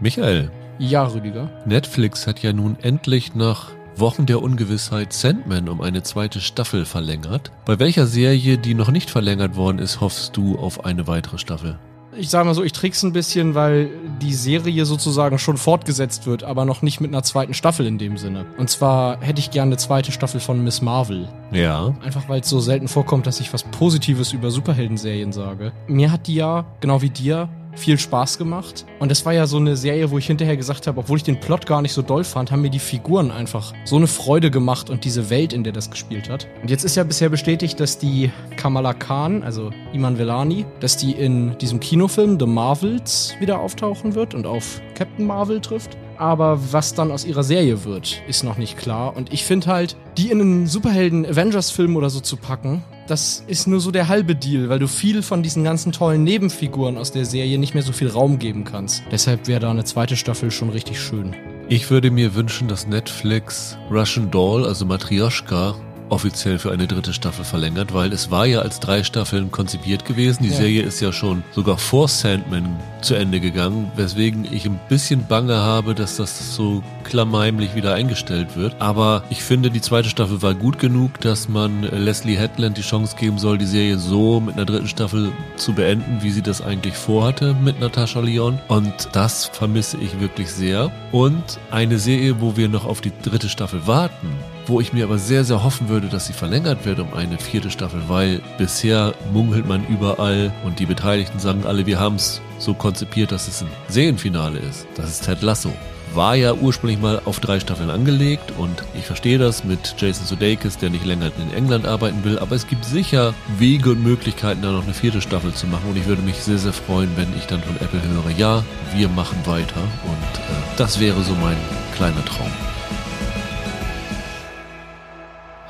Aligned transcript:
Michael, 0.00 0.50
Ja, 0.78 1.04
Rüdiger. 1.04 1.50
Netflix 1.66 2.26
hat 2.26 2.40
ja 2.42 2.52
nun 2.52 2.76
endlich 2.82 3.34
nach 3.34 3.70
Wochen 3.96 4.26
der 4.26 4.40
Ungewissheit 4.42 5.12
Sandman 5.12 5.68
um 5.68 5.80
eine 5.80 6.04
zweite 6.04 6.40
Staffel 6.40 6.84
verlängert. 6.84 7.50
Bei 7.64 7.80
welcher 7.80 8.06
Serie, 8.06 8.58
die 8.58 8.74
noch 8.74 8.92
nicht 8.92 9.10
verlängert 9.10 9.56
worden 9.56 9.80
ist, 9.80 10.00
hoffst 10.00 10.36
du 10.36 10.56
auf 10.56 10.84
eine 10.84 11.08
weitere 11.08 11.38
Staffel? 11.38 11.80
Ich 12.16 12.30
sag 12.30 12.44
mal 12.46 12.54
so, 12.54 12.64
ich 12.64 12.72
trick's 12.72 13.02
ein 13.04 13.12
bisschen, 13.12 13.54
weil 13.54 13.90
die 14.22 14.32
Serie 14.34 14.84
sozusagen 14.84 15.38
schon 15.38 15.56
fortgesetzt 15.56 16.26
wird, 16.26 16.42
aber 16.42 16.64
noch 16.64 16.82
nicht 16.82 17.00
mit 17.00 17.12
einer 17.12 17.22
zweiten 17.22 17.54
Staffel 17.54 17.86
in 17.86 17.98
dem 17.98 18.16
Sinne. 18.16 18.44
Und 18.56 18.70
zwar 18.70 19.20
hätte 19.20 19.40
ich 19.40 19.50
gerne 19.50 19.70
eine 19.70 19.76
zweite 19.76 20.10
Staffel 20.10 20.40
von 20.40 20.62
Miss 20.64 20.80
Marvel. 20.80 21.28
Ja. 21.52 21.94
Einfach 22.04 22.28
weil 22.28 22.40
es 22.40 22.48
so 22.48 22.58
selten 22.60 22.88
vorkommt, 22.88 23.26
dass 23.26 23.38
ich 23.40 23.52
was 23.52 23.62
Positives 23.64 24.32
über 24.32 24.50
Superhelden-Serien 24.50 25.32
sage. 25.32 25.72
Mir 25.86 26.10
hat 26.10 26.26
die 26.26 26.36
ja, 26.36 26.64
genau 26.80 27.02
wie 27.02 27.10
dir, 27.10 27.48
viel 27.78 27.98
Spaß 27.98 28.36
gemacht. 28.36 28.84
Und 28.98 29.10
das 29.10 29.24
war 29.24 29.32
ja 29.32 29.46
so 29.46 29.56
eine 29.56 29.76
Serie, 29.76 30.10
wo 30.10 30.18
ich 30.18 30.26
hinterher 30.26 30.56
gesagt 30.56 30.86
habe, 30.86 31.00
obwohl 31.00 31.16
ich 31.16 31.22
den 31.22 31.40
Plot 31.40 31.66
gar 31.66 31.80
nicht 31.80 31.92
so 31.92 32.02
doll 32.02 32.24
fand, 32.24 32.50
haben 32.50 32.62
mir 32.62 32.70
die 32.70 32.78
Figuren 32.78 33.30
einfach 33.30 33.72
so 33.84 33.96
eine 33.96 34.06
Freude 34.06 34.50
gemacht 34.50 34.90
und 34.90 35.04
diese 35.04 35.30
Welt, 35.30 35.52
in 35.52 35.64
der 35.64 35.72
das 35.72 35.90
gespielt 35.90 36.28
hat. 36.28 36.46
Und 36.60 36.70
jetzt 36.70 36.84
ist 36.84 36.96
ja 36.96 37.04
bisher 37.04 37.28
bestätigt, 37.28 37.80
dass 37.80 37.98
die 37.98 38.30
Kamala 38.56 38.92
Khan, 38.92 39.42
also 39.42 39.70
Iman 39.92 40.18
Velani, 40.18 40.66
dass 40.80 40.96
die 40.96 41.12
in 41.12 41.56
diesem 41.58 41.80
Kinofilm 41.80 42.38
The 42.38 42.46
Marvels 42.46 43.34
wieder 43.40 43.60
auftauchen 43.60 44.14
wird 44.14 44.34
und 44.34 44.46
auf 44.46 44.80
Captain 44.94 45.26
Marvel 45.26 45.60
trifft. 45.60 45.96
Aber 46.18 46.58
was 46.72 46.94
dann 46.94 47.12
aus 47.12 47.24
ihrer 47.24 47.44
Serie 47.44 47.84
wird, 47.84 48.20
ist 48.26 48.42
noch 48.42 48.58
nicht 48.58 48.76
klar. 48.76 49.16
Und 49.16 49.32
ich 49.32 49.44
finde 49.44 49.68
halt, 49.68 49.96
die 50.16 50.32
in 50.32 50.40
einen 50.40 50.66
Superhelden-Avengers-Film 50.66 51.94
oder 51.94 52.10
so 52.10 52.18
zu 52.18 52.36
packen, 52.36 52.82
das 53.08 53.42
ist 53.46 53.66
nur 53.66 53.80
so 53.80 53.90
der 53.90 54.08
halbe 54.08 54.34
Deal, 54.34 54.68
weil 54.68 54.78
du 54.78 54.86
viel 54.86 55.22
von 55.22 55.42
diesen 55.42 55.64
ganzen 55.64 55.92
tollen 55.92 56.24
Nebenfiguren 56.24 56.96
aus 56.96 57.10
der 57.10 57.24
Serie 57.24 57.58
nicht 57.58 57.74
mehr 57.74 57.82
so 57.82 57.92
viel 57.92 58.08
Raum 58.08 58.38
geben 58.38 58.64
kannst. 58.64 59.02
Deshalb 59.10 59.48
wäre 59.48 59.60
da 59.60 59.70
eine 59.70 59.84
zweite 59.84 60.16
Staffel 60.16 60.50
schon 60.50 60.70
richtig 60.70 61.00
schön. 61.00 61.34
Ich 61.70 61.90
würde 61.90 62.10
mir 62.10 62.34
wünschen, 62.34 62.68
dass 62.68 62.86
Netflix 62.86 63.76
Russian 63.90 64.30
Doll, 64.30 64.64
also 64.66 64.86
Matryoshka, 64.86 65.74
offiziell 66.10 66.58
für 66.58 66.72
eine 66.72 66.86
dritte 66.86 67.12
Staffel 67.12 67.44
verlängert, 67.44 67.94
weil 67.94 68.12
es 68.12 68.30
war 68.30 68.46
ja 68.46 68.60
als 68.60 68.80
drei 68.80 69.02
Staffeln 69.02 69.50
konzipiert 69.50 70.04
gewesen. 70.04 70.42
Die 70.42 70.50
Ja. 70.50 70.56
Serie 70.56 70.82
ist 70.82 71.00
ja 71.00 71.12
schon 71.12 71.42
sogar 71.52 71.78
vor 71.78 72.08
Sandman 72.08 72.76
zu 73.00 73.14
Ende 73.14 73.40
gegangen, 73.40 73.90
weswegen 73.96 74.46
ich 74.50 74.66
ein 74.66 74.80
bisschen 74.88 75.26
Bange 75.26 75.56
habe, 75.56 75.94
dass 75.94 76.16
das 76.16 76.54
so 76.54 76.82
klammheimlich 77.04 77.74
wieder 77.74 77.94
eingestellt 77.94 78.56
wird. 78.56 78.76
Aber 78.80 79.22
ich 79.30 79.42
finde, 79.42 79.70
die 79.70 79.80
zweite 79.80 80.08
Staffel 80.08 80.42
war 80.42 80.54
gut 80.54 80.78
genug, 80.78 81.20
dass 81.20 81.48
man 81.48 81.82
Leslie 81.82 82.36
Headland 82.36 82.76
die 82.76 82.82
Chance 82.82 83.16
geben 83.16 83.38
soll, 83.38 83.58
die 83.58 83.66
Serie 83.66 83.98
so 83.98 84.40
mit 84.40 84.54
einer 84.56 84.66
dritten 84.66 84.88
Staffel 84.88 85.32
zu 85.56 85.72
beenden, 85.72 86.18
wie 86.22 86.30
sie 86.30 86.42
das 86.42 86.60
eigentlich 86.60 86.94
vorhatte 86.94 87.54
mit 87.62 87.80
Natascha 87.80 88.20
Lyon. 88.20 88.58
Und 88.68 89.08
das 89.12 89.46
vermisse 89.46 89.96
ich 89.98 90.20
wirklich 90.20 90.50
sehr. 90.50 90.90
Und 91.12 91.58
eine 91.70 91.98
Serie, 91.98 92.40
wo 92.40 92.56
wir 92.56 92.68
noch 92.68 92.84
auf 92.84 93.00
die 93.00 93.12
dritte 93.22 93.48
Staffel 93.48 93.86
warten, 93.86 94.28
wo 94.68 94.80
ich 94.80 94.92
mir 94.92 95.04
aber 95.04 95.18
sehr, 95.18 95.44
sehr 95.44 95.64
hoffen 95.64 95.88
würde, 95.88 96.08
dass 96.08 96.26
sie 96.26 96.32
verlängert 96.32 96.84
wird 96.84 97.00
um 97.00 97.14
eine 97.14 97.38
vierte 97.38 97.70
Staffel, 97.70 98.02
weil 98.08 98.40
bisher 98.58 99.14
munkelt 99.32 99.66
man 99.66 99.86
überall 99.86 100.52
und 100.64 100.78
die 100.78 100.86
Beteiligten 100.86 101.38
sagen 101.38 101.64
alle, 101.64 101.86
wir 101.86 101.98
haben 101.98 102.16
es 102.16 102.40
so 102.58 102.74
konzipiert, 102.74 103.32
dass 103.32 103.48
es 103.48 103.62
ein 103.62 103.68
Serienfinale 103.88 104.58
ist. 104.58 104.86
Das 104.96 105.10
ist 105.10 105.24
Ted 105.24 105.42
Lasso. 105.42 105.72
War 106.14 106.36
ja 106.36 106.54
ursprünglich 106.54 106.98
mal 106.98 107.20
auf 107.26 107.38
drei 107.38 107.60
Staffeln 107.60 107.90
angelegt 107.90 108.52
und 108.56 108.82
ich 108.94 109.04
verstehe 109.04 109.38
das 109.38 109.64
mit 109.64 109.94
Jason 109.98 110.26
Sudeikis, 110.26 110.78
der 110.78 110.88
nicht 110.88 111.04
länger 111.04 111.30
in 111.38 111.52
England 111.54 111.86
arbeiten 111.86 112.24
will, 112.24 112.38
aber 112.38 112.56
es 112.56 112.66
gibt 112.66 112.84
sicher 112.86 113.34
Wege 113.58 113.90
und 113.90 114.02
Möglichkeiten, 114.02 114.62
da 114.62 114.72
noch 114.72 114.84
eine 114.84 114.94
vierte 114.94 115.20
Staffel 115.20 115.52
zu 115.52 115.66
machen 115.66 115.90
und 115.90 115.96
ich 115.96 116.06
würde 116.06 116.22
mich 116.22 116.36
sehr, 116.36 116.58
sehr 116.58 116.72
freuen, 116.72 117.10
wenn 117.16 117.28
ich 117.36 117.46
dann 117.46 117.60
von 117.62 117.76
Apple 117.76 118.00
höre, 118.02 118.30
ja, 118.38 118.64
wir 118.94 119.08
machen 119.10 119.38
weiter 119.44 119.80
und 120.04 120.38
äh, 120.38 120.78
das 120.78 120.98
wäre 120.98 121.22
so 121.22 121.34
mein 121.34 121.56
kleiner 121.94 122.24
Traum. 122.24 122.50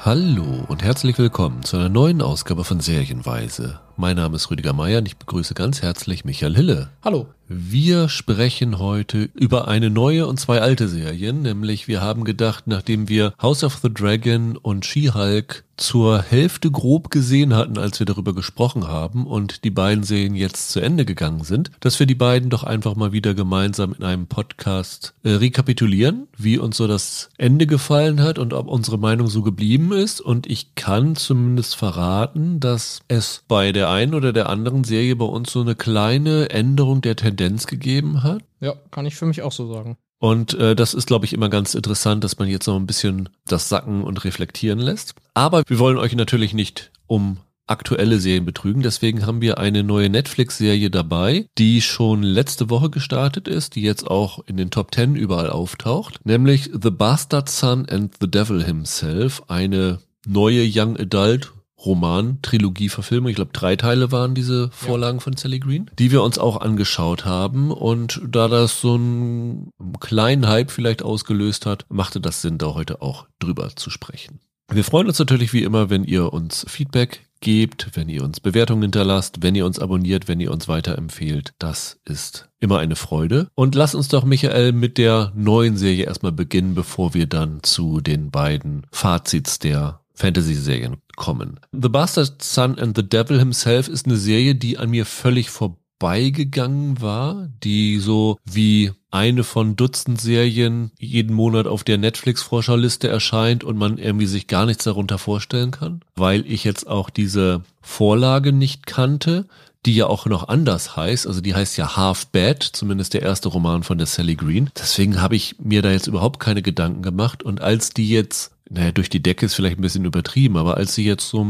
Hallo 0.04 0.64
und 0.68 0.84
herzlich 0.84 1.18
willkommen 1.18 1.64
zu 1.64 1.76
einer 1.76 1.88
neuen 1.88 2.22
Ausgabe 2.22 2.62
von 2.62 2.78
Serienweise. 2.78 3.80
Mein 4.00 4.14
Name 4.14 4.36
ist 4.36 4.48
Rüdiger 4.48 4.74
Meier 4.74 4.98
und 4.98 5.06
ich 5.06 5.16
begrüße 5.16 5.54
ganz 5.54 5.82
herzlich 5.82 6.24
Michael 6.24 6.54
Hille. 6.54 6.90
Hallo. 7.02 7.26
Wir 7.48 8.10
sprechen 8.10 8.78
heute 8.78 9.30
über 9.34 9.68
eine 9.68 9.88
neue 9.88 10.26
und 10.26 10.38
zwei 10.38 10.60
alte 10.60 10.86
Serien, 10.86 11.40
nämlich 11.40 11.88
wir 11.88 12.02
haben 12.02 12.24
gedacht, 12.24 12.66
nachdem 12.66 13.08
wir 13.08 13.32
House 13.40 13.64
of 13.64 13.78
the 13.82 13.92
Dragon 13.92 14.58
und 14.58 14.84
She-Hulk 14.84 15.64
zur 15.78 16.20
Hälfte 16.20 16.70
grob 16.70 17.10
gesehen 17.10 17.54
hatten, 17.54 17.78
als 17.78 18.00
wir 18.00 18.04
darüber 18.04 18.34
gesprochen 18.34 18.88
haben 18.88 19.26
und 19.26 19.64
die 19.64 19.70
beiden 19.70 20.02
Serien 20.04 20.34
jetzt 20.34 20.70
zu 20.70 20.80
Ende 20.80 21.04
gegangen 21.04 21.44
sind, 21.44 21.70
dass 21.80 21.98
wir 21.98 22.06
die 22.06 22.16
beiden 22.16 22.50
doch 22.50 22.64
einfach 22.64 22.96
mal 22.96 23.12
wieder 23.12 23.32
gemeinsam 23.32 23.94
in 23.96 24.04
einem 24.04 24.26
Podcast 24.26 25.14
äh, 25.22 25.30
rekapitulieren, 25.30 26.26
wie 26.36 26.58
uns 26.58 26.76
so 26.76 26.88
das 26.88 27.30
Ende 27.38 27.66
gefallen 27.66 28.20
hat 28.20 28.38
und 28.38 28.52
ob 28.52 28.66
unsere 28.66 28.98
Meinung 28.98 29.28
so 29.28 29.42
geblieben 29.42 29.92
ist. 29.92 30.20
Und 30.20 30.48
ich 30.48 30.74
kann 30.74 31.14
zumindest 31.14 31.76
verraten, 31.76 32.58
dass 32.58 33.00
es 33.06 33.44
bei 33.46 33.70
der 33.70 33.87
einen 33.90 34.14
oder 34.14 34.32
der 34.32 34.48
anderen 34.48 34.84
Serie 34.84 35.16
bei 35.16 35.24
uns 35.24 35.52
so 35.52 35.60
eine 35.60 35.74
kleine 35.74 36.50
Änderung 36.50 37.00
der 37.00 37.16
Tendenz 37.16 37.66
gegeben 37.66 38.22
hat. 38.22 38.42
Ja, 38.60 38.74
kann 38.90 39.06
ich 39.06 39.16
für 39.16 39.26
mich 39.26 39.42
auch 39.42 39.52
so 39.52 39.72
sagen. 39.72 39.96
Und 40.20 40.54
äh, 40.54 40.74
das 40.74 40.94
ist, 40.94 41.06
glaube 41.06 41.26
ich, 41.26 41.32
immer 41.32 41.48
ganz 41.48 41.74
interessant, 41.74 42.24
dass 42.24 42.38
man 42.38 42.48
jetzt 42.48 42.66
noch 42.66 42.76
ein 42.76 42.86
bisschen 42.86 43.28
das 43.46 43.68
sacken 43.68 44.02
und 44.02 44.24
reflektieren 44.24 44.80
lässt. 44.80 45.14
Aber 45.34 45.62
wir 45.66 45.78
wollen 45.78 45.96
euch 45.96 46.14
natürlich 46.16 46.54
nicht 46.54 46.90
um 47.06 47.38
aktuelle 47.68 48.18
Serien 48.18 48.44
betrügen. 48.44 48.82
Deswegen 48.82 49.26
haben 49.26 49.40
wir 49.40 49.58
eine 49.58 49.84
neue 49.84 50.08
Netflix-Serie 50.08 50.90
dabei, 50.90 51.46
die 51.58 51.82
schon 51.82 52.22
letzte 52.22 52.70
Woche 52.70 52.90
gestartet 52.90 53.46
ist, 53.46 53.76
die 53.76 53.82
jetzt 53.82 54.06
auch 54.06 54.40
in 54.46 54.56
den 54.56 54.70
Top 54.70 54.90
Ten 54.90 55.14
überall 55.14 55.50
auftaucht, 55.50 56.24
nämlich 56.24 56.70
The 56.72 56.90
Bastard 56.90 57.48
Son 57.48 57.86
and 57.88 58.14
the 58.20 58.30
Devil 58.30 58.64
Himself, 58.64 59.42
eine 59.48 59.98
neue 60.26 60.66
Young 60.66 60.96
Adult 60.96 61.52
Roman-Trilogie-Verfilmung. 61.84 63.30
Ich 63.30 63.36
glaube, 63.36 63.52
drei 63.52 63.76
Teile 63.76 64.12
waren 64.12 64.34
diese 64.34 64.70
Vorlagen 64.72 65.20
von 65.20 65.36
Sally 65.36 65.60
Green, 65.60 65.90
die 65.98 66.10
wir 66.10 66.22
uns 66.22 66.38
auch 66.38 66.60
angeschaut 66.60 67.24
haben. 67.24 67.70
Und 67.70 68.20
da 68.28 68.48
das 68.48 68.80
so 68.80 68.94
einen 68.94 69.72
kleinen 70.00 70.48
Hype 70.48 70.70
vielleicht 70.70 71.02
ausgelöst 71.02 71.66
hat, 71.66 71.86
machte 71.88 72.20
das 72.20 72.42
Sinn, 72.42 72.58
da 72.58 72.74
heute 72.74 73.02
auch 73.02 73.26
drüber 73.38 73.70
zu 73.76 73.90
sprechen. 73.90 74.40
Wir 74.70 74.84
freuen 74.84 75.06
uns 75.06 75.18
natürlich 75.18 75.54
wie 75.54 75.62
immer, 75.62 75.88
wenn 75.88 76.04
ihr 76.04 76.32
uns 76.32 76.66
Feedback 76.68 77.26
gebt, 77.40 77.90
wenn 77.94 78.08
ihr 78.08 78.22
uns 78.22 78.40
Bewertungen 78.40 78.82
hinterlasst, 78.82 79.42
wenn 79.42 79.54
ihr 79.54 79.64
uns 79.64 79.78
abonniert, 79.78 80.28
wenn 80.28 80.40
ihr 80.40 80.52
uns 80.52 80.68
weiterempfehlt. 80.68 81.54
Das 81.58 82.00
ist 82.04 82.48
immer 82.60 82.78
eine 82.78 82.96
Freude. 82.96 83.48
Und 83.54 83.74
lass 83.74 83.94
uns 83.94 84.08
doch, 84.08 84.24
Michael, 84.24 84.72
mit 84.72 84.98
der 84.98 85.32
neuen 85.34 85.76
Serie 85.76 86.04
erstmal 86.04 86.32
beginnen, 86.32 86.74
bevor 86.74 87.14
wir 87.14 87.26
dann 87.26 87.62
zu 87.62 88.00
den 88.00 88.30
beiden 88.30 88.86
Fazits 88.90 89.58
der 89.58 90.00
Fantasy-Serien 90.18 90.96
kommen. 91.16 91.60
The 91.72 91.88
Bastard 91.88 92.42
Son 92.42 92.78
and 92.78 92.96
the 92.96 93.08
Devil 93.08 93.38
Himself 93.38 93.88
ist 93.88 94.06
eine 94.06 94.16
Serie, 94.16 94.54
die 94.54 94.76
an 94.76 94.90
mir 94.90 95.06
völlig 95.06 95.48
vorbeigegangen 95.50 97.00
war, 97.00 97.48
die 97.62 97.98
so 97.98 98.36
wie 98.44 98.90
eine 99.10 99.44
von 99.44 99.76
Dutzend 99.76 100.20
Serien 100.20 100.90
jeden 100.98 101.34
Monat 101.34 101.66
auf 101.66 101.84
der 101.84 101.98
Netflix-Vorschau-Liste 101.98 103.08
erscheint 103.08 103.64
und 103.64 103.78
man 103.78 103.96
irgendwie 103.96 104.26
sich 104.26 104.48
gar 104.48 104.66
nichts 104.66 104.84
darunter 104.84 105.18
vorstellen 105.18 105.70
kann, 105.70 106.00
weil 106.16 106.44
ich 106.46 106.64
jetzt 106.64 106.86
auch 106.86 107.08
diese 107.10 107.62
Vorlage 107.80 108.52
nicht 108.52 108.86
kannte, 108.86 109.46
die 109.86 109.94
ja 109.94 110.06
auch 110.06 110.26
noch 110.26 110.48
anders 110.48 110.96
heißt, 110.96 111.26
also 111.26 111.40
die 111.40 111.54
heißt 111.54 111.76
ja 111.78 111.96
Half 111.96 112.26
Bad, 112.26 112.62
zumindest 112.62 113.14
der 113.14 113.22
erste 113.22 113.48
Roman 113.48 113.84
von 113.84 113.96
der 113.96 114.06
Sally 114.06 114.34
Green. 114.34 114.70
Deswegen 114.76 115.22
habe 115.22 115.36
ich 115.36 115.56
mir 115.60 115.82
da 115.82 115.90
jetzt 115.90 116.08
überhaupt 116.08 116.40
keine 116.40 116.62
Gedanken 116.62 117.02
gemacht 117.02 117.42
und 117.42 117.60
als 117.60 117.90
die 117.90 118.08
jetzt 118.08 118.52
naja, 118.70 118.92
durch 118.92 119.08
die 119.08 119.22
Decke 119.22 119.46
ist 119.46 119.54
vielleicht 119.54 119.78
ein 119.78 119.82
bisschen 119.82 120.04
übertrieben, 120.04 120.56
aber 120.56 120.76
als 120.76 120.94
sie 120.94 121.04
jetzt 121.04 121.28
so 121.28 121.46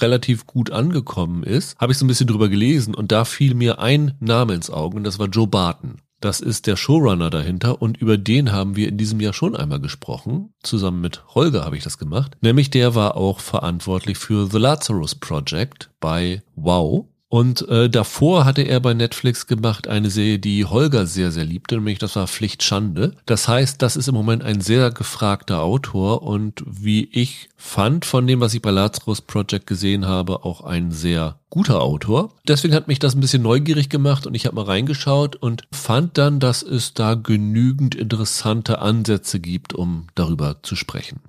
relativ 0.00 0.46
gut 0.46 0.70
angekommen 0.70 1.42
ist, 1.42 1.78
habe 1.78 1.92
ich 1.92 1.98
so 1.98 2.04
ein 2.04 2.08
bisschen 2.08 2.26
drüber 2.26 2.48
gelesen 2.48 2.94
und 2.94 3.12
da 3.12 3.24
fiel 3.24 3.54
mir 3.54 3.78
ein 3.78 4.14
Name 4.20 4.54
ins 4.54 4.70
Auge 4.70 4.96
und 4.96 5.04
das 5.04 5.18
war 5.18 5.28
Joe 5.28 5.46
Barton. 5.46 5.96
Das 6.20 6.38
ist 6.38 6.68
der 6.68 6.76
Showrunner 6.76 7.30
dahinter 7.30 7.82
und 7.82 7.96
über 7.96 8.16
den 8.16 8.52
haben 8.52 8.76
wir 8.76 8.88
in 8.88 8.96
diesem 8.96 9.18
Jahr 9.18 9.32
schon 9.32 9.56
einmal 9.56 9.80
gesprochen. 9.80 10.54
Zusammen 10.62 11.00
mit 11.00 11.24
Holger 11.34 11.64
habe 11.64 11.76
ich 11.76 11.82
das 11.82 11.98
gemacht. 11.98 12.36
Nämlich 12.40 12.70
der 12.70 12.94
war 12.94 13.16
auch 13.16 13.40
verantwortlich 13.40 14.18
für 14.18 14.46
The 14.46 14.58
Lazarus 14.58 15.16
Project 15.16 15.90
bei 15.98 16.42
Wow. 16.54 17.06
Und 17.32 17.66
äh, 17.70 17.88
davor 17.88 18.44
hatte 18.44 18.60
er 18.60 18.78
bei 18.78 18.92
Netflix 18.92 19.46
gemacht 19.46 19.88
eine 19.88 20.10
Serie, 20.10 20.38
die 20.38 20.66
Holger 20.66 21.06
sehr, 21.06 21.32
sehr 21.32 21.46
liebte, 21.46 21.76
nämlich 21.76 21.98
das 21.98 22.14
war 22.14 22.28
Pflicht 22.28 22.62
Schande. 22.62 23.14
Das 23.24 23.48
heißt, 23.48 23.80
das 23.80 23.96
ist 23.96 24.06
im 24.06 24.14
Moment 24.14 24.42
ein 24.42 24.60
sehr 24.60 24.90
gefragter 24.90 25.62
Autor 25.62 26.24
und 26.24 26.62
wie 26.66 27.08
ich 27.10 27.48
fand 27.56 28.04
von 28.04 28.26
dem, 28.26 28.40
was 28.40 28.52
ich 28.52 28.60
bei 28.60 28.70
Lazarus 28.70 29.22
Project 29.22 29.66
gesehen 29.66 30.04
habe, 30.04 30.44
auch 30.44 30.60
ein 30.60 30.90
sehr 30.90 31.38
guter 31.48 31.80
Autor. 31.80 32.34
Deswegen 32.46 32.74
hat 32.74 32.86
mich 32.86 32.98
das 32.98 33.14
ein 33.14 33.22
bisschen 33.22 33.42
neugierig 33.42 33.88
gemacht 33.88 34.26
und 34.26 34.34
ich 34.34 34.44
habe 34.44 34.56
mal 34.56 34.66
reingeschaut 34.66 35.34
und 35.34 35.62
fand 35.72 36.18
dann, 36.18 36.38
dass 36.38 36.62
es 36.62 36.92
da 36.92 37.14
genügend 37.14 37.94
interessante 37.94 38.80
Ansätze 38.80 39.40
gibt, 39.40 39.72
um 39.72 40.08
darüber 40.14 40.62
zu 40.62 40.76
sprechen. 40.76 41.20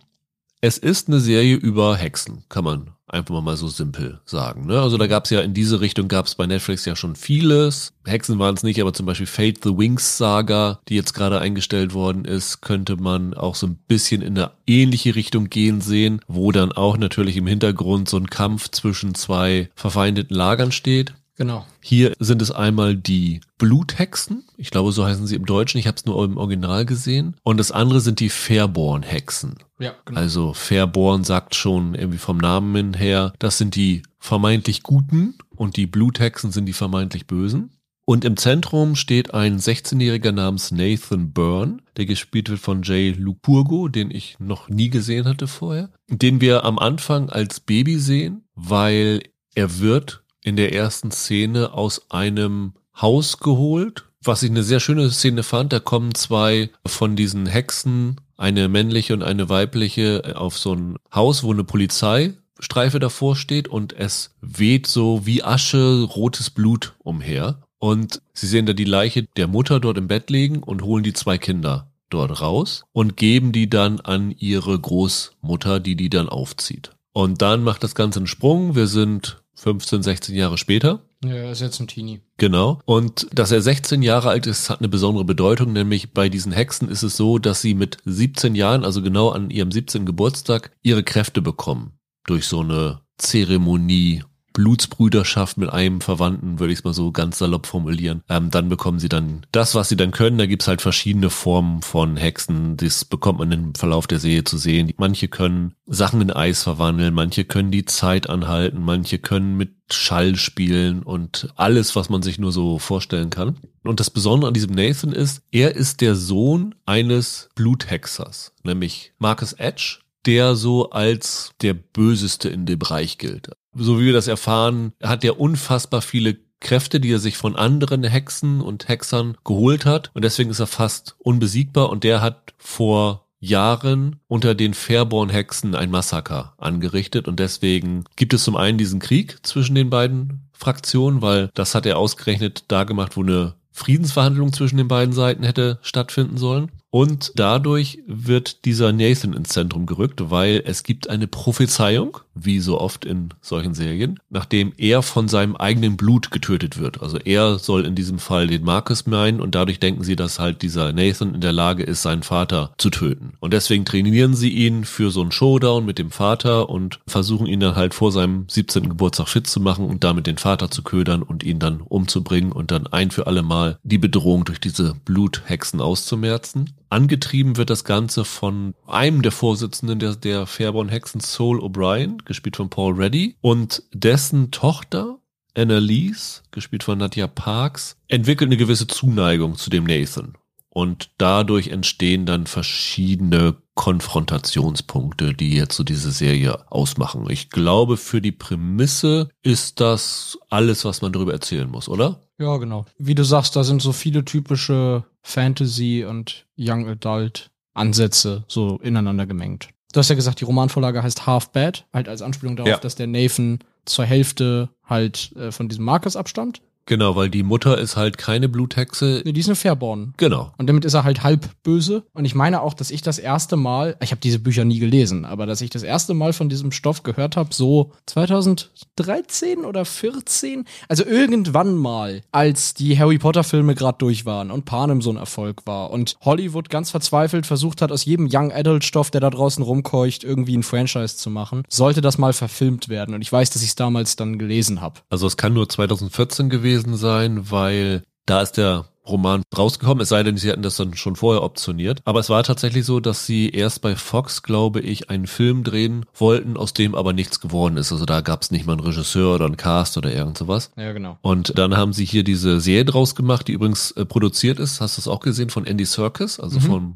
Es 0.59 0.77
ist 0.77 1.07
eine 1.07 1.21
Serie 1.21 1.55
über 1.55 1.95
Hexen, 1.95 2.43
kann 2.49 2.65
man 2.65 2.91
einfach 3.13 3.41
mal 3.41 3.55
so 3.55 3.67
simpel 3.67 4.19
sagen. 4.25 4.65
Ne? 4.65 4.81
Also 4.81 4.97
da 4.97 5.07
gab 5.07 5.25
es 5.25 5.29
ja 5.29 5.41
in 5.41 5.53
diese 5.53 5.81
Richtung 5.81 6.07
gab 6.07 6.25
es 6.25 6.35
bei 6.35 6.45
Netflix 6.45 6.85
ja 6.85 6.95
schon 6.95 7.15
vieles. 7.15 7.93
Hexen 8.05 8.39
waren 8.39 8.55
es 8.55 8.63
nicht, 8.63 8.81
aber 8.81 8.93
zum 8.93 9.05
Beispiel 9.05 9.27
Fate 9.27 9.63
the 9.63 9.77
Wings 9.77 10.17
Saga, 10.17 10.79
die 10.89 10.95
jetzt 10.95 11.13
gerade 11.13 11.39
eingestellt 11.39 11.93
worden 11.93 12.25
ist, 12.25 12.61
könnte 12.61 12.97
man 12.97 13.33
auch 13.33 13.55
so 13.55 13.67
ein 13.67 13.79
bisschen 13.87 14.21
in 14.21 14.37
eine 14.37 14.51
ähnliche 14.67 15.15
Richtung 15.15 15.49
gehen 15.49 15.81
sehen, 15.81 16.21
wo 16.27 16.51
dann 16.51 16.71
auch 16.71 16.97
natürlich 16.97 17.37
im 17.37 17.47
Hintergrund 17.47 18.09
so 18.09 18.17
ein 18.17 18.29
Kampf 18.29 18.69
zwischen 18.69 19.15
zwei 19.15 19.69
verfeindeten 19.75 20.35
Lagern 20.35 20.71
steht. 20.71 21.13
Genau. 21.35 21.65
Hier 21.81 22.13
sind 22.19 22.41
es 22.41 22.51
einmal 22.51 22.95
die 22.95 23.41
Bluthexen. 23.57 24.43
Ich 24.57 24.69
glaube, 24.69 24.91
so 24.91 25.05
heißen 25.05 25.25
sie 25.25 25.35
im 25.35 25.45
Deutschen. 25.45 25.79
Ich 25.79 25.87
habe 25.87 25.97
es 25.97 26.05
nur 26.05 26.23
im 26.23 26.37
Original 26.37 26.85
gesehen. 26.85 27.35
Und 27.43 27.57
das 27.57 27.71
andere 27.71 28.01
sind 28.01 28.19
die 28.19 28.29
Fairborn-Hexen. 28.29 29.55
Ja, 29.79 29.95
genau. 30.05 30.19
Also 30.19 30.53
Fairborn 30.53 31.23
sagt 31.23 31.55
schon 31.55 31.95
irgendwie 31.95 32.19
vom 32.19 32.37
Namen 32.37 32.93
her, 32.93 33.33
das 33.39 33.57
sind 33.57 33.75
die 33.75 34.03
vermeintlich 34.19 34.83
Guten 34.83 35.35
und 35.55 35.75
die 35.75 35.87
Bluthexen 35.87 36.51
sind 36.51 36.65
die 36.65 36.73
vermeintlich 36.73 37.25
Bösen. 37.25 37.71
Und 38.05 38.25
im 38.25 38.35
Zentrum 38.35 38.95
steht 38.95 39.33
ein 39.33 39.59
16-Jähriger 39.59 40.33
namens 40.33 40.71
Nathan 40.71 41.31
Byrne, 41.31 41.77
der 41.95 42.05
gespielt 42.05 42.49
wird 42.49 42.59
von 42.59 42.83
Jay 42.83 43.11
Lupurgo, 43.11 43.87
den 43.87 44.11
ich 44.11 44.35
noch 44.39 44.67
nie 44.67 44.89
gesehen 44.89 45.25
hatte 45.25 45.47
vorher, 45.47 45.89
den 46.09 46.41
wir 46.41 46.65
am 46.65 46.79
Anfang 46.79 47.29
als 47.29 47.61
Baby 47.61 47.97
sehen, 47.99 48.43
weil 48.55 49.21
er 49.55 49.79
wird 49.79 50.22
in 50.43 50.55
der 50.55 50.73
ersten 50.73 51.11
Szene 51.11 51.73
aus 51.73 52.11
einem 52.11 52.73
Haus 52.99 53.39
geholt, 53.39 54.05
was 54.23 54.43
ich 54.43 54.51
eine 54.51 54.63
sehr 54.63 54.79
schöne 54.79 55.09
Szene 55.09 55.43
fand. 55.43 55.73
Da 55.73 55.79
kommen 55.79 56.15
zwei 56.15 56.69
von 56.85 57.15
diesen 57.15 57.45
Hexen, 57.45 58.21
eine 58.37 58.67
männliche 58.67 59.13
und 59.13 59.23
eine 59.23 59.49
weibliche, 59.49 60.35
auf 60.35 60.57
so 60.57 60.73
ein 60.75 60.97
Haus, 61.13 61.43
wo 61.43 61.51
eine 61.51 61.63
Polizeistreife 61.63 62.99
davor 62.99 63.35
steht 63.35 63.67
und 63.67 63.93
es 63.93 64.35
weht 64.41 64.87
so 64.87 65.25
wie 65.25 65.43
Asche 65.43 66.03
rotes 66.03 66.49
Blut 66.49 66.93
umher. 66.99 67.59
Und 67.79 68.21
sie 68.33 68.47
sehen 68.47 68.65
da 68.65 68.73
die 68.73 68.85
Leiche 68.85 69.23
der 69.35 69.47
Mutter 69.47 69.79
dort 69.79 69.97
im 69.97 70.07
Bett 70.07 70.29
liegen 70.29 70.63
und 70.63 70.83
holen 70.83 71.03
die 71.03 71.13
zwei 71.13 71.37
Kinder 71.37 71.91
dort 72.09 72.41
raus 72.41 72.83
und 72.93 73.17
geben 73.17 73.51
die 73.51 73.69
dann 73.69 73.99
an 73.99 74.31
ihre 74.31 74.79
Großmutter, 74.79 75.79
die 75.79 75.95
die 75.95 76.09
dann 76.09 76.29
aufzieht. 76.29 76.91
Und 77.11 77.41
dann 77.41 77.63
macht 77.63 77.83
das 77.83 77.93
Ganze 77.95 78.19
einen 78.19 78.27
Sprung. 78.27 78.75
Wir 78.75 78.87
sind 78.87 79.42
15, 79.55 80.03
16 80.03 80.35
Jahre 80.35 80.57
später. 80.57 81.03
Ja, 81.23 81.35
er 81.35 81.51
ist 81.51 81.61
jetzt 81.61 81.79
ein 81.79 81.87
Teenie. 81.87 82.21
Genau. 82.37 82.81
Und 82.85 83.27
dass 83.31 83.51
er 83.51 83.61
16 83.61 84.01
Jahre 84.01 84.29
alt 84.29 84.45
ist, 84.47 84.69
hat 84.69 84.79
eine 84.79 84.89
besondere 84.89 85.23
Bedeutung, 85.23 85.71
nämlich 85.71 86.13
bei 86.13 86.29
diesen 86.29 86.51
Hexen 86.51 86.89
ist 86.89 87.03
es 87.03 87.15
so, 87.15 87.37
dass 87.39 87.61
sie 87.61 87.73
mit 87.73 87.97
17 88.05 88.55
Jahren, 88.55 88.83
also 88.83 89.01
genau 89.01 89.29
an 89.29 89.49
ihrem 89.49 89.71
17. 89.71 90.05
Geburtstag, 90.05 90.71
ihre 90.81 91.03
Kräfte 91.03 91.41
bekommen. 91.41 91.93
Durch 92.25 92.45
so 92.47 92.61
eine 92.61 93.01
Zeremonie 93.17 94.23
Blutsbrüderschaft 94.53 95.57
mit 95.57 95.69
einem 95.69 95.99
Verwandten, 95.99 96.59
würde 96.59 96.71
ich 96.71 96.79
es 96.79 96.85
mal 96.85 96.93
so 96.93 97.11
ganz 97.11 97.39
salopp 97.39 97.65
formulieren. 97.65 98.21
Ähm, 98.29 98.51
dann 98.51 98.69
bekommen 98.69 98.99
sie 98.99 99.09
dann 99.09 99.45
das, 99.51 99.75
was 99.75 99.89
sie 99.89 99.97
dann 99.97 100.11
können. 100.11 100.37
Da 100.37 100.45
gibt's 100.45 100.67
halt 100.67 100.81
verschiedene 100.81 101.29
Formen 101.29 101.81
von 101.81 102.15
Hexen. 102.15 102.77
Das 102.77 103.03
bekommt 103.03 103.39
man 103.39 103.51
im 103.51 103.75
Verlauf 103.75 104.07
der 104.07 104.19
Serie 104.19 104.43
zu 104.43 104.57
sehen. 104.57 104.93
Manche 104.97 105.27
können 105.27 105.73
Sachen 105.85 106.21
in 106.21 106.31
Eis 106.31 106.63
verwandeln, 106.63 107.13
manche 107.13 107.43
können 107.45 107.71
die 107.71 107.85
Zeit 107.85 108.29
anhalten, 108.29 108.81
manche 108.83 109.17
können 109.17 109.57
mit 109.57 109.71
Schall 109.91 110.35
spielen 110.35 111.03
und 111.03 111.49
alles, 111.55 111.95
was 111.95 112.09
man 112.09 112.21
sich 112.21 112.39
nur 112.39 112.51
so 112.51 112.79
vorstellen 112.79 113.29
kann. 113.29 113.57
Und 113.83 113.99
das 113.99 114.09
Besondere 114.09 114.47
an 114.47 114.53
diesem 114.53 114.73
Nathan 114.73 115.11
ist, 115.11 115.41
er 115.51 115.75
ist 115.75 116.01
der 116.01 116.15
Sohn 116.15 116.75
eines 116.85 117.49
Bluthexers, 117.55 118.53
nämlich 118.63 119.13
Marcus 119.19 119.53
Edge, 119.53 119.99
der 120.25 120.55
so 120.55 120.91
als 120.91 121.51
der 121.61 121.73
Böseste 121.73 122.49
in 122.49 122.65
dem 122.65 122.79
Bereich 122.79 123.17
gilt 123.17 123.49
so 123.75 123.99
wie 123.99 124.05
wir 124.05 124.13
das 124.13 124.27
erfahren, 124.27 124.93
hat 125.01 125.23
er 125.23 125.39
unfassbar 125.39 126.01
viele 126.01 126.37
Kräfte, 126.59 126.99
die 126.99 127.11
er 127.11 127.19
sich 127.19 127.37
von 127.37 127.55
anderen 127.55 128.03
Hexen 128.03 128.61
und 128.61 128.87
Hexern 128.87 129.37
geholt 129.43 129.85
hat. 129.85 130.11
Und 130.13 130.23
deswegen 130.23 130.49
ist 130.49 130.59
er 130.59 130.67
fast 130.67 131.15
unbesiegbar. 131.19 131.89
Und 131.89 132.03
der 132.03 132.21
hat 132.21 132.53
vor 132.57 133.27
Jahren 133.39 134.21
unter 134.27 134.55
den 134.55 134.73
Fairborn-Hexen 134.73 135.75
ein 135.75 135.91
Massaker 135.91 136.53
angerichtet. 136.57 137.27
Und 137.27 137.39
deswegen 137.39 138.05
gibt 138.15 138.33
es 138.33 138.45
zum 138.45 138.55
einen 138.55 138.77
diesen 138.77 138.99
Krieg 138.99 139.45
zwischen 139.45 139.75
den 139.75 139.89
beiden 139.89 140.49
Fraktionen, 140.53 141.21
weil 141.21 141.49
das 141.53 141.75
hat 141.75 141.85
er 141.85 141.97
ausgerechnet 141.97 142.63
da 142.69 142.85
gemacht, 142.85 143.17
wo 143.17 143.21
eine 143.21 143.55
Friedensverhandlung 143.73 144.53
zwischen 144.53 144.77
den 144.77 144.87
beiden 144.87 145.13
Seiten 145.13 145.43
hätte 145.43 145.79
stattfinden 145.81 146.37
sollen. 146.37 146.71
Und 146.95 147.31
dadurch 147.37 148.03
wird 148.05 148.65
dieser 148.65 148.93
Nathan 148.93 149.33
ins 149.33 149.49
Zentrum 149.49 149.87
gerückt, 149.87 150.29
weil 150.29 150.61
es 150.63 150.83
gibt 150.83 151.09
eine 151.09 151.25
Prophezeiung, 151.25 152.19
wie 152.35 152.59
so 152.59 152.79
oft 152.79 153.03
in 153.03 153.29
solchen 153.41 153.73
Serien, 153.73 154.19
nachdem 154.29 154.73
er 154.77 155.01
von 155.01 155.27
seinem 155.27 155.55
eigenen 155.55 155.97
Blut 155.97 156.29
getötet 156.29 156.77
wird. 156.77 157.01
Also 157.01 157.17
er 157.17 157.57
soll 157.57 157.87
in 157.87 157.95
diesem 157.95 158.19
Fall 158.19 158.45
den 158.45 158.63
Marcus 158.63 159.07
meinen 159.07 159.41
und 159.41 159.55
dadurch 159.55 159.79
denken 159.79 160.03
sie, 160.03 160.15
dass 160.15 160.37
halt 160.37 160.61
dieser 160.61 160.93
Nathan 160.93 161.33
in 161.33 161.41
der 161.41 161.51
Lage 161.51 161.81
ist, 161.81 162.03
seinen 162.03 162.21
Vater 162.21 162.75
zu 162.77 162.91
töten. 162.91 163.33
Und 163.39 163.53
deswegen 163.53 163.85
trainieren 163.85 164.35
sie 164.35 164.49
ihn 164.49 164.85
für 164.85 165.09
so 165.09 165.21
einen 165.21 165.31
Showdown 165.31 165.87
mit 165.87 165.97
dem 165.97 166.11
Vater 166.11 166.69
und 166.69 166.99
versuchen 167.07 167.47
ihn 167.47 167.59
dann 167.59 167.75
halt 167.75 167.95
vor 167.95 168.11
seinem 168.11 168.45
17. 168.47 168.89
Geburtstag 168.89 169.29
fit 169.29 169.47
zu 169.47 169.59
machen 169.59 169.87
und 169.87 170.03
damit 170.03 170.27
den 170.27 170.37
Vater 170.37 170.69
zu 170.69 170.83
ködern 170.83 171.23
und 171.23 171.43
ihn 171.43 171.57
dann 171.57 171.81
umzubringen 171.81 172.51
und 172.51 172.69
dann 172.69 172.85
ein 172.85 173.09
für 173.09 173.25
alle 173.25 173.41
Mal 173.41 173.79
die 173.81 173.97
Bedrohung 173.97 174.45
durch 174.45 174.59
diese 174.59 174.93
Bluthexen 175.05 175.81
auszumerzen. 175.81 176.69
Angetrieben 176.93 177.57
wird 177.57 177.71
das 177.71 177.85
Ganze 177.85 178.23
von 178.23 178.75
einem 178.85 179.23
der 179.23 179.31
Vorsitzenden 179.31 179.97
der, 179.97 180.15
der 180.15 180.45
Fairborn 180.45 180.89
Hexen, 180.89 181.21
Soul 181.21 181.59
O'Brien, 181.59 182.23
gespielt 182.23 182.55
von 182.55 182.69
Paul 182.69 182.93
Reddy, 182.93 183.35
und 183.41 183.81
dessen 183.93 184.51
Tochter, 184.51 185.17
Annalise, 185.57 186.43
gespielt 186.51 186.83
von 186.83 186.99
Nadia 186.99 187.25
Parks, 187.25 187.97
entwickelt 188.09 188.49
eine 188.49 188.57
gewisse 188.57 188.85
Zuneigung 188.85 189.55
zu 189.55 189.71
dem 189.71 189.85
Nathan. 189.85 190.35
Und 190.69 191.09
dadurch 191.17 191.69
entstehen 191.69 192.27
dann 192.27 192.45
verschiedene 192.45 193.55
Konfrontationspunkte, 193.73 195.33
die 195.33 195.55
jetzt 195.55 195.75
so 195.75 195.83
diese 195.83 196.11
Serie 196.11 196.71
ausmachen. 196.71 197.27
Ich 197.31 197.49
glaube, 197.49 197.97
für 197.97 198.21
die 198.21 198.31
Prämisse 198.31 199.29
ist 199.41 199.79
das 199.79 200.37
alles, 200.51 200.85
was 200.85 201.01
man 201.01 201.11
darüber 201.11 201.33
erzählen 201.33 201.71
muss, 201.71 201.89
oder? 201.89 202.21
Ja, 202.37 202.57
genau. 202.57 202.85
Wie 202.99 203.15
du 203.15 203.23
sagst, 203.23 203.55
da 203.55 203.63
sind 203.63 203.81
so 203.81 203.93
viele 203.93 204.25
typische 204.25 205.05
Fantasy 205.23 206.05
und 206.07 206.45
Young 206.57 206.87
Adult 206.87 207.49
Ansätze 207.73 208.43
so 208.47 208.77
ineinander 208.83 209.25
gemengt. 209.25 209.69
Du 209.93 209.99
hast 209.99 210.09
ja 210.09 210.15
gesagt, 210.15 210.41
die 210.41 210.45
Romanvorlage 210.45 211.01
heißt 211.01 211.25
Half 211.25 211.49
Bad, 211.49 211.85
halt 211.93 212.07
als 212.07 212.21
Anspielung 212.21 212.55
darauf, 212.55 212.69
ja. 212.69 212.77
dass 212.77 212.95
der 212.95 213.07
Nathan 213.07 213.59
zur 213.85 214.05
Hälfte 214.05 214.69
halt 214.83 215.31
äh, 215.35 215.51
von 215.51 215.69
diesem 215.69 215.85
Marcus 215.85 216.15
abstammt. 216.15 216.61
Genau, 216.85 217.15
weil 217.15 217.29
die 217.29 217.43
Mutter 217.43 217.77
ist 217.77 217.95
halt 217.95 218.17
keine 218.17 218.49
Bluthexe. 218.49 219.21
Nee, 219.23 219.31
die 219.31 219.39
ist 219.39 219.47
eine 219.47 219.55
Fairborn. 219.55 220.13
Genau. 220.17 220.51
Und 220.57 220.67
damit 220.67 220.83
ist 220.83 220.93
er 220.93 221.05
halt 221.05 221.23
halb 221.23 221.49
böse. 221.63 222.03
Und 222.13 222.25
ich 222.25 222.35
meine 222.35 222.61
auch, 222.61 222.73
dass 222.73 222.91
ich 222.91 223.01
das 223.01 223.19
erste 223.19 223.55
Mal, 223.55 223.95
ich 224.01 224.11
habe 224.11 224.19
diese 224.19 224.39
Bücher 224.39 224.65
nie 224.65 224.79
gelesen, 224.79 225.23
aber 225.23 225.45
dass 225.45 225.61
ich 225.61 225.69
das 225.69 225.83
erste 225.83 226.13
Mal 226.13 226.33
von 226.33 226.49
diesem 226.49 226.71
Stoff 226.71 227.03
gehört 227.03 227.37
habe, 227.37 227.53
so 227.53 227.93
2013 228.07 229.63
oder 229.63 229.85
14, 229.85 230.65
also 230.89 231.05
irgendwann 231.05 231.75
mal, 231.75 232.21
als 232.31 232.73
die 232.73 232.99
Harry 232.99 233.17
Potter 233.17 233.45
Filme 233.45 233.75
gerade 233.75 233.97
durch 233.99 234.25
waren 234.25 234.51
und 234.51 234.65
Panem 234.65 235.01
so 235.01 235.09
ein 235.09 235.17
Erfolg 235.17 235.65
war 235.65 235.89
und 235.91 236.17
Hollywood 236.21 236.69
ganz 236.69 236.91
verzweifelt 236.91 237.45
versucht 237.45 237.81
hat, 237.81 237.91
aus 237.91 238.03
jedem 238.03 238.27
Young 238.29 238.51
Adult 238.51 238.83
Stoff, 238.83 239.09
der 239.09 239.21
da 239.21 239.29
draußen 239.29 239.63
rumkeucht, 239.63 240.25
irgendwie 240.25 240.57
ein 240.57 240.63
Franchise 240.63 241.15
zu 241.15 241.29
machen, 241.29 241.63
sollte 241.69 242.01
das 242.01 242.17
mal 242.17 242.33
verfilmt 242.33 242.89
werden. 242.89 243.15
Und 243.15 243.21
ich 243.21 243.31
weiß, 243.31 243.51
dass 243.51 243.61
ich 243.61 243.69
es 243.69 243.75
damals 243.75 244.17
dann 244.17 244.37
gelesen 244.37 244.81
habe. 244.81 244.99
Also 245.09 245.27
es 245.27 245.37
kann 245.37 245.53
nur 245.53 245.69
2014 245.69 246.49
gewesen 246.49 246.72
gewesen 246.73 246.97
sein, 246.97 247.51
weil 247.51 248.03
da 248.25 248.41
ist 248.41 248.53
der 248.53 248.85
Roman 249.05 249.43
rausgekommen, 249.55 250.01
es 250.01 250.09
sei 250.09 250.23
denn, 250.23 250.37
sie 250.37 250.49
hatten 250.49 250.61
das 250.61 250.77
dann 250.77 250.95
schon 250.95 251.17
vorher 251.17 251.43
optioniert. 251.43 251.99
Aber 252.05 252.21
es 252.21 252.29
war 252.29 252.41
tatsächlich 252.43 252.85
so, 252.85 253.01
dass 253.01 253.25
sie 253.25 253.49
erst 253.49 253.81
bei 253.81 253.97
Fox, 253.97 254.43
glaube 254.43 254.79
ich, 254.79 255.09
einen 255.09 255.27
Film 255.27 255.65
drehen 255.65 256.05
wollten, 256.15 256.55
aus 256.55 256.71
dem 256.71 256.95
aber 256.95 257.11
nichts 257.11 257.41
geworden 257.41 257.75
ist. 257.75 257.91
Also 257.91 258.05
da 258.05 258.21
gab 258.21 258.43
es 258.43 258.51
nicht 258.51 258.65
mal 258.65 258.73
einen 258.73 258.81
Regisseur 258.81 259.35
oder 259.35 259.45
einen 259.45 259.57
Cast 259.57 259.97
oder 259.97 260.13
irgend 260.13 260.37
sowas. 260.37 260.71
Ja, 260.77 260.93
genau. 260.93 261.17
Und 261.21 261.57
dann 261.57 261.75
haben 261.75 261.91
sie 261.91 262.05
hier 262.05 262.23
diese 262.23 262.61
Serie 262.61 262.85
draus 262.85 263.13
gemacht, 263.13 263.49
die 263.49 263.53
übrigens 263.53 263.91
äh, 263.91 264.05
produziert 264.05 264.57
ist, 264.59 264.79
hast 264.79 264.97
du 264.97 265.01
es 265.01 265.07
auch 265.09 265.19
gesehen, 265.19 265.49
von 265.49 265.65
Andy 265.65 265.85
Serkis, 265.85 266.39
also 266.39 266.59
mhm. 266.59 266.63
von 266.63 266.95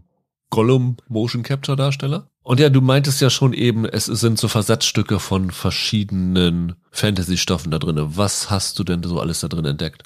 Gollum 0.50 0.98
Motion 1.08 1.44
Capture 1.44 1.76
Darsteller. 1.76 2.30
Und 2.44 2.60
ja, 2.60 2.70
du 2.70 2.80
meintest 2.80 3.20
ja 3.20 3.30
schon 3.30 3.52
eben, 3.54 3.86
es 3.86 4.06
sind 4.06 4.40
so 4.40 4.48
Versatzstücke 4.48 5.20
von 5.20 5.52
verschiedenen 5.52 6.76
Fantasy-Stoffen 6.92 7.72
da 7.72 7.80
drin. 7.80 7.98
Was 8.00 8.50
hast 8.50 8.80
du 8.80 8.86
denn 8.86 9.04
so 9.04 9.20
alles 9.20 9.42
da 9.42 9.50
drin 9.50 9.66
entdeckt? 9.66 10.04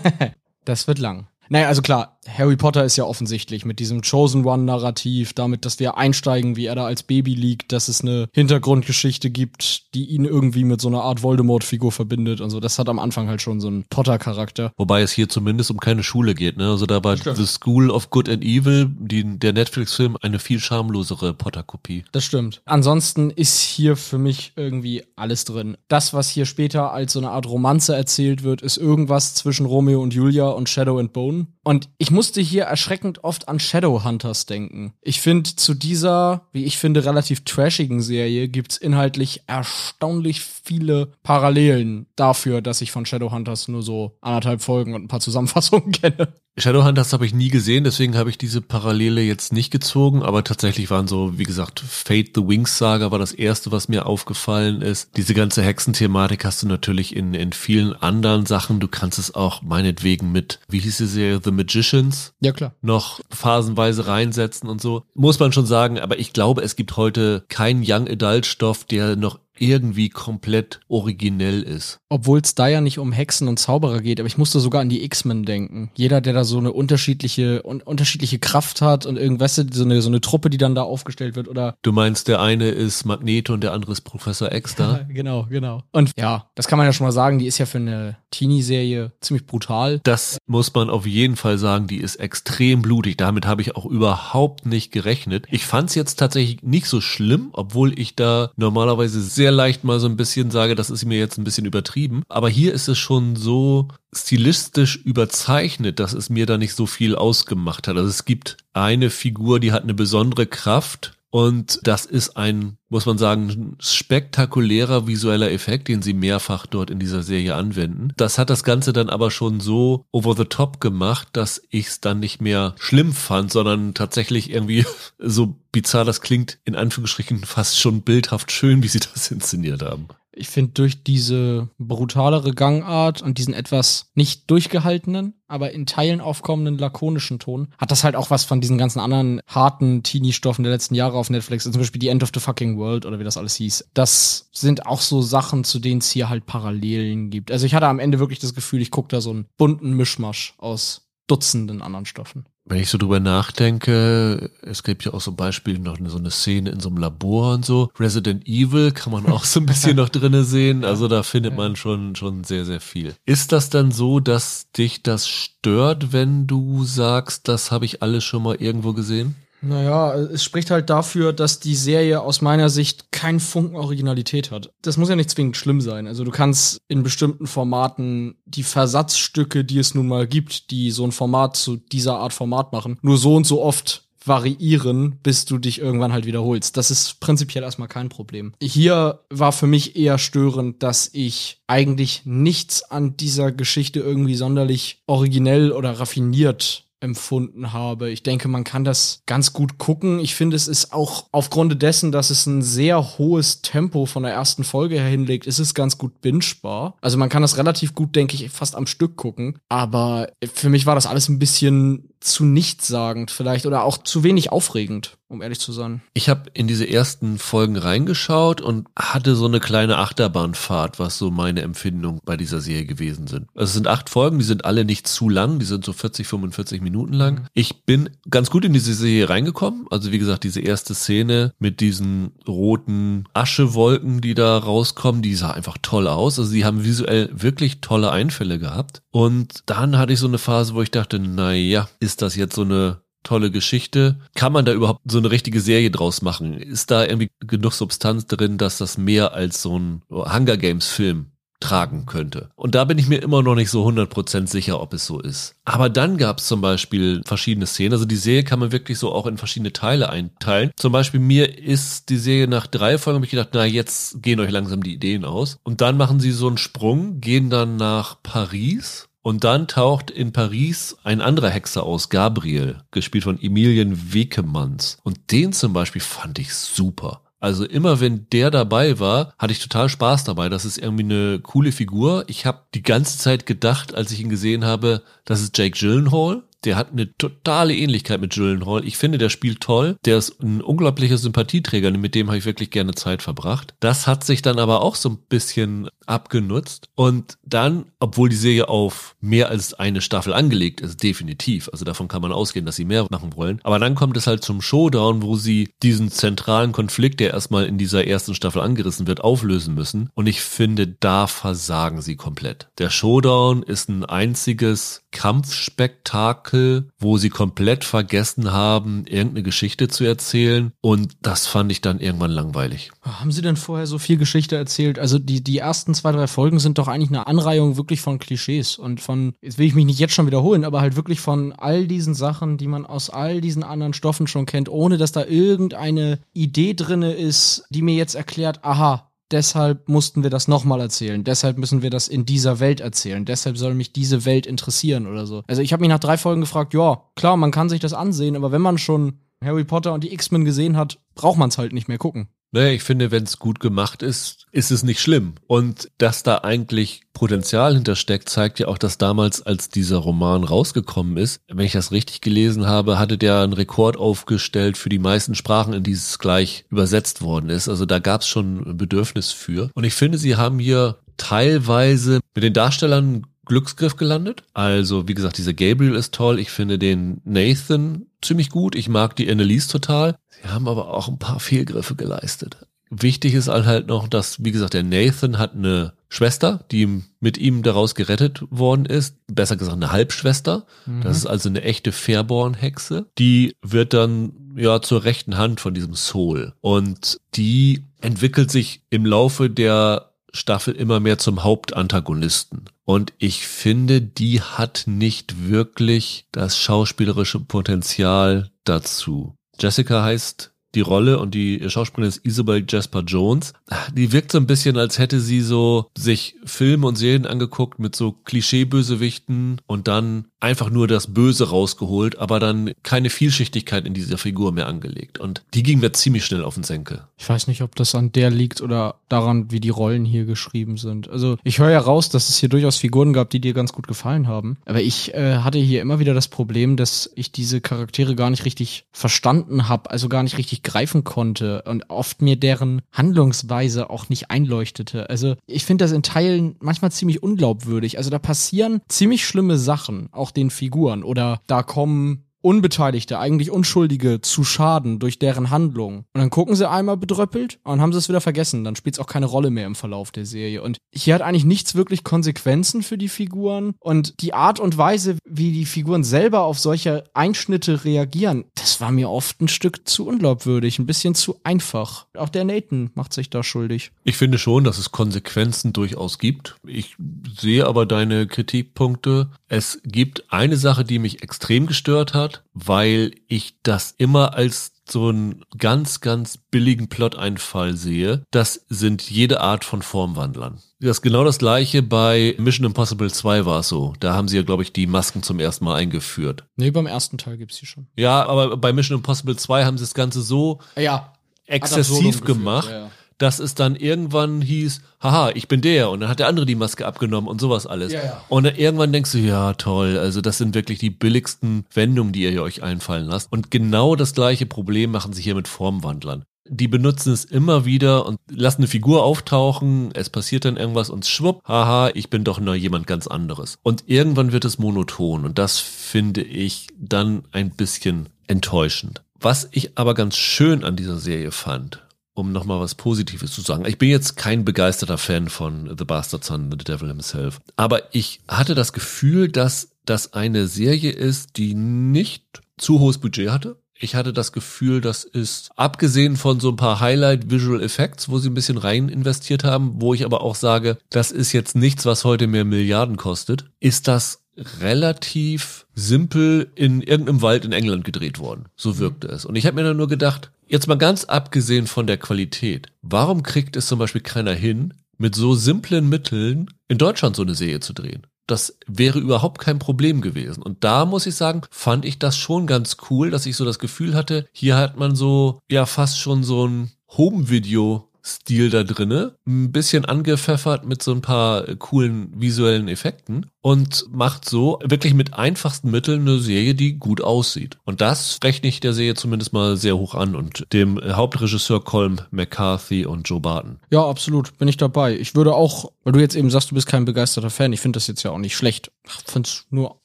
das 0.66 0.86
wird 0.86 0.98
lang. 0.98 1.28
Naja, 1.48 1.68
also 1.68 1.80
klar, 1.80 2.17
Harry 2.36 2.56
Potter 2.56 2.84
ist 2.84 2.96
ja 2.96 3.04
offensichtlich 3.04 3.64
mit 3.64 3.78
diesem 3.78 4.02
Chosen 4.02 4.44
One-Narrativ, 4.44 5.32
damit, 5.32 5.64
dass 5.64 5.78
wir 5.80 5.96
einsteigen, 5.96 6.56
wie 6.56 6.66
er 6.66 6.74
da 6.74 6.84
als 6.84 7.02
Baby 7.02 7.34
liegt, 7.34 7.72
dass 7.72 7.88
es 7.88 8.02
eine 8.02 8.28
Hintergrundgeschichte 8.32 9.30
gibt, 9.30 9.94
die 9.94 10.06
ihn 10.06 10.24
irgendwie 10.24 10.64
mit 10.64 10.80
so 10.80 10.88
einer 10.88 11.02
Art 11.02 11.22
Voldemort-Figur 11.22 11.92
verbindet 11.92 12.40
und 12.40 12.50
so. 12.50 12.60
Das 12.60 12.78
hat 12.78 12.88
am 12.88 12.98
Anfang 12.98 13.28
halt 13.28 13.42
schon 13.42 13.60
so 13.60 13.68
einen 13.68 13.84
Potter-Charakter. 13.88 14.72
Wobei 14.76 15.02
es 15.02 15.12
hier 15.12 15.28
zumindest 15.28 15.70
um 15.70 15.80
keine 15.80 16.02
Schule 16.02 16.34
geht, 16.34 16.56
ne? 16.56 16.68
Also 16.68 16.86
da 16.86 17.02
war 17.02 17.16
The 17.16 17.46
School 17.46 17.90
of 17.90 18.10
Good 18.10 18.28
and 18.28 18.44
Evil, 18.44 18.86
die, 18.98 19.38
der 19.38 19.52
Netflix-Film, 19.52 20.16
eine 20.20 20.38
viel 20.38 20.60
schamlosere 20.60 21.34
Potter-Kopie. 21.34 22.04
Das 22.12 22.24
stimmt. 22.24 22.62
Ansonsten 22.64 23.30
ist 23.30 23.60
hier 23.60 23.96
für 23.96 24.18
mich 24.18 24.52
irgendwie 24.56 25.04
alles 25.16 25.44
drin. 25.44 25.76
Das, 25.88 26.12
was 26.12 26.28
hier 26.28 26.46
später 26.46 26.92
als 26.92 27.12
so 27.12 27.20
eine 27.20 27.30
Art 27.30 27.46
Romanze 27.46 27.96
erzählt 27.96 28.42
wird, 28.42 28.62
ist 28.62 28.76
irgendwas 28.76 29.34
zwischen 29.34 29.66
Romeo 29.66 30.02
und 30.02 30.14
Julia 30.14 30.48
und 30.48 30.68
Shadow 30.68 30.98
and 30.98 31.12
Bone. 31.12 31.46
Und 31.68 31.90
ich 31.98 32.10
musste 32.10 32.40
hier 32.40 32.62
erschreckend 32.62 33.24
oft 33.24 33.46
an 33.46 33.60
Shadowhunters 33.60 34.46
denken. 34.46 34.94
Ich 35.02 35.20
finde, 35.20 35.54
zu 35.54 35.74
dieser, 35.74 36.46
wie 36.50 36.64
ich 36.64 36.78
finde, 36.78 37.04
relativ 37.04 37.44
trashigen 37.44 38.00
Serie 38.00 38.48
gibt's 38.48 38.78
inhaltlich 38.78 39.42
erstaunlich 39.46 40.40
viele 40.40 41.12
Parallelen 41.22 42.06
dafür, 42.16 42.62
dass 42.62 42.80
ich 42.80 42.90
von 42.90 43.04
Shadowhunters 43.04 43.68
nur 43.68 43.82
so 43.82 44.16
anderthalb 44.22 44.62
Folgen 44.62 44.94
und 44.94 45.02
ein 45.04 45.08
paar 45.08 45.20
Zusammenfassungen 45.20 45.92
kenne. 45.92 46.32
Shadowhunters 46.58 47.12
habe 47.12 47.24
ich 47.24 47.34
nie 47.34 47.48
gesehen, 47.48 47.84
deswegen 47.84 48.16
habe 48.16 48.30
ich 48.30 48.38
diese 48.38 48.60
Parallele 48.60 49.22
jetzt 49.22 49.52
nicht 49.52 49.70
gezogen, 49.70 50.22
aber 50.22 50.44
tatsächlich 50.44 50.90
waren 50.90 51.06
so, 51.06 51.38
wie 51.38 51.44
gesagt, 51.44 51.80
Fate 51.80 52.30
the 52.34 52.46
Wings 52.46 52.78
Saga 52.78 53.10
war 53.10 53.18
das 53.18 53.32
erste, 53.32 53.72
was 53.72 53.88
mir 53.88 54.06
aufgefallen 54.06 54.82
ist. 54.82 55.16
Diese 55.16 55.34
ganze 55.34 55.62
Hexenthematik 55.62 56.44
hast 56.44 56.62
du 56.62 56.66
natürlich 56.66 57.14
in, 57.14 57.34
in 57.34 57.52
vielen 57.52 57.94
anderen 57.94 58.46
Sachen. 58.46 58.80
Du 58.80 58.88
kannst 58.88 59.18
es 59.18 59.34
auch 59.34 59.62
meinetwegen 59.62 60.32
mit, 60.32 60.60
wie 60.68 60.80
hieß 60.80 60.98
die 60.98 61.06
Serie, 61.06 61.40
The 61.42 61.50
Magicians? 61.50 62.34
Ja, 62.40 62.52
klar. 62.52 62.74
Noch 62.82 63.20
phasenweise 63.30 64.06
reinsetzen 64.06 64.68
und 64.68 64.80
so. 64.80 65.04
Muss 65.14 65.38
man 65.38 65.52
schon 65.52 65.66
sagen, 65.66 65.98
aber 65.98 66.18
ich 66.18 66.32
glaube, 66.32 66.62
es 66.62 66.76
gibt 66.76 66.96
heute 66.96 67.44
keinen 67.48 67.84
Young 67.86 68.08
Adult 68.08 68.46
Stoff, 68.46 68.84
der 68.84 69.16
noch 69.16 69.38
irgendwie 69.60 70.08
komplett 70.08 70.80
originell 70.88 71.62
ist. 71.62 72.00
Obwohl 72.08 72.40
es 72.40 72.54
da 72.54 72.68
ja 72.68 72.80
nicht 72.80 72.98
um 72.98 73.12
Hexen 73.12 73.48
und 73.48 73.58
Zauberer 73.58 74.00
geht, 74.00 74.20
aber 74.20 74.26
ich 74.26 74.38
musste 74.38 74.60
sogar 74.60 74.80
an 74.80 74.88
die 74.88 75.04
X-Men 75.04 75.44
denken. 75.44 75.90
Jeder, 75.94 76.20
der 76.20 76.32
da 76.32 76.44
so 76.44 76.58
eine 76.58 76.72
unterschiedliche 76.72 77.62
un 77.64 77.80
unterschiedliche 77.80 78.38
Kraft 78.38 78.80
hat 78.82 79.06
und 79.06 79.16
irgendwas, 79.16 79.56
so 79.56 79.84
eine, 79.84 80.02
so 80.02 80.08
eine 80.08 80.20
Truppe, 80.20 80.50
die 80.50 80.58
dann 80.58 80.74
da 80.74 80.82
aufgestellt 80.82 81.36
wird 81.36 81.48
oder. 81.48 81.76
Du 81.82 81.92
meinst, 81.92 82.28
der 82.28 82.40
eine 82.40 82.68
ist 82.68 83.04
Magneto 83.04 83.52
und 83.52 83.62
der 83.62 83.72
andere 83.72 83.92
ist 83.92 84.02
Professor 84.02 84.52
X 84.52 84.74
da? 84.74 84.98
Ja, 84.98 85.02
genau, 85.08 85.46
genau. 85.48 85.82
Und 85.92 86.12
ja, 86.16 86.50
das 86.54 86.68
kann 86.68 86.78
man 86.78 86.86
ja 86.86 86.92
schon 86.92 87.06
mal 87.06 87.12
sagen, 87.12 87.38
die 87.38 87.46
ist 87.46 87.58
ja 87.58 87.66
für 87.66 87.78
eine 87.78 88.16
Teenie-Serie 88.30 89.12
ziemlich 89.20 89.46
brutal. 89.46 90.00
Das 90.04 90.38
muss 90.46 90.74
man 90.74 90.90
auf 90.90 91.06
jeden 91.06 91.36
Fall 91.36 91.58
sagen, 91.58 91.86
die 91.86 91.98
ist 91.98 92.16
extrem 92.16 92.82
blutig. 92.82 93.16
Damit 93.16 93.46
habe 93.46 93.62
ich 93.62 93.76
auch 93.76 93.86
überhaupt 93.86 94.66
nicht 94.66 94.92
gerechnet. 94.92 95.46
Ich 95.50 95.64
fand 95.64 95.90
es 95.90 95.94
jetzt 95.94 96.16
tatsächlich 96.16 96.62
nicht 96.62 96.86
so 96.86 97.00
schlimm, 97.00 97.50
obwohl 97.52 97.98
ich 97.98 98.16
da 98.16 98.50
normalerweise 98.56 99.22
sehr 99.22 99.50
leicht 99.50 99.84
mal 99.84 100.00
so 100.00 100.06
ein 100.06 100.16
bisschen 100.16 100.50
sage, 100.50 100.74
das 100.74 100.90
ist 100.90 101.04
mir 101.04 101.18
jetzt 101.18 101.38
ein 101.38 101.44
bisschen 101.44 101.66
übertrieben. 101.66 102.22
Aber 102.28 102.48
hier 102.48 102.72
ist 102.72 102.88
es 102.88 102.98
schon 102.98 103.36
so 103.36 103.88
stilistisch 104.14 104.96
überzeichnet, 104.96 106.00
dass 106.00 106.12
es 106.12 106.30
mir 106.30 106.46
da 106.46 106.58
nicht 106.58 106.74
so 106.74 106.86
viel 106.86 107.14
ausgemacht 107.14 107.88
hat. 107.88 107.96
Also 107.96 108.08
es 108.08 108.24
gibt 108.24 108.56
eine 108.72 109.10
Figur, 109.10 109.60
die 109.60 109.72
hat 109.72 109.82
eine 109.82 109.94
besondere 109.94 110.46
Kraft 110.46 111.17
und 111.30 111.80
das 111.82 112.06
ist 112.06 112.36
ein, 112.36 112.78
muss 112.88 113.04
man 113.04 113.18
sagen, 113.18 113.76
spektakulärer 113.80 115.06
visueller 115.06 115.50
Effekt, 115.52 115.88
den 115.88 116.00
sie 116.00 116.14
mehrfach 116.14 116.66
dort 116.66 116.90
in 116.90 116.98
dieser 116.98 117.22
Serie 117.22 117.54
anwenden. 117.54 118.12
Das 118.16 118.38
hat 118.38 118.48
das 118.48 118.64
Ganze 118.64 118.94
dann 118.94 119.10
aber 119.10 119.30
schon 119.30 119.60
so 119.60 120.06
over 120.10 120.34
the 120.34 120.46
top 120.46 120.80
gemacht, 120.80 121.28
dass 121.32 121.62
ich 121.68 121.88
es 121.88 122.00
dann 122.00 122.20
nicht 122.20 122.40
mehr 122.40 122.74
schlimm 122.78 123.12
fand, 123.12 123.52
sondern 123.52 123.92
tatsächlich 123.92 124.50
irgendwie 124.50 124.86
so 125.18 125.56
bizarr 125.70 126.06
das 126.06 126.22
klingt, 126.22 126.58
in 126.64 126.76
Anführungsstrichen 126.76 127.44
fast 127.44 127.78
schon 127.78 128.02
bildhaft 128.02 128.50
schön, 128.50 128.82
wie 128.82 128.88
sie 128.88 129.00
das 129.00 129.30
inszeniert 129.30 129.82
haben. 129.82 130.08
Ich 130.38 130.48
finde 130.48 130.72
durch 130.72 131.02
diese 131.02 131.68
brutalere 131.78 132.52
Gangart 132.52 133.22
und 133.22 133.38
diesen 133.38 133.54
etwas 133.54 134.10
nicht 134.14 134.50
durchgehaltenen, 134.50 135.34
aber 135.48 135.72
in 135.72 135.86
Teilen 135.86 136.20
aufkommenden 136.20 136.78
lakonischen 136.78 137.38
Ton, 137.38 137.68
hat 137.76 137.90
das 137.90 138.04
halt 138.04 138.14
auch 138.14 138.30
was 138.30 138.44
von 138.44 138.60
diesen 138.60 138.78
ganzen 138.78 139.00
anderen 139.00 139.40
harten 139.46 140.02
Teenie-Stoffen 140.02 140.62
der 140.62 140.72
letzten 140.72 140.94
Jahre 140.94 141.16
auf 141.16 141.30
Netflix, 141.30 141.64
zum 141.64 141.72
Beispiel 141.72 141.98
die 141.98 142.08
End 142.08 142.22
of 142.22 142.30
the 142.32 142.40
Fucking 142.40 142.78
World 142.78 143.04
oder 143.04 143.18
wie 143.18 143.24
das 143.24 143.36
alles 143.36 143.56
hieß. 143.56 143.90
Das 143.94 144.48
sind 144.52 144.86
auch 144.86 145.00
so 145.00 145.22
Sachen, 145.22 145.64
zu 145.64 145.78
denen 145.78 146.00
es 146.00 146.10
hier 146.10 146.28
halt 146.28 146.46
Parallelen 146.46 147.30
gibt. 147.30 147.50
Also 147.50 147.66
ich 147.66 147.74
hatte 147.74 147.88
am 147.88 147.98
Ende 147.98 148.18
wirklich 148.18 148.38
das 148.38 148.54
Gefühl, 148.54 148.80
ich 148.80 148.90
gucke 148.90 149.08
da 149.08 149.20
so 149.20 149.30
einen 149.30 149.46
bunten 149.56 149.92
Mischmasch 149.94 150.54
aus 150.58 151.07
Dutzenden 151.28 151.82
anderen 151.82 152.06
Stoffen. 152.06 152.46
Wenn 152.64 152.80
ich 152.80 152.90
so 152.90 152.98
drüber 152.98 153.20
nachdenke, 153.20 154.50
es 154.60 154.82
gibt 154.82 155.04
ja 155.04 155.14
auch 155.14 155.22
so 155.22 155.32
Beispiele 155.32 155.78
noch 155.78 155.96
so 156.06 156.18
eine 156.18 156.30
Szene 156.30 156.70
in 156.70 156.80
so 156.80 156.90
einem 156.90 156.98
Labor 156.98 157.54
und 157.54 157.64
so. 157.64 157.90
Resident 157.98 158.46
Evil 158.46 158.92
kann 158.92 159.12
man 159.12 159.26
auch 159.26 159.44
so 159.44 159.60
ein 159.60 159.66
bisschen 159.66 159.96
noch 159.96 160.10
drinne 160.10 160.44
sehen. 160.44 160.84
Also 160.84 161.08
da 161.08 161.22
findet 161.22 161.56
man 161.56 161.76
schon, 161.76 162.14
schon 162.14 162.44
sehr, 162.44 162.66
sehr 162.66 162.80
viel. 162.80 163.14
Ist 163.24 163.52
das 163.52 163.70
dann 163.70 163.90
so, 163.90 164.20
dass 164.20 164.70
dich 164.72 165.02
das 165.02 165.28
stört, 165.28 166.12
wenn 166.12 166.46
du 166.46 166.84
sagst, 166.84 167.48
das 167.48 167.70
habe 167.70 167.86
ich 167.86 168.02
alles 168.02 168.24
schon 168.24 168.42
mal 168.42 168.56
irgendwo 168.56 168.92
gesehen? 168.92 169.36
Naja, 169.60 170.14
es 170.14 170.44
spricht 170.44 170.70
halt 170.70 170.90
dafür, 170.90 171.32
dass 171.32 171.60
die 171.60 171.74
Serie 171.74 172.20
aus 172.20 172.40
meiner 172.40 172.68
Sicht 172.68 173.10
keinen 173.12 173.40
Funken 173.40 173.76
Originalität 173.76 174.50
hat. 174.50 174.72
Das 174.82 174.96
muss 174.96 175.08
ja 175.08 175.16
nicht 175.16 175.30
zwingend 175.30 175.56
schlimm 175.56 175.80
sein. 175.80 176.06
Also 176.06 176.24
du 176.24 176.30
kannst 176.30 176.80
in 176.88 177.02
bestimmten 177.02 177.46
Formaten 177.46 178.36
die 178.44 178.62
Versatzstücke, 178.62 179.64
die 179.64 179.78
es 179.78 179.94
nun 179.94 180.06
mal 180.06 180.26
gibt, 180.26 180.70
die 180.70 180.90
so 180.90 181.04
ein 181.04 181.12
Format 181.12 181.56
zu 181.56 181.76
dieser 181.76 182.18
Art 182.18 182.32
Format 182.32 182.72
machen, 182.72 182.98
nur 183.02 183.18
so 183.18 183.34
und 183.34 183.44
so 183.44 183.62
oft 183.62 184.08
variieren, 184.24 185.18
bis 185.22 185.44
du 185.46 185.58
dich 185.58 185.80
irgendwann 185.80 186.12
halt 186.12 186.26
wiederholst. 186.26 186.76
Das 186.76 186.90
ist 186.90 187.18
prinzipiell 187.20 187.64
erstmal 187.64 187.88
kein 187.88 188.08
Problem. 188.08 188.52
Hier 188.60 189.20
war 189.30 189.52
für 189.52 189.66
mich 189.66 189.96
eher 189.96 190.18
störend, 190.18 190.82
dass 190.82 191.08
ich 191.12 191.62
eigentlich 191.66 192.22
nichts 192.24 192.82
an 192.82 193.16
dieser 193.16 193.52
Geschichte 193.52 194.00
irgendwie 194.00 194.34
sonderlich 194.34 195.02
originell 195.06 195.72
oder 195.72 195.98
raffiniert 195.98 196.84
empfunden 197.00 197.72
habe. 197.72 198.10
Ich 198.10 198.22
denke, 198.22 198.48
man 198.48 198.64
kann 198.64 198.84
das 198.84 199.22
ganz 199.26 199.52
gut 199.52 199.78
gucken. 199.78 200.20
Ich 200.20 200.34
finde, 200.34 200.56
es 200.56 200.68
ist 200.68 200.92
auch 200.92 201.26
aufgrund 201.32 201.80
dessen, 201.82 202.12
dass 202.12 202.30
es 202.30 202.46
ein 202.46 202.62
sehr 202.62 203.18
hohes 203.18 203.62
Tempo 203.62 204.06
von 204.06 204.22
der 204.22 204.32
ersten 204.32 204.64
Folge 204.64 204.96
her 204.96 205.08
hinlegt, 205.08 205.46
ist 205.46 205.58
es 205.58 205.74
ganz 205.74 205.98
gut 205.98 206.20
bingebar. 206.20 206.96
Also 207.00 207.18
man 207.18 207.28
kann 207.28 207.42
das 207.42 207.56
relativ 207.56 207.94
gut, 207.94 208.16
denke 208.16 208.34
ich, 208.34 208.50
fast 208.50 208.74
am 208.74 208.86
Stück 208.86 209.16
gucken. 209.16 209.58
Aber 209.68 210.28
für 210.54 210.70
mich 210.70 210.86
war 210.86 210.94
das 210.94 211.06
alles 211.06 211.28
ein 211.28 211.38
bisschen 211.38 212.10
zu 212.20 212.44
nichtssagend 212.44 213.30
vielleicht 213.30 213.66
oder 213.66 213.84
auch 213.84 213.98
zu 213.98 214.24
wenig 214.24 214.50
aufregend, 214.50 215.17
um 215.28 215.42
ehrlich 215.42 215.60
zu 215.60 215.72
sein. 215.72 216.00
Ich 216.14 216.28
habe 216.28 216.50
in 216.54 216.66
diese 216.66 216.88
ersten 216.88 217.38
Folgen 217.38 217.76
reingeschaut 217.76 218.60
und 218.60 218.88
hatte 218.96 219.34
so 219.34 219.46
eine 219.46 219.60
kleine 219.60 219.98
Achterbahnfahrt, 219.98 220.98
was 220.98 221.18
so 221.18 221.30
meine 221.30 221.62
Empfindungen 221.62 222.20
bei 222.24 222.36
dieser 222.36 222.60
Serie 222.60 222.86
gewesen 222.86 223.26
sind. 223.26 223.46
Also 223.54 223.64
es 223.64 223.74
sind 223.74 223.88
acht 223.88 224.08
Folgen, 224.08 224.38
die 224.38 224.44
sind 224.44 224.64
alle 224.64 224.84
nicht 224.84 225.06
zu 225.06 225.28
lang, 225.28 225.58
die 225.58 225.66
sind 225.66 225.84
so 225.84 225.92
40, 225.92 226.26
45 226.26 226.80
Minuten 226.80 227.12
lang. 227.12 227.34
Mhm. 227.34 227.46
Ich 227.52 227.84
bin 227.84 228.10
ganz 228.30 228.50
gut 228.50 228.64
in 228.64 228.72
diese 228.72 228.94
Serie 228.94 229.28
reingekommen. 229.28 229.86
Also 229.90 230.12
wie 230.12 230.18
gesagt, 230.18 230.44
diese 230.44 230.60
erste 230.60 230.94
Szene 230.94 231.52
mit 231.58 231.80
diesen 231.80 232.32
roten 232.46 233.24
Aschewolken, 233.34 234.20
die 234.20 234.34
da 234.34 234.56
rauskommen, 234.56 235.20
die 235.20 235.34
sah 235.34 235.50
einfach 235.50 235.76
toll 235.82 236.08
aus. 236.08 236.38
Also 236.38 236.50
sie 236.50 236.64
haben 236.64 236.84
visuell 236.84 237.30
wirklich 237.32 237.80
tolle 237.80 238.10
Einfälle 238.10 238.58
gehabt. 238.58 239.02
Und 239.10 239.62
dann 239.66 239.98
hatte 239.98 240.12
ich 240.12 240.18
so 240.18 240.26
eine 240.26 240.38
Phase, 240.38 240.74
wo 240.74 240.82
ich 240.82 240.90
dachte, 240.90 241.18
na 241.18 241.52
ja, 241.52 241.88
ist 242.00 242.22
das 242.22 242.36
jetzt 242.36 242.54
so 242.54 242.62
eine 242.62 243.02
tolle 243.22 243.50
Geschichte? 243.50 244.18
Kann 244.34 244.52
man 244.52 244.64
da 244.64 244.72
überhaupt 244.72 245.00
so 245.10 245.18
eine 245.18 245.30
richtige 245.30 245.60
Serie 245.60 245.90
draus 245.90 246.22
machen? 246.22 246.54
Ist 246.54 246.90
da 246.90 247.04
irgendwie 247.04 247.30
genug 247.40 247.72
Substanz 247.72 248.26
drin, 248.26 248.58
dass 248.58 248.78
das 248.78 248.98
mehr 248.98 249.34
als 249.34 249.62
so 249.62 249.78
ein 249.78 250.02
Hunger 250.10 250.56
Games 250.56 250.86
Film 250.86 251.32
tragen 251.60 252.06
könnte. 252.06 252.50
Und 252.54 252.74
da 252.74 252.84
bin 252.84 252.98
ich 252.98 253.08
mir 253.08 253.20
immer 253.20 253.42
noch 253.42 253.54
nicht 253.54 253.70
so 253.70 253.86
100% 253.86 254.46
sicher, 254.46 254.80
ob 254.80 254.94
es 254.94 255.06
so 255.06 255.20
ist. 255.20 255.56
Aber 255.64 255.90
dann 255.90 256.16
gab 256.16 256.38
es 256.38 256.46
zum 256.46 256.60
Beispiel 256.60 257.22
verschiedene 257.24 257.66
Szenen. 257.66 257.94
Also 257.94 258.04
die 258.04 258.16
Serie 258.16 258.44
kann 258.44 258.60
man 258.60 258.72
wirklich 258.72 258.98
so 258.98 259.12
auch 259.12 259.26
in 259.26 259.38
verschiedene 259.38 259.72
Teile 259.72 260.08
einteilen. 260.08 260.70
Zum 260.76 260.92
Beispiel 260.92 261.20
mir 261.20 261.58
ist 261.58 262.10
die 262.10 262.16
Serie 262.16 262.48
nach 262.48 262.66
drei 262.66 262.96
Folgen, 262.96 263.16
habe 263.16 263.26
ich 263.26 263.32
gedacht, 263.32 263.50
na 263.52 263.64
jetzt 263.64 264.22
gehen 264.22 264.40
euch 264.40 264.50
langsam 264.50 264.82
die 264.82 264.94
Ideen 264.94 265.24
aus. 265.24 265.58
Und 265.64 265.80
dann 265.80 265.96
machen 265.96 266.20
sie 266.20 266.30
so 266.30 266.46
einen 266.46 266.58
Sprung, 266.58 267.20
gehen 267.20 267.50
dann 267.50 267.76
nach 267.76 268.22
Paris 268.22 269.07
und 269.28 269.44
dann 269.44 269.68
taucht 269.68 270.10
in 270.10 270.32
Paris 270.32 270.96
ein 271.04 271.20
anderer 271.20 271.50
Hexer 271.50 271.82
aus, 271.82 272.08
Gabriel, 272.08 272.80
gespielt 272.92 273.24
von 273.24 273.38
Emilien 273.38 274.14
Wekemanns. 274.14 274.96
Und 275.02 275.18
den 275.32 275.52
zum 275.52 275.74
Beispiel 275.74 276.00
fand 276.00 276.38
ich 276.38 276.54
super. 276.54 277.20
Also 277.38 277.66
immer 277.66 278.00
wenn 278.00 278.26
der 278.30 278.50
dabei 278.50 278.98
war, 279.00 279.34
hatte 279.38 279.52
ich 279.52 279.60
total 279.60 279.90
Spaß 279.90 280.24
dabei. 280.24 280.48
Das 280.48 280.64
ist 280.64 280.78
irgendwie 280.78 281.04
eine 281.04 281.40
coole 281.40 281.72
Figur. 281.72 282.24
Ich 282.28 282.46
habe 282.46 282.62
die 282.72 282.80
ganze 282.80 283.18
Zeit 283.18 283.44
gedacht, 283.44 283.94
als 283.94 284.12
ich 284.12 284.20
ihn 284.20 284.30
gesehen 284.30 284.64
habe, 284.64 285.02
das 285.26 285.42
ist 285.42 285.58
Jake 285.58 285.78
Gyllenhaal. 285.78 286.44
Der 286.64 286.76
hat 286.76 286.92
eine 286.92 287.14
totale 287.16 287.74
Ähnlichkeit 287.74 288.20
mit 288.20 288.34
Gyllenhaal. 288.34 288.84
Ich 288.84 288.96
finde, 288.96 289.18
der 289.18 289.28
spielt 289.28 289.60
toll. 289.60 289.96
Der 290.04 290.18
ist 290.18 290.42
ein 290.42 290.60
unglaublicher 290.60 291.18
Sympathieträger, 291.18 291.90
mit 291.90 292.14
dem 292.14 292.28
habe 292.28 292.38
ich 292.38 292.44
wirklich 292.44 292.70
gerne 292.70 292.94
Zeit 292.94 293.22
verbracht. 293.22 293.74
Das 293.80 294.06
hat 294.06 294.24
sich 294.24 294.42
dann 294.42 294.58
aber 294.58 294.82
auch 294.82 294.94
so 294.94 295.10
ein 295.10 295.18
bisschen 295.28 295.88
abgenutzt. 296.06 296.88
Und 296.94 297.38
dann, 297.44 297.86
obwohl 298.00 298.28
die 298.28 298.36
Serie 298.36 298.68
auf 298.68 299.14
mehr 299.20 299.50
als 299.50 299.74
eine 299.74 300.00
Staffel 300.00 300.32
angelegt 300.32 300.80
ist, 300.80 301.02
definitiv. 301.02 301.68
Also 301.70 301.84
davon 301.84 302.08
kann 302.08 302.22
man 302.22 302.32
ausgehen, 302.32 302.66
dass 302.66 302.76
sie 302.76 302.84
mehr 302.84 303.06
machen 303.10 303.36
wollen. 303.36 303.60
Aber 303.62 303.78
dann 303.78 303.94
kommt 303.94 304.16
es 304.16 304.26
halt 304.26 304.42
zum 304.42 304.62
Showdown, 304.62 305.22
wo 305.22 305.36
sie 305.36 305.70
diesen 305.82 306.10
zentralen 306.10 306.72
Konflikt, 306.72 307.20
der 307.20 307.32
erstmal 307.32 307.66
in 307.66 307.78
dieser 307.78 308.06
ersten 308.06 308.34
Staffel 308.34 308.62
angerissen 308.62 309.06
wird, 309.06 309.20
auflösen 309.20 309.74
müssen. 309.74 310.10
Und 310.14 310.26
ich 310.26 310.40
finde, 310.40 310.86
da 310.86 311.26
versagen 311.26 312.00
sie 312.00 312.16
komplett. 312.16 312.68
Der 312.78 312.90
Showdown 312.90 313.62
ist 313.62 313.88
ein 313.88 314.04
einziges 314.04 315.02
Kampfspektakel, 315.10 316.47
wo 316.52 317.18
sie 317.18 317.30
komplett 317.30 317.84
vergessen 317.84 318.52
haben, 318.52 319.04
irgendeine 319.06 319.42
Geschichte 319.42 319.88
zu 319.88 320.04
erzählen. 320.04 320.72
Und 320.80 321.16
das 321.22 321.46
fand 321.46 321.70
ich 321.72 321.80
dann 321.80 322.00
irgendwann 322.00 322.30
langweilig. 322.30 322.90
Haben 323.02 323.32
Sie 323.32 323.42
denn 323.42 323.56
vorher 323.56 323.86
so 323.86 323.98
viel 323.98 324.16
Geschichte 324.16 324.56
erzählt? 324.56 324.98
Also 324.98 325.18
die, 325.18 325.42
die 325.42 325.58
ersten 325.58 325.94
zwei, 325.94 326.12
drei 326.12 326.26
Folgen 326.26 326.58
sind 326.58 326.78
doch 326.78 326.88
eigentlich 326.88 327.10
eine 327.10 327.26
Anreihung 327.26 327.76
wirklich 327.76 328.00
von 328.00 328.18
Klischees 328.18 328.76
und 328.76 329.00
von, 329.00 329.34
jetzt 329.40 329.58
will 329.58 329.66
ich 329.66 329.74
mich 329.74 329.86
nicht 329.86 329.98
jetzt 329.98 330.14
schon 330.14 330.26
wiederholen, 330.26 330.64
aber 330.64 330.80
halt 330.80 330.96
wirklich 330.96 331.20
von 331.20 331.52
all 331.52 331.86
diesen 331.86 332.14
Sachen, 332.14 332.58
die 332.58 332.68
man 332.68 332.86
aus 332.86 333.10
all 333.10 333.40
diesen 333.40 333.62
anderen 333.62 333.94
Stoffen 333.94 334.26
schon 334.26 334.46
kennt, 334.46 334.68
ohne 334.68 334.98
dass 334.98 335.12
da 335.12 335.24
irgendeine 335.24 336.20
Idee 336.32 336.74
drinne 336.74 337.12
ist, 337.12 337.64
die 337.70 337.82
mir 337.82 337.94
jetzt 337.94 338.14
erklärt, 338.14 338.64
aha, 338.64 339.07
deshalb 339.30 339.88
mussten 339.88 340.22
wir 340.22 340.30
das 340.30 340.48
nochmal 340.48 340.80
erzählen, 340.80 341.24
deshalb 341.24 341.58
müssen 341.58 341.82
wir 341.82 341.90
das 341.90 342.08
in 342.08 342.26
dieser 342.26 342.60
Welt 342.60 342.80
erzählen, 342.80 343.24
deshalb 343.24 343.58
soll 343.58 343.74
mich 343.74 343.92
diese 343.92 344.24
Welt 344.24 344.46
interessieren 344.46 345.06
oder 345.06 345.26
so. 345.26 345.42
Also 345.46 345.62
ich 345.62 345.72
habe 345.72 345.80
mich 345.80 345.90
nach 345.90 345.98
drei 345.98 346.16
Folgen 346.16 346.40
gefragt, 346.40 346.74
ja, 346.74 347.02
klar, 347.16 347.36
man 347.36 347.50
kann 347.50 347.68
sich 347.68 347.80
das 347.80 347.92
ansehen, 347.92 348.36
aber 348.36 348.52
wenn 348.52 348.62
man 348.62 348.78
schon 348.78 349.20
Harry 349.44 349.64
Potter 349.64 349.92
und 349.92 350.04
die 350.04 350.12
X-Men 350.12 350.44
gesehen 350.44 350.76
hat, 350.76 350.98
braucht 351.14 351.38
man 351.38 351.50
es 351.50 351.58
halt 351.58 351.72
nicht 351.72 351.88
mehr 351.88 351.98
gucken. 351.98 352.28
Naja, 352.50 352.70
ich 352.70 352.82
finde, 352.82 353.10
wenn 353.10 353.24
es 353.24 353.38
gut 353.38 353.60
gemacht 353.60 354.02
ist, 354.02 354.46
ist 354.52 354.70
es 354.70 354.82
nicht 354.82 355.00
schlimm. 355.00 355.34
Und 355.46 355.90
dass 355.98 356.22
da 356.22 356.38
eigentlich 356.38 357.02
Potenzial 357.12 357.74
hintersteckt, 357.74 358.28
zeigt 358.28 358.58
ja 358.58 358.68
auch, 358.68 358.78
dass 358.78 358.96
damals, 358.96 359.42
als 359.42 359.68
dieser 359.68 359.98
Roman 359.98 360.44
rausgekommen 360.44 361.18
ist, 361.18 361.40
wenn 361.48 361.66
ich 361.66 361.72
das 361.72 361.92
richtig 361.92 362.22
gelesen 362.22 362.66
habe, 362.66 362.98
hatte 362.98 363.18
der 363.18 363.40
einen 363.40 363.52
Rekord 363.52 363.96
aufgestellt 363.96 364.78
für 364.78 364.88
die 364.88 364.98
meisten 364.98 365.34
Sprachen, 365.34 365.74
in 365.74 365.82
die 365.82 365.92
es 365.92 366.18
gleich 366.18 366.64
übersetzt 366.70 367.20
worden 367.20 367.50
ist. 367.50 367.68
Also 367.68 367.84
da 367.84 367.98
gab 367.98 368.22
es 368.22 368.28
schon 368.28 368.70
ein 368.70 368.76
Bedürfnis 368.76 369.30
für. 369.32 369.70
Und 369.74 369.84
ich 369.84 369.94
finde, 369.94 370.16
sie 370.16 370.36
haben 370.36 370.58
hier 370.58 370.98
teilweise 371.18 372.20
mit 372.34 372.44
den 372.44 372.54
Darstellern 372.54 373.26
Glücksgriff 373.48 373.96
gelandet. 373.96 374.44
Also, 374.54 375.08
wie 375.08 375.14
gesagt, 375.14 375.38
dieser 375.38 375.54
Gabriel 375.54 375.94
ist 375.94 376.14
toll. 376.14 376.38
Ich 376.38 376.50
finde 376.50 376.78
den 376.78 377.20
Nathan 377.24 378.06
ziemlich 378.22 378.50
gut. 378.50 378.76
Ich 378.76 378.88
mag 378.88 379.16
die 379.16 379.30
Annelies 379.30 379.66
total. 379.66 380.16
Sie 380.42 380.48
haben 380.48 380.68
aber 380.68 380.94
auch 380.94 381.08
ein 381.08 381.18
paar 381.18 381.40
Fehlgriffe 381.40 381.96
geleistet. 381.96 382.58
Wichtig 382.90 383.34
ist 383.34 383.48
halt 383.48 383.86
noch, 383.86 384.08
dass, 384.08 384.42
wie 384.44 384.52
gesagt, 384.52 384.74
der 384.74 384.82
Nathan 384.82 385.38
hat 385.38 385.54
eine 385.54 385.92
Schwester, 386.08 386.64
die 386.70 387.02
mit 387.20 387.36
ihm 387.36 387.62
daraus 387.62 387.94
gerettet 387.94 388.42
worden 388.50 388.86
ist. 388.86 389.16
Besser 389.26 389.56
gesagt, 389.56 389.76
eine 389.76 389.92
Halbschwester. 389.92 390.64
Mhm. 390.86 391.02
Das 391.02 391.16
ist 391.16 391.26
also 391.26 391.48
eine 391.48 391.62
echte 391.62 391.92
Fairborn-Hexe. 391.92 393.06
Die 393.18 393.54
wird 393.62 393.92
dann, 393.92 394.54
ja, 394.56 394.80
zur 394.80 395.04
rechten 395.04 395.36
Hand 395.36 395.60
von 395.60 395.74
diesem 395.74 395.94
Soul. 395.94 396.54
Und 396.60 397.18
die 397.34 397.84
entwickelt 398.00 398.50
sich 398.50 398.82
im 398.88 399.04
Laufe 399.04 399.50
der 399.50 400.12
Staffel 400.32 400.74
immer 400.74 401.00
mehr 401.00 401.18
zum 401.18 401.44
Hauptantagonisten. 401.44 402.64
Und 402.88 403.12
ich 403.18 403.46
finde, 403.46 404.00
die 404.00 404.40
hat 404.40 404.84
nicht 404.86 405.46
wirklich 405.46 406.24
das 406.32 406.58
schauspielerische 406.58 407.38
Potenzial 407.38 408.50
dazu. 408.64 409.36
Jessica 409.60 410.02
heißt 410.02 410.54
die 410.74 410.80
Rolle 410.80 411.18
und 411.18 411.34
die 411.34 411.68
Schauspielerin 411.68 412.08
ist 412.08 412.24
Isabel 412.24 412.64
Jasper 412.66 413.02
Jones. 413.02 413.52
Die 413.92 414.12
wirkt 414.12 414.32
so 414.32 414.38
ein 414.38 414.46
bisschen, 414.46 414.78
als 414.78 414.98
hätte 414.98 415.20
sie 415.20 415.42
so 415.42 415.90
sich 415.98 416.36
Filme 416.46 416.86
und 416.86 416.96
Serien 416.96 417.26
angeguckt 417.26 417.78
mit 417.78 417.94
so 417.94 418.12
Klischeebösewichten 418.12 419.60
und 419.66 419.86
dann 419.86 420.28
einfach 420.40 420.70
nur 420.70 420.86
das 420.86 421.12
Böse 421.12 421.50
rausgeholt, 421.50 422.18
aber 422.18 422.40
dann 422.40 422.72
keine 422.82 423.10
Vielschichtigkeit 423.10 423.86
in 423.86 423.94
dieser 423.94 424.18
Figur 424.18 424.52
mehr 424.52 424.66
angelegt. 424.66 425.18
Und 425.18 425.42
die 425.54 425.62
ging 425.62 425.80
mir 425.80 425.92
ziemlich 425.92 426.24
schnell 426.24 426.44
auf 426.44 426.54
den 426.54 426.64
Senkel. 426.64 427.02
Ich 427.16 427.28
weiß 427.28 427.48
nicht, 427.48 427.62
ob 427.62 427.74
das 427.74 427.94
an 427.94 428.12
der 428.12 428.30
liegt 428.30 428.60
oder 428.60 428.96
daran, 429.08 429.50
wie 429.50 429.60
die 429.60 429.68
Rollen 429.68 430.04
hier 430.04 430.24
geschrieben 430.24 430.76
sind. 430.76 431.08
Also 431.08 431.36
ich 431.42 431.58
höre 431.58 431.70
ja 431.70 431.80
raus, 431.80 432.08
dass 432.08 432.28
es 432.28 432.38
hier 432.38 432.48
durchaus 432.48 432.76
Figuren 432.76 433.12
gab, 433.12 433.30
die 433.30 433.40
dir 433.40 433.54
ganz 433.54 433.72
gut 433.72 433.88
gefallen 433.88 434.28
haben. 434.28 434.58
Aber 434.64 434.80
ich 434.80 435.14
äh, 435.14 435.38
hatte 435.38 435.58
hier 435.58 435.82
immer 435.82 435.98
wieder 435.98 436.14
das 436.14 436.28
Problem, 436.28 436.76
dass 436.76 437.10
ich 437.14 437.32
diese 437.32 437.60
Charaktere 437.60 438.14
gar 438.14 438.30
nicht 438.30 438.44
richtig 438.44 438.84
verstanden 438.92 439.68
habe, 439.68 439.90
also 439.90 440.08
gar 440.08 440.22
nicht 440.22 440.38
richtig 440.38 440.62
greifen 440.62 441.04
konnte 441.04 441.62
und 441.62 441.90
oft 441.90 442.22
mir 442.22 442.36
deren 442.36 442.82
Handlungsweise 442.92 443.90
auch 443.90 444.08
nicht 444.08 444.30
einleuchtete. 444.30 445.10
Also 445.10 445.36
ich 445.46 445.64
finde 445.64 445.84
das 445.84 445.92
in 445.92 446.02
Teilen 446.02 446.56
manchmal 446.60 446.92
ziemlich 446.92 447.22
unglaubwürdig. 447.22 447.98
Also 447.98 448.10
da 448.10 448.18
passieren 448.18 448.80
ziemlich 448.88 449.26
schlimme 449.26 449.58
Sachen, 449.58 450.08
auch 450.12 450.27
den 450.30 450.50
Figuren. 450.50 451.02
Oder 451.02 451.40
da 451.46 451.62
kommen 451.62 452.27
Unbeteiligte, 452.40 453.18
eigentlich 453.18 453.50
Unschuldige 453.50 454.20
zu 454.20 454.44
Schaden 454.44 454.98
durch 454.98 455.18
deren 455.18 455.50
Handlung. 455.50 456.04
Und 456.14 456.20
dann 456.20 456.30
gucken 456.30 456.54
sie 456.54 456.68
einmal 456.68 456.96
bedröppelt 456.96 457.58
und 457.64 457.80
haben 457.80 457.92
sie 457.92 457.98
es 457.98 458.08
wieder 458.08 458.20
vergessen. 458.20 458.64
Dann 458.64 458.76
spielt 458.76 458.94
es 458.94 459.00
auch 459.00 459.06
keine 459.06 459.26
Rolle 459.26 459.50
mehr 459.50 459.66
im 459.66 459.74
Verlauf 459.74 460.12
der 460.12 460.24
Serie. 460.24 460.62
Und 460.62 460.78
hier 460.94 461.14
hat 461.14 461.22
eigentlich 461.22 461.44
nichts 461.44 461.74
wirklich 461.74 462.04
Konsequenzen 462.04 462.82
für 462.82 462.96
die 462.96 463.08
Figuren. 463.08 463.74
Und 463.80 464.20
die 464.20 464.34
Art 464.34 464.60
und 464.60 464.78
Weise, 464.78 465.16
wie 465.24 465.52
die 465.52 465.66
Figuren 465.66 466.04
selber 466.04 466.42
auf 466.42 466.58
solche 466.58 467.04
Einschnitte 467.12 467.84
reagieren, 467.84 468.44
das 468.54 468.80
war 468.80 468.92
mir 468.92 469.10
oft 469.10 469.40
ein 469.40 469.48
Stück 469.48 469.88
zu 469.88 470.06
unglaubwürdig, 470.06 470.78
ein 470.78 470.86
bisschen 470.86 471.14
zu 471.14 471.40
einfach. 471.42 472.06
Auch 472.16 472.28
der 472.28 472.44
Nathan 472.44 472.90
macht 472.94 473.12
sich 473.12 473.30
da 473.30 473.42
schuldig. 473.42 473.90
Ich 474.04 474.16
finde 474.16 474.38
schon, 474.38 474.62
dass 474.62 474.78
es 474.78 474.92
Konsequenzen 474.92 475.72
durchaus 475.72 476.18
gibt. 476.18 476.56
Ich 476.64 476.96
sehe 477.36 477.66
aber 477.66 477.86
deine 477.86 478.26
Kritikpunkte. 478.26 479.30
Es 479.48 479.80
gibt 479.84 480.32
eine 480.32 480.56
Sache, 480.56 480.84
die 480.84 480.98
mich 480.98 481.22
extrem 481.22 481.66
gestört 481.66 482.14
hat 482.14 482.27
weil 482.52 483.12
ich 483.26 483.56
das 483.62 483.94
immer 483.96 484.34
als 484.34 484.72
so 484.90 485.08
einen 485.08 485.44
ganz, 485.56 486.00
ganz 486.00 486.38
billigen 486.38 486.88
Plot-Einfall 486.88 487.76
sehe. 487.76 488.24
Das 488.30 488.64
sind 488.68 489.10
jede 489.10 489.40
Art 489.40 489.64
von 489.64 489.82
Formwandlern. 489.82 490.60
Das 490.80 490.98
ist 490.98 491.02
genau 491.02 491.24
das 491.24 491.38
gleiche 491.38 491.82
bei 491.82 492.34
Mission 492.38 492.66
Impossible 492.66 493.10
2 493.10 493.44
war 493.44 493.60
es 493.60 493.68
so. 493.68 493.94
Da 494.00 494.14
haben 494.14 494.28
sie 494.28 494.36
ja, 494.36 494.42
glaube 494.42 494.62
ich, 494.62 494.72
die 494.72 494.86
Masken 494.86 495.22
zum 495.22 495.40
ersten 495.40 495.64
Mal 495.64 495.74
eingeführt. 495.74 496.44
Nee, 496.56 496.70
beim 496.70 496.86
ersten 496.86 497.18
Teil 497.18 497.36
gibt's 497.36 497.58
die 497.58 497.66
schon. 497.66 497.88
Ja, 497.96 498.24
aber 498.26 498.56
bei 498.56 498.72
Mission 498.72 498.98
Impossible 498.98 499.36
2 499.36 499.64
haben 499.64 499.76
sie 499.76 499.84
das 499.84 499.94
Ganze 499.94 500.22
so 500.22 500.60
ja, 500.76 501.12
exzessiv 501.46 502.22
gemacht, 502.22 502.68
ja, 502.70 502.78
ja 502.78 502.90
dass 503.18 503.40
es 503.40 503.54
dann 503.54 503.76
irgendwann 503.76 504.40
hieß, 504.40 504.80
haha, 505.02 505.30
ich 505.34 505.48
bin 505.48 505.60
der 505.60 505.90
und 505.90 506.00
dann 506.00 506.08
hat 506.08 506.20
der 506.20 506.28
andere 506.28 506.46
die 506.46 506.54
Maske 506.54 506.86
abgenommen 506.86 507.28
und 507.28 507.40
sowas 507.40 507.66
alles. 507.66 507.92
Ja, 507.92 508.04
ja. 508.04 508.24
Und 508.28 508.44
dann 508.44 508.56
irgendwann 508.56 508.92
denkst 508.92 509.12
du, 509.12 509.18
ja, 509.18 509.52
toll, 509.54 509.98
also 509.98 510.20
das 510.20 510.38
sind 510.38 510.54
wirklich 510.54 510.78
die 510.78 510.90
billigsten 510.90 511.66
Wendungen, 511.74 512.12
die 512.12 512.22
ihr 512.22 512.42
euch 512.42 512.62
einfallen 512.62 513.06
lasst. 513.06 513.30
Und 513.32 513.50
genau 513.50 513.96
das 513.96 514.14
gleiche 514.14 514.46
Problem 514.46 514.92
machen 514.92 515.12
sie 515.12 515.22
hier 515.22 515.34
mit 515.34 515.48
Formwandlern. 515.48 516.24
Die 516.50 516.68
benutzen 516.68 517.12
es 517.12 517.26
immer 517.26 517.66
wieder 517.66 518.06
und 518.06 518.18
lassen 518.30 518.62
eine 518.62 518.68
Figur 518.68 519.04
auftauchen, 519.04 519.90
es 519.92 520.08
passiert 520.08 520.46
dann 520.46 520.56
irgendwas 520.56 520.88
und 520.88 521.04
schwupp, 521.04 521.42
haha, 521.46 521.90
ich 521.92 522.08
bin 522.08 522.24
doch 522.24 522.40
nur 522.40 522.54
jemand 522.54 522.86
ganz 522.86 523.06
anderes. 523.06 523.58
Und 523.62 523.84
irgendwann 523.86 524.32
wird 524.32 524.46
es 524.46 524.58
monoton 524.58 525.26
und 525.26 525.38
das 525.38 525.58
finde 525.58 526.22
ich 526.22 526.68
dann 526.78 527.24
ein 527.32 527.50
bisschen 527.50 528.08
enttäuschend. 528.28 529.02
Was 529.20 529.48
ich 529.50 529.76
aber 529.76 529.94
ganz 529.94 530.16
schön 530.16 530.64
an 530.64 530.76
dieser 530.76 530.96
Serie 530.96 531.32
fand, 531.32 531.82
um 532.18 532.32
nochmal 532.32 532.60
was 532.60 532.74
Positives 532.74 533.32
zu 533.32 533.40
sagen. 533.40 533.64
Ich 533.66 533.78
bin 533.78 533.88
jetzt 533.88 534.16
kein 534.16 534.44
begeisterter 534.44 534.98
Fan 534.98 535.28
von 535.28 535.74
The 535.78 535.84
Bastard 535.84 536.24
Son, 536.24 536.50
The 536.50 536.58
Devil 536.58 536.88
Himself. 536.88 537.40
Aber 537.56 537.94
ich 537.94 538.20
hatte 538.26 538.54
das 538.54 538.72
Gefühl, 538.72 539.28
dass 539.28 539.70
das 539.86 540.12
eine 540.12 540.48
Serie 540.48 540.90
ist, 540.90 541.36
die 541.36 541.54
nicht 541.54 542.42
zu 542.58 542.80
hohes 542.80 542.98
Budget 542.98 543.30
hatte. 543.30 543.56
Ich 543.80 543.94
hatte 543.94 544.12
das 544.12 544.32
Gefühl, 544.32 544.80
das 544.80 545.04
ist 545.04 545.50
abgesehen 545.54 546.16
von 546.16 546.40
so 546.40 546.50
ein 546.50 546.56
paar 546.56 546.80
Highlight 546.80 547.30
Visual 547.30 547.62
Effects, 547.62 548.08
wo 548.08 548.18
sie 548.18 548.28
ein 548.28 548.34
bisschen 548.34 548.58
rein 548.58 548.88
investiert 548.88 549.44
haben, 549.44 549.80
wo 549.80 549.94
ich 549.94 550.04
aber 550.04 550.22
auch 550.22 550.34
sage, 550.34 550.78
das 550.90 551.12
ist 551.12 551.32
jetzt 551.32 551.54
nichts, 551.54 551.86
was 551.86 552.04
heute 552.04 552.26
mehr 552.26 552.44
Milliarden 552.44 552.96
kostet, 552.96 553.44
ist 553.60 553.86
das 553.86 554.24
relativ 554.60 555.66
simpel 555.74 556.50
in 556.56 556.82
irgendeinem 556.82 557.22
Wald 557.22 557.44
in 557.44 557.52
England 557.52 557.84
gedreht 557.84 558.18
worden. 558.18 558.46
So 558.56 558.78
wirkte 558.78 559.06
es. 559.08 559.24
Und 559.24 559.36
ich 559.36 559.46
habe 559.46 559.54
mir 559.54 559.64
dann 559.64 559.76
nur 559.76 559.88
gedacht, 559.88 560.32
Jetzt 560.50 560.66
mal 560.66 560.78
ganz 560.78 561.04
abgesehen 561.04 561.66
von 561.66 561.86
der 561.86 561.98
Qualität. 561.98 562.68
Warum 562.80 563.22
kriegt 563.22 563.54
es 563.56 563.66
zum 563.66 563.78
Beispiel 563.78 564.00
keiner 564.00 564.32
hin, 564.32 564.72
mit 564.96 565.14
so 565.14 565.34
simplen 565.34 565.90
Mitteln 565.90 566.50
in 566.68 566.78
Deutschland 566.78 567.16
so 567.16 567.22
eine 567.22 567.34
Serie 567.34 567.60
zu 567.60 567.74
drehen? 567.74 568.06
Das 568.26 568.56
wäre 568.66 568.98
überhaupt 568.98 569.40
kein 569.40 569.58
Problem 569.58 570.00
gewesen. 570.00 570.42
Und 570.42 570.64
da 570.64 570.86
muss 570.86 571.06
ich 571.06 571.16
sagen, 571.16 571.42
fand 571.50 571.84
ich 571.84 571.98
das 571.98 572.16
schon 572.16 572.46
ganz 572.46 572.78
cool, 572.88 573.10
dass 573.10 573.26
ich 573.26 573.36
so 573.36 573.44
das 573.44 573.58
Gefühl 573.58 573.94
hatte, 573.94 574.26
hier 574.32 574.56
hat 574.56 574.78
man 574.78 574.96
so, 574.96 575.38
ja, 575.50 575.66
fast 575.66 575.98
schon 575.98 576.24
so 576.24 576.46
ein 576.46 576.70
Home-Video 576.96 577.88
Stil 578.08 578.48
da 578.48 578.64
drinne, 578.64 579.16
ein 579.26 579.52
bisschen 579.52 579.84
angepfeffert 579.84 580.64
mit 580.64 580.82
so 580.82 580.92
ein 580.92 581.02
paar 581.02 581.42
coolen 581.56 582.10
visuellen 582.18 582.68
Effekten 582.68 583.26
und 583.40 583.86
macht 583.90 584.28
so 584.28 584.58
wirklich 584.64 584.94
mit 584.94 585.14
einfachsten 585.14 585.70
Mitteln 585.70 586.02
eine 586.02 586.18
Serie, 586.18 586.54
die 586.54 586.74
gut 586.74 587.00
aussieht. 587.00 587.58
Und 587.64 587.80
das 587.80 588.18
rechne 588.24 588.48
ich 588.48 588.60
der 588.60 588.72
Serie 588.72 588.94
zumindest 588.94 589.32
mal 589.32 589.56
sehr 589.56 589.76
hoch 589.76 589.94
an 589.94 590.16
und 590.16 590.46
dem 590.52 590.80
Hauptregisseur 590.80 591.64
Colm 591.64 592.00
McCarthy 592.10 592.84
und 592.86 593.08
Joe 593.08 593.20
Barton. 593.20 593.60
Ja, 593.70 593.86
absolut, 593.86 594.36
bin 594.38 594.48
ich 594.48 594.56
dabei. 594.56 594.96
Ich 594.96 595.14
würde 595.14 595.34
auch, 595.34 595.72
weil 595.84 595.92
du 595.92 596.00
jetzt 596.00 596.16
eben 596.16 596.30
sagst, 596.30 596.50
du 596.50 596.54
bist 596.54 596.66
kein 596.66 596.84
begeisterter 596.84 597.30
Fan, 597.30 597.52
ich 597.52 597.60
finde 597.60 597.76
das 597.76 597.86
jetzt 597.86 598.02
ja 598.02 598.10
auch 598.10 598.18
nicht 598.18 598.36
schlecht. 598.36 598.72
Ich 598.84 599.12
finde 599.12 599.28
es 599.28 599.46
nur, 599.50 599.80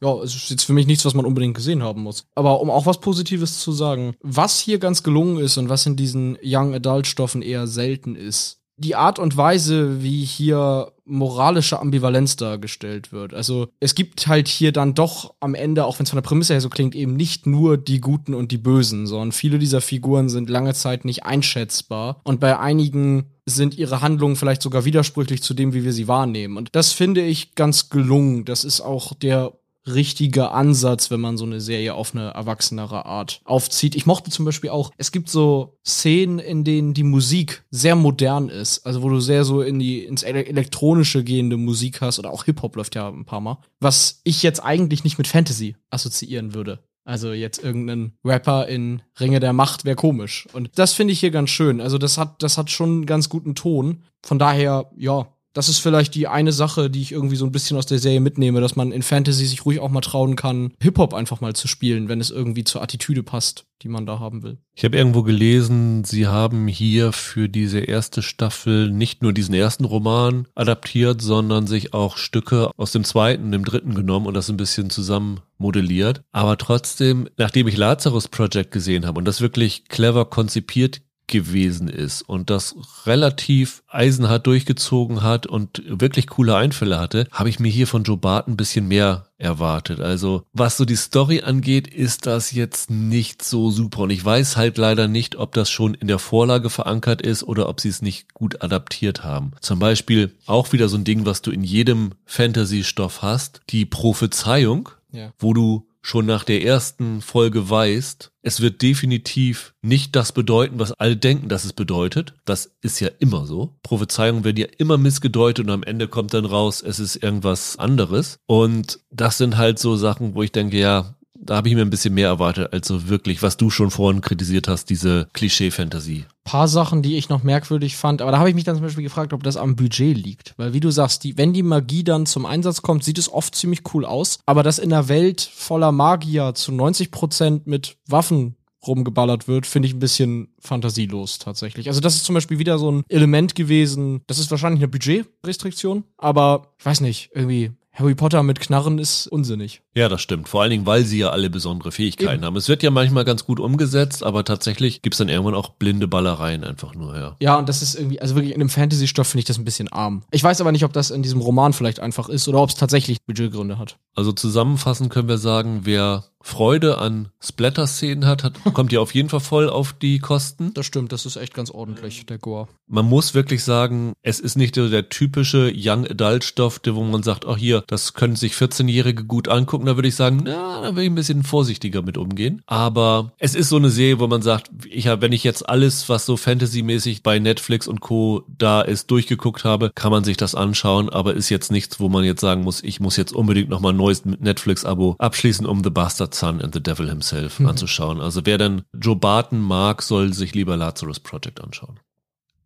ja, 0.00 0.14
es 0.22 0.34
ist 0.34 0.50
jetzt 0.50 0.64
für 0.64 0.72
mich 0.72 0.86
nichts, 0.86 1.04
was 1.04 1.14
man 1.14 1.24
unbedingt 1.24 1.56
gesehen 1.56 1.82
haben 1.82 2.02
muss. 2.02 2.26
Aber 2.34 2.60
um 2.60 2.70
auch 2.70 2.86
was 2.86 3.00
Positives 3.00 3.60
zu 3.60 3.72
sagen, 3.72 4.14
was 4.22 4.60
hier 4.60 4.78
ganz 4.78 5.02
gelungen 5.02 5.38
ist 5.38 5.56
und 5.56 5.68
was 5.68 5.86
in 5.86 5.96
diesen 5.96 6.38
Young 6.42 6.74
Adult 6.74 7.06
Stoffen 7.06 7.42
eher 7.42 7.66
selten 7.66 8.14
ist, 8.14 8.60
die 8.80 8.96
Art 8.96 9.18
und 9.18 9.36
Weise, 9.36 10.02
wie 10.02 10.24
hier 10.24 10.92
moralische 11.10 11.78
Ambivalenz 11.78 12.36
dargestellt 12.36 13.12
wird. 13.12 13.34
Also 13.34 13.68
es 13.80 13.94
gibt 13.94 14.26
halt 14.26 14.48
hier 14.48 14.72
dann 14.72 14.94
doch 14.94 15.34
am 15.40 15.54
Ende, 15.54 15.84
auch 15.84 15.98
wenn 15.98 16.04
es 16.04 16.10
von 16.10 16.16
der 16.16 16.28
Prämisse 16.28 16.54
her 16.54 16.60
so 16.60 16.70
klingt, 16.70 16.94
eben 16.94 17.14
nicht 17.14 17.46
nur 17.46 17.76
die 17.76 18.00
Guten 18.00 18.34
und 18.34 18.52
die 18.52 18.58
Bösen, 18.58 19.06
sondern 19.06 19.32
viele 19.32 19.58
dieser 19.58 19.80
Figuren 19.80 20.28
sind 20.28 20.48
lange 20.48 20.74
Zeit 20.74 21.04
nicht 21.04 21.24
einschätzbar. 21.24 22.20
Und 22.24 22.40
bei 22.40 22.58
einigen 22.58 23.26
sind 23.46 23.76
ihre 23.76 24.00
Handlungen 24.00 24.36
vielleicht 24.36 24.62
sogar 24.62 24.84
widersprüchlich 24.84 25.42
zu 25.42 25.54
dem, 25.54 25.74
wie 25.74 25.84
wir 25.84 25.92
sie 25.92 26.08
wahrnehmen. 26.08 26.56
Und 26.56 26.70
das 26.74 26.92
finde 26.92 27.22
ich 27.22 27.54
ganz 27.54 27.90
gelungen. 27.90 28.44
Das 28.44 28.64
ist 28.64 28.80
auch 28.80 29.14
der 29.14 29.52
richtiger 29.86 30.52
Ansatz, 30.52 31.10
wenn 31.10 31.20
man 31.20 31.36
so 31.36 31.44
eine 31.44 31.60
Serie 31.60 31.94
auf 31.94 32.14
eine 32.14 32.30
erwachsenere 32.30 33.06
Art 33.06 33.40
aufzieht. 33.44 33.94
Ich 33.94 34.06
mochte 34.06 34.30
zum 34.30 34.44
Beispiel 34.44 34.70
auch, 34.70 34.90
es 34.98 35.12
gibt 35.12 35.28
so 35.28 35.78
Szenen, 35.86 36.38
in 36.38 36.64
denen 36.64 36.94
die 36.94 37.02
Musik 37.02 37.64
sehr 37.70 37.96
modern 37.96 38.48
ist, 38.48 38.86
also 38.86 39.02
wo 39.02 39.08
du 39.08 39.20
sehr 39.20 39.44
so 39.44 39.62
in 39.62 39.78
die 39.78 40.04
ins 40.04 40.22
elektronische 40.22 41.24
gehende 41.24 41.56
Musik 41.56 42.00
hast 42.00 42.18
oder 42.18 42.30
auch 42.30 42.44
Hip 42.44 42.62
Hop 42.62 42.76
läuft 42.76 42.94
ja 42.94 43.08
ein 43.08 43.24
paar 43.24 43.40
Mal, 43.40 43.58
was 43.80 44.20
ich 44.24 44.42
jetzt 44.42 44.60
eigentlich 44.60 45.04
nicht 45.04 45.18
mit 45.18 45.28
Fantasy 45.28 45.76
assoziieren 45.90 46.54
würde. 46.54 46.80
Also 47.04 47.32
jetzt 47.32 47.64
irgendeinen 47.64 48.12
Rapper 48.24 48.68
in 48.68 49.02
Ringe 49.18 49.40
der 49.40 49.52
Macht 49.52 49.84
wäre 49.84 49.96
komisch. 49.96 50.46
Und 50.52 50.70
das 50.78 50.92
finde 50.92 51.12
ich 51.12 51.20
hier 51.20 51.30
ganz 51.30 51.50
schön. 51.50 51.80
Also 51.80 51.98
das 51.98 52.18
hat, 52.18 52.42
das 52.42 52.58
hat 52.58 52.70
schon 52.70 52.90
einen 52.90 53.06
ganz 53.06 53.28
guten 53.28 53.54
Ton. 53.54 54.04
Von 54.22 54.38
daher, 54.38 54.90
ja, 54.96 55.26
das 55.52 55.68
ist 55.68 55.78
vielleicht 55.78 56.14
die 56.14 56.28
eine 56.28 56.52
Sache, 56.52 56.90
die 56.90 57.02
ich 57.02 57.12
irgendwie 57.12 57.36
so 57.36 57.44
ein 57.44 57.52
bisschen 57.52 57.76
aus 57.76 57.86
der 57.86 57.98
Serie 57.98 58.20
mitnehme, 58.20 58.60
dass 58.60 58.76
man 58.76 58.92
in 58.92 59.02
Fantasy 59.02 59.46
sich 59.46 59.64
ruhig 59.64 59.80
auch 59.80 59.90
mal 59.90 60.00
trauen 60.00 60.36
kann, 60.36 60.72
Hip-Hop 60.80 61.14
einfach 61.14 61.40
mal 61.40 61.54
zu 61.54 61.68
spielen, 61.68 62.08
wenn 62.08 62.20
es 62.20 62.30
irgendwie 62.30 62.64
zur 62.64 62.82
Attitüde 62.82 63.22
passt, 63.22 63.64
die 63.82 63.88
man 63.88 64.06
da 64.06 64.20
haben 64.20 64.42
will. 64.42 64.58
Ich 64.74 64.84
habe 64.84 64.96
irgendwo 64.96 65.22
gelesen, 65.22 66.04
sie 66.04 66.26
haben 66.26 66.68
hier 66.68 67.12
für 67.12 67.48
diese 67.48 67.80
erste 67.80 68.22
Staffel 68.22 68.90
nicht 68.90 69.22
nur 69.22 69.32
diesen 69.32 69.54
ersten 69.54 69.84
Roman 69.84 70.46
adaptiert, 70.54 71.20
sondern 71.20 71.66
sich 71.66 71.94
auch 71.94 72.16
Stücke 72.16 72.70
aus 72.76 72.92
dem 72.92 73.04
zweiten, 73.04 73.50
dem 73.50 73.64
dritten 73.64 73.94
genommen 73.94 74.26
und 74.26 74.34
das 74.34 74.48
ein 74.48 74.56
bisschen 74.56 74.90
zusammen 74.90 75.40
modelliert. 75.58 76.22
Aber 76.32 76.56
trotzdem, 76.58 77.28
nachdem 77.36 77.68
ich 77.68 77.76
Lazarus 77.76 78.28
Project 78.28 78.70
gesehen 78.70 79.06
habe 79.06 79.18
und 79.18 79.24
das 79.24 79.40
wirklich 79.40 79.86
clever 79.88 80.24
konzipiert 80.24 81.02
gewesen 81.30 81.88
ist 81.88 82.22
und 82.22 82.50
das 82.50 82.74
relativ 83.06 83.82
eisenhart 83.88 84.46
durchgezogen 84.46 85.22
hat 85.22 85.46
und 85.46 85.82
wirklich 85.86 86.26
coole 86.26 86.54
Einfälle 86.56 86.98
hatte, 86.98 87.26
habe 87.32 87.48
ich 87.48 87.58
mir 87.58 87.70
hier 87.70 87.86
von 87.86 88.02
Joe 88.02 88.18
Bart 88.18 88.48
ein 88.48 88.56
bisschen 88.56 88.86
mehr 88.86 89.26
erwartet. 89.38 90.00
Also 90.00 90.42
was 90.52 90.76
so 90.76 90.84
die 90.84 90.96
Story 90.96 91.40
angeht, 91.40 91.88
ist 91.88 92.26
das 92.26 92.52
jetzt 92.52 92.90
nicht 92.90 93.42
so 93.42 93.70
super 93.70 94.00
und 94.00 94.10
ich 94.10 94.22
weiß 94.24 94.56
halt 94.56 94.76
leider 94.76 95.08
nicht, 95.08 95.36
ob 95.36 95.54
das 95.54 95.70
schon 95.70 95.94
in 95.94 96.08
der 96.08 96.18
Vorlage 96.18 96.68
verankert 96.68 97.22
ist 97.22 97.42
oder 97.42 97.68
ob 97.68 97.80
sie 97.80 97.88
es 97.88 98.02
nicht 98.02 98.34
gut 98.34 98.62
adaptiert 98.62 99.24
haben. 99.24 99.52
Zum 99.60 99.78
Beispiel 99.78 100.34
auch 100.46 100.72
wieder 100.72 100.88
so 100.88 100.98
ein 100.98 101.04
Ding, 101.04 101.24
was 101.24 101.40
du 101.40 101.50
in 101.50 101.64
jedem 101.64 102.12
Fantasy-Stoff 102.26 103.22
hast, 103.22 103.62
die 103.70 103.86
Prophezeiung, 103.86 104.90
ja. 105.12 105.32
wo 105.38 105.54
du 105.54 105.86
schon 106.02 106.26
nach 106.26 106.44
der 106.44 106.62
ersten 106.62 107.20
Folge 107.20 107.68
weißt, 107.68 108.32
es 108.42 108.60
wird 108.60 108.82
definitiv 108.82 109.74
nicht 109.82 110.16
das 110.16 110.32
bedeuten, 110.32 110.78
was 110.78 110.92
alle 110.92 111.16
denken, 111.16 111.48
dass 111.48 111.64
es 111.64 111.72
bedeutet. 111.72 112.34
Das 112.44 112.72
ist 112.80 113.00
ja 113.00 113.08
immer 113.18 113.46
so. 113.46 113.76
Prophezeiungen 113.82 114.44
werden 114.44 114.56
ja 114.56 114.66
immer 114.78 114.96
missgedeutet 114.96 115.66
und 115.66 115.72
am 115.72 115.82
Ende 115.82 116.08
kommt 116.08 116.32
dann 116.34 116.46
raus, 116.46 116.82
es 116.82 116.98
ist 116.98 117.16
irgendwas 117.16 117.78
anderes. 117.78 118.38
Und 118.46 119.00
das 119.10 119.38
sind 119.38 119.56
halt 119.56 119.78
so 119.78 119.96
Sachen, 119.96 120.34
wo 120.34 120.42
ich 120.42 120.52
denke, 120.52 120.78
ja, 120.78 121.14
da 121.34 121.56
habe 121.56 121.68
ich 121.68 121.74
mir 121.74 121.82
ein 121.82 121.90
bisschen 121.90 122.14
mehr 122.14 122.28
erwartet, 122.28 122.72
als 122.72 122.86
so 122.86 123.08
wirklich, 123.08 123.42
was 123.42 123.56
du 123.56 123.70
schon 123.70 123.90
vorhin 123.90 124.20
kritisiert 124.20 124.68
hast, 124.68 124.90
diese 124.90 125.28
Klischee-Fantasie. 125.32 126.26
Paar 126.50 126.66
Sachen, 126.66 127.00
die 127.00 127.16
ich 127.16 127.28
noch 127.28 127.44
merkwürdig 127.44 127.96
fand, 127.96 128.20
aber 128.22 128.32
da 128.32 128.38
habe 128.40 128.48
ich 128.48 128.56
mich 128.56 128.64
dann 128.64 128.74
zum 128.74 128.84
Beispiel 128.84 129.04
gefragt, 129.04 129.32
ob 129.32 129.44
das 129.44 129.56
am 129.56 129.76
Budget 129.76 130.18
liegt. 130.18 130.54
Weil 130.56 130.72
wie 130.72 130.80
du 130.80 130.90
sagst, 130.90 131.22
die, 131.22 131.38
wenn 131.38 131.52
die 131.52 131.62
Magie 131.62 132.02
dann 132.02 132.26
zum 132.26 132.44
Einsatz 132.44 132.82
kommt, 132.82 133.04
sieht 133.04 133.18
es 133.18 133.32
oft 133.32 133.54
ziemlich 133.54 133.82
cool 133.94 134.04
aus. 134.04 134.40
Aber 134.46 134.64
dass 134.64 134.80
in 134.80 134.92
einer 134.92 135.06
Welt 135.06 135.40
voller 135.42 135.92
Magier 135.92 136.52
zu 136.54 136.72
90 136.72 137.12
Prozent 137.12 137.68
mit 137.68 137.98
Waffen 138.08 138.56
rumgeballert 138.84 139.46
wird, 139.46 139.64
finde 139.64 139.86
ich 139.86 139.94
ein 139.94 140.00
bisschen 140.00 140.48
fantasielos 140.58 141.38
tatsächlich. 141.38 141.86
Also 141.86 142.00
das 142.00 142.16
ist 142.16 142.24
zum 142.24 142.34
Beispiel 142.34 142.58
wieder 142.58 142.80
so 142.80 142.90
ein 142.90 143.04
Element 143.08 143.54
gewesen, 143.54 144.22
das 144.26 144.40
ist 144.40 144.50
wahrscheinlich 144.50 144.80
eine 144.80 144.88
Budgetrestriktion, 144.88 146.02
aber 146.16 146.74
ich 146.80 146.84
weiß 146.84 147.00
nicht, 147.00 147.30
irgendwie 147.32 147.70
Harry 147.92 148.14
Potter 148.14 148.42
mit 148.42 148.60
Knarren 148.60 148.98
ist 148.98 149.26
unsinnig. 149.26 149.82
Ja, 149.94 150.08
das 150.08 150.22
stimmt. 150.22 150.48
Vor 150.48 150.62
allen 150.62 150.70
Dingen, 150.70 150.86
weil 150.86 151.04
sie 151.04 151.18
ja 151.18 151.30
alle 151.30 151.50
besondere 151.50 151.90
Fähigkeiten 151.90 152.36
Eben. 152.36 152.44
haben. 152.44 152.56
Es 152.56 152.68
wird 152.68 152.82
ja 152.82 152.90
manchmal 152.90 153.24
ganz 153.24 153.44
gut 153.44 153.58
umgesetzt, 153.58 154.22
aber 154.22 154.44
tatsächlich 154.44 155.02
gibt's 155.02 155.18
dann 155.18 155.28
irgendwann 155.28 155.54
auch 155.54 155.70
blinde 155.70 156.06
Ballereien 156.06 156.62
einfach 156.62 156.94
nur, 156.94 157.16
ja. 157.16 157.36
Ja, 157.40 157.58
und 157.58 157.68
das 157.68 157.82
ist 157.82 157.96
irgendwie, 157.96 158.20
also 158.20 158.36
wirklich 158.36 158.54
in 158.54 158.60
einem 158.60 158.70
Fantasy-Stoff 158.70 159.26
finde 159.26 159.40
ich 159.40 159.46
das 159.46 159.58
ein 159.58 159.64
bisschen 159.64 159.88
arm. 159.88 160.22
Ich 160.30 160.44
weiß 160.44 160.60
aber 160.60 160.70
nicht, 160.70 160.84
ob 160.84 160.92
das 160.92 161.10
in 161.10 161.22
diesem 161.22 161.40
Roman 161.40 161.72
vielleicht 161.72 161.98
einfach 161.98 162.28
ist 162.28 162.46
oder 162.46 162.60
ob 162.62 162.70
es 162.70 162.76
tatsächlich 162.76 163.22
Budgetgründe 163.26 163.78
hat. 163.78 163.96
Also 164.14 164.32
zusammenfassend 164.32 165.10
können 165.10 165.28
wir 165.28 165.38
sagen, 165.38 165.80
wer 165.84 166.24
Freude 166.42 166.98
an 166.98 167.28
Splatter-Szenen 167.42 168.26
hat, 168.26 168.44
hat, 168.44 168.54
kommt 168.74 168.92
ja 168.92 169.00
auf 169.00 169.14
jeden 169.14 169.28
Fall 169.28 169.40
voll 169.40 169.68
auf 169.68 169.92
die 169.92 170.18
Kosten. 170.18 170.72
Das 170.74 170.86
stimmt, 170.86 171.12
das 171.12 171.26
ist 171.26 171.36
echt 171.36 171.54
ganz 171.54 171.70
ordentlich, 171.70 172.24
der 172.26 172.38
Gore. 172.38 172.68
Man 172.86 173.06
muss 173.06 173.34
wirklich 173.34 173.62
sagen, 173.62 174.14
es 174.22 174.40
ist 174.40 174.56
nicht 174.56 174.74
so 174.74 174.88
der 174.88 175.10
typische 175.10 175.72
Young 175.74 176.06
Adult-Stoff, 176.06 176.80
wo 176.86 177.04
man 177.04 177.22
sagt, 177.22 177.44
oh 177.44 177.56
hier, 177.56 177.84
das 177.86 178.14
können 178.14 178.36
sich 178.36 178.54
14-Jährige 178.54 179.24
gut 179.24 179.48
angucken. 179.48 179.79
Da 179.86 179.96
würde 179.96 180.08
ich 180.08 180.14
sagen, 180.14 180.42
na, 180.44 180.80
da 180.80 180.88
würde 180.88 181.04
ich 181.04 181.10
ein 181.10 181.14
bisschen 181.14 181.42
vorsichtiger 181.42 182.02
mit 182.02 182.16
umgehen. 182.16 182.62
Aber 182.66 183.32
es 183.38 183.54
ist 183.54 183.68
so 183.68 183.76
eine 183.76 183.90
Serie, 183.90 184.20
wo 184.20 184.26
man 184.26 184.42
sagt, 184.42 184.70
ich 184.88 185.08
hab, 185.08 185.20
wenn 185.20 185.32
ich 185.32 185.44
jetzt 185.44 185.68
alles, 185.68 186.08
was 186.08 186.26
so 186.26 186.36
Fantasy-mäßig 186.36 187.22
bei 187.22 187.38
Netflix 187.38 187.88
und 187.88 188.00
Co. 188.00 188.44
da 188.48 188.82
ist, 188.82 189.10
durchgeguckt 189.10 189.64
habe, 189.64 189.90
kann 189.94 190.10
man 190.10 190.24
sich 190.24 190.36
das 190.36 190.54
anschauen, 190.54 191.08
aber 191.08 191.34
ist 191.34 191.48
jetzt 191.48 191.72
nichts, 191.72 192.00
wo 192.00 192.08
man 192.08 192.24
jetzt 192.24 192.40
sagen 192.40 192.62
muss, 192.62 192.82
ich 192.82 193.00
muss 193.00 193.16
jetzt 193.16 193.32
unbedingt 193.32 193.68
nochmal 193.68 193.92
ein 193.92 193.96
neues 193.96 194.24
Netflix-Abo 194.24 195.16
abschließen, 195.18 195.66
um 195.66 195.82
The 195.82 195.90
Bastard 195.90 196.10
Bastard 196.10 196.34
Son 196.34 196.60
and 196.60 196.74
the 196.74 196.82
Devil 196.82 197.08
Himself 197.08 197.60
mhm. 197.60 197.68
anzuschauen. 197.68 198.20
Also 198.20 198.44
wer 198.44 198.58
dann 198.58 198.82
Joe 198.92 199.16
Barton 199.16 199.60
mag, 199.60 200.02
soll 200.02 200.32
sich 200.32 200.54
lieber 200.54 200.76
Lazarus 200.76 201.20
Project 201.20 201.60
anschauen. 201.60 202.00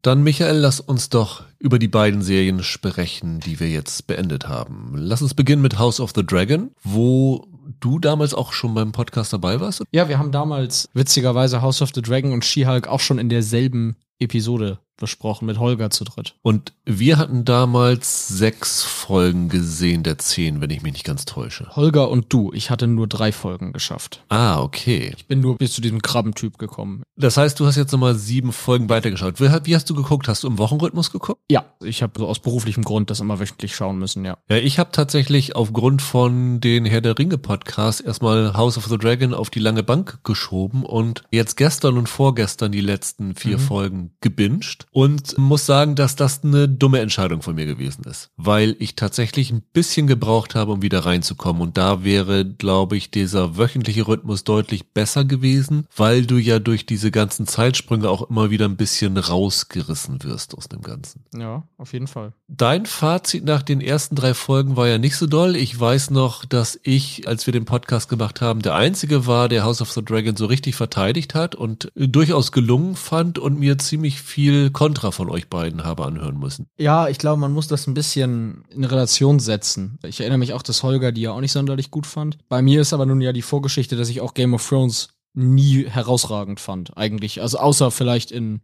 Dann, 0.04 0.22
Michael, 0.22 0.58
lass 0.58 0.80
uns 0.80 1.08
doch 1.08 1.44
über 1.58 1.78
die 1.78 1.88
beiden 1.88 2.20
Serien 2.20 2.62
sprechen, 2.62 3.40
die 3.40 3.58
wir 3.58 3.70
jetzt 3.70 4.06
beendet 4.06 4.46
haben. 4.46 4.92
Lass 4.94 5.22
uns 5.22 5.32
beginnen 5.32 5.62
mit 5.62 5.78
House 5.78 5.98
of 5.98 6.12
the 6.14 6.22
Dragon, 6.22 6.72
wo 6.82 7.46
du 7.80 7.98
damals 7.98 8.34
auch 8.34 8.52
schon 8.52 8.74
beim 8.74 8.92
Podcast 8.92 9.32
dabei 9.32 9.60
warst. 9.60 9.82
Ja, 9.92 10.10
wir 10.10 10.18
haben 10.18 10.30
damals 10.30 10.90
witzigerweise 10.92 11.62
House 11.62 11.80
of 11.80 11.88
the 11.94 12.02
Dragon 12.02 12.34
und 12.34 12.44
She-Hulk 12.44 12.86
auch 12.86 13.00
schon 13.00 13.18
in 13.18 13.30
derselben 13.30 13.96
Episode 14.24 14.78
besprochen 14.96 15.46
mit 15.46 15.58
Holger 15.58 15.90
zu 15.90 16.04
dritt. 16.04 16.36
Und 16.42 16.72
wir 16.84 17.18
hatten 17.18 17.44
damals 17.44 18.28
sechs 18.28 18.82
Folgen 18.82 19.48
gesehen 19.48 20.02
der 20.02 20.18
zehn, 20.18 20.60
wenn 20.60 20.70
ich 20.70 20.82
mich 20.82 20.92
nicht 20.92 21.04
ganz 21.04 21.24
täusche. 21.24 21.68
Holger 21.74 22.10
und 22.10 22.32
du. 22.32 22.52
Ich 22.54 22.70
hatte 22.70 22.86
nur 22.86 23.06
drei 23.06 23.32
Folgen 23.32 23.72
geschafft. 23.72 24.24
Ah, 24.28 24.60
okay. 24.60 25.12
Ich 25.16 25.26
bin 25.26 25.40
nur 25.40 25.58
bis 25.58 25.72
zu 25.72 25.80
diesem 25.80 26.02
Krabbentyp 26.02 26.58
gekommen. 26.58 27.02
Das 27.16 27.36
heißt, 27.36 27.58
du 27.58 27.66
hast 27.66 27.76
jetzt 27.76 27.92
nochmal 27.92 28.14
sieben 28.14 28.52
Folgen 28.52 28.88
weitergeschaut. 28.88 29.40
Wie 29.40 29.74
hast 29.74 29.90
du 29.90 29.94
geguckt? 29.94 30.28
Hast 30.28 30.44
du 30.44 30.48
im 30.48 30.58
Wochenrhythmus 30.58 31.10
geguckt? 31.10 31.40
Ja, 31.50 31.64
ich 31.82 32.02
habe 32.02 32.12
so 32.18 32.28
aus 32.28 32.40
beruflichem 32.40 32.84
Grund 32.84 33.10
das 33.10 33.20
immer 33.20 33.40
wöchentlich 33.40 33.74
schauen 33.74 33.98
müssen, 33.98 34.24
ja. 34.24 34.38
Ja, 34.48 34.56
ich 34.56 34.78
habe 34.78 34.90
tatsächlich 34.92 35.56
aufgrund 35.56 36.02
von 36.02 36.60
den 36.60 36.84
Herr 36.84 37.00
der 37.00 37.18
Ringe 37.18 37.38
Podcasts 37.38 38.00
erstmal 38.00 38.54
House 38.54 38.78
of 38.78 38.86
the 38.86 38.98
Dragon 38.98 39.34
auf 39.34 39.50
die 39.50 39.60
lange 39.60 39.82
Bank 39.82 40.20
geschoben 40.24 40.84
und 40.84 41.24
jetzt 41.30 41.56
gestern 41.56 41.98
und 41.98 42.08
vorgestern 42.08 42.72
die 42.72 42.80
letzten 42.80 43.34
vier 43.34 43.58
mhm. 43.58 43.62
Folgen 43.62 44.10
gebinged 44.20 44.86
und 44.90 45.36
muss 45.38 45.66
sagen, 45.66 45.94
dass 45.94 46.16
das 46.16 46.44
eine 46.44 46.68
dumme 46.68 47.00
Entscheidung 47.00 47.42
von 47.42 47.54
mir 47.54 47.66
gewesen 47.66 48.04
ist, 48.04 48.30
weil 48.36 48.76
ich 48.78 48.96
tatsächlich 48.96 49.50
ein 49.50 49.62
bisschen 49.72 50.06
gebraucht 50.06 50.54
habe, 50.54 50.72
um 50.72 50.82
wieder 50.82 51.00
reinzukommen 51.00 51.62
und 51.62 51.76
da 51.76 52.04
wäre, 52.04 52.44
glaube 52.44 52.96
ich, 52.96 53.10
dieser 53.10 53.56
wöchentliche 53.56 54.06
Rhythmus 54.06 54.44
deutlich 54.44 54.92
besser 54.92 55.24
gewesen, 55.24 55.86
weil 55.96 56.26
du 56.26 56.38
ja 56.38 56.58
durch 56.58 56.86
diese 56.86 57.10
ganzen 57.10 57.46
Zeitsprünge 57.46 58.08
auch 58.08 58.28
immer 58.30 58.50
wieder 58.50 58.66
ein 58.66 58.76
bisschen 58.76 59.16
rausgerissen 59.16 60.22
wirst 60.22 60.56
aus 60.56 60.68
dem 60.68 60.82
Ganzen. 60.82 61.24
Ja, 61.36 61.64
auf 61.76 61.92
jeden 61.92 62.06
Fall. 62.06 62.32
Dein 62.48 62.86
Fazit 62.86 63.44
nach 63.44 63.62
den 63.62 63.80
ersten 63.80 64.14
drei 64.14 64.34
Folgen 64.34 64.76
war 64.76 64.88
ja 64.88 64.98
nicht 64.98 65.16
so 65.16 65.26
doll. 65.26 65.56
Ich 65.56 65.78
weiß 65.78 66.10
noch, 66.10 66.44
dass 66.44 66.78
ich, 66.82 67.26
als 67.26 67.46
wir 67.46 67.52
den 67.52 67.64
Podcast 67.64 68.08
gemacht 68.08 68.40
haben, 68.40 68.62
der 68.62 68.74
einzige 68.74 69.26
war, 69.26 69.48
der 69.48 69.64
House 69.64 69.82
of 69.82 69.92
the 69.92 70.04
Dragon 70.04 70.36
so 70.36 70.46
richtig 70.46 70.74
verteidigt 70.76 71.34
hat 71.34 71.54
und 71.54 71.90
durchaus 71.94 72.52
gelungen 72.52 72.96
fand 72.96 73.38
und 73.38 73.58
mir 73.58 73.78
ziemlich 73.78 73.93
viel 73.98 74.70
Kontra 74.70 75.10
von 75.10 75.30
euch 75.30 75.48
beiden 75.48 75.84
habe 75.84 76.04
anhören 76.04 76.38
müssen. 76.38 76.66
Ja, 76.78 77.08
ich 77.08 77.18
glaube, 77.18 77.40
man 77.40 77.52
muss 77.52 77.68
das 77.68 77.86
ein 77.86 77.94
bisschen 77.94 78.64
in 78.70 78.84
Relation 78.84 79.40
setzen. 79.40 79.98
Ich 80.04 80.20
erinnere 80.20 80.38
mich 80.38 80.52
auch, 80.52 80.62
dass 80.62 80.82
Holger 80.82 81.12
die 81.12 81.22
ja 81.22 81.32
auch 81.32 81.40
nicht 81.40 81.52
sonderlich 81.52 81.90
gut 81.90 82.06
fand. 82.06 82.38
Bei 82.48 82.62
mir 82.62 82.80
ist 82.80 82.92
aber 82.92 83.06
nun 83.06 83.20
ja 83.20 83.32
die 83.32 83.42
Vorgeschichte, 83.42 83.96
dass 83.96 84.08
ich 84.08 84.20
auch 84.20 84.34
Game 84.34 84.54
of 84.54 84.66
Thrones 84.66 85.08
nie 85.34 85.86
herausragend 85.86 86.60
fand, 86.60 86.96
eigentlich. 86.96 87.42
Also 87.42 87.58
außer 87.58 87.90
vielleicht 87.90 88.30
in 88.30 88.60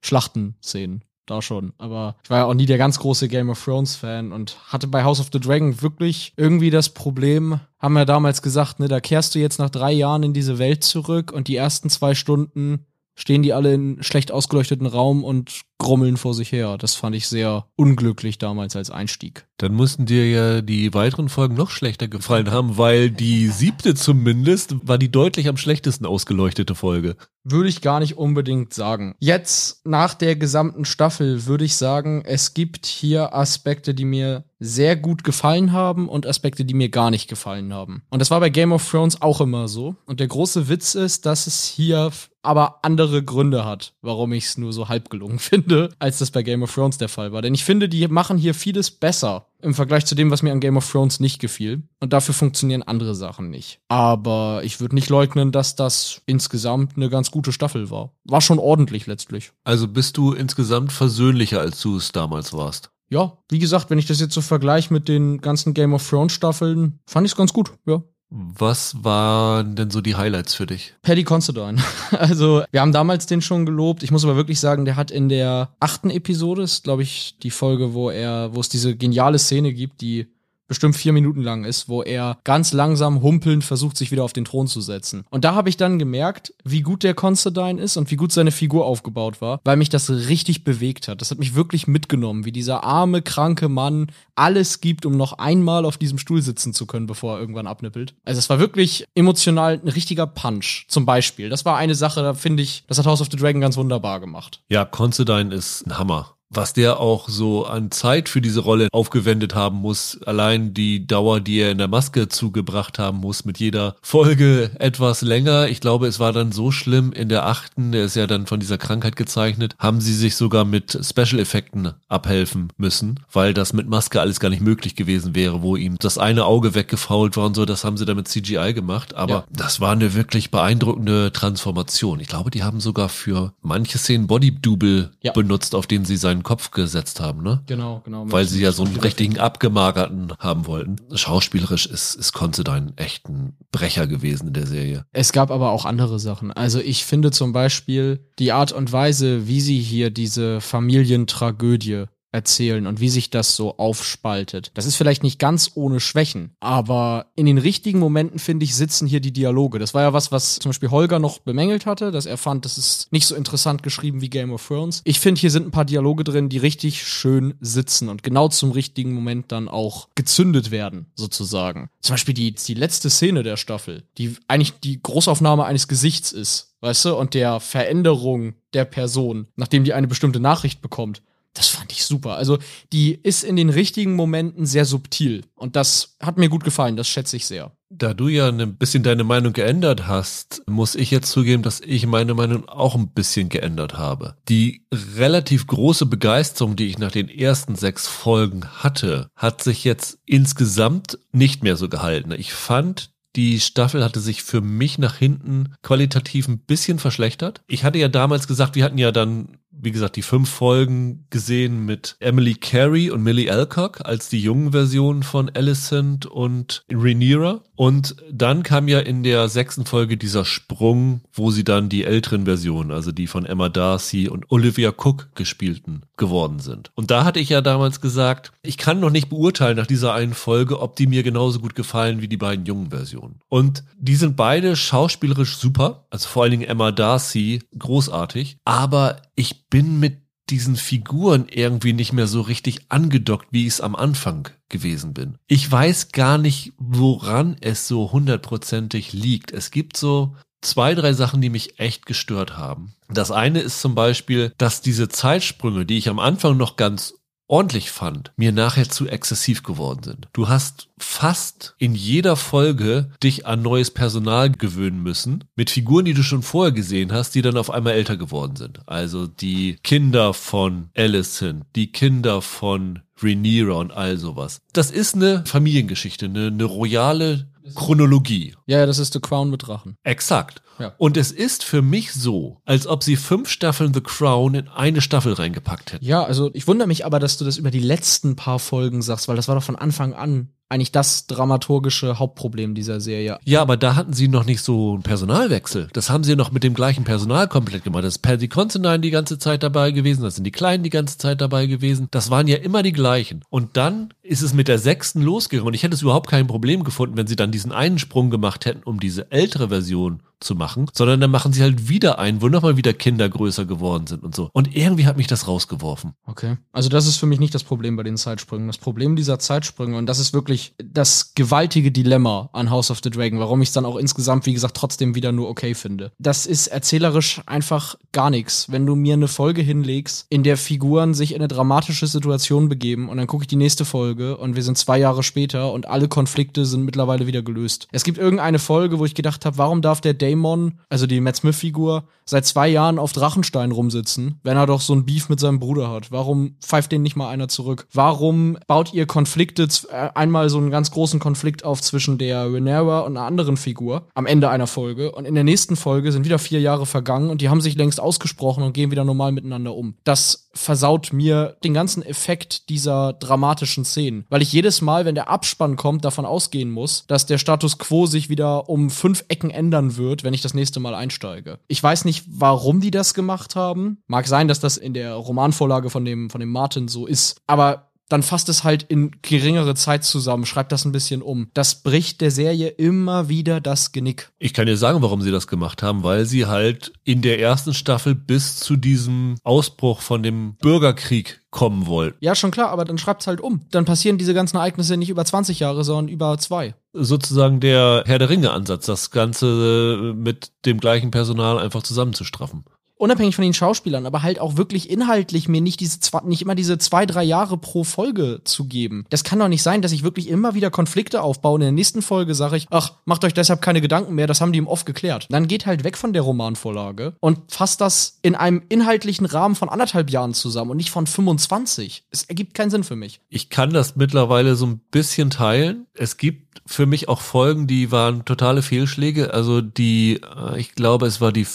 Schlachtenszenen 0.00 1.04
da 1.30 1.40
schon. 1.40 1.72
Aber 1.78 2.16
ich 2.24 2.30
war 2.30 2.38
ja 2.38 2.44
auch 2.46 2.54
nie 2.54 2.66
der 2.66 2.78
ganz 2.78 2.98
große 2.98 3.28
Game 3.28 3.50
of 3.50 3.64
Thrones 3.64 3.96
Fan 3.96 4.32
und 4.32 4.56
hatte 4.66 4.88
bei 4.88 5.04
House 5.04 5.20
of 5.20 5.28
the 5.32 5.40
Dragon 5.40 5.80
wirklich 5.80 6.32
irgendwie 6.36 6.70
das 6.70 6.90
Problem, 6.90 7.60
haben 7.78 7.94
wir 7.94 8.04
damals 8.04 8.42
gesagt, 8.42 8.80
ne, 8.80 8.88
da 8.88 9.00
kehrst 9.00 9.34
du 9.34 9.38
jetzt 9.38 9.58
nach 9.58 9.70
drei 9.70 9.92
Jahren 9.92 10.22
in 10.22 10.32
diese 10.32 10.58
Welt 10.58 10.84
zurück 10.84 11.32
und 11.32 11.48
die 11.48 11.56
ersten 11.56 11.88
zwei 11.88 12.14
Stunden 12.14 12.86
stehen 13.20 13.42
die 13.42 13.52
alle 13.52 13.74
in 13.74 14.02
schlecht 14.02 14.32
ausgeleuchteten 14.32 14.86
Raum 14.86 15.24
und 15.24 15.62
grummeln 15.80 16.16
vor 16.16 16.34
sich 16.34 16.52
her. 16.52 16.78
Das 16.78 16.94
fand 16.94 17.16
ich 17.16 17.26
sehr 17.26 17.66
unglücklich 17.74 18.38
damals 18.38 18.76
als 18.76 18.90
Einstieg. 18.90 19.46
Dann 19.56 19.74
mussten 19.74 20.06
dir 20.06 20.30
ja 20.30 20.62
die 20.62 20.94
weiteren 20.94 21.28
Folgen 21.28 21.56
noch 21.56 21.70
schlechter 21.70 22.06
gefallen 22.06 22.50
haben, 22.50 22.78
weil 22.78 23.10
die 23.10 23.48
siebte 23.48 23.94
zumindest 23.94 24.76
war 24.86 24.98
die 24.98 25.10
deutlich 25.10 25.48
am 25.48 25.56
schlechtesten 25.56 26.06
ausgeleuchtete 26.06 26.74
Folge. 26.74 27.16
Würde 27.42 27.68
ich 27.68 27.80
gar 27.80 28.00
nicht 28.00 28.16
unbedingt 28.16 28.72
sagen. 28.72 29.14
Jetzt 29.18 29.84
nach 29.86 30.14
der 30.14 30.36
gesamten 30.36 30.84
Staffel 30.84 31.46
würde 31.46 31.64
ich 31.64 31.74
sagen, 31.76 32.22
es 32.24 32.54
gibt 32.54 32.86
hier 32.86 33.34
Aspekte, 33.34 33.94
die 33.94 34.04
mir 34.04 34.44
sehr 34.60 34.94
gut 34.94 35.24
gefallen 35.24 35.72
haben 35.72 36.08
und 36.08 36.26
Aspekte, 36.26 36.66
die 36.66 36.74
mir 36.74 36.90
gar 36.90 37.10
nicht 37.10 37.28
gefallen 37.28 37.72
haben. 37.72 38.02
Und 38.10 38.20
das 38.20 38.30
war 38.30 38.40
bei 38.40 38.50
Game 38.50 38.72
of 38.72 38.88
Thrones 38.88 39.22
auch 39.22 39.40
immer 39.40 39.68
so. 39.68 39.96
Und 40.04 40.20
der 40.20 40.28
große 40.28 40.68
Witz 40.68 40.94
ist, 40.94 41.24
dass 41.24 41.46
es 41.46 41.64
hier 41.64 42.10
aber 42.42 42.78
andere 42.82 43.22
Gründe 43.22 43.64
hat, 43.64 43.94
warum 44.02 44.32
ich 44.32 44.46
es 44.46 44.58
nur 44.58 44.72
so 44.72 44.88
halb 44.88 45.10
gelungen 45.10 45.38
finde, 45.38 45.69
als 45.98 46.18
das 46.18 46.30
bei 46.30 46.42
Game 46.42 46.62
of 46.62 46.74
Thrones 46.74 46.98
der 46.98 47.08
Fall 47.08 47.32
war. 47.32 47.42
Denn 47.42 47.54
ich 47.54 47.64
finde, 47.64 47.88
die 47.88 48.06
machen 48.08 48.38
hier 48.38 48.54
vieles 48.54 48.90
besser 48.90 49.46
im 49.62 49.74
Vergleich 49.74 50.06
zu 50.06 50.14
dem, 50.14 50.30
was 50.30 50.42
mir 50.42 50.52
an 50.52 50.60
Game 50.60 50.76
of 50.76 50.90
Thrones 50.90 51.20
nicht 51.20 51.38
gefiel. 51.40 51.82
Und 52.00 52.12
dafür 52.12 52.34
funktionieren 52.34 52.82
andere 52.82 53.14
Sachen 53.14 53.50
nicht. 53.50 53.80
Aber 53.88 54.62
ich 54.64 54.80
würde 54.80 54.94
nicht 54.94 55.08
leugnen, 55.08 55.52
dass 55.52 55.76
das 55.76 56.22
insgesamt 56.26 56.96
eine 56.96 57.10
ganz 57.10 57.30
gute 57.30 57.52
Staffel 57.52 57.90
war. 57.90 58.12
War 58.24 58.40
schon 58.40 58.58
ordentlich 58.58 59.06
letztlich. 59.06 59.52
Also 59.64 59.88
bist 59.88 60.16
du 60.16 60.32
insgesamt 60.32 60.92
versöhnlicher, 60.92 61.60
als 61.60 61.80
du 61.80 61.96
es 61.96 62.12
damals 62.12 62.52
warst? 62.52 62.90
Ja, 63.08 63.38
wie 63.50 63.58
gesagt, 63.58 63.90
wenn 63.90 63.98
ich 63.98 64.06
das 64.06 64.20
jetzt 64.20 64.34
so 64.34 64.40
vergleiche 64.40 64.92
mit 64.92 65.08
den 65.08 65.40
ganzen 65.40 65.74
Game 65.74 65.92
of 65.94 66.08
Thrones 66.08 66.32
Staffeln, 66.32 67.00
fand 67.06 67.26
ich 67.26 67.32
es 67.32 67.36
ganz 67.36 67.52
gut, 67.52 67.72
ja. 67.86 68.02
Was 68.32 69.02
waren 69.02 69.74
denn 69.74 69.90
so 69.90 70.00
die 70.00 70.14
Highlights 70.14 70.54
für 70.54 70.66
dich? 70.66 70.94
Paddy 71.02 71.24
Considine. 71.24 71.82
Also, 72.12 72.62
wir 72.70 72.80
haben 72.80 72.92
damals 72.92 73.26
den 73.26 73.40
schon 73.40 73.66
gelobt. 73.66 74.02
Ich 74.02 74.10
muss 74.10 74.24
aber 74.24 74.36
wirklich 74.36 74.60
sagen, 74.60 74.84
der 74.84 74.96
hat 74.96 75.10
in 75.10 75.28
der 75.28 75.70
achten 75.80 76.10
Episode, 76.10 76.62
ist 76.62 76.84
glaube 76.84 77.02
ich 77.02 77.36
die 77.42 77.50
Folge, 77.50 77.94
wo 77.94 78.10
er, 78.10 78.54
wo 78.54 78.60
es 78.60 78.68
diese 78.68 78.96
geniale 78.96 79.38
Szene 79.38 79.72
gibt, 79.72 80.00
die 80.00 80.28
bestimmt 80.70 80.96
vier 80.96 81.12
Minuten 81.12 81.42
lang 81.42 81.64
ist, 81.64 81.88
wo 81.88 82.00
er 82.00 82.38
ganz 82.44 82.72
langsam 82.72 83.22
humpelnd 83.22 83.64
versucht, 83.64 83.96
sich 83.96 84.12
wieder 84.12 84.22
auf 84.22 84.32
den 84.32 84.44
Thron 84.44 84.68
zu 84.68 84.80
setzen. 84.80 85.24
Und 85.28 85.44
da 85.44 85.56
habe 85.56 85.68
ich 85.68 85.76
dann 85.76 85.98
gemerkt, 85.98 86.54
wie 86.64 86.82
gut 86.82 87.02
der 87.02 87.12
Constantine 87.12 87.82
ist 87.82 87.96
und 87.96 88.08
wie 88.12 88.16
gut 88.16 88.30
seine 88.30 88.52
Figur 88.52 88.86
aufgebaut 88.86 89.40
war, 89.40 89.60
weil 89.64 89.76
mich 89.76 89.88
das 89.88 90.08
richtig 90.08 90.62
bewegt 90.62 91.08
hat. 91.08 91.20
Das 91.20 91.32
hat 91.32 91.40
mich 91.40 91.56
wirklich 91.56 91.88
mitgenommen, 91.88 92.44
wie 92.44 92.52
dieser 92.52 92.84
arme, 92.84 93.20
kranke 93.20 93.68
Mann 93.68 94.12
alles 94.36 94.80
gibt, 94.80 95.04
um 95.04 95.16
noch 95.16 95.32
einmal 95.32 95.84
auf 95.84 95.98
diesem 95.98 96.18
Stuhl 96.18 96.40
sitzen 96.40 96.72
zu 96.72 96.86
können, 96.86 97.08
bevor 97.08 97.34
er 97.34 97.40
irgendwann 97.40 97.66
abnippelt. 97.66 98.14
Also 98.24 98.38
es 98.38 98.48
war 98.48 98.60
wirklich 98.60 99.06
emotional 99.16 99.80
ein 99.82 99.88
richtiger 99.88 100.28
Punch, 100.28 100.86
zum 100.86 101.04
Beispiel. 101.04 101.48
Das 101.48 101.64
war 101.64 101.78
eine 101.78 101.96
Sache, 101.96 102.22
da 102.22 102.34
finde 102.34 102.62
ich, 102.62 102.84
das 102.86 102.96
hat 102.96 103.06
House 103.06 103.20
of 103.20 103.28
the 103.28 103.36
Dragon 103.36 103.60
ganz 103.60 103.76
wunderbar 103.76 104.20
gemacht. 104.20 104.62
Ja, 104.68 104.84
Constantine 104.84 105.52
ist 105.52 105.84
ein 105.84 105.98
Hammer 105.98 106.36
was 106.50 106.72
der 106.72 106.98
auch 106.98 107.28
so 107.28 107.64
an 107.64 107.90
Zeit 107.90 108.28
für 108.28 108.40
diese 108.40 108.60
Rolle 108.60 108.88
aufgewendet 108.92 109.54
haben 109.54 109.76
muss. 109.78 110.20
Allein 110.26 110.74
die 110.74 111.06
Dauer, 111.06 111.40
die 111.40 111.58
er 111.60 111.70
in 111.70 111.78
der 111.78 111.88
Maske 111.88 112.28
zugebracht 112.28 112.98
haben 112.98 113.18
muss, 113.18 113.44
mit 113.44 113.58
jeder 113.58 113.96
Folge 114.02 114.72
etwas 114.78 115.22
länger. 115.22 115.68
Ich 115.68 115.80
glaube, 115.80 116.08
es 116.08 116.18
war 116.18 116.32
dann 116.32 116.50
so 116.50 116.72
schlimm 116.72 117.12
in 117.12 117.28
der 117.28 117.46
achten, 117.46 117.92
der 117.92 118.04
ist 118.04 118.16
ja 118.16 118.26
dann 118.26 118.46
von 118.46 118.58
dieser 118.58 118.78
Krankheit 118.78 119.14
gezeichnet, 119.14 119.76
haben 119.78 120.00
sie 120.00 120.14
sich 120.14 120.34
sogar 120.34 120.64
mit 120.64 120.98
Special-Effekten 121.00 121.92
abhelfen 122.08 122.72
müssen, 122.76 123.20
weil 123.32 123.54
das 123.54 123.72
mit 123.72 123.88
Maske 123.88 124.20
alles 124.20 124.40
gar 124.40 124.50
nicht 124.50 124.62
möglich 124.62 124.96
gewesen 124.96 125.36
wäre, 125.36 125.62
wo 125.62 125.76
ihm 125.76 125.96
das 126.00 126.18
eine 126.18 126.46
Auge 126.46 126.74
weggefault 126.74 127.36
war 127.36 127.46
und 127.46 127.54
so, 127.54 127.64
das 127.64 127.84
haben 127.84 127.96
sie 127.96 128.04
dann 128.04 128.16
mit 128.16 128.26
CGI 128.26 128.74
gemacht. 128.74 129.14
Aber 129.14 129.32
ja. 129.32 129.44
das 129.50 129.80
war 129.80 129.92
eine 129.92 130.14
wirklich 130.14 130.50
beeindruckende 130.50 131.32
Transformation. 131.32 132.18
Ich 132.18 132.28
glaube, 132.28 132.50
die 132.50 132.64
haben 132.64 132.80
sogar 132.80 133.08
für 133.08 133.52
manche 133.62 133.98
Szenen 133.98 134.26
Body-Double 134.26 135.10
ja. 135.22 135.32
benutzt, 135.32 135.74
auf 135.74 135.86
denen 135.86 136.04
sie 136.04 136.16
sein 136.16 136.39
den 136.40 136.44
Kopf 136.44 136.70
gesetzt 136.70 137.20
haben, 137.20 137.42
ne? 137.42 137.62
Genau, 137.66 138.00
genau. 138.04 138.24
Weil 138.30 138.46
sie 138.46 138.60
ja 138.60 138.72
so 138.72 138.84
einen 138.84 138.96
richtigen 138.96 139.38
abgemagerten 139.38 140.32
haben 140.38 140.66
wollten. 140.66 140.96
Schauspielerisch 141.14 141.86
ist, 141.86 142.14
ist 142.14 142.32
Considine 142.32 142.92
echt 142.96 143.28
ein 143.28 143.56
Brecher 143.72 144.06
gewesen 144.06 144.48
in 144.48 144.54
der 144.54 144.66
Serie. 144.66 145.04
Es 145.12 145.32
gab 145.32 145.50
aber 145.50 145.70
auch 145.70 145.84
andere 145.84 146.18
Sachen. 146.18 146.52
Also 146.52 146.80
ich 146.80 147.04
finde 147.04 147.30
zum 147.30 147.52
Beispiel 147.52 148.26
die 148.38 148.52
Art 148.52 148.72
und 148.72 148.92
Weise, 148.92 149.46
wie 149.46 149.60
sie 149.60 149.78
hier 149.78 150.10
diese 150.10 150.60
Familientragödie 150.60 152.06
erzählen 152.32 152.86
und 152.86 153.00
wie 153.00 153.08
sich 153.08 153.30
das 153.30 153.56
so 153.56 153.76
aufspaltet. 153.78 154.70
Das 154.74 154.86
ist 154.86 154.96
vielleicht 154.96 155.22
nicht 155.22 155.38
ganz 155.38 155.72
ohne 155.74 156.00
Schwächen, 156.00 156.52
aber 156.60 157.26
in 157.34 157.46
den 157.46 157.58
richtigen 157.58 157.98
Momenten, 157.98 158.38
finde 158.38 158.64
ich, 158.64 158.74
sitzen 158.74 159.06
hier 159.06 159.20
die 159.20 159.32
Dialoge. 159.32 159.78
Das 159.78 159.94
war 159.94 160.02
ja 160.02 160.12
was, 160.12 160.30
was 160.32 160.58
zum 160.58 160.70
Beispiel 160.70 160.90
Holger 160.90 161.18
noch 161.18 161.38
bemängelt 161.38 161.86
hatte, 161.86 162.10
dass 162.10 162.26
er 162.26 162.36
fand, 162.36 162.64
das 162.64 162.78
ist 162.78 163.10
nicht 163.12 163.26
so 163.26 163.34
interessant 163.34 163.82
geschrieben 163.82 164.20
wie 164.20 164.30
Game 164.30 164.52
of 164.52 164.66
Thrones. 164.66 165.02
Ich 165.04 165.20
finde, 165.20 165.40
hier 165.40 165.50
sind 165.50 165.66
ein 165.66 165.72
paar 165.72 165.84
Dialoge 165.84 166.24
drin, 166.24 166.48
die 166.48 166.58
richtig 166.58 167.02
schön 167.06 167.54
sitzen 167.60 168.08
und 168.08 168.22
genau 168.22 168.48
zum 168.48 168.70
richtigen 168.70 169.12
Moment 169.12 169.52
dann 169.52 169.68
auch 169.68 170.08
gezündet 170.14 170.70
werden, 170.70 171.06
sozusagen. 171.14 171.90
Zum 172.00 172.14
Beispiel 172.14 172.34
die, 172.34 172.54
die 172.54 172.74
letzte 172.74 173.10
Szene 173.10 173.42
der 173.42 173.56
Staffel, 173.56 174.04
die 174.18 174.36
eigentlich 174.48 174.78
die 174.80 175.02
Großaufnahme 175.02 175.64
eines 175.64 175.88
Gesichts 175.88 176.32
ist, 176.32 176.74
weißt 176.80 177.06
du, 177.06 177.16
und 177.16 177.34
der 177.34 177.60
Veränderung 177.60 178.54
der 178.72 178.84
Person, 178.84 179.48
nachdem 179.56 179.84
die 179.84 179.92
eine 179.92 180.08
bestimmte 180.08 180.40
Nachricht 180.40 180.80
bekommt. 180.80 181.22
Das 181.54 181.68
fand 181.68 181.90
ich 181.92 182.04
super. 182.04 182.36
Also, 182.36 182.58
die 182.92 183.14
ist 183.14 183.42
in 183.42 183.56
den 183.56 183.70
richtigen 183.70 184.14
Momenten 184.14 184.66
sehr 184.66 184.84
subtil. 184.84 185.44
Und 185.56 185.74
das 185.74 186.16
hat 186.22 186.38
mir 186.38 186.48
gut 186.48 186.62
gefallen. 186.62 186.96
Das 186.96 187.08
schätze 187.08 187.36
ich 187.36 187.46
sehr. 187.46 187.72
Da 187.92 188.14
du 188.14 188.28
ja 188.28 188.48
ein 188.48 188.76
bisschen 188.76 189.02
deine 189.02 189.24
Meinung 189.24 189.52
geändert 189.52 190.06
hast, 190.06 190.62
muss 190.68 190.94
ich 190.94 191.10
jetzt 191.10 191.32
zugeben, 191.32 191.64
dass 191.64 191.80
ich 191.80 192.06
meine 192.06 192.34
Meinung 192.34 192.68
auch 192.68 192.94
ein 192.94 193.08
bisschen 193.08 193.48
geändert 193.48 193.98
habe. 193.98 194.36
Die 194.48 194.86
relativ 195.16 195.66
große 195.66 196.06
Begeisterung, 196.06 196.76
die 196.76 196.86
ich 196.86 196.98
nach 196.98 197.10
den 197.10 197.28
ersten 197.28 197.74
sechs 197.74 198.06
Folgen 198.06 198.64
hatte, 198.64 199.28
hat 199.34 199.60
sich 199.60 199.82
jetzt 199.82 200.20
insgesamt 200.24 201.18
nicht 201.32 201.64
mehr 201.64 201.76
so 201.76 201.88
gehalten. 201.88 202.30
Ich 202.30 202.52
fand, 202.52 203.10
die 203.36 203.60
Staffel 203.60 204.04
hatte 204.04 204.20
sich 204.20 204.44
für 204.44 204.60
mich 204.60 204.98
nach 204.98 205.16
hinten 205.16 205.74
qualitativ 205.82 206.48
ein 206.48 206.60
bisschen 206.60 207.00
verschlechtert. 207.00 207.60
Ich 207.66 207.84
hatte 207.84 207.98
ja 207.98 208.08
damals 208.08 208.46
gesagt, 208.46 208.74
wir 208.76 208.84
hatten 208.84 208.98
ja 208.98 209.12
dann 209.12 209.58
wie 209.72 209.92
gesagt, 209.92 210.16
die 210.16 210.22
fünf 210.22 210.48
Folgen 210.50 211.26
gesehen 211.30 211.84
mit 211.84 212.16
Emily 212.20 212.54
Carey 212.54 213.10
und 213.10 213.22
Millie 213.22 213.50
Alcock 213.50 214.00
als 214.04 214.28
die 214.28 214.40
jungen 214.40 214.72
Versionen 214.72 215.22
von 215.22 215.50
Alicent 215.50 216.26
und 216.26 216.84
Rhaenyra. 216.92 217.62
Und 217.76 218.16
dann 218.30 218.62
kam 218.62 218.88
ja 218.88 219.00
in 219.00 219.22
der 219.22 219.48
sechsten 219.48 219.86
Folge 219.86 220.16
dieser 220.16 220.44
Sprung, 220.44 221.22
wo 221.32 221.50
sie 221.50 221.64
dann 221.64 221.88
die 221.88 222.04
älteren 222.04 222.44
Versionen, 222.44 222.90
also 222.90 223.10
die 223.10 223.26
von 223.26 223.46
Emma 223.46 223.68
Darcy 223.68 224.28
und 224.28 224.50
Olivia 224.50 224.90
Cook 224.90 225.30
gespielten, 225.34 226.02
geworden 226.16 226.58
sind. 226.58 226.90
Und 226.94 227.10
da 227.10 227.24
hatte 227.24 227.40
ich 227.40 227.48
ja 227.48 227.62
damals 227.62 228.02
gesagt, 228.02 228.52
ich 228.62 228.76
kann 228.76 229.00
noch 229.00 229.10
nicht 229.10 229.30
beurteilen 229.30 229.78
nach 229.78 229.86
dieser 229.86 230.12
einen 230.12 230.34
Folge, 230.34 230.80
ob 230.80 230.96
die 230.96 231.06
mir 231.06 231.22
genauso 231.22 231.60
gut 231.60 231.74
gefallen 231.74 232.20
wie 232.20 232.28
die 232.28 232.36
beiden 232.36 232.66
jungen 232.66 232.90
Versionen. 232.90 233.40
Und 233.48 233.84
die 233.98 234.16
sind 234.16 234.36
beide 234.36 234.76
schauspielerisch 234.76 235.56
super, 235.56 236.06
also 236.10 236.28
vor 236.28 236.42
allen 236.42 236.52
Dingen 236.52 236.68
Emma 236.68 236.92
Darcy 236.92 237.62
großartig, 237.78 238.58
aber 238.64 239.22
ich 239.40 239.68
bin 239.68 239.98
mit 239.98 240.18
diesen 240.50 240.76
Figuren 240.76 241.46
irgendwie 241.48 241.94
nicht 241.94 242.12
mehr 242.12 242.26
so 242.26 242.42
richtig 242.42 242.80
angedockt, 242.90 243.48
wie 243.52 243.62
ich 243.62 243.74
es 243.74 243.80
am 243.80 243.96
Anfang 243.96 244.48
gewesen 244.68 245.14
bin. 245.14 245.38
Ich 245.46 245.70
weiß 245.70 246.12
gar 246.12 246.38
nicht, 246.38 246.74
woran 246.76 247.56
es 247.60 247.88
so 247.88 248.12
hundertprozentig 248.12 249.12
liegt. 249.12 249.52
Es 249.52 249.70
gibt 249.70 249.96
so 249.96 250.36
zwei, 250.60 250.94
drei 250.94 251.14
Sachen, 251.14 251.40
die 251.40 251.48
mich 251.48 251.78
echt 251.80 252.04
gestört 252.04 252.58
haben. 252.58 252.94
Das 253.08 253.30
eine 253.30 253.60
ist 253.60 253.80
zum 253.80 253.94
Beispiel, 253.94 254.52
dass 254.58 254.82
diese 254.82 255.08
Zeitsprünge, 255.08 255.86
die 255.86 255.96
ich 255.96 256.08
am 256.08 256.18
Anfang 256.18 256.56
noch 256.56 256.76
ganz 256.76 257.14
ordentlich 257.50 257.90
fand, 257.90 258.32
mir 258.36 258.52
nachher 258.52 258.88
zu 258.88 259.08
exzessiv 259.08 259.62
geworden 259.62 260.02
sind. 260.04 260.28
Du 260.32 260.48
hast 260.48 260.88
fast 260.98 261.74
in 261.78 261.94
jeder 261.94 262.36
Folge 262.36 263.10
dich 263.22 263.46
an 263.46 263.62
neues 263.62 263.90
Personal 263.90 264.50
gewöhnen 264.50 265.02
müssen, 265.02 265.44
mit 265.56 265.68
Figuren, 265.68 266.04
die 266.04 266.14
du 266.14 266.22
schon 266.22 266.42
vorher 266.42 266.72
gesehen 266.72 267.12
hast, 267.12 267.34
die 267.34 267.42
dann 267.42 267.56
auf 267.56 267.70
einmal 267.70 267.94
älter 267.94 268.16
geworden 268.16 268.56
sind. 268.56 268.80
Also 268.86 269.26
die 269.26 269.78
Kinder 269.82 270.32
von 270.32 270.90
Allison, 270.96 271.64
die 271.74 271.90
Kinder 271.90 272.40
von 272.40 273.00
Rhaenyra 273.22 273.74
und 273.74 273.92
all 273.92 274.16
sowas. 274.16 274.60
Das 274.72 274.90
ist 274.90 275.14
eine 275.14 275.44
Familiengeschichte, 275.44 276.26
eine, 276.26 276.46
eine 276.46 276.64
royale 276.64 277.49
Chronologie. 277.74 278.54
Ja, 278.66 278.86
das 278.86 278.98
ist 278.98 279.12
The 279.12 279.20
Crown 279.20 279.50
mit 279.50 279.66
Drachen. 279.66 279.96
Exakt. 280.02 280.62
Ja. 280.78 280.94
Und 280.96 281.16
es 281.16 281.30
ist 281.30 281.62
für 281.62 281.82
mich 281.82 282.12
so, 282.12 282.60
als 282.64 282.86
ob 282.86 283.02
sie 283.02 283.16
fünf 283.16 283.50
Staffeln 283.50 283.92
The 283.92 284.00
Crown 284.00 284.54
in 284.54 284.68
eine 284.68 285.00
Staffel 285.02 285.34
reingepackt 285.34 285.92
hätten. 285.92 286.04
Ja, 286.04 286.24
also 286.24 286.50
ich 286.54 286.66
wundere 286.66 286.88
mich 286.88 287.04
aber, 287.04 287.18
dass 287.18 287.36
du 287.36 287.44
das 287.44 287.58
über 287.58 287.70
die 287.70 287.80
letzten 287.80 288.34
paar 288.34 288.58
Folgen 288.58 289.02
sagst, 289.02 289.28
weil 289.28 289.36
das 289.36 289.48
war 289.48 289.54
doch 289.54 289.62
von 289.62 289.76
Anfang 289.76 290.14
an 290.14 290.50
eigentlich 290.70 290.92
das 290.92 291.26
dramaturgische 291.26 292.18
Hauptproblem 292.18 292.74
dieser 292.74 293.00
Serie. 293.00 293.38
Ja, 293.44 293.60
aber 293.60 293.76
da 293.76 293.96
hatten 293.96 294.12
sie 294.12 294.28
noch 294.28 294.44
nicht 294.46 294.62
so 294.62 294.92
einen 294.92 295.02
Personalwechsel. 295.02 295.88
Das 295.92 296.10
haben 296.10 296.22
sie 296.22 296.36
noch 296.36 296.52
mit 296.52 296.62
dem 296.62 296.74
gleichen 296.74 297.04
Personal 297.04 297.48
komplett 297.48 297.84
gemacht. 297.84 298.04
Das 298.04 298.14
ist 298.14 298.22
Paddy 298.22 298.48
Considine 298.48 299.00
die 299.00 299.10
ganze 299.10 299.38
Zeit 299.38 299.62
dabei 299.62 299.90
gewesen, 299.90 300.22
das 300.22 300.36
sind 300.36 300.44
die 300.44 300.52
Kleinen 300.52 300.84
die 300.84 300.90
ganze 300.90 301.18
Zeit 301.18 301.40
dabei 301.40 301.66
gewesen. 301.66 302.08
Das 302.12 302.30
waren 302.30 302.46
ja 302.46 302.56
immer 302.56 302.82
die 302.82 302.92
gleichen. 302.92 303.42
Und 303.50 303.76
dann 303.76 304.14
ist 304.22 304.42
es 304.42 304.54
mit 304.54 304.68
der 304.68 304.78
sechsten 304.78 305.22
losgegangen. 305.22 305.66
Und 305.68 305.74
ich 305.74 305.82
hätte 305.82 305.94
es 305.94 306.02
überhaupt 306.02 306.30
kein 306.30 306.46
Problem 306.46 306.84
gefunden, 306.84 307.16
wenn 307.16 307.26
sie 307.26 307.36
dann 307.36 307.50
diesen 307.50 307.72
einen 307.72 307.98
Sprung 307.98 308.30
gemacht 308.30 308.64
hätten, 308.64 308.84
um 308.84 309.00
diese 309.00 309.30
ältere 309.32 309.68
Version 309.68 310.22
zu 310.40 310.54
machen, 310.54 310.86
sondern 310.92 311.20
dann 311.20 311.30
machen 311.30 311.52
sie 311.52 311.62
halt 311.62 311.88
wieder 311.88 312.18
einen, 312.18 312.42
wo 312.42 312.48
nochmal 312.48 312.76
wieder 312.76 312.92
Kinder 312.92 313.28
größer 313.28 313.66
geworden 313.66 314.06
sind 314.06 314.22
und 314.22 314.34
so. 314.34 314.50
Und 314.52 314.74
irgendwie 314.74 315.06
hat 315.06 315.16
mich 315.16 315.26
das 315.26 315.46
rausgeworfen. 315.46 316.14
Okay. 316.26 316.56
Also 316.72 316.88
das 316.88 317.06
ist 317.06 317.16
für 317.16 317.26
mich 317.26 317.40
nicht 317.40 317.54
das 317.54 317.64
Problem 317.64 317.96
bei 317.96 318.02
den 318.02 318.16
Zeitsprüngen. 318.16 318.66
Das 318.66 318.78
Problem 318.78 319.16
dieser 319.16 319.38
Zeitsprünge, 319.38 319.96
und 319.96 320.06
das 320.06 320.18
ist 320.18 320.32
wirklich 320.32 320.74
das 320.82 321.34
gewaltige 321.34 321.92
Dilemma 321.92 322.48
an 322.52 322.70
House 322.70 322.90
of 322.90 323.00
the 323.02 323.10
Dragon, 323.10 323.38
warum 323.38 323.62
ich 323.62 323.68
es 323.68 323.74
dann 323.74 323.84
auch 323.84 323.96
insgesamt, 323.96 324.46
wie 324.46 324.54
gesagt, 324.54 324.76
trotzdem 324.76 325.14
wieder 325.14 325.32
nur 325.32 325.48
okay 325.48 325.74
finde. 325.74 326.12
Das 326.18 326.46
ist 326.46 326.68
erzählerisch 326.68 327.42
einfach 327.46 327.96
gar 328.12 328.30
nichts. 328.30 328.70
Wenn 328.70 328.86
du 328.86 328.96
mir 328.96 329.14
eine 329.14 329.28
Folge 329.28 329.62
hinlegst, 329.62 330.26
in 330.30 330.42
der 330.42 330.56
Figuren 330.56 331.14
sich 331.14 331.32
in 331.32 331.40
eine 331.40 331.48
dramatische 331.48 332.06
Situation 332.06 332.68
begeben 332.68 333.08
und 333.08 333.18
dann 333.18 333.26
gucke 333.26 333.44
ich 333.44 333.48
die 333.48 333.56
nächste 333.56 333.84
Folge 333.84 334.36
und 334.36 334.56
wir 334.56 334.62
sind 334.62 334.78
zwei 334.78 334.98
Jahre 334.98 335.22
später 335.22 335.72
und 335.72 335.86
alle 335.86 336.08
Konflikte 336.08 336.64
sind 336.64 336.84
mittlerweile 336.84 337.26
wieder 337.26 337.42
gelöst. 337.42 337.88
Es 337.92 338.04
gibt 338.04 338.18
irgendeine 338.18 338.58
Folge, 338.58 338.98
wo 338.98 339.04
ich 339.04 339.14
gedacht 339.14 339.44
habe, 339.44 339.58
warum 339.58 339.82
darf 339.82 340.00
der 340.00 340.14
Damon, 340.30 340.78
also 340.88 341.06
die 341.06 341.20
Matt 341.20 341.36
Smith-Figur, 341.36 342.04
seit 342.24 342.46
zwei 342.46 342.68
Jahren 342.68 342.98
auf 342.98 343.12
Drachenstein 343.12 343.72
rumsitzen, 343.72 344.38
wenn 344.42 344.56
er 344.56 344.66
doch 344.66 344.80
so 344.80 344.94
ein 344.94 345.04
Beef 345.04 345.28
mit 345.28 345.40
seinem 345.40 345.58
Bruder 345.58 345.90
hat? 345.90 346.12
Warum 346.12 346.56
pfeift 346.60 346.92
den 346.92 347.02
nicht 347.02 347.16
mal 347.16 347.28
einer 347.28 347.48
zurück? 347.48 347.86
Warum 347.92 348.56
baut 348.66 348.94
ihr 348.94 349.06
Konflikte, 349.06 349.68
äh, 349.90 350.08
einmal 350.14 350.48
so 350.48 350.58
einen 350.58 350.70
ganz 350.70 350.90
großen 350.90 351.20
Konflikt 351.20 351.64
auf 351.64 351.82
zwischen 351.82 352.18
der 352.18 352.52
Rhaenyra 352.52 353.00
und 353.00 353.16
einer 353.16 353.26
anderen 353.26 353.56
Figur 353.56 354.06
am 354.14 354.26
Ende 354.26 354.48
einer 354.48 354.66
Folge 354.66 355.12
und 355.12 355.24
in 355.24 355.34
der 355.34 355.44
nächsten 355.44 355.76
Folge 355.76 356.12
sind 356.12 356.24
wieder 356.24 356.38
vier 356.38 356.60
Jahre 356.60 356.86
vergangen 356.86 357.30
und 357.30 357.40
die 357.40 357.48
haben 357.48 357.60
sich 357.60 357.74
längst 357.74 358.00
ausgesprochen 358.00 358.62
und 358.62 358.72
gehen 358.72 358.90
wieder 358.90 359.04
normal 359.04 359.32
miteinander 359.32 359.74
um. 359.74 359.94
Das 360.04 360.49
versaut 360.52 361.12
mir 361.12 361.56
den 361.62 361.74
ganzen 361.74 362.02
Effekt 362.02 362.68
dieser 362.68 363.12
dramatischen 363.12 363.84
Szenen, 363.84 364.26
weil 364.30 364.42
ich 364.42 364.52
jedes 364.52 364.80
Mal, 364.80 365.04
wenn 365.04 365.14
der 365.14 365.28
Abspann 365.28 365.76
kommt, 365.76 366.04
davon 366.04 366.26
ausgehen 366.26 366.70
muss, 366.70 367.04
dass 367.06 367.26
der 367.26 367.38
Status 367.38 367.78
quo 367.78 368.06
sich 368.06 368.28
wieder 368.28 368.68
um 368.68 368.90
fünf 368.90 369.24
Ecken 369.28 369.50
ändern 369.50 369.96
wird, 369.96 370.24
wenn 370.24 370.34
ich 370.34 370.42
das 370.42 370.54
nächste 370.54 370.80
Mal 370.80 370.94
einsteige. 370.94 371.58
Ich 371.68 371.82
weiß 371.82 372.04
nicht, 372.04 372.24
warum 372.28 372.80
die 372.80 372.90
das 372.90 373.14
gemacht 373.14 373.56
haben. 373.56 374.02
Mag 374.06 374.26
sein, 374.26 374.48
dass 374.48 374.60
das 374.60 374.76
in 374.76 374.94
der 374.94 375.14
Romanvorlage 375.14 375.90
von 375.90 376.04
dem, 376.04 376.30
von 376.30 376.40
dem 376.40 376.50
Martin 376.50 376.88
so 376.88 377.06
ist, 377.06 377.40
aber 377.46 377.89
dann 378.10 378.22
fasst 378.22 378.48
es 378.48 378.64
halt 378.64 378.82
in 378.82 379.12
geringere 379.22 379.74
Zeit 379.74 380.04
zusammen, 380.04 380.44
schreibt 380.44 380.72
das 380.72 380.84
ein 380.84 380.92
bisschen 380.92 381.22
um. 381.22 381.48
Das 381.54 381.76
bricht 381.76 382.20
der 382.20 382.30
Serie 382.30 382.68
immer 382.68 383.28
wieder 383.28 383.60
das 383.60 383.92
Genick. 383.92 384.30
Ich 384.38 384.52
kann 384.52 384.66
dir 384.66 384.76
sagen, 384.76 385.00
warum 385.00 385.22
sie 385.22 385.30
das 385.30 385.46
gemacht 385.46 385.82
haben, 385.82 386.02
weil 386.02 386.26
sie 386.26 386.46
halt 386.46 386.92
in 387.04 387.22
der 387.22 387.40
ersten 387.40 387.72
Staffel 387.72 388.14
bis 388.14 388.56
zu 388.56 388.76
diesem 388.76 389.36
Ausbruch 389.44 390.00
von 390.00 390.22
dem 390.22 390.56
Bürgerkrieg 390.56 391.40
kommen 391.50 391.86
wollten. 391.86 392.16
Ja, 392.20 392.34
schon 392.34 392.50
klar, 392.50 392.70
aber 392.70 392.84
dann 392.84 392.98
schreibt's 392.98 393.26
halt 393.26 393.40
um. 393.40 393.62
Dann 393.70 393.84
passieren 393.84 394.18
diese 394.18 394.34
ganzen 394.34 394.56
Ereignisse 394.56 394.96
nicht 394.96 395.08
über 395.08 395.24
20 395.24 395.60
Jahre, 395.60 395.84
sondern 395.84 396.08
über 396.08 396.36
zwei. 396.38 396.74
Sozusagen 396.92 397.60
der 397.60 398.04
Herr 398.06 398.18
der 398.18 398.28
Ringe-Ansatz, 398.28 398.86
das 398.86 399.10
Ganze 399.10 400.14
mit 400.16 400.50
dem 400.66 400.78
gleichen 400.80 401.10
Personal 401.12 401.58
einfach 401.58 401.82
zusammenzustraffen 401.82 402.64
unabhängig 403.00 403.34
von 403.34 403.42
den 403.42 403.54
Schauspielern, 403.54 404.06
aber 404.06 404.22
halt 404.22 404.38
auch 404.40 404.56
wirklich 404.56 404.90
inhaltlich 404.90 405.48
mir 405.48 405.60
nicht 405.60 405.80
diese 405.80 406.00
zwei, 406.00 406.20
nicht 406.24 406.42
immer 406.42 406.54
diese 406.54 406.78
zwei, 406.78 407.06
drei 407.06 407.24
Jahre 407.24 407.56
pro 407.56 407.82
Folge 407.84 408.42
zu 408.44 408.66
geben. 408.66 409.06
Das 409.10 409.24
kann 409.24 409.38
doch 409.38 409.48
nicht 409.48 409.62
sein, 409.62 409.82
dass 409.82 409.92
ich 409.92 410.02
wirklich 410.02 410.28
immer 410.28 410.54
wieder 410.54 410.70
Konflikte 410.70 411.22
aufbaue 411.22 411.54
und 411.54 411.60
in 411.62 411.66
der 411.66 411.72
nächsten 411.72 412.02
Folge 412.02 412.34
sage 412.34 412.56
ich, 412.56 412.66
ach, 412.70 412.92
macht 413.06 413.24
euch 413.24 413.34
deshalb 413.34 413.62
keine 413.62 413.80
Gedanken 413.80 414.14
mehr, 414.14 414.26
das 414.26 414.40
haben 414.40 414.52
die 414.52 414.58
im 414.58 414.66
Off 414.66 414.84
geklärt. 414.84 415.26
Dann 415.30 415.48
geht 415.48 415.66
halt 415.66 415.82
weg 415.84 415.96
von 415.96 416.12
der 416.12 416.22
Romanvorlage 416.22 417.14
und 417.20 417.38
fasst 417.48 417.80
das 417.80 418.18
in 418.22 418.34
einem 418.34 418.62
inhaltlichen 418.68 419.26
Rahmen 419.26 419.54
von 419.54 419.68
anderthalb 419.68 420.10
Jahren 420.10 420.34
zusammen 420.34 420.72
und 420.72 420.76
nicht 420.76 420.90
von 420.90 421.06
25. 421.06 422.04
Es 422.10 422.24
ergibt 422.24 422.54
keinen 422.54 422.70
Sinn 422.70 422.84
für 422.84 422.96
mich. 422.96 423.20
Ich 423.30 423.48
kann 423.48 423.72
das 423.72 423.96
mittlerweile 423.96 424.56
so 424.56 424.66
ein 424.66 424.80
bisschen 424.90 425.30
teilen. 425.30 425.86
Es 425.94 426.18
gibt 426.18 426.60
für 426.66 426.86
mich 426.86 427.08
auch 427.08 427.20
Folgen, 427.20 427.66
die 427.66 427.90
waren 427.90 428.24
totale 428.24 428.62
Fehlschläge. 428.62 429.32
Also 429.32 429.60
die, 429.60 430.20
äh, 430.36 430.60
ich 430.60 430.74
glaube, 430.74 431.06
es 431.06 431.20
war 431.20 431.32
die 431.32 431.46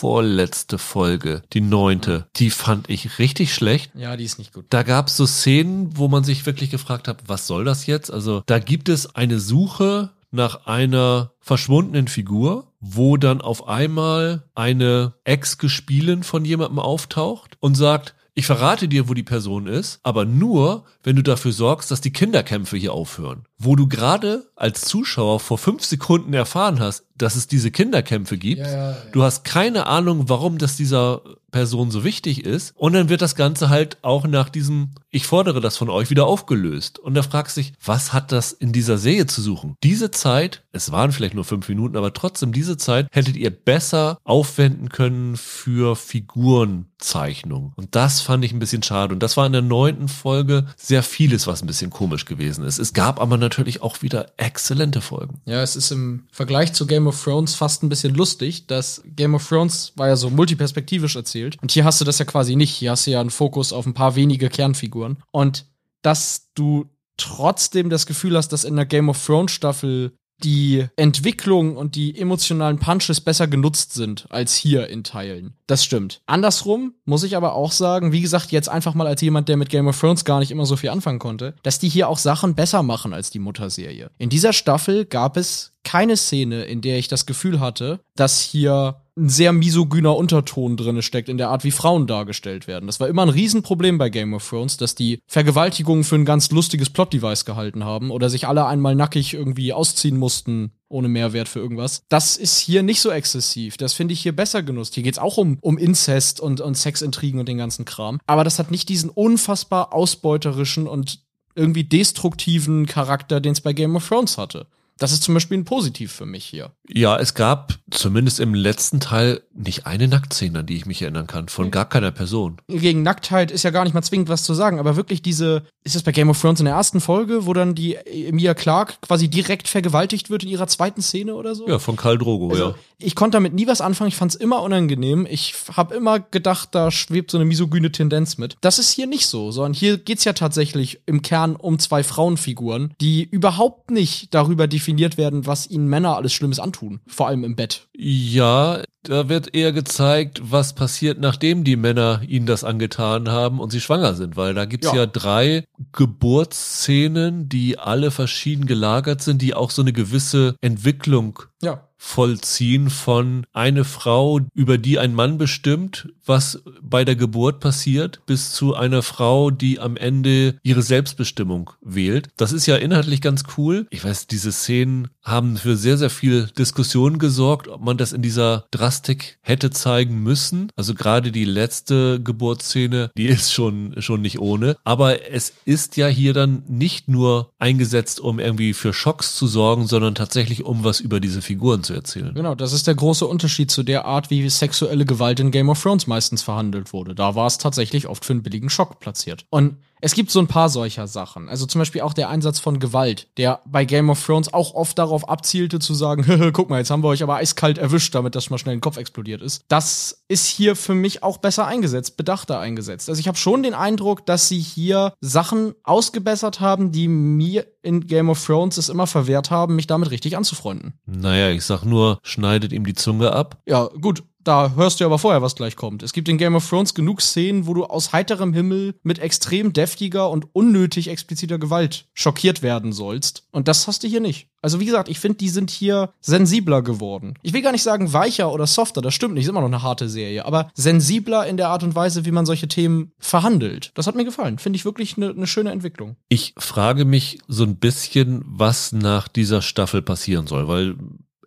vorletzte 0.00 0.78
Folge, 0.78 1.42
die 1.52 1.60
neunte, 1.60 2.26
die 2.36 2.48
fand 2.48 2.88
ich 2.88 3.18
richtig 3.18 3.52
schlecht. 3.52 3.92
Ja, 3.94 4.16
die 4.16 4.24
ist 4.24 4.38
nicht 4.38 4.54
gut. 4.54 4.64
Da 4.70 4.82
gab 4.82 5.08
es 5.08 5.18
so 5.18 5.26
Szenen, 5.26 5.94
wo 5.94 6.08
man 6.08 6.24
sich 6.24 6.46
wirklich 6.46 6.70
gefragt 6.70 7.06
hat, 7.06 7.24
was 7.26 7.46
soll 7.46 7.66
das 7.66 7.84
jetzt? 7.84 8.10
Also 8.10 8.42
da 8.46 8.58
gibt 8.60 8.88
es 8.88 9.14
eine 9.14 9.38
Suche 9.38 10.08
nach 10.30 10.64
einer 10.64 11.32
verschwundenen 11.38 12.08
Figur, 12.08 12.72
wo 12.80 13.18
dann 13.18 13.42
auf 13.42 13.68
einmal 13.68 14.44
eine 14.54 15.12
Ex-Gespielin 15.24 16.22
von 16.22 16.46
jemandem 16.46 16.78
auftaucht 16.78 17.58
und 17.60 17.74
sagt, 17.74 18.14
ich 18.32 18.46
verrate 18.46 18.88
dir, 18.88 19.06
wo 19.08 19.12
die 19.12 19.22
Person 19.22 19.66
ist, 19.66 20.00
aber 20.02 20.24
nur, 20.24 20.84
wenn 21.02 21.16
du 21.16 21.22
dafür 21.22 21.52
sorgst, 21.52 21.90
dass 21.90 22.00
die 22.00 22.12
Kinderkämpfe 22.12 22.78
hier 22.78 22.94
aufhören. 22.94 23.44
Wo 23.58 23.76
du 23.76 23.86
gerade 23.86 24.46
als 24.56 24.82
Zuschauer 24.82 25.40
vor 25.40 25.58
fünf 25.58 25.84
Sekunden 25.84 26.32
erfahren 26.32 26.80
hast, 26.80 27.04
dass 27.22 27.36
es 27.36 27.46
diese 27.46 27.70
Kinderkämpfe 27.70 28.36
gibt. 28.36 28.62
Ja, 28.62 28.70
ja, 28.70 28.90
ja. 28.90 28.96
Du 29.12 29.22
hast 29.22 29.44
keine 29.44 29.86
Ahnung, 29.86 30.28
warum 30.28 30.58
das 30.58 30.76
dieser 30.76 31.22
Person 31.50 31.90
so 31.90 32.04
wichtig 32.04 32.44
ist. 32.44 32.72
Und 32.76 32.92
dann 32.92 33.08
wird 33.08 33.22
das 33.22 33.34
Ganze 33.34 33.68
halt 33.68 33.98
auch 34.02 34.26
nach 34.26 34.48
diesem, 34.48 34.90
ich 35.10 35.26
fordere 35.26 35.60
das 35.60 35.76
von 35.76 35.90
euch, 35.90 36.10
wieder 36.10 36.26
aufgelöst. 36.26 36.98
Und 36.98 37.14
da 37.14 37.22
fragst 37.22 37.56
du 37.56 37.62
dich, 37.62 37.72
was 37.84 38.12
hat 38.12 38.32
das 38.32 38.52
in 38.52 38.72
dieser 38.72 38.98
Serie 38.98 39.26
zu 39.26 39.42
suchen? 39.42 39.76
Diese 39.82 40.10
Zeit, 40.10 40.62
es 40.72 40.92
waren 40.92 41.12
vielleicht 41.12 41.34
nur 41.34 41.44
fünf 41.44 41.68
Minuten, 41.68 41.96
aber 41.96 42.12
trotzdem 42.12 42.52
diese 42.52 42.76
Zeit 42.76 43.08
hättet 43.10 43.36
ihr 43.36 43.50
besser 43.50 44.18
aufwenden 44.24 44.88
können 44.90 45.36
für 45.36 45.96
Figurenzeichnung. 45.96 47.72
Und 47.76 47.94
das 47.96 48.20
fand 48.20 48.44
ich 48.44 48.52
ein 48.52 48.58
bisschen 48.58 48.82
schade. 48.82 49.12
Und 49.12 49.22
das 49.22 49.36
war 49.36 49.46
in 49.46 49.52
der 49.52 49.62
neunten 49.62 50.08
Folge 50.08 50.66
sehr 50.76 51.02
vieles, 51.02 51.46
was 51.46 51.62
ein 51.62 51.66
bisschen 51.66 51.90
komisch 51.90 52.24
gewesen 52.24 52.64
ist. 52.64 52.78
Es 52.78 52.92
gab 52.92 53.20
aber 53.20 53.36
natürlich 53.36 53.82
auch 53.82 54.02
wieder 54.02 54.32
exzellente 54.36 55.00
Folgen. 55.00 55.40
Ja, 55.46 55.62
es 55.62 55.76
ist 55.76 55.90
im 55.90 56.24
Vergleich 56.30 56.72
zu 56.72 56.86
Game 56.86 57.06
of 57.06 57.09
Thrones 57.18 57.54
fast 57.54 57.82
ein 57.82 57.88
bisschen 57.88 58.14
lustig, 58.14 58.66
dass 58.66 59.02
Game 59.04 59.34
of 59.34 59.48
Thrones 59.48 59.92
war 59.96 60.08
ja 60.08 60.16
so 60.16 60.30
multiperspektivisch 60.30 61.16
erzählt. 61.16 61.56
Und 61.62 61.72
hier 61.72 61.84
hast 61.84 62.00
du 62.00 62.04
das 62.04 62.18
ja 62.18 62.24
quasi 62.24 62.56
nicht. 62.56 62.70
Hier 62.70 62.90
hast 62.90 63.06
du 63.06 63.12
ja 63.12 63.20
einen 63.20 63.30
Fokus 63.30 63.72
auf 63.72 63.86
ein 63.86 63.94
paar 63.94 64.16
wenige 64.16 64.48
Kernfiguren. 64.48 65.18
Und 65.30 65.66
dass 66.02 66.50
du 66.54 66.86
trotzdem 67.16 67.90
das 67.90 68.06
Gefühl 68.06 68.36
hast, 68.36 68.48
dass 68.48 68.64
in 68.64 68.76
der 68.76 68.86
Game 68.86 69.08
of 69.08 69.24
Thrones 69.24 69.52
Staffel 69.52 70.12
die 70.44 70.86
Entwicklung 70.96 71.76
und 71.76 71.94
die 71.94 72.18
emotionalen 72.18 72.78
Punches 72.78 73.20
besser 73.20 73.46
genutzt 73.46 73.94
sind 73.94 74.26
als 74.30 74.54
hier 74.54 74.88
in 74.88 75.04
Teilen. 75.04 75.54
Das 75.66 75.84
stimmt. 75.84 76.20
Andersrum 76.26 76.94
muss 77.04 77.22
ich 77.22 77.36
aber 77.36 77.54
auch 77.54 77.72
sagen, 77.72 78.12
wie 78.12 78.20
gesagt, 78.20 78.50
jetzt 78.52 78.68
einfach 78.68 78.94
mal 78.94 79.06
als 79.06 79.20
jemand, 79.20 79.48
der 79.48 79.56
mit 79.56 79.68
Game 79.68 79.86
of 79.86 79.98
Thrones 79.98 80.24
gar 80.24 80.40
nicht 80.40 80.50
immer 80.50 80.66
so 80.66 80.76
viel 80.76 80.90
anfangen 80.90 81.18
konnte, 81.18 81.54
dass 81.62 81.78
die 81.78 81.88
hier 81.88 82.08
auch 82.08 82.18
Sachen 82.18 82.54
besser 82.54 82.82
machen 82.82 83.14
als 83.14 83.30
die 83.30 83.38
Mutterserie. 83.38 84.10
In 84.18 84.30
dieser 84.30 84.52
Staffel 84.52 85.04
gab 85.04 85.36
es 85.36 85.72
keine 85.84 86.16
Szene, 86.16 86.64
in 86.64 86.80
der 86.80 86.98
ich 86.98 87.08
das 87.08 87.26
Gefühl 87.26 87.60
hatte, 87.60 88.00
dass 88.14 88.40
hier 88.40 88.99
ein 89.20 89.28
sehr 89.28 89.52
misogyner 89.52 90.16
Unterton 90.16 90.76
drin 90.76 91.02
steckt 91.02 91.28
in 91.28 91.38
der 91.38 91.50
Art, 91.50 91.62
wie 91.62 91.70
Frauen 91.70 92.06
dargestellt 92.06 92.66
werden. 92.66 92.86
Das 92.86 93.00
war 93.00 93.08
immer 93.08 93.22
ein 93.22 93.28
Riesenproblem 93.28 93.98
bei 93.98 94.08
Game 94.08 94.34
of 94.34 94.48
Thrones, 94.48 94.76
dass 94.76 94.94
die 94.94 95.20
Vergewaltigungen 95.26 96.04
für 96.04 96.16
ein 96.16 96.24
ganz 96.24 96.50
lustiges 96.50 96.90
Plot-Device 96.90 97.44
gehalten 97.44 97.84
haben 97.84 98.10
oder 98.10 98.30
sich 98.30 98.48
alle 98.48 98.66
einmal 98.66 98.94
nackig 98.94 99.34
irgendwie 99.34 99.72
ausziehen 99.72 100.16
mussten 100.16 100.72
ohne 100.90 101.08
Mehrwert 101.08 101.48
für 101.48 101.60
irgendwas. 101.60 102.02
Das 102.08 102.36
ist 102.36 102.58
hier 102.58 102.82
nicht 102.82 103.00
so 103.00 103.10
exzessiv. 103.10 103.76
Das 103.76 103.92
finde 103.92 104.12
ich 104.12 104.20
hier 104.20 104.34
besser 104.34 104.62
genutzt. 104.62 104.94
Hier 104.94 105.04
geht's 105.04 105.18
auch 105.18 105.36
um, 105.36 105.56
um 105.60 105.78
Inzest 105.78 106.40
und, 106.40 106.60
und 106.60 106.76
Sexintrigen 106.76 107.38
und 107.38 107.48
den 107.48 107.58
ganzen 107.58 107.84
Kram. 107.84 108.18
Aber 108.26 108.42
das 108.42 108.58
hat 108.58 108.72
nicht 108.72 108.88
diesen 108.88 109.08
unfassbar 109.08 109.94
ausbeuterischen 109.94 110.88
und 110.88 111.20
irgendwie 111.54 111.84
destruktiven 111.84 112.86
Charakter, 112.86 113.40
den 113.40 113.52
es 113.52 113.60
bei 113.60 113.72
Game 113.72 113.96
of 113.96 114.08
Thrones 114.08 114.36
hatte. 114.36 114.66
Das 115.00 115.12
ist 115.12 115.22
zum 115.22 115.32
Beispiel 115.32 115.56
ein 115.56 115.64
Positiv 115.64 116.12
für 116.12 116.26
mich 116.26 116.44
hier. 116.44 116.72
Ja, 116.86 117.18
es 117.18 117.32
gab 117.32 117.78
zumindest 117.90 118.38
im 118.38 118.52
letzten 118.54 119.00
Teil 119.00 119.40
nicht 119.54 119.86
eine 119.86 120.08
Nacktszene, 120.08 120.58
an 120.58 120.66
die 120.66 120.76
ich 120.76 120.84
mich 120.84 121.00
erinnern 121.00 121.26
kann, 121.26 121.48
von 121.48 121.70
gar 121.70 121.88
keiner 121.88 122.10
Person. 122.10 122.58
Gegen 122.68 123.02
Nacktheit 123.02 123.50
ist 123.50 123.62
ja 123.62 123.70
gar 123.70 123.84
nicht 123.84 123.94
mal 123.94 124.02
zwingend 124.02 124.28
was 124.28 124.42
zu 124.42 124.52
sagen, 124.52 124.78
aber 124.78 124.96
wirklich 124.96 125.22
diese, 125.22 125.62
ist 125.84 125.94
das 125.94 126.02
bei 126.02 126.12
Game 126.12 126.28
of 126.28 126.38
Thrones 126.38 126.60
in 126.60 126.66
der 126.66 126.74
ersten 126.74 127.00
Folge, 127.00 127.46
wo 127.46 127.54
dann 127.54 127.74
die 127.74 127.94
Emilia 127.96 128.52
Clark 128.52 129.00
quasi 129.00 129.28
direkt 129.28 129.68
vergewaltigt 129.68 130.28
wird 130.28 130.42
in 130.42 130.50
ihrer 130.50 130.66
zweiten 130.66 131.00
Szene 131.00 131.34
oder 131.34 131.54
so? 131.54 131.66
Ja, 131.66 131.78
von 131.78 131.96
Karl 131.96 132.18
Drogo, 132.18 132.50
also, 132.50 132.68
ja. 132.68 132.74
Ich 133.02 133.14
konnte 133.14 133.36
damit 133.36 133.54
nie 133.54 133.66
was 133.66 133.80
anfangen, 133.80 134.08
ich 134.08 134.16
fand 134.16 134.32
es 134.32 134.40
immer 134.40 134.62
unangenehm. 134.62 135.26
Ich 135.28 135.54
habe 135.76 135.94
immer 135.94 136.20
gedacht, 136.20 136.70
da 136.72 136.90
schwebt 136.90 137.30
so 137.30 137.38
eine 137.38 137.44
misogyne 137.44 137.92
Tendenz 137.92 138.38
mit. 138.38 138.56
Das 138.60 138.78
ist 138.78 138.92
hier 138.92 139.06
nicht 139.06 139.26
so, 139.26 139.50
sondern 139.50 139.74
hier 139.74 139.98
geht's 139.98 140.24
ja 140.24 140.32
tatsächlich 140.32 141.00
im 141.06 141.22
Kern 141.22 141.56
um 141.56 141.78
zwei 141.78 142.02
Frauenfiguren, 142.02 142.94
die 143.00 143.24
überhaupt 143.24 143.90
nicht 143.90 144.34
darüber 144.34 144.66
definiert 144.66 145.16
werden, 145.18 145.46
was 145.46 145.68
ihnen 145.68 145.88
Männer 145.88 146.16
alles 146.16 146.32
Schlimmes 146.32 146.60
antun. 146.60 147.00
Vor 147.06 147.28
allem 147.28 147.44
im 147.44 147.56
Bett. 147.56 147.88
Ja, 147.96 148.82
da 149.02 149.28
wird 149.28 149.54
eher 149.54 149.72
gezeigt, 149.72 150.42
was 150.44 150.74
passiert, 150.74 151.20
nachdem 151.20 151.64
die 151.64 151.76
Männer 151.76 152.20
ihnen 152.26 152.46
das 152.46 152.64
angetan 152.64 153.28
haben 153.28 153.58
und 153.58 153.70
sie 153.70 153.80
schwanger 153.80 154.14
sind, 154.14 154.36
weil 154.36 154.52
da 154.52 154.66
gibt's 154.66 154.88
ja, 154.88 154.96
ja 154.96 155.06
drei 155.06 155.64
Geburtsszenen, 155.92 157.48
die 157.48 157.78
alle 157.78 158.10
verschieden 158.10 158.66
gelagert 158.66 159.22
sind, 159.22 159.40
die 159.40 159.54
auch 159.54 159.70
so 159.70 159.82
eine 159.82 159.92
gewisse 159.92 160.54
Entwicklung 160.60 161.38
ja 161.62 161.86
vollziehen 162.02 162.88
von 162.88 163.44
eine 163.52 163.84
Frau, 163.84 164.40
über 164.54 164.78
die 164.78 164.98
ein 164.98 165.14
Mann 165.14 165.36
bestimmt, 165.36 166.08
was 166.24 166.62
bei 166.80 167.04
der 167.04 167.14
Geburt 167.14 167.60
passiert, 167.60 168.22
bis 168.24 168.52
zu 168.52 168.74
einer 168.74 169.02
Frau, 169.02 169.50
die 169.50 169.78
am 169.78 169.96
Ende 169.96 170.58
ihre 170.62 170.80
Selbstbestimmung 170.80 171.70
wählt. 171.82 172.28
Das 172.38 172.52
ist 172.52 172.66
ja 172.66 172.76
inhaltlich 172.76 173.20
ganz 173.20 173.44
cool. 173.58 173.86
Ich 173.90 174.02
weiß, 174.02 174.26
diese 174.28 174.50
Szenen 174.50 175.08
haben 175.22 175.58
für 175.58 175.76
sehr, 175.76 175.98
sehr 175.98 176.08
viel 176.08 176.46
Diskussion 176.58 177.18
gesorgt, 177.18 177.68
ob 177.68 177.82
man 177.82 177.98
das 177.98 178.12
in 178.12 178.22
dieser 178.22 178.64
Drastik 178.70 179.38
hätte 179.42 179.70
zeigen 179.70 180.22
müssen. 180.22 180.70
Also 180.76 180.94
gerade 180.94 181.30
die 181.30 181.44
letzte 181.44 182.20
Geburtsszene, 182.22 183.10
die 183.16 183.26
ist 183.26 183.52
schon, 183.52 184.00
schon 184.00 184.22
nicht 184.22 184.38
ohne. 184.38 184.76
Aber 184.84 185.30
es 185.30 185.52
ist 185.66 185.98
ja 185.98 186.06
hier 186.06 186.32
dann 186.32 186.62
nicht 186.66 187.08
nur 187.08 187.52
eingesetzt, 187.58 188.20
um 188.20 188.38
irgendwie 188.38 188.72
für 188.72 188.94
Schocks 188.94 189.36
zu 189.36 189.46
sorgen, 189.46 189.86
sondern 189.86 190.14
tatsächlich 190.14 190.64
um 190.64 190.82
was 190.82 191.00
über 191.00 191.20
diese 191.20 191.42
Figuren 191.42 191.82
zu 191.82 191.89
erzählen. 191.94 192.34
Genau, 192.34 192.54
das 192.54 192.72
ist 192.72 192.86
der 192.86 192.94
große 192.94 193.26
Unterschied 193.26 193.70
zu 193.70 193.82
der 193.82 194.04
Art, 194.04 194.30
wie 194.30 194.48
sexuelle 194.48 195.04
Gewalt 195.04 195.40
in 195.40 195.50
Game 195.50 195.68
of 195.68 195.82
Thrones 195.82 196.06
meistens 196.06 196.42
verhandelt 196.42 196.92
wurde. 196.92 197.14
Da 197.14 197.34
war 197.34 197.46
es 197.46 197.58
tatsächlich 197.58 198.06
oft 198.06 198.24
für 198.24 198.32
einen 198.32 198.42
billigen 198.42 198.70
Schock 198.70 199.00
platziert. 199.00 199.46
Und 199.50 199.76
es 200.00 200.14
gibt 200.14 200.30
so 200.30 200.40
ein 200.40 200.46
paar 200.46 200.68
solcher 200.68 201.06
Sachen. 201.06 201.48
Also 201.48 201.66
zum 201.66 201.80
Beispiel 201.80 202.00
auch 202.00 202.12
der 202.12 202.28
Einsatz 202.28 202.58
von 202.58 202.78
Gewalt, 202.78 203.28
der 203.36 203.60
bei 203.66 203.84
Game 203.84 204.10
of 204.10 204.24
Thrones 204.24 204.52
auch 204.52 204.74
oft 204.74 204.98
darauf 204.98 205.28
abzielte 205.28 205.78
zu 205.78 205.94
sagen, 205.94 206.50
guck 206.52 206.70
mal, 206.70 206.78
jetzt 206.78 206.90
haben 206.90 207.02
wir 207.02 207.08
euch 207.08 207.22
aber 207.22 207.36
eiskalt 207.36 207.78
erwischt, 207.78 208.14
damit 208.14 208.34
das 208.34 208.50
mal 208.50 208.58
schnell 208.58 208.76
ein 208.76 208.80
Kopf 208.80 208.96
explodiert 208.96 209.42
ist. 209.42 209.62
Das 209.68 210.22
ist 210.28 210.46
hier 210.46 210.76
für 210.76 210.94
mich 210.94 211.22
auch 211.22 211.38
besser 211.38 211.66
eingesetzt, 211.66 212.16
bedachter 212.16 212.58
eingesetzt. 212.58 213.08
Also 213.08 213.20
ich 213.20 213.28
habe 213.28 213.38
schon 213.38 213.62
den 213.62 213.74
Eindruck, 213.74 214.26
dass 214.26 214.48
sie 214.48 214.60
hier 214.60 215.12
Sachen 215.20 215.74
ausgebessert 215.82 216.60
haben, 216.60 216.92
die 216.92 217.08
mir 217.08 217.66
in 217.82 218.06
Game 218.06 218.28
of 218.28 218.44
Thrones 218.44 218.76
es 218.76 218.88
immer 218.88 219.06
verwehrt 219.06 219.50
haben, 219.50 219.76
mich 219.76 219.86
damit 219.86 220.10
richtig 220.10 220.36
anzufreunden. 220.36 220.94
Naja, 221.06 221.50
ich 221.50 221.64
sag 221.64 221.84
nur, 221.84 222.18
schneidet 222.22 222.72
ihm 222.72 222.84
die 222.84 222.94
Zunge 222.94 223.32
ab. 223.32 223.58
Ja, 223.66 223.88
gut, 224.00 224.22
da 224.44 224.72
hörst 224.74 225.00
du 225.00 225.04
aber 225.04 225.18
vorher, 225.18 225.42
was 225.42 225.54
gleich 225.54 225.76
kommt. 225.76 226.02
Es 226.02 226.12
gibt 226.12 226.28
in 226.28 226.38
Game 226.38 226.54
of 226.54 226.68
Thrones 226.68 226.94
genug 226.94 227.20
Szenen, 227.20 227.66
wo 227.66 227.74
du 227.74 227.84
aus 227.84 228.12
heiterem 228.12 228.52
Himmel 228.52 228.94
mit 229.02 229.18
extrem 229.18 229.72
deftiger 229.72 230.30
und 230.30 230.46
unnötig 230.52 231.08
expliziter 231.08 231.58
Gewalt 231.58 232.06
schockiert 232.14 232.62
werden 232.62 232.92
sollst. 232.92 233.44
Und 233.50 233.68
das 233.68 233.86
hast 233.86 234.02
du 234.02 234.08
hier 234.08 234.20
nicht. 234.20 234.48
Also 234.62 234.78
wie 234.78 234.84
gesagt, 234.84 235.08
ich 235.08 235.20
finde, 235.20 235.38
die 235.38 235.48
sind 235.48 235.70
hier 235.70 236.12
sensibler 236.20 236.82
geworden. 236.82 237.34
Ich 237.42 237.52
will 237.52 237.62
gar 237.62 237.72
nicht 237.72 237.82
sagen 237.82 238.12
weicher 238.12 238.52
oder 238.52 238.66
softer, 238.66 239.00
das 239.00 239.14
stimmt 239.14 239.34
nicht, 239.34 239.44
ist 239.44 239.50
immer 239.50 239.60
noch 239.60 239.68
eine 239.68 239.82
harte 239.82 240.08
Serie, 240.08 240.44
aber 240.44 240.70
sensibler 240.74 241.46
in 241.46 241.56
der 241.56 241.68
Art 241.68 241.82
und 241.82 241.94
Weise, 241.94 242.26
wie 242.26 242.30
man 242.30 242.44
solche 242.44 242.68
Themen 242.68 243.12
verhandelt. 243.18 243.90
Das 243.94 244.06
hat 244.06 244.16
mir 244.16 244.24
gefallen. 244.24 244.58
Finde 244.58 244.76
ich 244.76 244.84
wirklich 244.84 245.16
eine 245.16 245.32
ne 245.34 245.46
schöne 245.46 245.70
Entwicklung. 245.70 246.16
Ich 246.28 246.54
frage 246.58 247.04
mich 247.04 247.38
so 247.48 247.64
ein 247.64 247.76
bisschen, 247.76 248.42
was 248.46 248.92
nach 248.92 249.28
dieser 249.28 249.62
Staffel 249.62 250.02
passieren 250.02 250.46
soll, 250.46 250.68
weil 250.68 250.96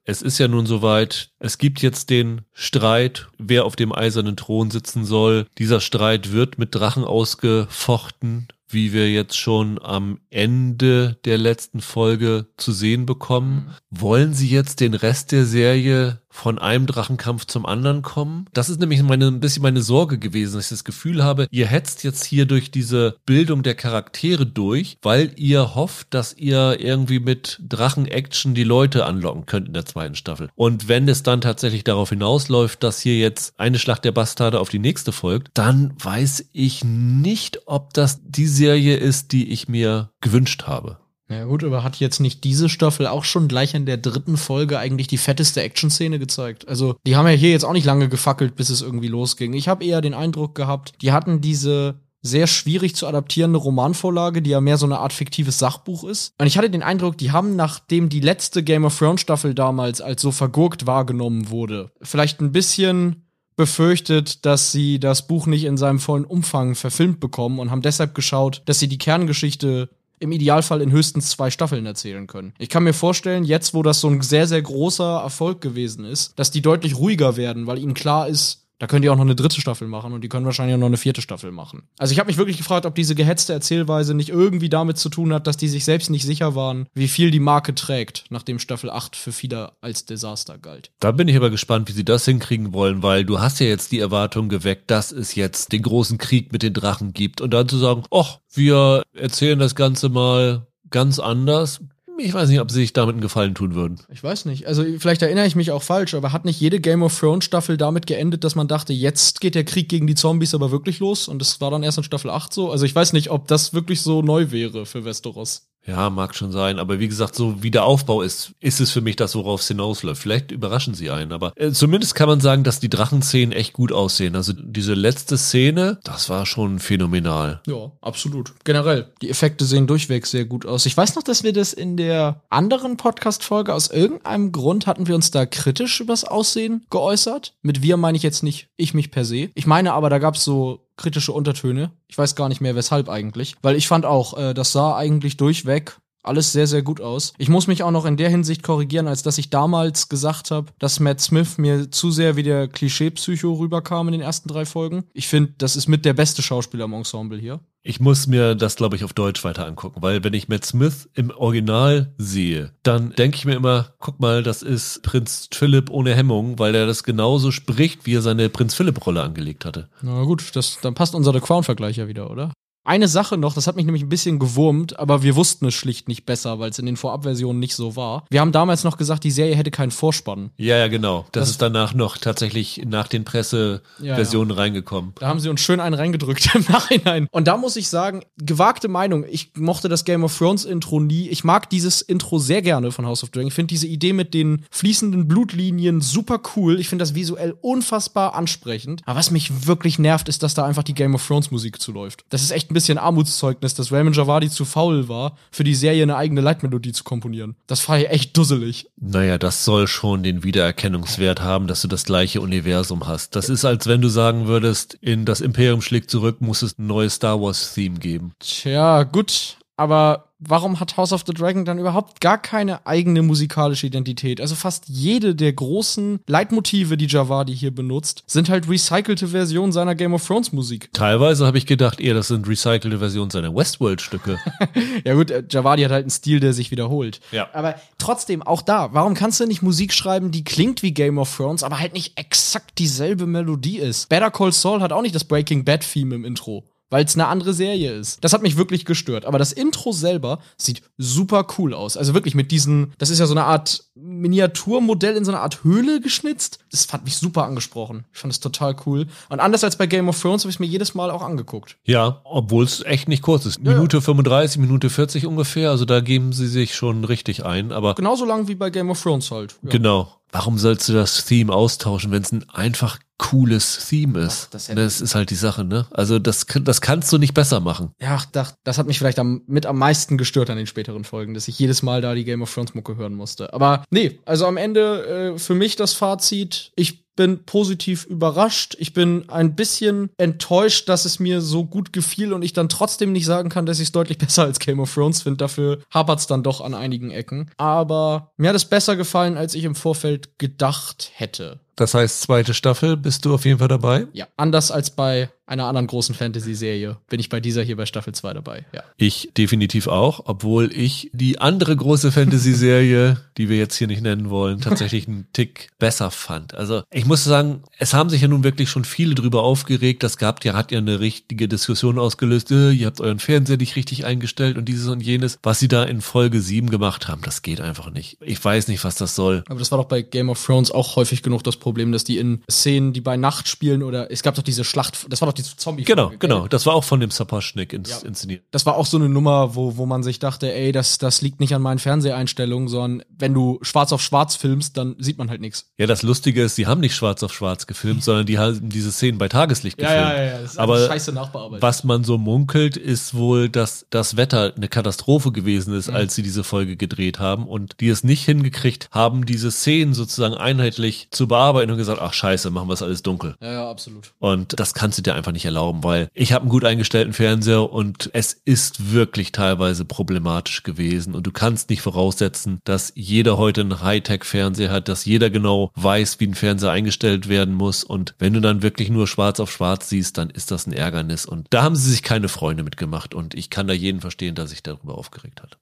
es 0.06 0.22
ist 0.22 0.38
ja 0.38 0.48
nun 0.48 0.66
soweit, 0.66 1.32
es 1.40 1.58
gibt 1.58 1.82
jetzt 1.82 2.10
den 2.10 2.42
Streit, 2.52 3.28
wer 3.38 3.66
auf 3.66 3.76
dem 3.76 3.94
eisernen 3.94 4.36
Thron 4.36 4.70
sitzen 4.70 5.06
soll. 5.06 5.48
Dieser 5.58 5.80
Streit 5.80 6.32
wird 6.32 6.58
mit 6.58 6.76
Drachen 6.76 7.04
ausgefochten, 7.06 8.48
wie 8.68 8.92
wir 8.92 9.12
jetzt 9.12 9.38
schon 9.38 9.80
am 9.82 10.20
Ende 10.30 11.18
der 11.26 11.38
letzten 11.38 11.80
Folge 11.80 12.48
zu 12.58 12.72
sehen 12.72 13.06
bekommen. 13.06 13.68
Mhm. 13.90 14.00
Wollen 14.02 14.34
Sie 14.34 14.50
jetzt 14.50 14.82
den 14.82 14.94
Rest 14.94 15.32
der 15.32 15.46
Serie 15.46 16.22
von 16.34 16.58
einem 16.58 16.88
Drachenkampf 16.88 17.46
zum 17.46 17.66
anderen 17.66 18.02
kommen? 18.02 18.48
Das 18.54 18.70
ist 18.70 18.80
nämlich 18.80 19.02
meine, 19.04 19.28
ein 19.28 19.40
bisschen 19.40 19.62
meine 19.62 19.84
Sorge 19.84 20.18
gewesen, 20.18 20.56
dass 20.56 20.66
ich 20.66 20.70
das 20.70 20.84
Gefühl 20.84 21.24
habe, 21.24 21.48
ihr 21.52 21.68
hetzt 21.68 22.04
jetzt 22.04 22.26
hier 22.26 22.46
durch 22.46 22.72
diese 22.72 23.18
Bildung 23.26 23.62
der 23.62 23.76
Charaktere 23.76 24.46
durch, 24.46 24.98
weil 25.04 25.32
ihr 25.36 25.76
hofft, 25.76 26.08
dass 26.14 26.34
ihr 26.36 26.80
irgendwie 26.80 27.20
mit 27.20 27.62
Drachen-Action 27.70 28.56
die 28.56 28.64
Leute 28.64 29.06
anlocken 29.06 29.46
könnt 29.46 29.68
in 29.68 29.74
der 29.74 29.86
zweiten 29.86 30.16
Staffel. 30.16 30.50
Und 30.56 30.88
wenn 30.88 31.08
es 31.08 31.22
dann 31.22 31.40
tatsächlich 31.40 31.84
darauf 31.84 32.10
hinausläuft, 32.10 32.84
dass 32.84 33.00
hier 33.00 33.18
jetzt 33.18 33.54
eine 33.60 33.78
Schlacht 33.78 34.04
der 34.04 34.12
Bastarde 34.12 34.60
auf 34.60 34.70
die 34.70 34.80
nächste 34.80 35.12
folgt, 35.12 35.50
dann 35.54 35.94
weiß 36.02 36.50
ich 36.52 36.84
nicht, 36.84 37.62
ob 37.68 37.94
das 37.94 38.22
die 38.24 38.48
Serie 38.48 38.98
ist, 38.98 39.32
die 39.32 39.52
ich 39.52 39.68
mir 39.68 40.10
gewünscht 40.20 40.64
habe. 40.64 41.03
Ja 41.40 41.46
gut, 41.46 41.64
aber 41.64 41.84
hat 41.84 41.98
jetzt 41.98 42.20
nicht 42.20 42.44
diese 42.44 42.70
Staffel 42.70 43.08
auch 43.08 43.24
schon 43.24 43.48
gleich 43.48 43.74
in 43.74 43.86
der 43.86 43.98
dritten 43.98 44.38
Folge 44.38 44.80
eigentlich 44.80 45.08
die 45.08 45.18
fetteste 45.18 45.62
Action-Szene 45.62 46.20
gezeigt? 46.20 46.68
Also, 46.68 46.96
die 47.06 47.16
haben 47.16 47.28
ja 47.28 47.34
hier 47.34 47.52
jetzt 47.52 47.66
auch 47.66 47.74
nicht 47.74 47.86
lange 47.86 48.10
gefackelt, 48.10 48.56
bis 48.56 48.70
es 48.70 48.82
irgendwie 48.82 49.08
losging. 49.08 49.54
Ich 49.54 49.68
habe 49.68 49.84
eher 49.84 50.02
den 50.02 50.14
Eindruck 50.14 50.56
gehabt, 50.56 50.94
die 51.02 51.12
hatten 51.12 51.42
diese 51.42 51.96
sehr 52.22 52.48
schwierig 52.48 52.96
zu 52.96 53.06
adaptierende 53.06 53.60
Romanvorlage, 53.60 54.42
die 54.42 54.52
ja 54.52 54.62
mehr 54.62 54.78
so 54.78 54.86
eine 54.86 55.00
Art 55.00 55.12
fiktives 55.12 55.60
Sachbuch 55.60 56.06
ist. 56.06 56.34
Und 56.40 56.48
ich 56.48 56.58
hatte 56.58 56.70
den 56.70 56.82
Eindruck, 56.82 57.18
die 57.18 57.32
haben, 57.32 57.56
nachdem 57.56 58.08
die 58.08 58.22
letzte 58.22 58.64
Game 58.64 58.86
of 58.86 58.98
Thrones 58.98 59.22
Staffel 59.22 59.54
damals 59.54 60.00
als 60.00 60.22
so 60.22 60.32
vergurkt 60.32 60.88
wahrgenommen 60.88 61.50
wurde, 61.50 61.92
vielleicht 62.02 62.40
ein 62.40 62.54
bisschen 62.54 63.24
befürchtet, 63.56 64.46
dass 64.46 64.72
sie 64.72 65.00
das 65.00 65.28
Buch 65.28 65.48
nicht 65.48 65.66
in 65.66 65.78
seinem 65.78 66.00
vollen 66.00 66.26
Umfang 66.26 66.76
verfilmt 66.76 67.20
bekommen 67.20 67.60
und 67.60 67.72
haben 67.72 67.82
deshalb 67.82 68.16
geschaut, 68.16 68.62
dass 68.66 68.80
sie 68.80 68.88
die 68.88 68.98
Kerngeschichte 68.98 69.90
im 70.24 70.32
Idealfall 70.32 70.82
in 70.82 70.92
höchstens 70.92 71.30
zwei 71.30 71.52
Staffeln 71.52 71.86
erzählen 71.86 72.26
können. 72.26 72.54
Ich 72.58 72.70
kann 72.70 72.84
mir 72.84 72.94
vorstellen, 72.94 73.44
jetzt 73.44 73.74
wo 73.74 73.84
das 73.84 74.00
so 74.00 74.10
ein 74.10 74.22
sehr, 74.22 74.48
sehr 74.48 74.62
großer 74.62 75.22
Erfolg 75.22 75.62
gewesen 75.62 76.06
ist, 76.06 76.40
dass 76.40 76.50
die 76.50 76.62
deutlich 76.62 76.98
ruhiger 76.98 77.38
werden, 77.38 77.68
weil 77.68 77.78
ihnen 77.78 77.94
klar 77.94 78.28
ist, 78.28 78.63
da 78.84 78.88
können 78.88 79.02
die 79.02 79.10
auch 79.10 79.16
noch 79.16 79.22
eine 79.22 79.34
dritte 79.34 79.62
Staffel 79.62 79.88
machen 79.88 80.12
und 80.12 80.26
die 80.26 80.28
können 80.28 80.46
wahrscheinlich 80.46 80.76
auch 80.76 80.80
noch 80.80 80.88
eine 80.88 80.98
vierte 80.98 81.22
Staffel 81.22 81.54
machen. 81.54 81.84
Also 81.98 82.12
ich 82.12 82.20
habe 82.20 82.28
mich 82.28 82.36
wirklich 82.36 82.58
gefragt, 82.58 82.86
ob 82.86 82.96
diese 82.96 83.16
gehetzte 83.16 83.54
Erzählweise 83.54 84.14
nicht 84.14 84.28
irgendwie 84.28 84.68
damit 84.68 84.98
zu 84.98 85.08
tun 85.08 85.32
hat, 85.32 85.48
dass 85.48 85.56
die 85.56 85.70
sich 85.70 85.86
selbst 85.86 86.10
nicht 86.10 86.26
sicher 86.26 86.54
waren, 86.54 86.88
wie 86.94 87.08
viel 87.08 87.32
die 87.32 87.40
Marke 87.40 87.74
trägt, 87.76 88.26
nachdem 88.30 88.60
Staffel 88.60 88.90
8 88.90 89.16
für 89.16 89.32
viele 89.32 89.72
als 89.80 90.04
Desaster 90.04 90.58
galt. 90.58 90.92
Da 91.00 91.14
bin 91.14 91.30
ich 91.30 91.38
aber 91.38 91.50
gespannt, 91.50 91.88
wie 91.88 91.94
sie 91.94 92.04
das 92.04 92.26
hinkriegen 92.26 92.74
wollen, 92.74 93.04
weil 93.04 93.24
du 93.24 93.40
hast 93.40 93.62
ja 93.62 93.68
jetzt 93.68 93.94
die 93.94 94.00
Erwartung 94.00 94.50
geweckt, 94.50 94.92
dass 94.92 95.14
es 95.14 95.34
jetzt 95.36 95.72
den 95.72 95.82
großen 95.82 96.18
Krieg 96.18 96.52
mit 96.52 96.62
den 96.62 96.74
Drachen 96.74 97.14
gibt 97.14 97.40
und 97.40 97.54
dann 97.54 97.70
zu 97.70 97.78
sagen, 97.78 98.04
ach, 98.12 98.40
wir 98.52 99.04
erzählen 99.14 99.60
das 99.60 99.76
Ganze 99.76 100.10
mal 100.10 100.68
ganz 100.90 101.20
anders, 101.20 101.80
ich 102.18 102.34
weiß 102.34 102.50
nicht, 102.50 102.60
ob 102.60 102.72
sie 102.72 102.80
sich 102.80 102.94
damit 102.94 103.14
einen 103.14 103.22
Gefallen 103.22 103.56
tun 103.56 103.76
würden. 103.76 104.00
Ich 104.10 104.24
weiß 104.24 104.46
nicht. 104.46 104.68
Also 104.68 104.84
vielleicht 104.98 105.22
erinnere 105.22 105.46
ich 105.46 105.56
mich 105.56 105.72
auch 105.72 105.84
falsch, 105.84 106.14
aber 106.14 106.32
hat 106.32 106.46
nicht 106.46 106.60
jede 106.60 106.80
Game 106.80 107.04
of 107.04 107.18
Thrones 107.18 107.46
Staffel 107.46 107.78
damit 107.78 108.08
geendet, 108.08 108.44
dass 108.44 108.56
man 108.56 108.68
dachte, 108.68 108.94
jetzt 108.94 109.42
geht 109.42 109.56
der 109.56 109.64
Krieg 109.64 109.90
gegen 109.90 110.08
die 110.08 110.16
Zombies 110.16 110.54
aber 110.54 110.72
wirklich 110.72 111.00
los? 111.00 111.28
Und 111.28 111.40
das 111.40 111.62
war 111.62 111.72
dann 111.72 111.84
erst 111.84 111.98
in 111.98 112.04
Staffel 112.04 112.30
8 112.30 112.54
so? 112.54 112.72
Also 112.72 112.86
ich 112.86 112.96
weiß 112.96 113.14
nicht, 113.14 113.32
ob 113.32 113.48
das 113.48 113.74
wirklich 113.74 114.02
so 114.02 114.22
neu 114.22 114.52
wäre 114.52 114.86
für 114.86 115.06
Westeros. 115.06 115.68
Ja, 115.86 116.10
mag 116.10 116.34
schon 116.34 116.52
sein, 116.52 116.80
aber 116.80 117.00
wie 117.00 117.08
gesagt, 117.08 117.36
so 117.36 117.62
wie 117.62 117.72
der 117.72 117.84
Aufbau 117.84 118.22
ist, 118.22 118.54
ist 118.60 118.80
es 118.80 118.92
für 118.92 119.02
mich 119.02 119.16
das, 119.16 119.36
worauf 119.36 119.62
es 119.62 119.68
hinausläuft. 119.68 120.22
Vielleicht 120.22 120.52
überraschen 120.52 120.94
sie 120.94 121.10
einen, 121.10 121.34
aber 121.34 121.52
äh, 121.56 121.72
zumindest 121.72 122.16
kann 122.16 122.30
man 122.30 122.40
sagen, 122.40 122.64
dass 122.64 122.80
die 122.80 122.90
Drachenszenen 122.90 123.52
echt 123.52 123.74
gut 123.74 123.92
aussehen. 123.92 124.36
Also 124.36 124.54
diese 124.54 124.94
letzte 124.94 125.38
Szene, 125.38 126.00
das 126.04 126.30
war 126.30 126.46
schon 126.46 126.80
phänomenal. 126.80 127.62
Ja, 127.68 127.92
absolut. 128.02 128.54
Generell, 128.64 129.12
die 129.22 129.30
Effekte 129.30 129.66
sehen 129.66 129.88
durchweg 129.88 130.26
sehr 130.26 130.46
gut 130.46 130.66
aus. 130.66 130.86
Ich 130.86 130.96
weiß 130.96 131.16
noch, 131.16 131.24
dass 131.24 131.44
wir 131.44 131.54
das 131.54 131.74
in 131.74 131.98
der 131.98 132.42
anderen 132.50 132.96
Podcast-Folge 132.96 133.74
aus 133.74 133.90
irgendeinem 133.90 134.52
Grund 134.52 134.88
hatten 134.88 135.08
wir 135.08 135.16
uns 135.16 135.32
da 135.32 135.46
kritisch 135.46 136.00
übers 136.00 136.24
Aussehen 136.24 136.86
geäußert. 136.90 137.54
Mit 137.62 137.82
wir 137.82 137.98
meine 137.98 138.16
ich 138.16 138.24
jetzt 138.24 138.44
nicht 138.44 138.70
ich 138.78 138.94
mich 138.94 139.12
per 139.12 139.26
se. 139.26 139.50
Ich 139.56 139.68
meine 139.68 139.94
aber, 139.94 140.10
da 140.10 140.20
gab 140.20 140.36
es 140.36 140.44
so 140.44 140.83
kritische 140.98 141.32
Untertöne. 141.32 141.92
Ich 142.08 142.18
weiß 142.18 142.36
gar 142.36 142.50
nicht 142.50 142.62
mehr, 142.62 142.76
weshalb 142.76 143.10
eigentlich. 143.10 143.56
Weil 143.62 143.76
ich 143.76 143.88
fand 143.88 144.06
auch, 144.06 144.38
äh, 144.38 144.54
das 144.54 144.72
sah 144.72 144.96
eigentlich 144.96 145.38
durchweg 145.38 145.98
alles 146.24 146.54
sehr, 146.54 146.68
sehr 146.68 146.82
gut 146.82 147.02
aus. 147.02 147.34
Ich 147.38 147.50
muss 147.50 147.68
mich 147.68 147.84
auch 147.84 147.92
noch 147.92 148.06
in 148.06 148.18
der 148.18 148.30
Hinsicht 148.30 148.64
korrigieren, 148.64 149.08
als 149.08 149.24
dass 149.24 149.38
ich 149.38 149.50
damals 149.50 150.10
gesagt 150.10 150.52
habe, 150.52 150.72
dass 150.80 151.00
Matt 151.00 151.22
Smith 151.22 151.58
mir 151.58 151.92
zu 151.92 152.12
sehr 152.12 152.36
wie 152.36 152.44
der 152.44 152.68
Klischee-Psycho 152.68 153.54
rüberkam 153.54 154.08
in 154.08 154.14
den 154.14 154.22
ersten 154.22 154.48
drei 154.48 154.66
Folgen. 154.66 155.04
Ich 155.14 155.28
finde, 155.28 155.54
das 155.58 155.76
ist 155.76 155.88
mit 155.88 156.06
der 156.06 156.14
beste 156.14 156.42
Schauspieler 156.42 156.86
im 156.86 156.94
Ensemble 156.94 157.38
hier. 157.38 157.60
Ich 157.86 158.00
muss 158.00 158.28
mir 158.28 158.56
das, 158.56 158.78
glaube 158.78 158.96
ich, 158.96 159.04
auf 159.04 159.12
Deutsch 159.12 159.44
weiter 159.44 159.66
angucken, 159.66 160.02
weil 160.02 160.24
wenn 160.24 160.34
ich 160.34 160.48
Matt 160.48 160.64
Smith 160.64 161.10
im 161.16 161.32
Original 161.32 162.14
sehe, 162.18 162.72
dann 162.82 163.12
denke 163.12 163.36
ich 163.36 163.44
mir 163.44 163.56
immer, 163.56 163.94
guck 164.00 164.22
mal, 164.22 164.42
das 164.42 164.62
ist 164.62 165.04
Prinz 165.04 165.50
Philipp 165.54 165.90
ohne 165.90 166.16
Hemmung, 166.16 166.60
weil 166.60 166.76
er 166.76 166.86
das 166.86 167.04
genauso 167.04 167.52
spricht, 167.52 168.06
wie 168.06 168.16
er 168.16 168.22
seine 168.22 168.48
Prinz 168.48 168.74
Philipp-Rolle 168.74 169.22
angelegt 169.22 169.66
hatte. 169.66 169.90
Na 170.02 170.24
gut, 170.24 170.56
das, 170.56 170.80
dann 170.82 170.94
passt 170.94 171.14
unser 171.14 171.34
The 171.34 171.42
Crown-Vergleich 171.42 171.98
ja 171.98 172.08
wieder, 172.08 172.32
oder? 172.32 172.54
Eine 172.86 173.08
Sache 173.08 173.38
noch, 173.38 173.54
das 173.54 173.66
hat 173.66 173.78
mich 173.78 173.86
nämlich 173.86 174.04
ein 174.04 174.10
bisschen 174.10 174.40
gewurmt, 174.40 175.00
aber 175.00 175.24
wir 175.24 175.38
wussten 175.38 175.66
es 175.68 175.74
schlicht 175.74 176.10
nicht 176.10 176.26
besser, 176.26 176.60
weil 176.60 176.70
es 176.70 176.80
in 176.80 176.86
den 176.86 176.98
Vorabversionen 176.98 177.58
nicht 177.60 177.76
so 177.76 177.96
war. 177.96 178.26
Wir 178.30 178.42
haben 178.42 178.52
damals 178.52 178.84
noch 178.84 178.98
gesagt, 178.98 179.24
die 179.24 179.32
Serie 179.32 179.56
hätte 179.56 179.72
keinen 179.72 179.92
Vorspann. 179.92 180.52
Ja, 180.58 180.78
ja, 180.78 180.90
genau. 180.90 181.26
Das, 181.32 181.44
das 181.44 181.50
ist 181.52 181.62
danach 181.62 181.94
noch 181.94 182.18
tatsächlich 182.18 182.82
nach 182.86 183.08
den 183.08 183.24
Presseversionen 183.24 184.50
ja, 184.50 184.56
ja. 184.56 184.62
reingekommen. 184.62 185.14
Da 185.20 185.28
haben 185.28 185.40
sie 185.40 185.48
uns 185.48 185.62
schön 185.62 185.80
einen 185.80 185.96
reingedrückt 185.96 186.54
im 186.56 186.66
Nachhinein. 186.68 187.28
Und 187.32 187.48
da 187.48 187.56
muss 187.56 187.78
ich 187.78 187.88
sagen, 187.88 188.26
gewagte 188.38 188.90
Meinung. 188.90 189.24
Ich 189.30 189.52
mochte 189.56 189.88
das 189.88 190.04
Game 190.04 190.26
of 190.26 190.38
Thrones 190.38 190.66
Intro 190.66 191.00
nie. 191.00 191.30
Ich 191.30 191.46
mag 191.46 191.70
dieses 191.70 192.02
Intro 192.02 192.38
sehr 192.38 192.62
gerne 192.62 192.92
von 192.92 193.06
House 193.06 193.24
of 193.24 193.30
Dragon. 193.30 193.48
Ich 193.48 193.54
finde 193.54 193.68
diese 193.68 193.88
Idee 193.88 194.12
mit 194.12 194.34
den 194.34 194.66
fließenden 194.72 195.30
Blutlinien 195.30 196.02
super 196.02 196.42
cool. 196.58 196.82
Ich 196.82 196.90
finde 196.90 197.04
das 197.04 197.16
visuell 197.16 197.56
unfassbar 197.62 198.36
ansprechend. 198.36 199.02
Aber 199.06 199.20
was 199.20 199.32
mich 199.32 199.68
wirklich 199.68 200.00
nervt, 200.00 200.28
ist, 200.28 200.44
dass 200.44 200.54
da 200.54 200.66
einfach 200.66 200.84
die 200.84 200.94
Game 200.94 201.16
of 201.16 201.26
Thrones 201.26 201.50
Musik 201.50 201.80
zuläuft. 201.80 202.26
Das 202.28 202.42
ist 202.42 202.52
echt 202.52 202.73
ein 202.74 202.76
bisschen 202.76 202.98
Armutszeugnis, 202.98 203.76
dass 203.76 203.92
Raymond 203.92 204.18
Javadi 204.18 204.50
zu 204.50 204.66
faul 204.66 205.08
war, 205.08 205.38
für 205.52 205.64
die 205.64 205.76
Serie 205.76 206.04
eine 206.04 206.18
eigene 206.18 206.42
Leitmelodie 206.42 206.92
zu 206.92 207.04
komponieren. 207.04 207.56
Das 207.68 207.88
war 207.88 207.98
ja 207.98 208.10
echt 208.10 208.36
dusselig. 208.36 208.88
Naja, 209.00 209.38
das 209.38 209.64
soll 209.64 209.88
schon 209.88 210.24
den 210.24 210.44
Wiedererkennungswert 210.44 211.42
haben, 211.42 211.68
dass 211.68 211.84
du 211.84 211.88
das 211.88 212.04
gleiche 212.04 212.42
Universum 212.42 213.08
hast. 213.08 213.36
Das 213.36 213.50
ist, 213.50 213.64
als 213.64 213.86
wenn 213.88 214.02
du 214.02 214.10
sagen 214.10 214.48
würdest, 214.48 214.96
in 215.02 215.26
das 215.26 215.42
Imperium 215.42 215.82
schlägt 215.82 216.10
zurück, 216.10 216.42
muss 216.42 216.64
es 216.64 216.80
ein 216.80 216.88
neues 216.88 217.16
Star 217.16 217.40
Wars 217.40 217.74
Theme 217.74 218.00
geben. 218.00 218.34
Tja, 218.40 219.04
gut. 219.04 219.58
Aber 219.78 220.33
warum 220.48 220.80
hat 220.80 220.98
House 220.98 221.14
of 221.14 221.24
the 221.26 221.34
Dragon 221.34 221.66
dann 221.66 221.80
überhaupt 221.80 222.22
gar 222.22 222.38
keine 222.38 222.86
eigene 222.86 223.22
musikalische 223.22 223.88
Identität? 223.88 224.42
Also 224.42 224.56
fast 224.56 224.86
jede 224.88 225.36
der 225.36 225.54
großen 225.54 226.20
Leitmotive, 226.28 226.98
die 226.98 227.08
Javadi 227.08 227.56
hier 227.56 227.74
benutzt, 227.74 228.24
sind 228.28 228.50
halt 228.50 228.70
recycelte 228.70 229.30
Versionen 229.30 229.72
seiner 229.72 229.96
Game 229.96 230.14
of 230.14 230.26
Thrones 230.26 230.52
Musik. 230.52 230.90
Teilweise 230.94 231.46
habe 231.46 231.58
ich 231.58 231.66
gedacht, 231.66 232.00
eher 232.00 232.14
das 232.14 232.28
sind 232.28 232.48
recycelte 232.48 233.00
Versionen 233.00 233.32
seiner 233.32 233.56
Westworld-Stücke. 233.56 234.40
ja 235.06 235.14
gut, 235.14 235.32
äh, 235.32 235.44
Javadi 235.50 235.84
hat 235.84 235.92
halt 235.92 236.04
einen 236.04 236.12
Stil, 236.12 236.40
der 236.40 236.54
sich 236.54 236.72
wiederholt. 236.72 237.20
Ja. 237.32 237.50
Aber 237.54 237.76
trotzdem, 237.98 238.42
auch 238.42 238.62
da, 238.62 238.94
warum 238.94 239.14
kannst 239.14 239.40
du 239.40 239.46
nicht 239.46 239.62
Musik 239.62 239.94
schreiben, 239.94 240.32
die 240.32 240.44
klingt 240.44 240.84
wie 240.84 240.94
Game 240.94 241.18
of 241.18 241.36
Thrones, 241.36 241.64
aber 241.64 241.80
halt 241.80 241.94
nicht 241.94 242.18
exakt 242.18 242.80
dieselbe 242.80 243.26
Melodie 243.26 243.78
ist? 243.78 244.10
Better 244.10 244.32
Call 244.32 244.52
Saul 244.52 244.82
hat 244.82 244.92
auch 244.92 245.02
nicht 245.02 245.16
das 245.16 245.24
Breaking 245.24 245.66
Bad-Theme 245.66 246.16
im 246.16 246.26
Intro 246.26 246.64
weil 246.94 247.06
es 247.06 247.16
eine 247.16 247.26
andere 247.26 247.54
Serie 247.54 247.92
ist. 247.92 248.24
Das 248.24 248.34
hat 248.34 248.44
mich 248.44 248.56
wirklich 248.56 248.86
gestört. 248.86 249.26
Aber 249.26 249.40
das 249.40 249.52
Intro 249.52 249.92
selber 249.92 250.38
sieht 250.58 250.84
super 251.00 251.48
cool 251.58 251.74
aus. 251.74 251.98
Also 251.98 252.14
wirklich 252.14 252.36
mit 252.36 252.52
diesen, 252.52 252.94
das 253.00 253.10
ist 253.10 253.18
ja 253.18 253.26
so 253.26 253.34
eine 253.34 253.46
Art 253.46 253.86
Miniaturmodell 253.96 255.18
in 255.18 255.26
so 255.26 255.32
einer 255.32 255.42
Art 255.42 255.64
Höhle 255.64 256.02
geschnitzt. 256.02 256.60
Das 256.70 256.94
hat 256.94 257.04
mich 257.04 257.18
super 257.18 257.46
angesprochen. 257.46 258.06
Ich 258.14 258.20
fand 258.20 258.32
es 258.32 258.40
total 258.40 258.76
cool. 258.86 259.08
Und 259.30 259.40
anders 259.40 259.64
als 259.64 259.76
bei 259.76 259.88
Game 259.88 260.08
of 260.08 260.22
Thrones 260.22 260.44
habe 260.44 260.52
ich 260.52 260.60
mir 260.60 260.68
jedes 260.68 260.94
Mal 260.94 261.10
auch 261.10 261.24
angeguckt. 261.24 261.78
Ja, 261.84 262.22
obwohl 262.26 262.64
es 262.64 262.86
echt 262.86 263.08
nicht 263.08 263.24
kurz 263.24 263.48
ist. 263.48 263.60
Minute 263.60 263.98
ja. 263.98 264.02
35, 264.02 264.62
Minute 264.62 264.92
40 264.92 265.26
ungefähr. 265.26 265.72
Also 265.72 265.86
da 265.86 266.00
geben 266.00 266.32
sie 266.32 266.48
sich 266.48 266.76
schon 266.76 267.06
richtig 267.06 267.44
ein. 267.44 267.72
Aber 267.72 267.96
genauso 267.96 268.24
lang 268.24 268.48
wie 268.48 268.56
bei 268.56 268.70
Game 268.70 268.92
of 268.92 269.02
Thrones 269.02 269.32
halt. 269.32 269.56
Ja. 269.64 269.72
Genau. 269.72 270.12
Warum 270.34 270.58
sollst 270.58 270.90
du 270.90 270.94
das 270.94 271.26
Theme 271.26 271.54
austauschen, 271.54 272.12
wenn 272.12 272.24
es 272.24 272.32
ein 272.32 272.50
einfach 272.50 272.98
cooles 273.20 273.88
Theme 273.88 274.20
ist? 274.22 274.52
Das, 274.52 274.66
das, 274.66 275.00
ist 275.00 275.14
halt 275.14 275.30
die 275.30 275.36
Sache, 275.36 275.64
ne? 275.64 275.86
Also 275.92 276.18
das, 276.18 276.48
das 276.64 276.82
kannst 276.82 277.14
du 277.14 277.20
nicht 277.20 277.36
besser 277.36 277.60
machen. 277.60 277.92
Ja, 278.02 278.20
das, 278.32 278.56
das 278.64 278.80
hat 278.80 278.88
mich 278.88 278.98
vielleicht 278.98 279.20
am, 279.20 279.44
mit 279.46 279.68
am 279.68 279.78
meisten 279.78 280.18
gestört 280.18 280.50
an 280.50 280.58
den 280.58 280.66
späteren 280.66 281.04
Folgen, 281.04 281.36
dass 281.36 281.48
ich 281.48 281.60
jedes 281.60 281.84
Mal 281.84 282.02
da 282.02 282.16
die 282.16 282.24
Game 282.24 282.42
of 282.42 282.52
Thrones 282.52 282.74
Mucke 282.74 282.96
hören 282.96 283.14
musste. 283.14 283.54
Aber 283.54 283.84
nee, 283.92 284.20
also 284.26 284.48
am 284.48 284.58
Ende 284.58 285.34
äh, 285.36 285.38
für 285.38 285.54
mich 285.54 285.76
das 285.76 285.94
Fazit, 285.94 286.72
ich 286.76 287.03
bin 287.16 287.46
positiv 287.46 288.06
überrascht. 288.06 288.76
Ich 288.80 288.94
bin 288.94 289.30
ein 289.30 289.56
bisschen 289.56 290.10
enttäuscht, 290.18 290.90
dass 290.90 291.06
es 291.06 291.20
mir 291.20 291.42
so 291.42 291.66
gut 291.66 291.94
gefiel 291.94 292.34
und 292.34 292.42
ich 292.44 292.54
dann 292.54 292.70
trotzdem 292.70 293.12
nicht 293.12 293.26
sagen 293.26 293.50
kann, 293.50 293.66
dass 293.66 293.80
ich 293.80 293.88
es 293.88 293.92
deutlich 293.92 294.18
besser 294.20 294.44
als 294.44 294.60
Game 294.60 294.80
of 294.80 294.94
Thrones 294.94 295.22
finde. 295.22 295.38
Dafür 295.38 295.80
hapert 295.92 296.20
es 296.20 296.28
dann 296.28 296.44
doch 296.44 296.62
an 296.62 296.74
einigen 296.74 297.12
Ecken. 297.12 297.52
Aber 297.58 298.32
mir 298.38 298.50
hat 298.50 298.56
es 298.56 298.66
besser 298.66 298.96
gefallen, 298.96 299.38
als 299.38 299.56
ich 299.56 299.64
im 299.64 299.76
Vorfeld 299.76 300.38
gedacht 300.40 301.12
hätte. 301.14 301.63
Das 301.76 301.94
heißt, 301.94 302.22
zweite 302.22 302.54
Staffel, 302.54 302.98
bist 302.98 303.26
du 303.26 303.34
auf 303.34 303.46
jeden 303.46 303.60
Fall 303.60 303.68
dabei? 303.68 304.08
Ja, 304.14 304.28
anders 304.38 304.72
als 304.72 304.92
bei 304.92 305.30
einer 305.46 305.66
anderen 305.66 305.88
großen 305.88 306.16
Fantasy-Serie 306.16 306.98
bin 307.10 307.20
ich 307.20 307.28
bei 307.28 307.42
dieser 307.42 307.64
hier 307.64 307.76
bei 307.76 307.86
Staffel 307.86 308.14
2 308.14 308.34
dabei, 308.34 308.66
ja. 308.74 308.82
Ich 308.96 309.30
definitiv 309.38 309.88
auch, 309.88 310.22
obwohl 310.26 310.72
ich 310.72 311.10
die 311.14 311.40
andere 311.40 311.76
große 311.76 312.12
Fantasy-Serie, 312.14 313.18
die 313.38 313.50
wir 313.50 313.58
jetzt 313.58 313.76
hier 313.76 313.88
nicht 313.88 314.02
nennen 314.02 314.30
wollen, 314.30 314.62
tatsächlich 314.62 315.08
einen 315.08 315.28
Tick 315.34 315.70
besser 315.80 316.12
fand. 316.12 316.54
Also 316.54 316.84
ich 316.92 317.06
muss 317.06 317.26
sagen, 317.26 317.64
es 317.78 317.94
haben 317.94 318.10
sich 318.10 318.22
ja 318.22 318.30
nun 318.30 318.44
wirklich 318.44 318.70
schon 318.70 318.86
viele 318.86 319.16
drüber 319.16 319.44
aufgeregt. 319.44 320.04
Das 320.04 320.18
gab 320.18 320.44
ja, 320.46 320.54
hat 320.54 320.72
ja 320.72 320.78
eine 320.78 321.02
richtige 321.02 321.50
Diskussion 321.50 322.00
ausgelöst. 322.00 322.52
Äh, 322.52 322.72
ihr 322.72 322.88
habt 322.88 323.02
euren 323.02 323.20
Fernseher 323.20 323.58
nicht 323.58 323.76
richtig 323.76 324.06
eingestellt 324.06 324.58
und 324.58 324.66
dieses 324.66 324.88
und 324.88 325.02
jenes. 325.02 325.40
Was 325.44 325.60
sie 325.60 325.68
da 325.68 325.84
in 325.84 326.02
Folge 326.02 326.40
7 326.40 326.70
gemacht 326.70 327.10
haben, 327.10 327.22
das 327.22 327.42
geht 327.42 327.60
einfach 327.60 327.92
nicht. 327.92 328.18
Ich 328.22 328.44
weiß 328.44 328.70
nicht, 328.70 328.84
was 328.86 328.96
das 328.96 329.16
soll. 329.16 329.44
Aber 329.50 329.60
das 329.60 329.72
war 329.72 329.78
doch 329.78 329.88
bei 329.88 330.04
Game 330.04 330.30
of 330.30 330.44
Thrones 330.44 330.72
auch 330.72 330.96
häufig 330.96 331.22
genug 331.22 331.44
das 331.44 331.58
Problem, 331.64 331.94
dass 331.94 332.04
die 332.04 332.18
in 332.18 332.44
Szenen, 332.52 332.92
die 332.92 333.00
bei 333.00 333.16
Nacht 333.16 333.48
spielen 333.48 333.84
oder 333.84 334.12
es 334.12 334.22
gab 334.22 334.36
doch 334.36 334.44
diese 334.44 334.66
Schlacht, 334.66 335.08
das 335.10 335.22
war 335.22 335.28
doch 335.28 335.34
die 335.34 335.44
Zombie. 335.44 335.86
Genau, 335.86 336.12
genau. 336.20 336.48
Das 336.48 336.66
war 336.66 336.76
auch 336.76 336.84
von 336.84 337.00
dem 337.00 337.10
Sapochnik 337.10 337.72
ins, 337.72 337.90
ja. 337.90 338.08
inszeniert. 338.08 338.44
Das 338.52 338.66
war 338.66 338.76
auch 338.76 338.86
so 338.86 338.98
eine 338.98 339.08
Nummer, 339.08 339.56
wo, 339.56 339.78
wo 339.78 339.86
man 339.86 340.04
sich 340.04 340.20
dachte, 340.20 340.54
ey, 340.54 340.74
das, 340.74 340.98
das 340.98 341.22
liegt 341.22 341.40
nicht 341.40 341.56
an 341.56 341.62
meinen 341.62 341.80
Fernseheinstellungen, 341.80 342.68
sondern 342.68 343.04
wenn 343.10 343.34
du 343.34 343.60
schwarz 343.62 343.94
auf 343.94 344.02
schwarz 344.02 344.36
filmst, 344.36 344.78
dann 344.78 344.96
sieht 345.00 345.18
man 345.18 345.30
halt 345.30 345.40
nichts. 345.40 345.72
Ja, 345.78 345.88
das 345.88 346.04
Lustige 346.04 346.44
ist, 346.44 346.56
sie 346.56 346.68
haben 346.68 346.82
nicht 346.82 346.96
schwarz 346.96 347.24
auf 347.24 347.34
schwarz 347.34 347.66
gefilmt, 347.66 348.04
sondern 348.04 348.26
die 348.26 348.38
haben 348.38 348.70
diese 348.70 348.92
Szenen 348.92 349.18
bei 349.18 349.30
Tageslicht 349.30 349.78
gefilmt. 349.78 349.98
Ja, 349.98 350.14
ja, 350.16 350.24
ja. 350.24 350.42
Das 350.42 350.52
ist 350.52 350.60
Aber 350.60 350.86
scheiße 350.86 351.14
nachbearbeitet. 351.14 351.64
Was 351.64 351.86
man 351.86 352.04
so 352.04 352.18
munkelt, 352.18 352.76
ist 352.76 353.14
wohl, 353.14 353.48
dass 353.48 353.86
das 353.90 354.18
Wetter 354.18 354.54
eine 354.56 354.68
Katastrophe 354.68 355.32
gewesen 355.32 355.74
ist, 355.74 355.90
mhm. 355.90 355.96
als 355.96 356.16
sie 356.16 356.24
diese 356.24 356.44
Folge 356.44 356.76
gedreht 356.76 357.20
haben 357.20 357.48
und 357.48 357.80
die 357.80 357.88
es 357.88 358.04
nicht 358.04 358.26
hingekriegt 358.26 358.90
haben, 358.92 359.26
diese 359.26 359.50
Szenen 359.50 359.94
sozusagen 359.94 360.36
einheitlich 360.36 361.08
zu 361.12 361.28
bearbeiten 361.28 361.53
und 361.62 361.78
gesagt, 361.78 362.02
ach 362.02 362.14
scheiße, 362.14 362.50
machen 362.50 362.68
wir 362.68 362.74
es 362.74 362.82
alles 362.82 363.04
dunkel. 363.04 363.36
Ja, 363.42 363.54
ja, 363.54 363.70
absolut. 363.70 364.14
Und 364.20 364.60
das 364.60 364.74
kannst 364.74 364.98
du 364.98 365.02
dir 365.02 365.16
einfach 365.16 365.32
nicht 365.32 365.46
erlauben, 365.46 365.84
weil 365.84 366.10
ich 366.14 366.34
habe 366.34 366.44
einen 366.44 366.50
gut 366.50 366.66
eingestellten 366.66 367.14
Fernseher 367.14 367.72
und 367.72 368.10
es 368.14 368.34
ist 368.46 368.92
wirklich 368.92 369.32
teilweise 369.32 369.86
problematisch 369.86 370.64
gewesen 370.64 371.16
und 371.16 371.26
du 371.26 371.32
kannst 371.32 371.70
nicht 371.70 371.82
voraussetzen, 371.82 372.60
dass 372.64 372.92
jeder 372.96 373.38
heute 373.38 373.62
einen 373.62 373.82
Hightech-Fernseher 373.82 374.72
hat, 374.72 374.88
dass 374.88 375.06
jeder 375.06 375.30
genau 375.30 375.72
weiß, 375.76 376.20
wie 376.20 376.28
ein 376.28 376.36
Fernseher 376.36 376.72
eingestellt 376.72 377.30
werden 377.30 377.54
muss 377.54 377.84
und 377.84 378.16
wenn 378.20 378.34
du 378.34 378.42
dann 378.42 378.62
wirklich 378.62 378.90
nur 378.90 379.08
schwarz 379.08 379.40
auf 379.40 379.52
schwarz 379.52 379.90
siehst, 379.90 380.18
dann 380.18 380.30
ist 380.30 380.52
das 380.52 380.68
ein 380.68 380.74
Ärgernis 380.74 381.26
und 381.26 381.48
da 381.50 381.64
haben 381.64 381.76
sie 381.76 381.90
sich 381.90 382.04
keine 382.04 382.30
Freunde 382.30 382.64
mitgemacht 382.64 383.14
und 383.14 383.34
ich 383.34 383.50
kann 383.50 383.68
da 383.68 383.74
jeden 383.74 384.02
verstehen, 384.02 384.36
der 384.36 384.48
sich 384.48 384.64
darüber 384.64 384.98
aufgeregt 384.98 385.42
hat. 385.42 385.58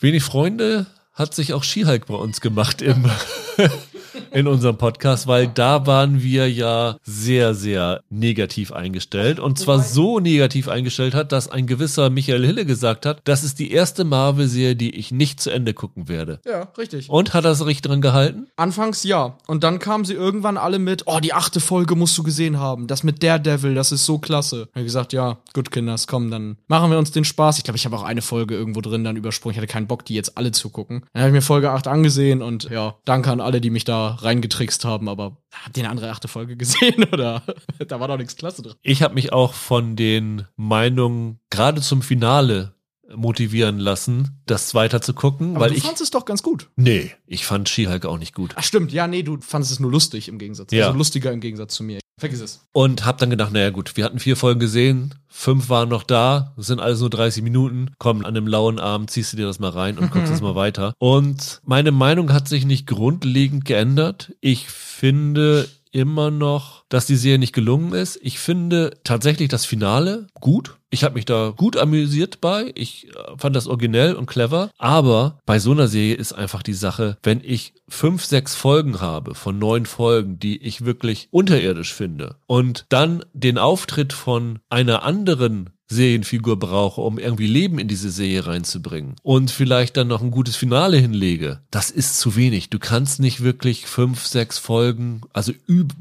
Wenig 0.00 0.22
Freunde 0.22 0.86
hat 1.12 1.34
sich 1.34 1.52
auch 1.52 1.64
Skihulk 1.64 2.06
bei 2.06 2.14
uns 2.14 2.40
gemacht 2.40 2.80
im 2.80 3.10
in 4.30 4.46
unserem 4.46 4.76
Podcast, 4.78 5.26
weil 5.26 5.48
da 5.48 5.86
waren 5.86 6.22
wir 6.22 6.50
ja 6.50 6.96
sehr, 7.02 7.54
sehr 7.54 8.02
negativ 8.10 8.72
eingestellt. 8.72 9.40
Und 9.40 9.58
zwar 9.58 9.82
so 9.82 10.20
negativ 10.20 10.68
eingestellt 10.68 11.14
hat, 11.14 11.32
dass 11.32 11.50
ein 11.50 11.66
gewisser 11.66 12.10
Michael 12.10 12.44
Hille 12.44 12.64
gesagt 12.64 13.06
hat, 13.06 13.20
das 13.24 13.44
ist 13.44 13.58
die 13.58 13.72
erste 13.72 14.04
Marvel-Serie, 14.04 14.76
die 14.76 14.94
ich 14.96 15.12
nicht 15.12 15.40
zu 15.40 15.50
Ende 15.50 15.74
gucken 15.74 16.08
werde. 16.08 16.40
Ja, 16.46 16.68
richtig. 16.78 17.08
Und 17.08 17.34
hat 17.34 17.44
er 17.44 17.52
es 17.52 17.64
richtig 17.64 17.82
dran 17.82 18.00
gehalten? 18.00 18.46
Anfangs 18.56 19.04
ja. 19.04 19.36
Und 19.46 19.64
dann 19.64 19.78
kamen 19.78 20.04
sie 20.04 20.14
irgendwann 20.14 20.56
alle 20.56 20.78
mit, 20.78 21.04
oh, 21.06 21.20
die 21.20 21.32
achte 21.32 21.60
Folge 21.60 21.96
musst 21.96 22.16
du 22.18 22.22
gesehen 22.22 22.58
haben. 22.58 22.86
Das 22.86 23.02
mit 23.02 23.22
Daredevil, 23.22 23.74
das 23.74 23.92
ist 23.92 24.06
so 24.06 24.18
klasse. 24.18 24.68
Ich 24.70 24.74
habe 24.74 24.84
gesagt, 24.84 25.12
ja, 25.12 25.38
gut, 25.52 25.70
Kinders, 25.70 26.06
komm, 26.06 26.30
dann 26.30 26.56
machen 26.68 26.90
wir 26.90 26.98
uns 26.98 27.10
den 27.10 27.24
Spaß. 27.24 27.58
Ich 27.58 27.64
glaube, 27.64 27.76
ich 27.76 27.84
habe 27.84 27.96
auch 27.96 28.02
eine 28.02 28.22
Folge 28.22 28.54
irgendwo 28.54 28.80
drin 28.80 29.04
dann 29.04 29.16
übersprungen. 29.16 29.52
Ich 29.52 29.58
hatte 29.58 29.66
keinen 29.66 29.86
Bock, 29.86 30.04
die 30.04 30.14
jetzt 30.14 30.36
alle 30.36 30.52
zu 30.52 30.70
gucken. 30.70 31.04
Dann 31.12 31.22
habe 31.22 31.30
ich 31.30 31.34
mir 31.34 31.42
Folge 31.42 31.70
8 31.70 31.86
angesehen 31.86 32.42
und 32.42 32.70
ja, 32.70 32.96
danke 33.04 33.30
an 33.30 33.40
alle, 33.40 33.60
die 33.60 33.70
mich 33.70 33.84
da 33.84 34.09
reingetrickst 34.16 34.84
haben, 34.84 35.08
aber 35.08 35.36
habt 35.52 35.76
ihr 35.76 35.84
eine 35.84 35.90
andere 35.90 36.10
achte 36.10 36.28
Folge 36.28 36.56
gesehen 36.56 37.04
oder 37.12 37.42
da 37.86 38.00
war 38.00 38.08
doch 38.08 38.18
nichts 38.18 38.36
klasse 38.36 38.62
drin? 38.62 38.74
Ich 38.82 39.02
habe 39.02 39.14
mich 39.14 39.32
auch 39.32 39.54
von 39.54 39.96
den 39.96 40.46
Meinungen 40.56 41.40
gerade 41.50 41.80
zum 41.80 42.02
Finale 42.02 42.74
motivieren 43.14 43.78
lassen, 43.78 44.40
das 44.46 44.74
weiter 44.74 45.02
zu 45.02 45.14
gucken. 45.14 45.56
Aber 45.56 45.64
weil 45.64 45.70
du 45.70 45.76
ich, 45.76 45.82
fandest 45.82 46.02
es 46.02 46.10
doch 46.10 46.24
ganz 46.24 46.42
gut. 46.42 46.68
Nee, 46.76 47.12
ich 47.26 47.44
fand 47.44 47.68
She-Hulk 47.68 48.06
auch 48.06 48.18
nicht 48.18 48.34
gut. 48.34 48.52
Ach 48.56 48.62
stimmt, 48.62 48.92
ja, 48.92 49.06
nee, 49.06 49.22
du 49.22 49.38
fandest 49.40 49.72
es 49.72 49.80
nur 49.80 49.90
lustig 49.90 50.28
im 50.28 50.38
Gegensatz. 50.38 50.72
Ja. 50.72 50.86
Also 50.86 50.98
lustiger 50.98 51.32
im 51.32 51.40
Gegensatz 51.40 51.74
zu 51.74 51.82
mir. 51.82 51.99
Vergiss 52.20 52.40
es. 52.40 52.60
Und 52.72 53.06
hab 53.06 53.16
dann 53.16 53.30
gedacht, 53.30 53.52
naja 53.52 53.70
gut, 53.70 53.96
wir 53.96 54.04
hatten 54.04 54.18
vier 54.18 54.36
Folgen 54.36 54.60
gesehen, 54.60 55.14
fünf 55.26 55.70
waren 55.70 55.88
noch 55.88 56.02
da, 56.02 56.52
sind 56.58 56.78
alles 56.78 57.00
nur 57.00 57.08
30 57.08 57.42
Minuten. 57.42 57.92
Komm, 57.98 58.20
an 58.20 58.36
einem 58.36 58.46
lauen 58.46 58.78
Abend 58.78 59.10
ziehst 59.10 59.32
du 59.32 59.38
dir 59.38 59.46
das 59.46 59.58
mal 59.58 59.70
rein 59.70 59.96
und 59.98 60.10
guckst 60.10 60.30
es 60.32 60.42
mal 60.42 60.54
weiter. 60.54 60.92
Und 60.98 61.62
meine 61.64 61.92
Meinung 61.92 62.30
hat 62.32 62.46
sich 62.46 62.66
nicht 62.66 62.86
grundlegend 62.86 63.64
geändert. 63.64 64.34
Ich 64.42 64.68
finde 64.68 65.66
immer 65.92 66.30
noch, 66.30 66.84
dass 66.88 67.06
die 67.06 67.16
Serie 67.16 67.38
nicht 67.38 67.52
gelungen 67.52 67.92
ist. 67.92 68.18
Ich 68.22 68.38
finde 68.38 68.98
tatsächlich 69.04 69.48
das 69.48 69.64
Finale 69.64 70.26
gut. 70.34 70.76
Ich 70.90 71.04
habe 71.04 71.14
mich 71.14 71.24
da 71.24 71.52
gut 71.56 71.76
amüsiert 71.76 72.40
bei. 72.40 72.72
Ich 72.74 73.08
äh, 73.08 73.12
fand 73.36 73.54
das 73.54 73.68
originell 73.68 74.14
und 74.14 74.26
clever. 74.26 74.70
Aber 74.78 75.38
bei 75.46 75.58
so 75.58 75.72
einer 75.72 75.88
Serie 75.88 76.14
ist 76.14 76.32
einfach 76.32 76.62
die 76.62 76.74
Sache, 76.74 77.16
wenn 77.22 77.40
ich 77.44 77.74
fünf, 77.88 78.24
sechs 78.24 78.54
Folgen 78.54 79.00
habe 79.00 79.34
von 79.34 79.58
neun 79.58 79.86
Folgen, 79.86 80.38
die 80.38 80.60
ich 80.62 80.84
wirklich 80.84 81.28
unterirdisch 81.30 81.94
finde 81.94 82.36
und 82.46 82.86
dann 82.88 83.24
den 83.32 83.58
Auftritt 83.58 84.12
von 84.12 84.58
einer 84.68 85.04
anderen 85.04 85.70
Serienfigur 85.90 86.58
brauche, 86.58 87.00
um 87.00 87.18
irgendwie 87.18 87.46
Leben 87.46 87.78
in 87.78 87.88
diese 87.88 88.10
Serie 88.10 88.46
reinzubringen 88.46 89.16
und 89.22 89.50
vielleicht 89.50 89.96
dann 89.96 90.08
noch 90.08 90.22
ein 90.22 90.30
gutes 90.30 90.56
Finale 90.56 90.96
hinlege, 90.96 91.60
das 91.70 91.90
ist 91.90 92.18
zu 92.20 92.36
wenig. 92.36 92.70
Du 92.70 92.78
kannst 92.78 93.20
nicht 93.20 93.42
wirklich 93.42 93.86
fünf, 93.86 94.26
sechs 94.26 94.58
Folgen, 94.58 95.22
also 95.32 95.52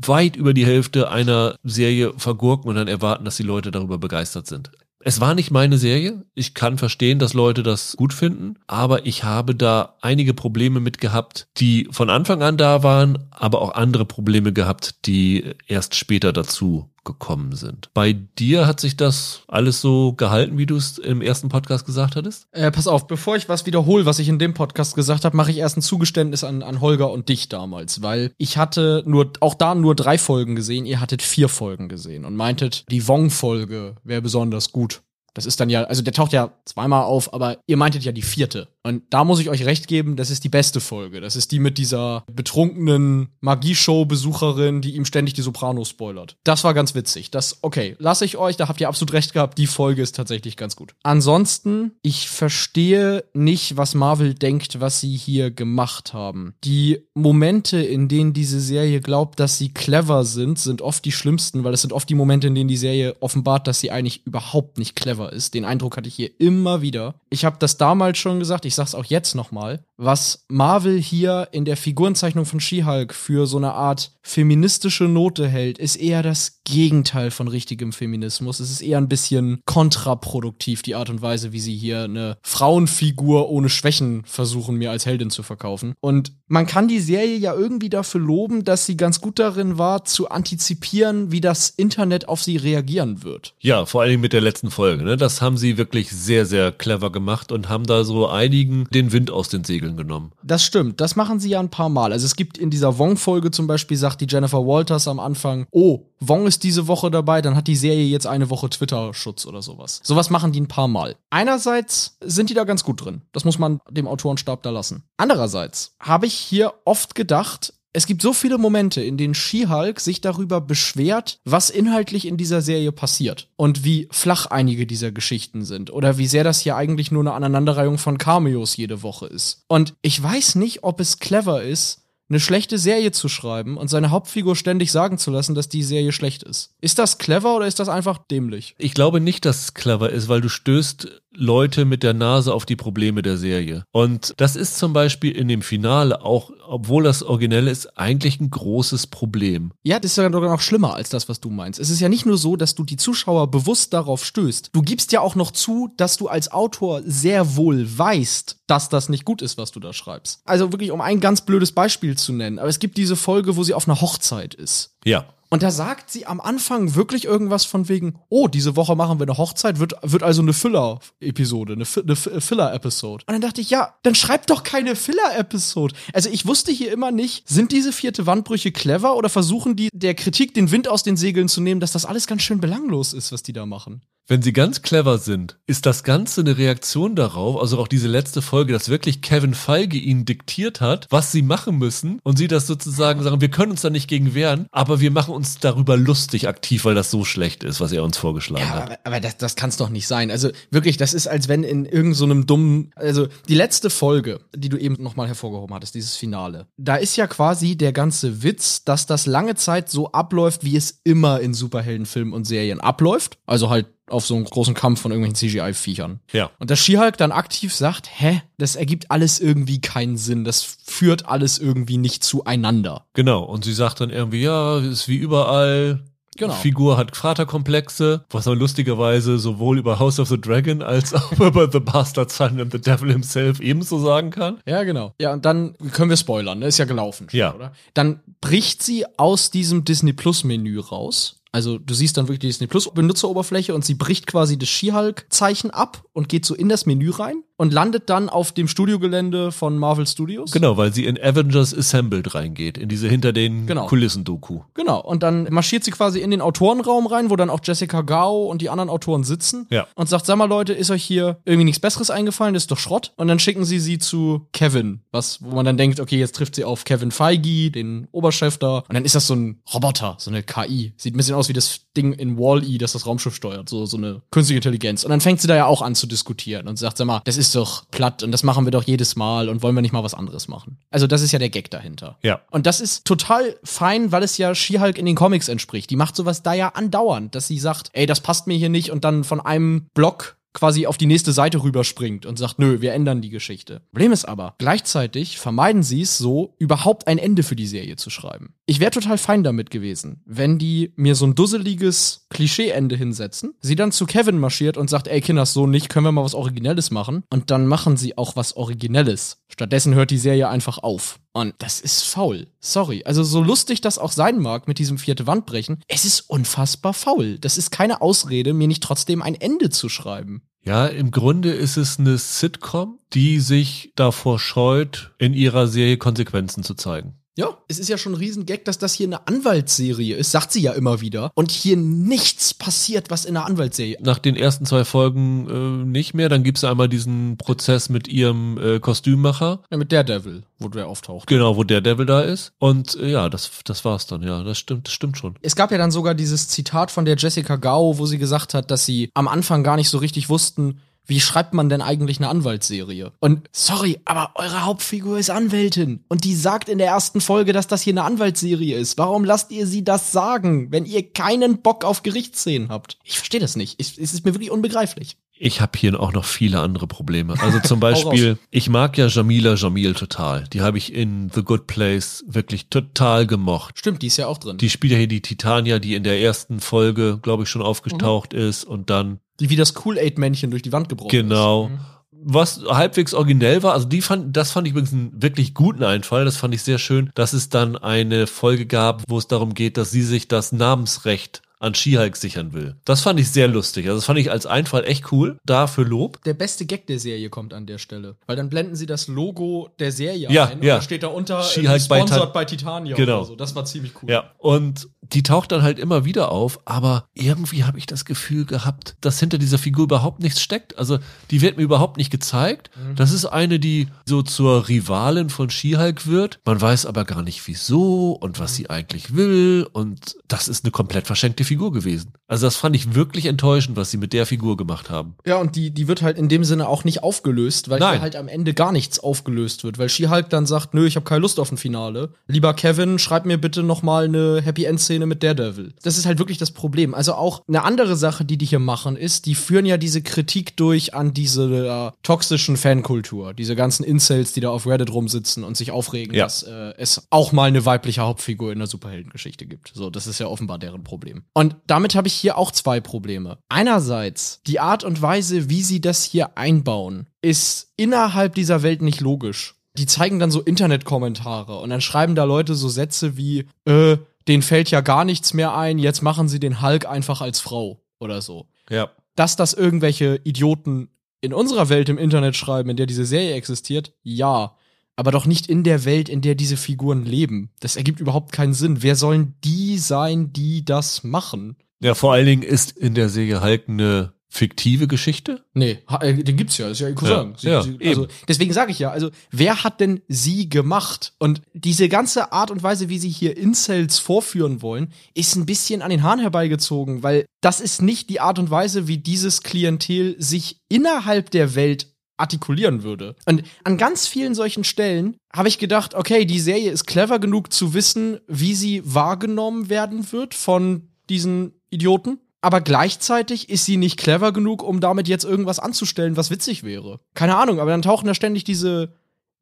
weit 0.05 0.35
über 0.35 0.53
die 0.53 0.65
Hälfte 0.65 1.09
einer 1.09 1.55
Serie 1.63 2.13
vergurken 2.17 2.69
und 2.69 2.75
dann 2.75 2.87
erwarten, 2.87 3.25
dass 3.25 3.37
die 3.37 3.43
Leute 3.43 3.71
darüber 3.71 3.97
begeistert 3.97 4.47
sind. 4.47 4.71
Es 5.01 5.21
war 5.21 5.33
nicht 5.33 5.49
meine 5.49 5.77
Serie. 5.77 6.25
Ich 6.35 6.53
kann 6.53 6.77
verstehen, 6.77 7.19
dass 7.19 7.33
Leute 7.33 7.63
das 7.63 7.95
gut 7.95 8.13
finden, 8.13 8.55
aber 8.67 9.05
ich 9.05 9.23
habe 9.23 9.55
da 9.55 9.95
einige 10.01 10.33
Probleme 10.33 10.81
mit 10.81 10.99
gehabt, 10.99 11.47
die 11.57 11.87
von 11.89 12.09
Anfang 12.09 12.43
an 12.43 12.57
da 12.57 12.83
waren, 12.83 13.17
aber 13.31 13.61
auch 13.61 13.75
andere 13.75 14.03
Probleme 14.03 14.51
gehabt, 14.51 15.05
die 15.05 15.55
erst 15.67 15.95
später 15.95 16.33
dazu 16.33 16.89
gekommen 17.03 17.55
sind. 17.55 17.89
Bei 17.93 18.13
dir 18.13 18.67
hat 18.67 18.79
sich 18.79 18.97
das 18.97 19.43
alles 19.47 19.81
so 19.81 20.13
gehalten, 20.13 20.57
wie 20.57 20.65
du 20.65 20.75
es 20.75 20.97
im 20.97 21.21
ersten 21.21 21.49
Podcast 21.49 21.85
gesagt 21.85 22.15
hattest? 22.15 22.47
Äh, 22.51 22.71
pass 22.71 22.87
auf, 22.87 23.07
bevor 23.07 23.35
ich 23.35 23.49
was 23.49 23.65
wiederhole, 23.65 24.05
was 24.05 24.19
ich 24.19 24.29
in 24.29 24.39
dem 24.39 24.53
Podcast 24.53 24.95
gesagt 24.95 25.25
habe, 25.25 25.35
mache 25.35 25.51
ich 25.51 25.57
erst 25.57 25.77
ein 25.77 25.81
Zugeständnis 25.81 26.43
an, 26.43 26.63
an 26.63 26.81
Holger 26.81 27.11
und 27.11 27.29
dich 27.29 27.49
damals, 27.49 28.01
weil 28.01 28.31
ich 28.37 28.57
hatte 28.57 29.03
nur 29.05 29.31
auch 29.39 29.55
da 29.55 29.75
nur 29.75 29.95
drei 29.95 30.17
Folgen 30.17 30.55
gesehen, 30.55 30.85
ihr 30.85 30.99
hattet 30.99 31.21
vier 31.21 31.49
Folgen 31.49 31.89
gesehen 31.89 32.25
und 32.25 32.35
meintet, 32.35 32.85
die 32.89 33.07
Wong-Folge 33.07 33.95
wäre 34.03 34.21
besonders 34.21 34.71
gut. 34.71 35.01
Das 35.33 35.45
ist 35.45 35.59
dann 35.59 35.69
ja, 35.69 35.83
also 35.83 36.01
der 36.01 36.13
taucht 36.13 36.33
ja 36.33 36.51
zweimal 36.65 37.03
auf, 37.03 37.33
aber 37.33 37.59
ihr 37.67 37.77
meintet 37.77 38.03
ja 38.03 38.11
die 38.11 38.21
vierte. 38.21 38.67
Und 38.83 39.03
da 39.09 39.23
muss 39.23 39.39
ich 39.39 39.49
euch 39.49 39.65
recht 39.65 39.87
geben, 39.87 40.15
das 40.15 40.29
ist 40.29 40.43
die 40.43 40.49
beste 40.49 40.79
Folge. 40.79 41.19
Das 41.19 41.35
ist 41.35 41.51
die 41.51 41.59
mit 41.59 41.77
dieser 41.77 42.23
betrunkenen 42.31 43.29
Magieshow-Besucherin, 43.41 44.81
die 44.81 44.95
ihm 44.95 45.05
ständig 45.05 45.33
die 45.33 45.41
Sopranos 45.41 45.89
spoilert. 45.89 46.37
Das 46.43 46.63
war 46.63 46.73
ganz 46.73 46.95
witzig. 46.95 47.29
Das, 47.29 47.59
okay, 47.61 47.95
lasse 47.99 48.25
ich 48.25 48.37
euch, 48.37 48.55
da 48.55 48.67
habt 48.67 48.79
ihr 48.79 48.87
absolut 48.87 49.13
recht 49.13 49.33
gehabt. 49.33 49.57
Die 49.57 49.67
Folge 49.67 50.01
ist 50.01 50.15
tatsächlich 50.15 50.55
ganz 50.55 50.75
gut. 50.75 50.95
Ansonsten, 51.03 51.91
ich 52.01 52.29
verstehe 52.29 53.25
nicht, 53.33 53.75
was 53.75 53.95
Marvel 53.95 54.33
denkt, 54.33 54.79
was 54.79 55.01
sie 55.01 55.15
hier 55.15 55.51
gemacht 55.51 56.13
haben. 56.13 56.53
Die 56.63 56.99
Momente, 57.15 57.81
in 57.81 58.07
denen 58.07 58.33
diese 58.33 58.61
Serie 58.61 59.01
glaubt, 59.01 59.39
dass 59.39 59.57
sie 59.57 59.73
clever 59.73 60.23
sind, 60.23 60.57
sind 60.57 60.81
oft 60.81 61.03
die 61.03 61.11
schlimmsten, 61.11 61.63
weil 61.63 61.73
es 61.73 61.81
sind 61.81 61.91
oft 61.91 62.07
die 62.09 62.15
Momente, 62.15 62.47
in 62.47 62.55
denen 62.55 62.69
die 62.69 62.77
Serie 62.77 63.17
offenbart, 63.19 63.67
dass 63.67 63.81
sie 63.81 63.91
eigentlich 63.91 64.25
überhaupt 64.25 64.77
nicht 64.77 64.95
clever 64.95 65.33
ist. 65.33 65.53
Den 65.53 65.65
Eindruck 65.65 65.97
hatte 65.97 66.07
ich 66.07 66.15
hier 66.15 66.31
immer 66.39 66.81
wieder. 66.81 67.15
Ich 67.29 67.43
habe 67.43 67.57
das 67.59 67.77
damals 67.77 68.17
schon 68.17 68.39
gesagt, 68.39 68.65
ich 68.69 68.75
sag's 68.75 68.95
auch 68.95 69.05
jetzt 69.05 69.33
nochmal, 69.33 69.83
was 69.97 70.45
Marvel 70.47 70.97
hier 70.97 71.49
in 71.51 71.65
der 71.65 71.75
Figurenzeichnung 71.75 72.45
von 72.45 72.59
She-Hulk 72.59 73.13
für 73.13 73.47
so 73.47 73.57
eine 73.57 73.73
Art 73.73 74.13
feministische 74.21 75.05
Note 75.05 75.47
hält, 75.47 75.79
ist 75.79 75.95
eher 75.95 76.21
das 76.21 76.61
Gegenteil 76.63 77.31
von 77.31 77.47
richtigem 77.47 77.91
Feminismus. 77.91 78.59
Es 78.59 78.69
ist 78.69 78.81
eher 78.81 78.99
ein 78.99 79.09
bisschen 79.09 79.61
kontraproduktiv, 79.65 80.83
die 80.83 80.93
Art 80.93 81.09
und 81.09 81.23
Weise, 81.23 81.51
wie 81.51 81.59
sie 81.59 81.75
hier 81.75 82.03
eine 82.03 82.37
Frauenfigur 82.43 83.49
ohne 83.49 83.69
Schwächen 83.69 84.23
versuchen, 84.25 84.75
mir 84.75 84.91
als 84.91 85.07
Heldin 85.07 85.31
zu 85.31 85.41
verkaufen. 85.41 85.95
Und 85.99 86.31
man 86.47 86.67
kann 86.67 86.87
die 86.87 86.99
Serie 86.99 87.37
ja 87.37 87.55
irgendwie 87.55 87.89
dafür 87.89 88.21
loben, 88.21 88.63
dass 88.63 88.85
sie 88.85 88.97
ganz 88.97 89.19
gut 89.19 89.39
darin 89.39 89.79
war, 89.79 90.05
zu 90.05 90.29
antizipieren, 90.29 91.31
wie 91.31 91.41
das 91.41 91.69
Internet 91.69 92.27
auf 92.27 92.43
sie 92.43 92.57
reagieren 92.57 93.23
wird. 93.23 93.55
Ja, 93.59 93.87
vor 93.87 94.03
allem 94.03 94.21
mit 94.21 94.33
der 94.33 94.41
letzten 94.41 94.69
Folge. 94.69 95.03
Ne? 95.03 95.17
Das 95.17 95.41
haben 95.41 95.57
sie 95.57 95.77
wirklich 95.77 96.11
sehr, 96.11 96.45
sehr 96.45 96.71
clever 96.71 97.11
gemacht 97.11 97.51
und 97.51 97.67
haben 97.67 97.85
da 97.85 98.03
so 98.03 98.27
einigen 98.59 98.85
den 98.91 99.11
Wind 99.11 99.31
aus 99.31 99.49
den 99.49 99.63
Segeln 99.63 99.95
genommen. 99.95 100.31
Das 100.43 100.63
stimmt. 100.63 100.99
Das 100.99 101.15
machen 101.15 101.39
sie 101.39 101.49
ja 101.49 101.59
ein 101.59 101.69
paar 101.69 101.89
Mal. 101.89 102.11
Also 102.11 102.25
es 102.25 102.35
gibt 102.35 102.57
in 102.57 102.69
dieser 102.69 102.97
Wong-Folge 102.97 103.51
zum 103.51 103.67
Beispiel, 103.67 103.97
sagt 103.97 104.21
die 104.21 104.27
Jennifer 104.29 104.65
Walters 104.65 105.07
am 105.07 105.19
Anfang, 105.19 105.65
oh, 105.71 106.05
Wong 106.19 106.47
ist 106.47 106.63
diese 106.63 106.87
Woche 106.87 107.09
dabei, 107.09 107.41
dann 107.41 107.55
hat 107.55 107.67
die 107.67 107.75
Serie 107.75 108.05
jetzt 108.05 108.27
eine 108.27 108.49
Woche 108.49 108.69
Twitter-Schutz 108.69 109.45
oder 109.45 109.61
sowas. 109.61 110.01
Sowas 110.03 110.29
machen 110.29 110.51
die 110.51 110.59
ein 110.59 110.67
paar 110.67 110.89
Mal. 110.89 111.15
Einerseits 111.29 112.17
sind 112.21 112.49
die 112.49 112.53
da 112.53 112.65
ganz 112.65 112.83
gut 112.83 113.03
drin. 113.05 113.21
Das 113.31 113.45
muss 113.45 113.57
man 113.57 113.79
dem 113.89 114.07
Autorenstab 114.07 114.61
da 114.63 114.69
lassen. 114.69 115.03
Andererseits 115.17 115.95
habe 115.99 116.25
ich 116.25 116.33
hier 116.33 116.73
oft 116.83 117.15
gedacht, 117.15 117.73
es 117.91 118.05
gibt 118.05 118.21
so 118.21 118.33
viele 118.33 118.57
Momente, 118.57 119.01
in 119.01 119.17
denen 119.17 119.33
She-Hulk 119.33 119.99
sich 119.99 120.21
darüber 120.21 120.61
beschwert, 120.61 121.39
was 121.43 121.69
inhaltlich 121.69 122.27
in 122.27 122.37
dieser 122.37 122.61
Serie 122.61 122.91
passiert 122.91 123.49
und 123.55 123.83
wie 123.83 124.07
flach 124.11 124.45
einige 124.45 124.85
dieser 124.85 125.11
Geschichten 125.11 125.65
sind 125.65 125.91
oder 125.91 126.17
wie 126.17 126.27
sehr 126.27 126.43
das 126.43 126.61
hier 126.61 126.75
eigentlich 126.75 127.11
nur 127.11 127.23
eine 127.23 127.33
Aneinanderreihung 127.33 127.97
von 127.97 128.17
Cameos 128.17 128.77
jede 128.77 129.01
Woche 129.01 129.25
ist. 129.27 129.63
Und 129.67 129.95
ich 130.01 130.21
weiß 130.21 130.55
nicht, 130.55 130.83
ob 130.83 130.99
es 130.99 131.19
clever 131.19 131.63
ist, 131.63 132.05
eine 132.29 132.39
schlechte 132.39 132.77
Serie 132.77 133.11
zu 133.11 133.27
schreiben 133.27 133.75
und 133.75 133.87
seine 133.87 134.11
Hauptfigur 134.11 134.55
ständig 134.55 134.91
sagen 134.91 135.17
zu 135.17 135.31
lassen, 135.31 135.55
dass 135.55 135.67
die 135.67 135.81
Serie 135.81 136.11
schlecht 136.11 136.43
ist. 136.43 136.75
Ist 136.79 136.99
das 136.99 137.17
clever 137.17 137.55
oder 137.55 137.65
ist 137.65 137.79
das 137.79 137.89
einfach 137.89 138.19
dämlich? 138.19 138.75
Ich 138.77 138.93
glaube 138.93 139.19
nicht, 139.19 139.45
dass 139.45 139.63
es 139.63 139.73
clever 139.73 140.11
ist, 140.11 140.29
weil 140.29 140.41
du 140.41 140.49
stößt 140.49 141.07
Leute 141.39 141.85
mit 141.85 142.03
der 142.03 142.13
Nase 142.13 142.53
auf 142.53 142.65
die 142.65 142.75
Probleme 142.75 143.21
der 143.21 143.37
Serie. 143.37 143.83
Und 143.91 144.33
das 144.37 144.55
ist 144.55 144.77
zum 144.77 144.93
Beispiel 144.93 145.31
in 145.31 145.47
dem 145.47 145.61
Finale 145.61 146.21
auch, 146.21 146.51
obwohl 146.67 147.03
das 147.03 147.23
originell 147.23 147.67
ist, 147.67 147.97
eigentlich 147.97 148.39
ein 148.39 148.49
großes 148.49 149.07
Problem. 149.07 149.71
Ja, 149.83 149.99
das 149.99 150.11
ist 150.11 150.17
ja 150.17 150.31
sogar 150.31 150.51
noch 150.51 150.61
schlimmer 150.61 150.93
als 150.93 151.09
das, 151.09 151.29
was 151.29 151.39
du 151.39 151.49
meinst. 151.49 151.79
Es 151.79 151.89
ist 151.89 151.99
ja 151.99 152.09
nicht 152.09 152.25
nur 152.25 152.37
so, 152.37 152.55
dass 152.55 152.75
du 152.75 152.83
die 152.83 152.97
Zuschauer 152.97 153.49
bewusst 153.49 153.93
darauf 153.93 154.25
stößt. 154.25 154.69
Du 154.73 154.81
gibst 154.81 155.11
ja 155.11 155.21
auch 155.21 155.35
noch 155.35 155.51
zu, 155.51 155.93
dass 155.97 156.17
du 156.17 156.27
als 156.27 156.51
Autor 156.51 157.01
sehr 157.05 157.55
wohl 157.55 157.87
weißt, 157.97 158.57
dass 158.67 158.89
das 158.89 159.09
nicht 159.09 159.25
gut 159.25 159.41
ist, 159.41 159.57
was 159.57 159.71
du 159.71 159.79
da 159.79 159.93
schreibst. 159.93 160.41
Also 160.45 160.71
wirklich, 160.71 160.91
um 160.91 161.01
ein 161.01 161.19
ganz 161.19 161.41
blödes 161.41 161.71
Beispiel 161.71 162.17
zu 162.17 162.33
nennen. 162.33 162.59
Aber 162.59 162.69
es 162.69 162.79
gibt 162.79 162.97
diese 162.97 163.15
Folge, 163.15 163.55
wo 163.55 163.63
sie 163.63 163.73
auf 163.73 163.87
einer 163.87 164.01
Hochzeit 164.01 164.53
ist. 164.53 164.95
Ja. 165.05 165.25
Und 165.51 165.63
da 165.63 165.71
sagt 165.71 166.11
sie 166.11 166.27
am 166.27 166.39
Anfang 166.39 166.93
wirklich 166.93 167.25
irgendwas 167.25 167.65
von 167.65 167.89
wegen, 167.89 168.19
oh, 168.29 168.47
diese 168.47 168.75
Woche 168.75 168.95
machen 168.95 169.19
wir 169.19 169.25
eine 169.25 169.37
Hochzeit, 169.37 169.79
wird, 169.79 169.95
wird 170.03 170.21
also 170.21 170.43
eine 170.43 170.53
Filler-Episode, 170.53 171.73
eine, 171.73 171.85
eine 171.95 172.15
Filler-Episode. 172.15 173.23
Und 173.27 173.33
dann 173.33 173.41
dachte 173.41 173.61
ich, 173.61 173.71
ja, 173.71 173.95
dann 174.03 174.13
schreib 174.13 174.45
doch 174.45 174.63
keine 174.63 174.95
Filler-Episode. 174.95 175.95
Also 176.13 176.29
ich 176.29 176.45
wusste 176.45 176.71
hier 176.71 176.91
immer 176.91 177.11
nicht, 177.11 177.49
sind 177.49 177.71
diese 177.71 177.91
vierte 177.91 178.27
Wandbrüche 178.27 178.71
clever 178.71 179.15
oder 179.15 179.29
versuchen 179.29 179.75
die 179.75 179.89
der 179.91 180.13
Kritik 180.13 180.53
den 180.53 180.69
Wind 180.69 180.87
aus 180.87 181.01
den 181.01 181.17
Segeln 181.17 181.49
zu 181.49 181.61
nehmen, 181.61 181.81
dass 181.81 181.93
das 181.93 182.05
alles 182.05 182.27
ganz 182.27 182.43
schön 182.43 182.61
belanglos 182.61 183.13
ist, 183.13 183.31
was 183.31 183.41
die 183.41 183.53
da 183.53 183.65
machen. 183.65 184.01
Wenn 184.29 184.43
sie 184.43 184.53
ganz 184.53 184.83
clever 184.83 185.17
sind, 185.17 185.57
ist 185.65 185.87
das 185.87 186.03
Ganze 186.03 186.41
eine 186.41 186.55
Reaktion 186.55 187.15
darauf, 187.15 187.59
also 187.59 187.79
auch 187.79 187.87
diese 187.87 188.07
letzte 188.07 188.43
Folge, 188.43 188.73
dass 188.73 188.87
wirklich 188.87 189.23
Kevin 189.23 189.55
Feige 189.55 189.97
ihnen 189.97 190.23
diktiert 190.23 190.81
hat, 190.81 191.07
was 191.09 191.31
sie 191.31 191.41
machen 191.41 191.79
müssen 191.79 192.19
und 192.21 192.37
sie 192.37 192.47
das 192.47 192.67
sozusagen 192.67 193.23
sagen, 193.23 193.41
wir 193.41 193.49
können 193.49 193.71
uns 193.71 193.81
da 193.81 193.89
nicht 193.89 194.07
gegen 194.07 194.35
wehren, 194.35 194.67
aber 194.71 194.99
wir 194.99 195.09
machen 195.09 195.33
uns 195.33 195.57
darüber 195.57 195.97
lustig 195.97 196.47
aktiv, 196.47 196.85
weil 196.85 196.93
das 196.93 197.09
so 197.09 197.25
schlecht 197.25 197.63
ist, 197.63 197.81
was 197.81 197.91
er 197.91 198.03
uns 198.03 198.19
vorgeschlagen 198.19 198.63
ja, 198.63 198.69
hat. 198.75 198.83
Aber, 198.83 198.99
aber 199.03 199.19
das, 199.19 199.37
das 199.37 199.55
kann 199.55 199.71
es 199.71 199.77
doch 199.77 199.89
nicht 199.89 200.05
sein. 200.05 200.29
Also 200.29 200.51
wirklich, 200.69 200.97
das 200.97 201.15
ist, 201.15 201.25
als 201.25 201.47
wenn 201.47 201.63
in 201.63 201.85
irgendeinem 201.85 202.41
so 202.41 202.43
dummen, 202.43 202.91
also 202.95 203.27
die 203.47 203.55
letzte 203.55 203.89
Folge, 203.89 204.41
die 204.55 204.69
du 204.69 204.77
eben 204.77 205.01
nochmal 205.01 205.25
hervorgehoben 205.25 205.75
hattest, 205.75 205.95
dieses 205.95 206.15
Finale, 206.15 206.67
da 206.77 206.97
ist 206.97 207.15
ja 207.15 207.25
quasi 207.25 207.77
der 207.77 207.93
ganze 207.93 208.43
Witz, 208.43 208.83
dass 208.83 209.07
das 209.07 209.25
lange 209.25 209.55
Zeit 209.55 209.89
so 209.89 210.11
abläuft, 210.11 210.63
wie 210.63 210.77
es 210.77 211.01
immer 211.03 211.39
in 211.39 211.55
Superheldenfilmen 211.55 212.31
und 212.31 212.45
Serien 212.45 212.79
abläuft. 212.79 213.39
Also 213.47 213.71
halt 213.71 213.87
auf 214.11 214.25
so 214.25 214.35
einen 214.35 214.45
großen 214.45 214.73
Kampf 214.73 215.01
von 215.01 215.11
irgendwelchen 215.11 215.35
CGI-Viechern. 215.35 216.19
Ja. 216.31 216.51
Und 216.59 216.69
dass 216.69 216.79
She-Hulk 216.79 217.17
dann 217.17 217.31
aktiv 217.31 217.73
sagt, 217.73 218.09
hä, 218.11 218.41
das 218.57 218.75
ergibt 218.75 219.11
alles 219.11 219.39
irgendwie 219.39 219.81
keinen 219.81 220.17
Sinn, 220.17 220.43
das 220.43 220.77
führt 220.85 221.27
alles 221.27 221.59
irgendwie 221.59 221.97
nicht 221.97 222.23
zueinander. 222.23 223.05
Genau, 223.13 223.43
und 223.43 223.65
sie 223.65 223.73
sagt 223.73 224.01
dann 224.01 224.09
irgendwie, 224.09 224.41
ja, 224.41 224.79
ist 224.79 225.07
wie 225.07 225.17
überall, 225.17 226.03
Genau. 226.39 226.53
Figur 226.53 226.97
hat 226.97 227.17
Vaterkomplexe, 227.17 228.23
was 228.29 228.45
man 228.45 228.57
lustigerweise 228.57 229.37
sowohl 229.37 229.77
über 229.77 229.99
House 229.99 230.19
of 230.21 230.29
the 230.29 230.39
Dragon 230.39 230.81
als 230.81 231.13
auch 231.13 231.33
über 231.33 231.69
The 231.69 231.81
Bastard 231.81 232.31
Son 232.31 232.61
and 232.61 232.71
the 232.71 232.79
Devil 232.79 233.11
himself 233.11 233.59
ebenso 233.59 233.99
sagen 233.99 234.29
kann. 234.29 234.59
Ja, 234.65 234.83
genau. 234.83 235.13
Ja, 235.19 235.33
und 235.33 235.43
dann 235.43 235.75
können 235.91 236.09
wir 236.09 236.17
spoilern, 236.17 236.59
ne? 236.59 236.67
Ist 236.67 236.77
ja 236.77 236.85
gelaufen. 236.85 237.27
Schon, 237.29 237.39
ja. 237.39 237.53
Oder? 237.53 237.73
Dann 237.93 238.21
bricht 238.39 238.81
sie 238.81 239.05
aus 239.17 239.51
diesem 239.51 239.83
Disney 239.83 240.13
Plus 240.13 240.45
Menü 240.45 240.79
raus 240.79 241.38
also 241.51 241.77
du 241.77 241.93
siehst 241.93 242.17
dann 242.17 242.27
wirklich 242.27 242.39
die 242.39 242.47
Disney 242.47 242.67
Plus 242.67 242.89
Benutzeroberfläche 242.93 243.73
und 243.73 243.83
sie 243.83 243.95
bricht 243.95 244.27
quasi 244.27 244.57
das 244.57 244.69
She-Hulk-Zeichen 244.69 245.71
ab 245.71 246.03
und 246.13 246.29
geht 246.29 246.45
so 246.45 246.53
in 246.55 246.69
das 246.69 246.85
Menü 246.85 247.09
rein 247.11 247.43
und 247.59 247.73
landet 247.73 248.09
dann 248.09 248.29
auf 248.29 248.53
dem 248.53 248.69
Studiogelände 248.69 249.51
von 249.51 249.77
Marvel 249.77 250.07
Studios. 250.07 250.51
Genau, 250.51 250.77
weil 250.77 250.93
sie 250.93 251.05
in 251.05 251.19
Avengers 251.21 251.77
Assembled 251.77 252.33
reingeht, 252.33 252.77
in 252.77 252.87
diese 252.87 253.09
hinter 253.09 253.33
den 253.33 253.67
genau. 253.67 253.85
Kulissen-Doku. 253.87 254.61
Genau, 254.75 255.01
und 255.01 255.23
dann 255.23 255.45
marschiert 255.51 255.83
sie 255.83 255.91
quasi 255.91 256.21
in 256.21 256.31
den 256.31 256.39
Autorenraum 256.39 257.05
rein, 257.05 257.29
wo 257.29 257.35
dann 257.35 257.49
auch 257.49 257.59
Jessica 257.61 258.01
Gao 258.01 258.45
und 258.45 258.61
die 258.61 258.69
anderen 258.69 258.89
Autoren 258.89 259.25
sitzen. 259.25 259.67
Ja. 259.69 259.87
Und 259.95 260.07
sagt, 260.07 260.25
sag 260.25 260.37
mal 260.37 260.45
Leute, 260.45 260.71
ist 260.71 260.89
euch 260.89 261.03
hier 261.03 261.39
irgendwie 261.43 261.65
nichts 261.65 261.81
Besseres 261.81 262.09
eingefallen? 262.09 262.53
Das 262.53 262.63
ist 262.63 262.71
doch 262.71 262.79
Schrott. 262.79 263.11
Und 263.17 263.27
dann 263.27 263.39
schicken 263.39 263.65
sie 263.65 263.79
sie 263.79 263.97
zu 263.97 264.47
Kevin, 264.53 265.01
was, 265.11 265.43
wo 265.43 265.53
man 265.53 265.65
dann 265.65 265.75
denkt, 265.75 265.99
okay, 265.99 266.17
jetzt 266.17 266.35
trifft 266.35 266.55
sie 266.55 266.63
auf 266.63 266.85
Kevin 266.85 267.11
Feige, 267.11 267.71
den 267.71 268.07
Oberchef 268.13 268.57
da. 268.57 268.83
Und 268.87 268.93
dann 268.93 269.03
ist 269.03 269.15
das 269.15 269.27
so 269.27 269.35
ein 269.35 269.59
Roboter, 269.73 270.15
so 270.17 270.31
eine 270.31 270.43
KI. 270.43 270.93
Sieht 270.95 271.13
ein 271.13 271.17
bisschen 271.17 271.35
aus 271.39 271.49
wie 271.49 271.53
das 271.53 271.81
Ding 271.95 272.13
in 272.13 272.37
Wall-E, 272.37 272.77
das 272.77 272.93
das 272.93 273.05
Raumschiff 273.05 273.35
steuert, 273.35 273.69
so, 273.69 273.85
so 273.85 273.97
eine 273.97 274.21
künstliche 274.31 274.57
Intelligenz. 274.57 275.03
Und 275.03 275.09
dann 275.09 275.21
fängt 275.21 275.41
sie 275.41 275.47
da 275.47 275.55
ja 275.55 275.65
auch 275.65 275.81
an 275.81 275.95
zu 275.95 276.07
diskutieren 276.07 276.67
und 276.67 276.77
sagt, 276.77 276.97
sag 276.97 277.05
mal, 277.05 277.21
das 277.25 277.37
ist 277.37 277.55
doch 277.55 277.89
platt 277.89 278.23
und 278.23 278.31
das 278.31 278.43
machen 278.43 278.65
wir 278.65 278.71
doch 278.71 278.83
jedes 278.83 279.15
Mal 279.15 279.49
und 279.49 279.63
wollen 279.63 279.75
wir 279.75 279.81
nicht 279.81 279.93
mal 279.93 280.03
was 280.03 280.13
anderes 280.13 280.47
machen. 280.47 280.77
Also 280.91 281.07
das 281.07 281.21
ist 281.21 281.31
ja 281.31 281.39
der 281.39 281.49
Gag 281.49 281.71
dahinter. 281.71 282.17
Ja. 282.21 282.41
Und 282.51 282.65
das 282.65 282.81
ist 282.81 283.05
total 283.05 283.57
fein, 283.63 284.11
weil 284.11 284.23
es 284.23 284.37
ja 284.37 284.53
She-Hulk 284.53 284.97
in 284.97 285.05
den 285.05 285.15
Comics 285.15 285.47
entspricht. 285.47 285.89
Die 285.89 285.95
macht 285.95 286.15
sowas 286.15 286.43
da 286.43 286.53
ja 286.53 286.69
andauernd, 286.69 287.35
dass 287.35 287.47
sie 287.47 287.59
sagt, 287.59 287.89
ey, 287.93 288.05
das 288.05 288.21
passt 288.21 288.47
mir 288.47 288.57
hier 288.57 288.69
nicht 288.69 288.91
und 288.91 289.03
dann 289.03 289.23
von 289.23 289.39
einem 289.39 289.87
Block 289.93 290.38
quasi 290.53 290.87
auf 290.87 290.97
die 290.97 291.05
nächste 291.05 291.31
Seite 291.31 291.63
rüberspringt 291.63 292.25
und 292.25 292.37
sagt, 292.37 292.59
nö, 292.59 292.81
wir 292.81 292.93
ändern 292.93 293.21
die 293.21 293.29
Geschichte. 293.29 293.81
Problem 293.91 294.11
ist 294.11 294.25
aber, 294.25 294.55
gleichzeitig 294.57 295.37
vermeiden 295.37 295.83
sie 295.83 296.01
es 296.01 296.17
so, 296.17 296.55
überhaupt 296.59 297.07
ein 297.07 297.17
Ende 297.17 297.43
für 297.43 297.55
die 297.55 297.67
Serie 297.67 297.95
zu 297.95 298.09
schreiben. 298.09 298.53
Ich 298.65 298.79
wäre 298.79 298.91
total 298.91 299.17
fein 299.17 299.43
damit 299.43 299.69
gewesen, 299.69 300.21
wenn 300.25 300.57
die 300.57 300.93
mir 300.95 301.15
so 301.15 301.25
ein 301.25 301.35
dusseliges 301.35 302.27
Klischee-Ende 302.29 302.95
hinsetzen, 302.95 303.53
sie 303.61 303.75
dann 303.75 303.91
zu 303.91 304.05
Kevin 304.05 304.37
marschiert 304.37 304.77
und 304.77 304.89
sagt, 304.89 305.07
ey 305.07 305.21
Kinders, 305.21 305.53
so 305.53 305.67
nicht, 305.67 305.89
können 305.89 306.05
wir 306.05 306.11
mal 306.11 306.23
was 306.23 306.35
Originelles 306.35 306.91
machen 306.91 307.23
und 307.29 307.51
dann 307.51 307.67
machen 307.67 307.97
sie 307.97 308.17
auch 308.17 308.35
was 308.35 308.55
Originelles. 308.55 309.43
Stattdessen 309.47 309.95
hört 309.95 310.11
die 310.11 310.17
Serie 310.17 310.49
einfach 310.49 310.79
auf. 310.79 311.19
Und 311.39 311.55
das 311.59 311.79
ist 311.79 312.03
faul. 312.03 312.47
Sorry. 312.59 313.03
Also 313.05 313.23
so 313.23 313.41
lustig 313.41 313.79
das 313.79 313.97
auch 313.97 314.11
sein 314.11 314.39
mag 314.39 314.67
mit 314.67 314.77
diesem 314.77 314.97
vierte 314.97 315.25
Wandbrechen, 315.25 315.81
es 315.87 316.03
ist 316.03 316.29
unfassbar 316.29 316.93
faul. 316.93 317.39
Das 317.39 317.57
ist 317.57 317.71
keine 317.71 318.01
Ausrede, 318.01 318.53
mir 318.53 318.67
nicht 318.67 318.83
trotzdem 318.83 319.21
ein 319.21 319.35
Ende 319.35 319.69
zu 319.69 319.87
schreiben. 319.87 320.41
Ja, 320.65 320.87
im 320.87 321.11
Grunde 321.11 321.53
ist 321.53 321.77
es 321.77 321.97
eine 321.97 322.17
Sitcom, 322.17 322.99
die 323.13 323.39
sich 323.39 323.93
davor 323.95 324.37
scheut, 324.37 325.13
in 325.17 325.33
ihrer 325.33 325.67
Serie 325.67 325.97
Konsequenzen 325.97 326.63
zu 326.63 326.73
zeigen. 326.73 327.13
Ja, 327.39 327.57
es 327.69 327.79
ist 327.79 327.87
ja 327.87 327.97
schon 327.97 328.11
ein 328.11 328.17
Riesengag, 328.17 328.65
dass 328.65 328.79
das 328.79 328.93
hier 328.93 329.07
eine 329.07 329.25
Anwaltsserie 329.25 330.17
ist, 330.17 330.31
sagt 330.31 330.51
sie 330.51 330.59
ja 330.59 330.73
immer 330.73 330.99
wieder. 330.99 331.31
Und 331.35 331.51
hier 331.51 331.77
nichts 331.77 332.53
passiert, 332.53 333.09
was 333.11 333.23
in 333.23 333.37
einer 333.37 333.45
Anwaltsserie. 333.45 333.95
Nach 334.01 334.19
den 334.19 334.35
ersten 334.35 334.65
zwei 334.65 334.83
Folgen 334.83 335.47
äh, 335.47 335.85
nicht 335.85 336.13
mehr. 336.13 336.27
Dann 336.27 336.43
gibt's 336.43 336.65
einmal 336.65 336.89
diesen 336.89 337.37
Prozess 337.37 337.87
mit 337.87 338.09
ihrem 338.09 338.57
äh, 338.57 338.81
Kostümmacher. 338.81 339.61
Ja, 339.71 339.77
mit 339.77 339.89
Daredevil, 339.93 340.43
wo 340.57 340.67
der 340.67 340.87
auftaucht. 340.87 341.27
Genau, 341.27 341.55
wo 341.55 341.63
der 341.63 341.79
Devil 341.79 342.05
da 342.05 342.19
ist. 342.19 342.51
Und 342.59 342.95
äh, 342.95 343.09
ja, 343.09 343.29
das, 343.29 343.49
das 343.63 343.85
war's 343.85 344.05
dann. 344.05 344.21
Ja, 344.21 344.43
das 344.43 344.57
stimmt, 344.57 344.87
das 344.87 344.93
stimmt 344.93 345.17
schon. 345.17 345.35
Es 345.41 345.55
gab 345.55 345.71
ja 345.71 345.77
dann 345.77 345.91
sogar 345.91 346.15
dieses 346.15 346.49
Zitat 346.49 346.91
von 346.91 347.05
der 347.05 347.15
Jessica 347.15 347.55
Gao, 347.55 347.99
wo 347.99 348.05
sie 348.05 348.17
gesagt 348.17 348.53
hat, 348.53 348.69
dass 348.69 348.85
sie 348.85 349.11
am 349.13 349.29
Anfang 349.29 349.63
gar 349.63 349.77
nicht 349.77 349.87
so 349.87 349.99
richtig 349.99 350.27
wussten, 350.27 350.81
wie 351.09 351.19
schreibt 351.19 351.53
man 351.53 351.69
denn 351.69 351.81
eigentlich 351.81 352.19
eine 352.19 352.29
Anwaltsserie? 352.29 353.11
Und 353.19 353.49
sorry, 353.51 353.99
aber 354.05 354.31
eure 354.35 354.65
Hauptfigur 354.65 355.17
ist 355.17 355.29
Anwältin. 355.29 356.05
Und 356.07 356.23
die 356.23 356.35
sagt 356.35 356.69
in 356.69 356.77
der 356.77 356.87
ersten 356.87 357.19
Folge, 357.19 357.51
dass 357.51 357.67
das 357.67 357.81
hier 357.81 357.93
eine 357.93 358.03
Anwaltsserie 358.03 358.77
ist. 358.77 358.97
Warum 358.97 359.25
lasst 359.25 359.51
ihr 359.51 359.67
sie 359.67 359.83
das 359.83 360.11
sagen, 360.11 360.71
wenn 360.71 360.85
ihr 360.85 361.11
keinen 361.11 361.61
Bock 361.61 361.83
auf 361.83 362.03
Gerichtsszenen 362.03 362.69
habt? 362.69 362.97
Ich 363.03 363.17
verstehe 363.17 363.39
das 363.39 363.55
nicht. 363.55 363.81
Es 363.81 363.97
ist 363.97 364.25
mir 364.25 364.33
wirklich 364.33 364.51
unbegreiflich. 364.51 365.17
Ich 365.41 365.61
habe 365.61 365.79
hier 365.79 365.97
auch 365.99 366.11
noch 366.11 366.25
viele 366.25 366.59
andere 366.59 366.85
Probleme. 366.85 367.33
Also 367.41 367.59
zum 367.63 367.79
Beispiel, 367.79 368.37
ich 368.51 368.69
mag 368.69 368.97
ja 368.97 369.07
Jamila 369.07 369.55
Jamil 369.55 369.93
total. 369.93 370.43
Die 370.51 370.61
habe 370.61 370.77
ich 370.77 370.93
in 370.93 371.31
The 371.33 371.43
Good 371.43 371.65
Place 371.65 372.25
wirklich 372.27 372.67
total 372.67 373.25
gemocht. 373.25 373.79
Stimmt, 373.79 374.01
die 374.01 374.07
ist 374.07 374.17
ja 374.17 374.27
auch 374.27 374.37
drin. 374.37 374.57
Die 374.57 374.69
spielt 374.69 374.91
ja 374.91 374.97
hier 374.99 375.07
die 375.07 375.21
Titania, 375.21 375.79
die 375.79 375.95
in 375.95 376.03
der 376.03 376.19
ersten 376.19 376.59
Folge, 376.59 377.19
glaube 377.21 377.43
ich, 377.43 377.49
schon 377.49 377.61
aufgetaucht 377.61 378.33
mhm. 378.33 378.39
ist 378.39 378.65
und 378.65 378.89
dann 378.89 379.21
die 379.39 379.49
wie 379.49 379.55
das 379.55 379.73
Kool-Aid-Männchen 379.73 380.51
durch 380.51 380.61
die 380.61 380.71
Wand 380.71 380.89
gebrochen 380.89 381.09
genau. 381.09 381.65
ist. 381.65 381.69
Genau. 381.69 381.79
Mhm. 381.79 381.79
Was 382.21 382.61
halbwegs 382.67 383.13
originell 383.13 383.63
war, 383.63 383.73
also 383.73 383.87
die 383.87 384.01
fand, 384.01 384.35
das 384.35 384.51
fand 384.51 384.67
ich 384.67 384.71
übrigens 384.71 384.91
einen 384.91 385.21
wirklich 385.21 385.53
guten 385.53 385.83
Einfall, 385.83 386.25
das 386.25 386.35
fand 386.35 386.53
ich 386.53 386.63
sehr 386.63 386.77
schön, 386.77 387.11
dass 387.15 387.31
es 387.31 387.47
dann 387.47 387.77
eine 387.77 388.27
Folge 388.27 388.65
gab, 388.65 389.03
wo 389.07 389.17
es 389.17 389.27
darum 389.27 389.53
geht, 389.53 389.77
dass 389.77 389.91
sie 389.91 390.01
sich 390.01 390.27
das 390.27 390.51
Namensrecht 390.51 391.41
an 391.59 391.75
She-Hulk 391.75 392.15
sichern 392.15 392.53
will. 392.53 392.77
Das 392.85 393.01
fand 393.01 393.19
ich 393.19 393.29
sehr 393.29 393.47
lustig. 393.47 393.87
Also 393.87 393.97
das 393.97 394.05
fand 394.05 394.17
ich 394.17 394.31
als 394.31 394.45
Einfall 394.45 394.85
echt 394.85 395.11
cool. 395.11 395.37
Dafür 395.45 395.85
Lob. 395.85 396.23
Der 396.23 396.33
beste 396.33 396.65
Gag 396.65 396.87
der 396.87 396.99
Serie 396.99 397.29
kommt 397.29 397.53
an 397.53 397.65
der 397.65 397.77
Stelle. 397.77 398.15
Weil 398.25 398.37
dann 398.37 398.49
blenden 398.49 398.75
sie 398.75 398.85
das 398.85 399.07
Logo 399.07 399.69
der 399.79 399.91
Serie 399.91 400.31
ja, 400.31 400.45
ein 400.45 400.63
ja. 400.63 400.75
und 400.75 400.79
da 400.79 400.81
steht 400.81 401.03
da 401.03 401.07
unter 401.07 401.39
äh, 401.39 401.79
sponsored 401.79 402.33
bei, 402.33 402.45
Titania 402.45 402.95
genau. 402.95 403.23
So. 403.23 403.35
Das 403.35 403.55
war 403.55 403.65
ziemlich 403.65 403.91
cool. 404.01 404.09
Ja. 404.09 404.31
Und 404.37 404.87
die 405.01 405.23
taucht 405.23 405.51
dann 405.51 405.61
halt 405.61 405.79
immer 405.79 406.05
wieder 406.05 406.31
auf, 406.31 406.59
aber 406.65 407.05
irgendwie 407.13 407.63
habe 407.63 407.77
ich 407.77 407.85
das 407.85 408.05
Gefühl 408.05 408.45
gehabt, 408.45 408.95
dass 409.01 409.19
hinter 409.19 409.37
dieser 409.37 409.57
Figur 409.57 409.85
überhaupt 409.85 410.21
nichts 410.21 410.41
steckt. 410.41 410.77
Also 410.77 410.99
die 411.31 411.41
wird 411.41 411.57
mir 411.57 411.63
überhaupt 411.63 411.97
nicht 411.97 412.11
gezeigt. 412.11 412.69
Mhm. 412.75 412.95
Das 412.95 413.11
ist 413.11 413.25
eine, 413.25 413.59
die 413.59 413.87
so 414.05 414.21
zur 414.21 414.67
Rivalin 414.67 415.29
von 415.29 415.49
She-Hulk 415.49 416.07
wird. 416.07 416.39
Man 416.45 416.61
weiß 416.61 416.85
aber 416.85 417.05
gar 417.05 417.23
nicht 417.23 417.47
wieso 417.47 418.11
und 418.13 418.39
was 418.39 418.51
mhm. 418.51 418.55
sie 418.55 418.69
eigentlich 418.69 419.15
will 419.15 419.67
und 419.73 420.15
das 420.27 420.47
ist 420.47 420.63
eine 420.63 420.71
komplett 420.71 421.07
verschenkte 421.07 421.43
Figur 421.49 421.73
gewesen. 421.73 422.13
Also 422.27 422.45
das 422.47 422.55
fand 422.55 422.75
ich 422.75 422.95
wirklich 422.95 423.25
enttäuschend, 423.25 423.75
was 423.75 423.91
sie 423.91 423.97
mit 423.97 424.13
der 424.13 424.25
Figur 424.25 424.55
gemacht 424.55 424.89
haben. 424.89 425.15
Ja, 425.25 425.37
und 425.37 425.55
die, 425.55 425.71
die 425.71 425.87
wird 425.87 426.01
halt 426.01 426.17
in 426.17 426.29
dem 426.29 426.43
Sinne 426.43 426.69
auch 426.69 426.83
nicht 426.83 427.03
aufgelöst, 427.03 427.69
weil 427.69 427.79
hier 427.79 428.01
halt 428.01 428.15
am 428.15 428.27
Ende 428.27 428.53
gar 428.53 428.71
nichts 428.71 428.99
aufgelöst 428.99 429.63
wird, 429.63 429.79
weil 429.79 429.89
She-Hulk 429.89 430.29
dann 430.29 430.45
sagt, 430.45 430.73
nö, 430.73 430.85
ich 430.85 430.95
habe 430.95 431.03
keine 431.03 431.21
Lust 431.21 431.39
auf 431.39 431.51
ein 431.51 431.57
Finale. 431.57 432.13
Lieber 432.27 432.53
Kevin, 432.53 432.99
schreib 432.99 433.25
mir 433.25 433.37
bitte 433.37 433.63
noch 433.63 433.81
mal 433.81 434.05
eine 434.05 434.41
Happy 434.41 434.65
End 434.65 434.79
Szene 434.79 435.07
mit 435.07 435.23
Daredevil. 435.23 435.73
Das 435.81 435.97
ist 435.97 436.05
halt 436.05 436.19
wirklich 436.19 436.37
das 436.37 436.51
Problem. 436.51 436.93
Also 436.93 437.13
auch 437.15 437.41
eine 437.47 437.63
andere 437.63 437.95
Sache, 437.95 438.23
die 438.25 438.37
die 438.37 438.45
hier 438.45 438.59
machen, 438.59 438.95
ist, 438.95 439.25
die 439.25 439.35
führen 439.35 439.65
ja 439.65 439.77
diese 439.77 440.01
Kritik 440.01 440.55
durch 440.55 440.93
an 440.93 441.13
diese 441.13 441.49
äh, 441.67 441.91
toxischen 442.03 442.57
Fankultur, 442.57 443.33
diese 443.33 443.55
ganzen 443.55 443.83
Incels, 443.83 444.33
die 444.33 444.41
da 444.41 444.49
auf 444.49 444.67
Reddit 444.67 444.93
rumsitzen 444.93 445.43
und 445.43 445.57
sich 445.57 445.71
aufregen, 445.71 446.15
ja. 446.15 446.25
dass 446.25 446.43
äh, 446.43 446.73
es 446.77 447.07
auch 447.09 447.31
mal 447.31 447.45
eine 447.45 447.65
weibliche 447.65 448.01
Hauptfigur 448.01 448.51
in 448.51 448.59
der 448.59 448.67
Superheldengeschichte 448.67 449.47
gibt. 449.47 449.71
So, 449.73 449.89
das 449.89 450.05
ist 450.05 450.19
ja 450.19 450.27
offenbar 450.27 450.59
deren 450.59 450.83
Problem. 450.83 451.23
Und 451.39 451.55
damit 451.67 451.95
habe 451.95 452.09
ich 452.09 452.13
hier 452.15 452.37
auch 452.37 452.51
zwei 452.51 452.81
Probleme. 452.81 453.37
Einerseits, 453.47 454.41
die 454.45 454.59
Art 454.59 454.83
und 454.83 455.01
Weise, 455.01 455.49
wie 455.49 455.61
sie 455.61 455.79
das 455.79 456.03
hier 456.03 456.37
einbauen, 456.37 457.07
ist 457.21 457.71
innerhalb 457.77 458.35
dieser 458.35 458.61
Welt 458.61 458.81
nicht 458.81 458.99
logisch. 458.99 459.55
Die 459.77 459.85
zeigen 459.85 460.19
dann 460.19 460.31
so 460.31 460.41
Internetkommentare 460.41 461.59
und 461.59 461.69
dann 461.69 461.79
schreiben 461.79 462.13
da 462.13 462.25
Leute 462.25 462.55
so 462.55 462.67
Sätze 462.67 463.15
wie, 463.15 463.45
äh, 463.63 463.95
denen 464.27 464.43
fällt 464.43 464.69
ja 464.69 464.81
gar 464.81 465.05
nichts 465.05 465.33
mehr 465.33 465.55
ein, 465.55 465.79
jetzt 465.79 466.01
machen 466.01 466.27
sie 466.27 466.41
den 466.41 466.61
Hulk 466.61 466.85
einfach 466.85 467.21
als 467.21 467.39
Frau 467.39 467.85
oder 467.99 468.21
so. 468.21 468.49
Ja. 468.69 468.89
Dass 469.15 469.37
das 469.37 469.53
irgendwelche 469.53 470.19
Idioten 470.25 470.89
in 471.21 471.33
unserer 471.33 471.69
Welt 471.69 471.87
im 471.87 471.97
Internet 471.97 472.35
schreiben, 472.35 472.69
in 472.69 472.75
der 472.75 472.85
diese 472.85 473.05
Serie 473.05 473.35
existiert, 473.35 473.93
ja 474.03 474.57
aber 474.99 475.11
doch 475.11 475.25
nicht 475.25 475.47
in 475.47 475.63
der 475.63 475.85
Welt, 475.85 476.09
in 476.09 476.21
der 476.21 476.35
diese 476.35 476.57
Figuren 476.57 477.05
leben. 477.05 477.51
Das 477.61 477.77
ergibt 477.77 478.01
überhaupt 478.01 478.33
keinen 478.33 478.53
Sinn. 478.53 478.83
Wer 478.83 478.97
sollen 478.97 479.35
die 479.45 479.77
sein, 479.77 480.33
die 480.33 480.65
das 480.65 481.05
machen? 481.05 481.55
Ja, 481.79 481.95
vor 481.95 482.11
allen 482.11 482.25
Dingen 482.25 482.43
ist 482.43 482.77
in 482.77 482.95
der 482.95 483.07
Serie 483.07 483.41
Hulk 483.41 483.69
eine 483.69 484.11
fiktive 484.27 484.87
Geschichte? 484.87 485.43
Nee, 485.53 485.79
äh, 486.01 486.13
den 486.13 486.35
gibt's 486.35 486.57
ja, 486.57 486.67
ist 486.67 486.81
ja 486.81 486.89
ihr 486.89 486.95
Cousin. 486.95 487.33
Ja, 487.39 487.63
sie, 487.63 487.77
ja, 487.79 487.89
also, 487.89 488.07
deswegen 488.27 488.51
sage 488.51 488.71
ich 488.71 488.79
ja, 488.79 488.91
also 488.91 489.09
wer 489.31 489.63
hat 489.63 489.79
denn 489.79 490.01
sie 490.09 490.49
gemacht? 490.49 491.13
Und 491.17 491.41
diese 491.53 491.87
ganze 491.87 492.33
Art 492.33 492.51
und 492.51 492.61
Weise, 492.61 492.89
wie 492.89 492.99
sie 492.99 493.09
hier 493.09 493.37
Incels 493.37 493.99
vorführen 493.99 494.61
wollen, 494.61 494.91
ist 495.13 495.35
ein 495.35 495.45
bisschen 495.45 495.81
an 495.81 495.89
den 495.89 496.03
Haaren 496.03 496.19
herbeigezogen, 496.19 497.03
weil 497.03 497.25
das 497.41 497.61
ist 497.61 497.81
nicht 497.81 498.09
die 498.09 498.19
Art 498.19 498.37
und 498.37 498.51
Weise, 498.51 498.87
wie 498.87 498.97
dieses 498.97 499.43
Klientel 499.43 500.15
sich 500.19 500.57
innerhalb 500.67 501.31
der 501.31 501.55
Welt 501.55 501.87
artikulieren 502.19 502.83
würde. 502.83 503.15
Und 503.25 503.43
an 503.63 503.77
ganz 503.77 504.07
vielen 504.07 504.35
solchen 504.35 504.63
Stellen 504.63 505.17
habe 505.33 505.47
ich 505.47 505.57
gedacht, 505.57 505.95
okay, 505.95 506.25
die 506.25 506.39
Serie 506.39 506.71
ist 506.71 506.85
clever 506.85 507.19
genug 507.19 507.53
zu 507.53 507.73
wissen, 507.73 508.19
wie 508.27 508.53
sie 508.55 508.81
wahrgenommen 508.85 509.69
werden 509.69 510.11
wird 510.11 510.33
von 510.33 510.89
diesen 511.09 511.53
Idioten. 511.69 512.19
Aber 512.41 512.61
gleichzeitig 512.61 513.49
ist 513.49 513.65
sie 513.65 513.77
nicht 513.77 513.97
clever 513.97 514.31
genug, 514.31 514.63
um 514.63 514.79
damit 514.79 515.07
jetzt 515.07 515.25
irgendwas 515.25 515.59
anzustellen, 515.59 516.15
was 516.15 516.31
witzig 516.31 516.63
wäre. 516.63 516.99
Keine 517.13 517.35
Ahnung, 517.35 517.59
aber 517.59 517.71
dann 517.71 517.81
tauchen 517.81 518.07
da 518.07 518.13
ständig 518.13 518.43
diese 518.43 518.93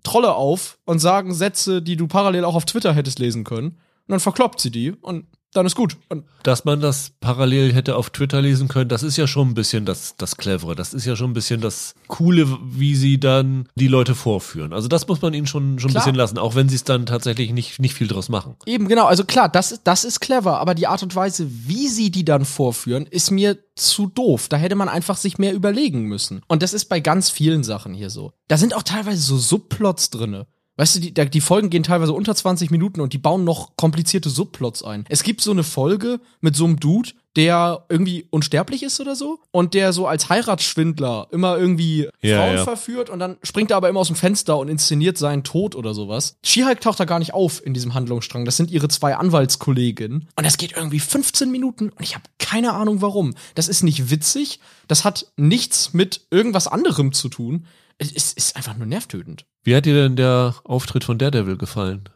Trolle 0.03 0.33
auf 0.33 0.79
und 0.85 0.99
sagen 0.99 1.33
Sätze, 1.33 1.81
die 1.81 1.95
du 1.95 2.07
parallel 2.07 2.45
auch 2.45 2.55
auf 2.55 2.65
Twitter 2.65 2.93
hättest 2.93 3.19
lesen 3.19 3.43
können. 3.43 3.67
Und 3.67 4.11
dann 4.11 4.19
verkloppt 4.19 4.59
sie 4.59 4.71
die 4.71 4.91
und 4.91 5.25
dann 5.53 5.65
ist 5.65 5.75
gut. 5.75 5.97
Und 6.09 6.25
Dass 6.43 6.65
man 6.65 6.81
das 6.81 7.11
parallel 7.19 7.73
hätte 7.73 7.95
auf 7.95 8.09
Twitter 8.09 8.41
lesen 8.41 8.67
können, 8.67 8.89
das 8.89 9.03
ist 9.03 9.17
ja 9.17 9.27
schon 9.27 9.49
ein 9.49 9.53
bisschen 9.53 9.85
das, 9.85 10.15
das 10.17 10.37
Clevere. 10.37 10.75
Das 10.75 10.93
ist 10.93 11.05
ja 11.05 11.15
schon 11.15 11.31
ein 11.31 11.33
bisschen 11.33 11.61
das 11.61 11.95
Coole, 12.07 12.47
wie 12.63 12.95
sie 12.95 13.19
dann 13.19 13.67
die 13.75 13.87
Leute 13.87 14.13
vorführen. 14.13 14.73
Also 14.73 14.87
das 14.87 15.07
muss 15.07 15.21
man 15.21 15.33
ihnen 15.33 15.47
schon, 15.47 15.79
schon 15.79 15.91
ein 15.91 15.93
bisschen 15.93 16.15
lassen, 16.15 16.37
auch 16.37 16.55
wenn 16.55 16.69
sie 16.69 16.75
es 16.75 16.83
dann 16.83 17.05
tatsächlich 17.05 17.51
nicht, 17.51 17.79
nicht 17.79 17.95
viel 17.95 18.07
draus 18.07 18.29
machen. 18.29 18.55
Eben, 18.65 18.87
genau. 18.87 19.05
Also 19.05 19.23
klar, 19.23 19.49
das, 19.49 19.81
das 19.83 20.03
ist 20.03 20.19
clever, 20.19 20.59
aber 20.59 20.75
die 20.75 20.87
Art 20.87 21.03
und 21.03 21.15
Weise, 21.15 21.47
wie 21.49 21.87
sie 21.87 22.11
die 22.11 22.25
dann 22.25 22.45
vorführen, 22.45 23.05
ist 23.05 23.31
mir 23.31 23.57
zu 23.75 24.07
doof. 24.07 24.47
Da 24.49 24.57
hätte 24.57 24.75
man 24.75 24.89
einfach 24.89 25.17
sich 25.17 25.37
mehr 25.37 25.53
überlegen 25.53 26.03
müssen. 26.03 26.41
Und 26.47 26.61
das 26.63 26.73
ist 26.73 26.85
bei 26.85 26.99
ganz 26.99 27.29
vielen 27.29 27.63
Sachen 27.63 27.93
hier 27.93 28.09
so. 28.09 28.33
Da 28.47 28.57
sind 28.57 28.75
auch 28.75 28.83
teilweise 28.83 29.21
so 29.21 29.37
Subplots 29.37 30.09
drinne. 30.09 30.47
Weißt 30.77 30.95
du, 30.95 30.99
die, 30.99 31.13
die 31.13 31.41
Folgen 31.41 31.69
gehen 31.69 31.83
teilweise 31.83 32.13
unter 32.13 32.35
20 32.35 32.71
Minuten 32.71 33.01
und 33.01 33.11
die 33.13 33.17
bauen 33.17 33.43
noch 33.43 33.75
komplizierte 33.75 34.29
Subplots 34.29 34.83
ein. 34.83 35.05
Es 35.09 35.23
gibt 35.23 35.41
so 35.41 35.51
eine 35.51 35.63
Folge 35.63 36.19
mit 36.39 36.55
so 36.55 36.65
einem 36.65 36.79
Dude, 36.79 37.09
der 37.35 37.85
irgendwie 37.89 38.27
unsterblich 38.31 38.83
ist 38.83 38.99
oder 38.99 39.15
so 39.15 39.39
und 39.51 39.73
der 39.73 39.93
so 39.93 40.07
als 40.07 40.29
Heiratsschwindler 40.29 41.27
immer 41.31 41.57
irgendwie 41.57 42.09
Ja, 42.21 42.37
Frauen 42.37 42.55
ja. 42.57 42.63
verführt 42.63 43.09
und 43.09 43.19
dann 43.19 43.37
springt 43.43 43.71
er 43.71 43.77
aber 43.77 43.89
immer 43.89 43.99
aus 43.99 44.07
dem 44.07 44.15
Fenster 44.15 44.57
und 44.57 44.69
inszeniert 44.69 45.17
seinen 45.17 45.43
Tod 45.43 45.75
oder 45.75 45.93
sowas. 45.93 46.37
She-Hulk 46.43 46.81
taucht 46.81 46.99
da 46.99 47.05
gar 47.05 47.19
nicht 47.19 47.33
auf 47.33 47.63
in 47.65 47.73
diesem 47.75 47.93
Handlungsstrang. 47.93 48.45
Das 48.45 48.57
sind 48.57 48.71
ihre 48.71 48.87
zwei 48.87 49.15
Anwaltskolleginnen 49.15 50.27
und 50.35 50.45
das 50.45 50.57
geht 50.57 50.75
irgendwie 50.75 50.99
15 50.99 51.51
Minuten 51.51 51.89
und 51.89 52.03
ich 52.03 52.15
habe 52.15 52.25
keine 52.39 52.73
Ahnung 52.73 53.01
warum. 53.01 53.35
Das 53.53 53.67
ist 53.67 53.83
nicht 53.83 54.09
witzig, 54.09 54.59
das 54.87 55.05
hat 55.05 55.27
nichts 55.37 55.93
mit 55.93 56.21
irgendwas 56.31 56.67
anderem 56.67 57.13
zu 57.13 57.29
tun. 57.29 57.65
Es 57.97 58.11
ist, 58.11 58.37
ist 58.37 58.55
einfach 58.55 58.77
nur 58.77 58.87
nervtötend. 58.87 59.45
Wie 59.63 59.75
hat 59.75 59.85
dir 59.85 59.95
denn 59.95 60.15
der 60.15 60.55
Auftritt 60.63 61.03
von 61.03 61.17
Daredevil 61.17 61.57
gefallen? 61.57 62.09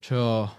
Tja, 0.00 0.52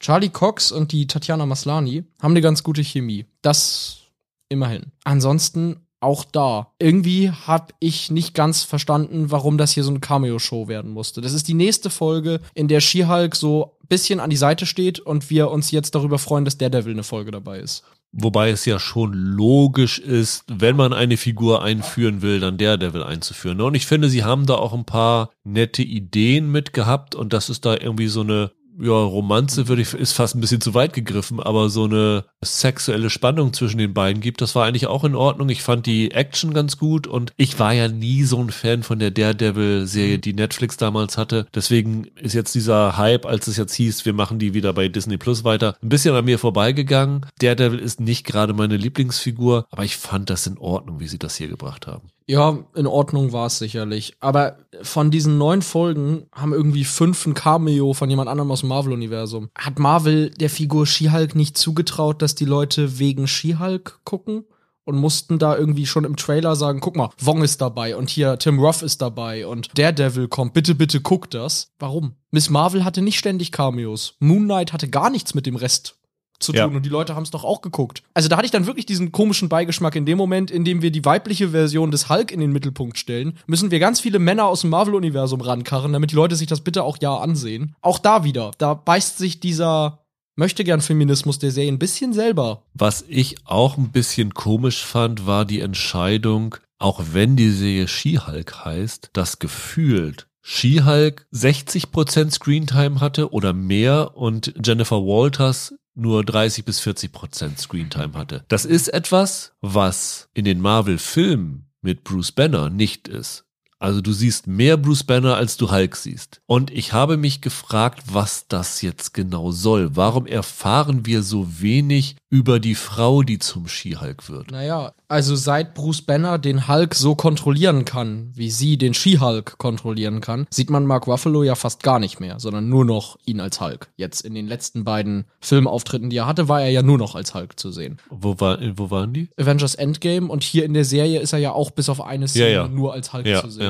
Charlie 0.00 0.30
Cox 0.30 0.72
und 0.72 0.92
die 0.92 1.06
Tatjana 1.06 1.46
Maslani 1.46 2.04
haben 2.20 2.32
eine 2.32 2.40
ganz 2.40 2.62
gute 2.62 2.82
Chemie. 2.82 3.26
Das 3.42 4.00
immerhin. 4.48 4.92
Ansonsten 5.04 5.76
auch 6.00 6.24
da. 6.24 6.72
Irgendwie 6.78 7.30
habe 7.30 7.74
ich 7.78 8.10
nicht 8.10 8.34
ganz 8.34 8.64
verstanden, 8.64 9.30
warum 9.30 9.58
das 9.58 9.72
hier 9.72 9.84
so 9.84 9.90
eine 9.90 10.00
Cameo-Show 10.00 10.66
werden 10.66 10.90
musste. 10.92 11.20
Das 11.20 11.34
ist 11.34 11.46
die 11.46 11.54
nächste 11.54 11.90
Folge, 11.90 12.40
in 12.54 12.68
der 12.68 12.80
She-Hulk 12.80 13.36
so 13.36 13.76
ein 13.82 13.88
bisschen 13.88 14.18
an 14.18 14.30
die 14.30 14.36
Seite 14.36 14.66
steht 14.66 14.98
und 14.98 15.30
wir 15.30 15.50
uns 15.50 15.70
jetzt 15.70 15.94
darüber 15.94 16.18
freuen, 16.18 16.44
dass 16.44 16.58
Daredevil 16.58 16.92
eine 16.92 17.02
Folge 17.02 17.30
dabei 17.30 17.60
ist. 17.60 17.84
Wobei 18.12 18.50
es 18.50 18.64
ja 18.64 18.80
schon 18.80 19.12
logisch 19.12 19.98
ist, 20.00 20.44
wenn 20.48 20.74
man 20.74 20.92
eine 20.92 21.16
Figur 21.16 21.62
einführen 21.62 22.22
will, 22.22 22.40
dann 22.40 22.58
Daredevil 22.58 23.04
einzuführen. 23.04 23.58
ne? 23.58 23.64
Und 23.64 23.76
ich 23.76 23.86
finde, 23.86 24.08
sie 24.08 24.24
haben 24.24 24.46
da 24.46 24.54
auch 24.54 24.72
ein 24.72 24.84
paar 24.84 25.30
nette 25.44 25.82
Ideen 25.82 26.50
mit 26.50 26.72
gehabt 26.72 27.14
und 27.14 27.32
das 27.32 27.48
ist 27.48 27.64
da 27.64 27.76
irgendwie 27.76 28.08
so 28.08 28.22
eine 28.22 28.50
ja, 28.80 28.92
Romanze 28.92 29.68
würde 29.68 29.82
ich, 29.82 29.94
ist 29.94 30.12
fast 30.12 30.34
ein 30.34 30.40
bisschen 30.40 30.60
zu 30.60 30.74
weit 30.74 30.92
gegriffen, 30.92 31.40
aber 31.40 31.68
so 31.68 31.84
eine 31.84 32.24
sexuelle 32.42 33.10
Spannung 33.10 33.52
zwischen 33.52 33.78
den 33.78 33.94
beiden 33.94 34.22
gibt, 34.22 34.40
das 34.40 34.54
war 34.54 34.66
eigentlich 34.66 34.86
auch 34.86 35.04
in 35.04 35.14
Ordnung. 35.14 35.48
Ich 35.48 35.62
fand 35.62 35.86
die 35.86 36.10
Action 36.12 36.54
ganz 36.54 36.78
gut 36.78 37.06
und 37.06 37.32
ich 37.36 37.58
war 37.58 37.72
ja 37.72 37.88
nie 37.88 38.24
so 38.24 38.38
ein 38.42 38.50
Fan 38.50 38.82
von 38.82 38.98
der 38.98 39.10
Daredevil-Serie, 39.10 40.18
die 40.18 40.32
Netflix 40.32 40.76
damals 40.76 41.18
hatte. 41.18 41.46
Deswegen 41.54 42.06
ist 42.20 42.34
jetzt 42.34 42.54
dieser 42.54 42.96
Hype, 42.96 43.26
als 43.26 43.46
es 43.46 43.56
jetzt 43.56 43.74
hieß, 43.74 44.04
wir 44.04 44.14
machen 44.14 44.38
die 44.38 44.54
wieder 44.54 44.72
bei 44.72 44.88
Disney 44.88 45.18
Plus 45.18 45.44
weiter, 45.44 45.76
ein 45.82 45.88
bisschen 45.88 46.14
an 46.14 46.24
mir 46.24 46.38
vorbeigegangen. 46.38 47.26
Daredevil 47.40 47.78
ist 47.78 48.00
nicht 48.00 48.24
gerade 48.24 48.54
meine 48.54 48.76
Lieblingsfigur, 48.76 49.66
aber 49.70 49.84
ich 49.84 49.96
fand 49.96 50.30
das 50.30 50.46
in 50.46 50.58
Ordnung, 50.58 51.00
wie 51.00 51.08
sie 51.08 51.18
das 51.18 51.36
hier 51.36 51.48
gebracht 51.48 51.86
haben. 51.86 52.10
Ja, 52.30 52.58
in 52.76 52.86
Ordnung 52.86 53.32
war 53.32 53.46
es 53.46 53.58
sicherlich. 53.58 54.14
Aber 54.20 54.58
von 54.82 55.10
diesen 55.10 55.36
neun 55.36 55.62
Folgen 55.62 56.26
haben 56.32 56.52
irgendwie 56.52 56.84
fünf 56.84 57.26
ein 57.26 57.34
Cameo 57.34 57.92
von 57.92 58.08
jemand 58.08 58.28
anderem 58.28 58.52
aus 58.52 58.60
dem 58.60 58.68
Marvel-Universum. 58.68 59.50
Hat 59.58 59.80
Marvel 59.80 60.30
der 60.30 60.48
Figur 60.48 60.86
She-Hulk 60.86 61.34
nicht 61.34 61.58
zugetraut, 61.58 62.22
dass 62.22 62.36
die 62.36 62.44
Leute 62.44 63.00
wegen 63.00 63.26
She-Hulk 63.26 64.02
gucken? 64.04 64.44
Und 64.84 64.96
mussten 64.96 65.40
da 65.40 65.56
irgendwie 65.56 65.86
schon 65.86 66.04
im 66.04 66.14
Trailer 66.14 66.54
sagen, 66.54 66.78
guck 66.78 66.96
mal, 66.96 67.10
Wong 67.20 67.42
ist 67.42 67.60
dabei 67.60 67.96
und 67.96 68.10
hier 68.10 68.38
Tim 68.38 68.60
Roth 68.60 68.82
ist 68.82 69.02
dabei 69.02 69.46
und 69.46 69.76
Daredevil 69.76 70.28
kommt, 70.28 70.54
bitte, 70.54 70.74
bitte 70.74 71.00
guck 71.00 71.30
das. 71.30 71.72
Warum? 71.78 72.14
Miss 72.30 72.48
Marvel 72.48 72.84
hatte 72.84 73.02
nicht 73.02 73.18
ständig 73.18 73.50
Cameos. 73.52 74.14
Moon 74.20 74.44
Knight 74.44 74.72
hatte 74.72 74.88
gar 74.88 75.10
nichts 75.10 75.34
mit 75.34 75.46
dem 75.46 75.56
Rest 75.56 75.99
zu 76.40 76.52
tun 76.52 76.58
Ja. 76.58 76.64
und 76.66 76.84
die 76.84 76.88
Leute 76.90 77.14
haben 77.14 77.22
es 77.22 77.30
doch 77.30 77.44
auch 77.44 77.60
geguckt. 77.60 78.02
Also 78.14 78.28
da 78.28 78.36
hatte 78.36 78.46
ich 78.46 78.50
dann 78.50 78.66
wirklich 78.66 78.86
diesen 78.86 79.12
komischen 79.12 79.48
Beigeschmack 79.48 79.94
in 79.96 80.06
dem 80.06 80.18
Moment, 80.18 80.50
in 80.50 80.64
dem 80.64 80.82
wir 80.82 80.90
die 80.90 81.04
weibliche 81.04 81.50
Version 81.50 81.90
des 81.90 82.08
Hulk 82.08 82.32
in 82.32 82.40
den 82.40 82.52
Mittelpunkt 82.52 82.98
stellen, 82.98 83.38
müssen 83.46 83.70
wir 83.70 83.78
ganz 83.78 84.00
viele 84.00 84.18
Männer 84.18 84.46
aus 84.46 84.62
dem 84.62 84.70
Marvel-Universum 84.70 85.40
rankarren, 85.40 85.92
damit 85.92 86.10
die 86.10 86.16
Leute 86.16 86.36
sich 86.36 86.46
das 86.48 86.60
bitte 86.62 86.82
auch 86.82 86.98
ja 87.00 87.16
ansehen. 87.16 87.74
Auch 87.82 87.98
da 87.98 88.24
wieder, 88.24 88.50
da 88.58 88.74
beißt 88.74 89.18
sich 89.18 89.40
dieser 89.40 89.98
Möchtegern-Feminismus 90.36 91.38
der 91.38 91.50
Serie 91.50 91.70
ein 91.70 91.78
bisschen 91.78 92.12
selber. 92.12 92.62
Was 92.74 93.04
ich 93.08 93.36
auch 93.44 93.76
ein 93.76 93.90
bisschen 93.92 94.34
komisch 94.34 94.82
fand, 94.84 95.26
war 95.26 95.44
die 95.44 95.60
Entscheidung, 95.60 96.56
auch 96.78 97.02
wenn 97.12 97.36
die 97.36 97.50
Serie 97.50 97.86
She-Hulk 97.88 98.64
heißt, 98.64 99.10
dass 99.12 99.38
gefühlt 99.38 100.26
She-Hulk 100.42 101.26
60% 101.34 102.30
Screentime 102.30 103.00
hatte 103.00 103.32
oder 103.32 103.52
mehr 103.52 104.16
und 104.16 104.54
Jennifer 104.64 104.96
Walters 104.96 105.74
nur 105.94 106.24
30 106.24 106.64
bis 106.64 106.80
40 106.80 107.12
Prozent 107.12 107.58
Screentime 107.58 108.14
hatte. 108.14 108.44
Das 108.48 108.64
ist 108.64 108.88
etwas, 108.88 109.54
was 109.60 110.28
in 110.34 110.44
den 110.44 110.60
Marvel-Filmen 110.60 111.70
mit 111.82 112.04
Bruce 112.04 112.32
Banner 112.32 112.70
nicht 112.70 113.08
ist. 113.08 113.44
Also 113.80 114.02
du 114.02 114.12
siehst 114.12 114.46
mehr 114.46 114.76
Bruce 114.76 115.04
Banner, 115.04 115.36
als 115.36 115.56
du 115.56 115.70
Hulk 115.70 115.96
siehst. 115.96 116.42
Und 116.46 116.70
ich 116.70 116.92
habe 116.92 117.16
mich 117.16 117.40
gefragt, 117.40 118.02
was 118.12 118.46
das 118.46 118.82
jetzt 118.82 119.14
genau 119.14 119.52
soll. 119.52 119.96
Warum 119.96 120.26
erfahren 120.26 121.06
wir 121.06 121.22
so 121.22 121.46
wenig 121.62 122.16
über 122.28 122.60
die 122.60 122.74
Frau, 122.74 123.22
die 123.22 123.38
zum 123.38 123.66
She-Hulk 123.68 124.28
wird? 124.28 124.50
Naja, 124.50 124.92
also 125.08 125.34
seit 125.34 125.72
Bruce 125.72 126.02
Banner 126.02 126.38
den 126.38 126.68
Hulk 126.68 126.94
so 126.94 127.14
kontrollieren 127.14 127.86
kann, 127.86 128.30
wie 128.34 128.50
sie 128.50 128.76
den 128.76 128.92
She-Hulk 128.92 129.56
kontrollieren 129.56 130.20
kann, 130.20 130.46
sieht 130.50 130.68
man 130.68 130.84
Mark 130.84 131.06
Ruffalo 131.06 131.42
ja 131.42 131.54
fast 131.54 131.82
gar 131.82 131.98
nicht 131.98 132.20
mehr, 132.20 132.38
sondern 132.38 132.68
nur 132.68 132.84
noch 132.84 133.16
ihn 133.24 133.40
als 133.40 133.62
Hulk. 133.62 133.88
Jetzt 133.96 134.20
in 134.20 134.34
den 134.34 134.46
letzten 134.46 134.84
beiden 134.84 135.24
Filmauftritten, 135.40 136.10
die 136.10 136.18
er 136.18 136.26
hatte, 136.26 136.48
war 136.48 136.60
er 136.60 136.70
ja 136.70 136.82
nur 136.82 136.98
noch 136.98 137.14
als 137.14 137.34
Hulk 137.34 137.58
zu 137.58 137.72
sehen. 137.72 137.96
Wo, 138.10 138.38
war, 138.40 138.58
wo 138.76 138.90
waren 138.90 139.14
die? 139.14 139.30
Avengers 139.38 139.74
Endgame 139.74 140.28
und 140.28 140.44
hier 140.44 140.66
in 140.66 140.74
der 140.74 140.84
Serie 140.84 141.20
ist 141.20 141.32
er 141.32 141.38
ja 141.38 141.52
auch 141.52 141.70
bis 141.70 141.88
auf 141.88 142.02
eine 142.02 142.28
Szene 142.28 142.52
ja. 142.52 142.68
nur 142.68 142.92
als 142.92 143.14
Hulk 143.14 143.26
Ja, 143.26 143.40
zu 143.40 143.48
sehen. 143.48 143.69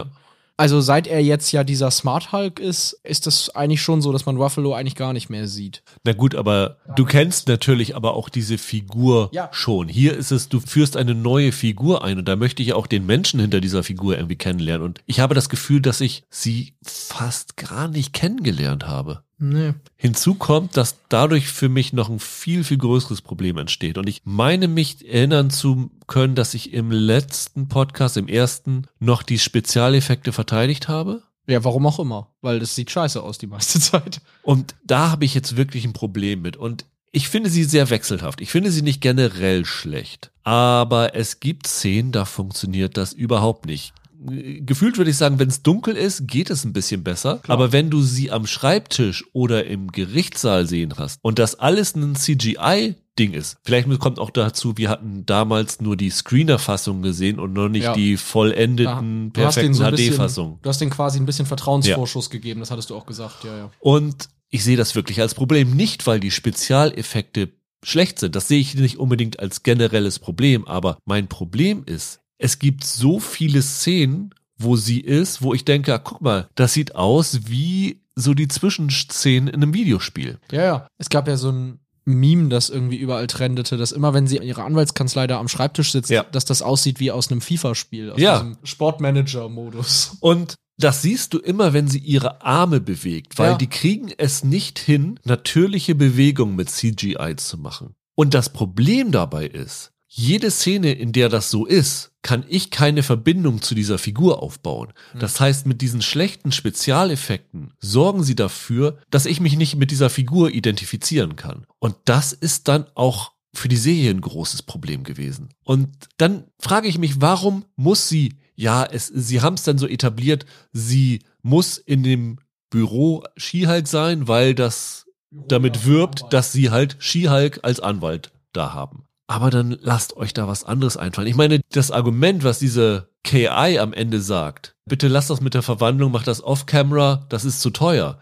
Also 0.60 0.82
seit 0.82 1.06
er 1.06 1.22
jetzt 1.22 1.52
ja 1.52 1.64
dieser 1.64 1.90
Smart 1.90 2.32
Hulk 2.32 2.60
ist, 2.60 2.92
ist 3.02 3.26
das 3.26 3.48
eigentlich 3.56 3.80
schon 3.80 4.02
so, 4.02 4.12
dass 4.12 4.26
man 4.26 4.36
Ruffalo 4.36 4.74
eigentlich 4.74 4.94
gar 4.94 5.14
nicht 5.14 5.30
mehr 5.30 5.48
sieht. 5.48 5.82
Na 6.04 6.12
gut, 6.12 6.34
aber 6.34 6.76
du 6.96 7.06
kennst 7.06 7.48
natürlich 7.48 7.96
aber 7.96 8.12
auch 8.12 8.28
diese 8.28 8.58
Figur 8.58 9.30
Ja. 9.32 9.48
schon. 9.52 9.88
Hier 9.88 10.14
ist 10.14 10.32
es, 10.32 10.50
du 10.50 10.60
führst 10.60 10.98
eine 10.98 11.14
neue 11.14 11.52
Figur 11.52 12.04
ein 12.04 12.18
und 12.18 12.28
da 12.28 12.36
möchte 12.36 12.62
ich 12.62 12.74
auch 12.74 12.86
den 12.86 13.06
Menschen 13.06 13.40
hinter 13.40 13.62
dieser 13.62 13.82
Figur 13.82 14.16
irgendwie 14.16 14.36
kennenlernen. 14.36 14.84
Und 14.86 15.00
ich 15.06 15.20
habe 15.20 15.34
das 15.34 15.48
Gefühl, 15.48 15.80
dass 15.80 16.02
ich 16.02 16.24
sie 16.28 16.74
fast 16.82 17.56
gar 17.56 17.88
nicht 17.88 18.12
kennengelernt 18.12 18.86
habe. 18.86 19.22
Nee. 19.40 19.72
Hinzu 19.96 20.34
kommt, 20.34 20.76
dass 20.76 20.98
dadurch 21.08 21.48
für 21.48 21.70
mich 21.70 21.94
noch 21.94 22.10
ein 22.10 22.18
viel, 22.18 22.62
viel 22.62 22.76
größeres 22.76 23.22
Problem 23.22 23.56
entsteht. 23.56 23.96
Und 23.96 24.06
ich 24.06 24.20
meine 24.24 24.68
mich 24.68 25.08
erinnern 25.08 25.50
zu 25.50 25.90
können, 26.06 26.34
dass 26.34 26.52
ich 26.52 26.74
im 26.74 26.90
letzten 26.90 27.66
Podcast, 27.66 28.18
im 28.18 28.28
ersten, 28.28 28.86
noch 28.98 29.22
die 29.22 29.38
Spezialeffekte 29.38 30.32
verteidigt 30.32 30.88
habe. 30.88 31.22
Ja, 31.46 31.64
warum 31.64 31.86
auch 31.86 31.98
immer. 31.98 32.28
Weil 32.42 32.60
das 32.60 32.74
sieht 32.74 32.90
scheiße 32.90 33.22
aus 33.22 33.38
die 33.38 33.46
meiste 33.46 33.80
Zeit. 33.80 34.20
Und 34.42 34.74
da 34.84 35.10
habe 35.10 35.24
ich 35.24 35.34
jetzt 35.34 35.56
wirklich 35.56 35.86
ein 35.86 35.94
Problem 35.94 36.42
mit. 36.42 36.58
Und 36.58 36.84
ich 37.10 37.28
finde 37.28 37.48
sie 37.48 37.64
sehr 37.64 37.88
wechselhaft. 37.90 38.42
Ich 38.42 38.50
finde 38.50 38.70
sie 38.70 38.82
nicht 38.82 39.00
generell 39.00 39.64
schlecht. 39.64 40.30
Aber 40.44 41.14
es 41.16 41.40
gibt 41.40 41.66
Szenen, 41.66 42.12
da 42.12 42.26
funktioniert 42.26 42.96
das 42.96 43.14
überhaupt 43.14 43.66
nicht. 43.66 43.94
Gefühlt 44.22 44.98
würde 44.98 45.10
ich 45.10 45.16
sagen, 45.16 45.38
wenn 45.38 45.48
es 45.48 45.62
dunkel 45.62 45.96
ist, 45.96 46.26
geht 46.28 46.50
es 46.50 46.64
ein 46.64 46.72
bisschen 46.72 47.02
besser. 47.02 47.40
Aber 47.48 47.72
wenn 47.72 47.88
du 47.90 48.02
sie 48.02 48.30
am 48.30 48.46
Schreibtisch 48.46 49.24
oder 49.32 49.66
im 49.66 49.92
Gerichtssaal 49.92 50.66
sehen 50.66 50.94
hast 50.98 51.18
und 51.22 51.38
das 51.38 51.54
alles 51.58 51.94
ein 51.94 52.14
CGI 52.14 52.96
Ding 53.18 53.32
ist. 53.34 53.58
Vielleicht 53.64 53.86
kommt 53.98 54.18
auch 54.18 54.30
dazu, 54.30 54.78
wir 54.78 54.88
hatten 54.88 55.26
damals 55.26 55.80
nur 55.80 55.96
die 55.96 56.08
Screener-Fassung 56.08 57.02
gesehen 57.02 57.38
und 57.38 57.52
noch 57.52 57.68
nicht 57.68 57.82
Ja. 57.84 57.92
die 57.92 58.16
vollendeten, 58.16 59.26
hast 59.26 59.32
perfekten 59.34 59.74
so 59.74 59.84
HD-Fassung. 59.84 60.58
du 60.62 60.68
hast 60.68 60.80
denen 60.80 60.90
quasi 60.90 61.18
ein 61.18 61.26
bisschen 61.26 61.44
Vertrauensvorschuss 61.44 62.30
gegeben, 62.30 62.60
das 62.60 62.70
hattest 62.70 62.88
du 62.88 62.96
auch 62.96 63.04
gesagt, 63.04 63.44
ja, 63.44 63.54
ja. 63.56 63.70
Und 63.80 64.28
ich 64.48 64.64
sehe 64.64 64.76
das 64.76 64.94
wirklich 64.94 65.20
als 65.20 65.34
Problem, 65.34 65.76
nicht 65.76 66.06
weil 66.06 66.18
die 66.18 66.30
Spezialeffekte 66.30 67.50
schlecht 67.82 68.18
sind. 68.18 68.36
Das 68.36 68.48
sehe 68.48 68.60
ich 68.60 68.74
nicht 68.74 68.98
unbedingt 68.98 69.38
als 69.38 69.62
generelles 69.62 70.18
Problem, 70.18 70.66
aber 70.66 70.98
mein 71.04 71.28
Problem 71.28 71.82
ist, 71.84 72.20
es 72.40 72.58
gibt 72.58 72.84
so 72.84 73.20
viele 73.20 73.62
Szenen, 73.62 74.34
wo 74.56 74.76
sie 74.76 75.00
ist, 75.00 75.42
wo 75.42 75.54
ich 75.54 75.64
denke, 75.64 75.94
ah, 75.94 75.98
guck 75.98 76.20
mal, 76.20 76.48
das 76.54 76.72
sieht 76.72 76.94
aus 76.94 77.40
wie 77.48 78.00
so 78.16 78.34
die 78.34 78.48
Zwischenszenen 78.48 79.48
in 79.48 79.62
einem 79.62 79.74
Videospiel. 79.74 80.38
Ja, 80.50 80.62
ja. 80.62 80.86
Es 80.98 81.08
gab 81.08 81.28
ja 81.28 81.36
so 81.36 81.50
ein 81.50 81.78
Meme, 82.04 82.48
das 82.48 82.70
irgendwie 82.70 82.96
überall 82.96 83.26
trendete, 83.26 83.76
dass 83.76 83.92
immer, 83.92 84.14
wenn 84.14 84.26
sie 84.26 84.36
in 84.38 84.42
ihrer 84.42 84.64
Anwaltskanzlei 84.64 85.26
da 85.26 85.38
am 85.38 85.48
Schreibtisch 85.48 85.92
sitzt, 85.92 86.10
Ja. 86.10 86.24
dass 86.24 86.44
das 86.44 86.62
aussieht 86.62 86.98
wie 86.98 87.10
aus 87.12 87.30
einem 87.30 87.40
FIFA-Spiel, 87.40 88.10
aus 88.12 88.20
Ja. 88.20 88.38
diesem 88.40 88.56
Sportmanager-Modus. 88.64 90.16
Und 90.20 90.54
das 90.78 91.02
siehst 91.02 91.34
du 91.34 91.38
immer, 91.38 91.72
wenn 91.72 91.88
sie 91.88 91.98
ihre 91.98 92.42
Arme 92.42 92.80
bewegt, 92.80 93.38
weil 93.38 93.52
Ja. 93.52 93.56
die 93.58 93.66
kriegen 93.66 94.10
es 94.16 94.44
nicht 94.44 94.78
hin, 94.78 95.20
natürliche 95.24 95.94
Bewegungen 95.94 96.56
mit 96.56 96.70
CGI 96.70 97.36
zu 97.36 97.58
machen. 97.58 97.94
Und 98.16 98.34
das 98.34 98.50
Problem 98.52 99.12
dabei 99.12 99.46
ist, 99.46 99.92
jede 100.12 100.50
Szene, 100.50 100.92
in 100.92 101.12
der 101.12 101.28
das 101.28 101.50
so 101.50 101.66
ist, 101.66 102.10
kann 102.22 102.44
ich 102.48 102.70
keine 102.70 103.04
Verbindung 103.04 103.62
zu 103.62 103.76
dieser 103.76 103.96
Figur 103.96 104.42
aufbauen. 104.42 104.92
Das 105.20 105.38
heißt, 105.38 105.66
mit 105.66 105.80
diesen 105.80 106.02
schlechten 106.02 106.50
Spezialeffekten 106.50 107.72
sorgen 107.78 108.24
sie 108.24 108.34
dafür, 108.34 108.98
dass 109.10 109.24
ich 109.24 109.40
mich 109.40 109.56
nicht 109.56 109.76
mit 109.76 109.92
dieser 109.92 110.10
Figur 110.10 110.50
identifizieren 110.50 111.36
kann. 111.36 111.64
Und 111.78 111.94
das 112.06 112.32
ist 112.32 112.66
dann 112.66 112.86
auch 112.96 113.32
für 113.54 113.68
die 113.68 113.76
Serie 113.76 114.10
ein 114.10 114.20
großes 114.20 114.62
Problem 114.62 115.04
gewesen. 115.04 115.50
Und 115.62 115.88
dann 116.16 116.44
frage 116.58 116.88
ich 116.88 116.98
mich, 116.98 117.20
warum 117.20 117.64
muss 117.76 118.08
sie, 118.08 118.34
ja, 118.56 118.84
es, 118.84 119.06
sie 119.06 119.40
haben 119.40 119.54
es 119.54 119.62
dann 119.62 119.78
so 119.78 119.86
etabliert, 119.86 120.44
sie 120.72 121.20
muss 121.42 121.78
in 121.78 122.02
dem 122.02 122.38
Büro 122.68 123.22
Skihulk 123.36 123.86
sein, 123.86 124.26
weil 124.26 124.56
das 124.56 125.06
damit 125.30 125.84
wirbt, 125.84 126.24
dass 126.32 126.52
sie 126.52 126.70
halt 126.70 126.96
Skihulk 126.98 127.60
als 127.62 127.78
Anwalt 127.78 128.32
da 128.52 128.74
haben. 128.74 129.04
Aber 129.30 129.50
dann 129.50 129.78
lasst 129.80 130.16
euch 130.16 130.34
da 130.34 130.48
was 130.48 130.64
anderes 130.64 130.96
einfallen. 130.96 131.28
Ich 131.28 131.36
meine, 131.36 131.60
das 131.70 131.92
Argument, 131.92 132.42
was 132.42 132.58
diese 132.58 133.10
KI 133.22 133.78
am 133.78 133.92
Ende 133.92 134.20
sagt, 134.20 134.74
bitte 134.86 135.06
lasst 135.06 135.30
das 135.30 135.40
mit 135.40 135.54
der 135.54 135.62
Verwandlung, 135.62 136.10
macht 136.10 136.26
das 136.26 136.42
off-camera, 136.42 137.26
das 137.28 137.44
ist 137.44 137.60
zu 137.60 137.70
teuer. 137.70 138.18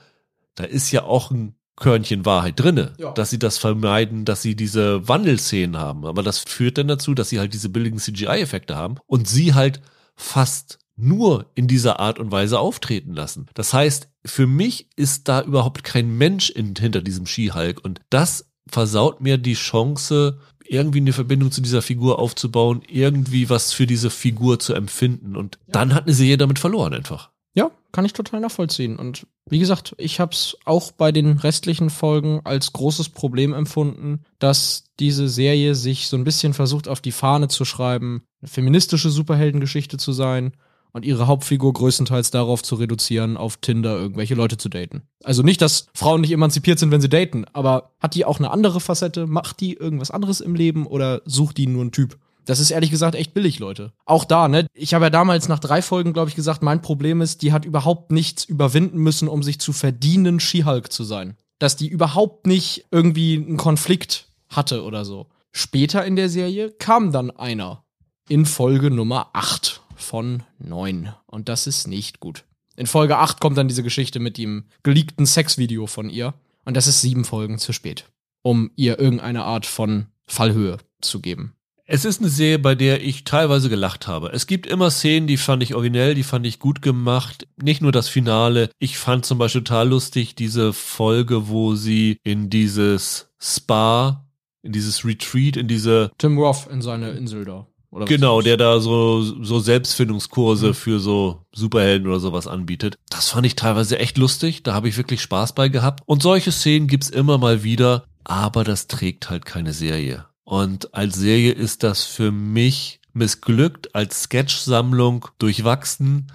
Da 0.54 0.64
ist 0.64 0.90
ja 0.90 1.04
auch 1.04 1.30
ein 1.30 1.54
Körnchen 1.76 2.26
Wahrheit 2.26 2.61
drinne, 2.61 2.92
Ja. 2.98 3.12
dass 3.12 3.30
sie 3.30 3.38
das 3.38 3.56
vermeiden, 3.56 4.26
dass 4.26 4.42
sie 4.42 4.54
diese 4.54 5.09
Wandelszenen 5.09 5.78
haben. 5.80 6.04
Aber 6.04 6.22
das 6.22 6.40
führt 6.40 6.76
dann 6.76 6.88
dazu, 6.88 7.14
dass 7.14 7.30
sie 7.30 7.38
halt 7.38 7.54
diese 7.54 7.70
billigen 7.70 7.98
CGI-Effekte 7.98 8.76
haben 8.76 8.96
und 9.06 9.26
sie 9.26 9.54
halt 9.54 9.80
fast 10.14 10.78
nur 10.96 11.46
in 11.54 11.68
dieser 11.68 12.00
Art 12.00 12.18
und 12.18 12.32
Weise 12.32 12.59
auftreten 12.59 13.14
lassen. 13.14 13.46
Das 13.54 13.72
heißt, 13.72 14.09
für 14.26 14.46
mich 14.46 14.90
ist 14.96 15.28
da 15.28 15.40
überhaupt 15.40 15.84
kein 15.84 16.11
Mensch 16.18 16.50
in, 16.50 16.74
hinter 16.76 17.00
diesem 17.00 17.24
Skihulk 17.24 17.82
und 17.82 18.02
das 18.11 18.50
versaut 18.68 19.22
mir 19.22 19.38
die 19.38 19.54
Chance, 19.54 20.40
irgendwie 20.68 21.00
eine 21.00 21.12
Verbindung 21.12 21.50
zu 21.50 21.60
dieser 21.60 21.82
Figur 21.82 22.18
aufzubauen, 22.18 22.82
irgendwie 22.88 23.50
was 23.50 23.72
für 23.72 23.86
diese 23.86 24.10
Figur 24.10 24.58
zu 24.58 24.74
empfinden 24.74 25.36
und 25.36 25.58
dann 25.66 25.94
hat 25.94 26.04
eine 26.04 26.14
Serie 26.14 26.38
damit 26.38 26.58
verloren 26.58 26.94
einfach. 26.94 27.30
Ja, 27.54 27.70
kann 27.90 28.04
ich 28.04 28.12
total 28.12 28.40
nachvollziehen. 28.40 28.96
Und 28.96 29.26
wie 29.50 29.58
gesagt, 29.58 29.94
ich 29.98 30.20
habe 30.20 30.32
es 30.32 30.56
auch 30.64 30.92
bei 30.92 31.10
den 31.10 31.38
restlichen 31.38 31.90
Folgen 31.90 32.40
als 32.44 32.72
großes 32.72 33.08
Problem 33.08 33.54
empfunden, 33.54 34.24
dass 34.38 34.84
diese 35.00 35.28
Serie 35.28 35.74
sich 35.74 36.08
so 36.08 36.16
ein 36.16 36.24
bisschen 36.24 36.54
versucht, 36.54 36.86
auf 36.86 37.00
die 37.00 37.12
Fahne 37.12 37.48
zu 37.48 37.64
schreiben, 37.64 38.22
eine 38.40 38.48
feministische 38.48 39.10
Superheldengeschichte 39.10 39.96
zu 39.96 40.12
sein 40.12 40.52
und 40.93 41.05
ihre 41.05 41.26
Hauptfigur 41.26 41.72
größtenteils 41.72 42.30
darauf 42.30 42.62
zu 42.62 42.74
reduzieren, 42.76 43.36
auf 43.36 43.59
Tinder 43.59 43.97
irgendwelche 43.97 44.34
Leute 44.34 44.57
zu 44.57 44.68
daten. 44.68 45.03
Also 45.24 45.43
nicht, 45.43 45.61
dass 45.61 45.86
Frauen 45.95 46.20
nicht 46.20 46.32
emanzipiert 46.32 46.78
sind, 46.78 46.91
wenn 46.91 47.01
sie 47.01 47.09
daten, 47.09 47.45
aber 47.53 47.93
hat 48.01 48.14
die 48.14 48.24
auch 48.24 48.39
eine 48.39 48.51
andere 48.51 48.80
Facette? 48.80 49.26
Macht 49.26 49.61
die 49.61 49.74
irgendwas 49.74 50.11
anderes 50.11 50.41
im 50.41 50.55
Leben 50.55 50.86
oder 50.86 51.22
sucht 51.24 51.59
die 51.59 51.66
nur 51.66 51.82
einen 51.82 51.93
Typ? 51.93 52.18
Das 52.49 52.61
ist 52.61 52.70
ehrlich 52.70 52.91
gesagt 52.91 53.14
echt 53.14 53.34
billig, 53.34 53.59
Leute. 53.59 53.93
Auch 54.07 54.24
da, 54.24 54.49
ne? 54.49 54.66
Ich 54.72 54.95
habe 54.95 55.05
ja 55.05 55.11
damals 55.11 55.49
nach 55.49 55.59
drei 55.59 55.82
Folgen, 55.82 56.14
glaube 56.14 56.30
ich, 56.30 56.34
gesagt, 56.34 56.62
mein 56.62 56.80
Problem 56.80 57.20
ist, 57.20 57.43
die 57.43 57.53
hat 57.53 57.66
überhaupt 57.66 58.11
nichts 58.11 58.45
überwinden 58.45 58.99
müssen, 58.99 59.28
um 59.28 59.43
sich 59.43 59.61
zu 59.61 59.74
verdienen, 59.74 60.41
She-Hulk 60.41 60.91
zu 60.91 61.05
sein. 61.05 61.36
Dass 61.59 61.76
die 61.76 61.89
überhaupt 61.89 62.47
nicht 62.47 62.86
irgendwie 62.91 63.36
einen 63.36 63.59
Konflikt 63.59 64.28
hatte 64.49 64.82
oder 64.82 65.05
so. 65.05 65.26
Später 65.53 66.07
in 66.07 66.16
der 66.16 66.30
Serie 66.30 66.70
kam 66.70 67.12
dann 67.12 67.30
einer. 67.30 67.84
In 68.30 68.47
Folge 68.47 68.91
Nummer 68.91 69.28
8 69.34 69.82
von 69.99 70.42
9. 70.59 71.12
Und 71.26 71.49
das 71.49 71.66
ist 71.66 71.86
nicht 71.86 72.20
gut. 72.20 72.44
In 72.76 72.86
Folge 72.86 73.18
8 73.18 73.40
kommt 73.40 73.59
dann 73.59 73.68
diese 73.68 73.82
Geschichte 73.82 74.20
mit 74.20 74.38
dem 74.38 74.64
geleakten 74.82 75.26
Sexvideo 75.26 75.86
von 75.86 76.11
ihr. 76.11 76.34
Und 76.64 76.76
das 76.76 76.86
ist 76.86 77.01
sieben 77.01 77.24
Folgen 77.24 77.59
zu 77.59 77.72
spät. 77.72 78.05
Um 78.42 78.70
ihr 78.76 78.99
irgendeine 78.99 79.44
Art 79.44 79.66
von 79.66 80.07
Fallhöhe 80.26 80.78
zu 81.01 81.20
geben. 81.20 81.55
Es 81.90 82.05
ist 82.05 82.20
eine 82.20 82.28
Serie, 82.28 82.59
bei 82.59 82.74
der 82.74 83.03
ich 83.03 83.24
teilweise 83.24 83.70
gelacht 83.70 84.07
habe. 84.07 84.28
Es 84.34 84.46
gibt 84.46 84.66
immer 84.66 84.90
Szenen, 84.90 85.26
die 85.26 85.38
fand 85.38 85.62
ich 85.62 85.74
originell, 85.74 86.14
die 86.14 86.22
fand 86.22 86.46
ich 86.46 86.59
gut 86.59 86.82
gemacht. 86.82 87.49
Nicht 87.57 87.80
nur 87.80 87.92
das 87.92 88.09
Finale. 88.09 88.68
Ich 88.78 88.99
fand 88.99 89.24
zum 89.24 89.38
Beispiel 89.38 89.64
total 89.64 89.88
lustig 89.88 90.34
diese 90.34 90.74
Folge, 90.74 91.49
wo 91.49 91.76
sie 91.76 92.18
in 92.24 92.51
dieses 92.51 93.30
Spa, 93.40 94.28
in 94.62 94.72
dieses 94.72 95.07
Retreat, 95.07 95.57
in 95.57 95.66
diese 95.66 96.12
Tim 96.18 96.36
Roth 96.36 96.66
in 96.70 96.82
seine 96.82 97.12
Insel 97.12 97.46
da. 97.46 97.66
Genau, 97.91 98.43
der 98.43 98.57
da 98.57 98.80
so, 98.80 99.22
so 99.22 99.61
Selbstfindungskurse 99.61 100.74
für 100.74 101.01
so 101.01 101.47
Superhelden 101.55 102.07
oder 102.07 102.20
sowas 102.20 102.47
anbietet. 102.47 102.99
Das 103.09 103.30
fand 103.30 103.47
ich 103.47 103.57
teilweise 103.57 103.99
echt 103.99 104.18
lustig. 104.18 104.62
Da 104.62 104.74
habe 104.74 104.89
ich 104.89 104.97
wirklich 104.97 105.22
Spaß 105.22 105.55
bei 105.55 105.68
gehabt. 105.68 106.03
Und 106.05 106.22
solche 106.22 106.53
Szenen 106.53 106.86
gibt's 106.86 107.09
immer 107.09 107.39
mal 107.39 107.62
wieder, 107.62 108.05
aber 108.24 108.64
das 108.64 108.89
trägt 108.89 109.30
halt 109.30 109.47
keine 109.47 109.72
Serie. 109.72 110.26
Und 110.45 110.95
als 110.95 111.16
Serie 111.16 111.53
ist 111.53 111.82
das 111.82 112.05
für 112.05 112.30
mich 112.30 113.01
missglückt, 113.14 113.95
als 113.95 114.24
Sketch-Sammlung 114.24 115.26
durchwachsen. 115.39 116.30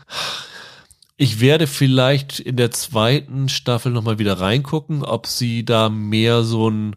Ich 1.18 1.40
werde 1.40 1.68
vielleicht 1.68 2.40
in 2.40 2.58
der 2.58 2.72
zweiten 2.72 3.48
Staffel 3.48 3.92
nochmal 3.92 4.20
wieder 4.20 4.40
reingucken, 4.40 5.04
ob 5.04 5.28
sie 5.28 5.64
da 5.64 5.90
mehr 5.90 6.44
so 6.44 6.70
ein 6.70 6.96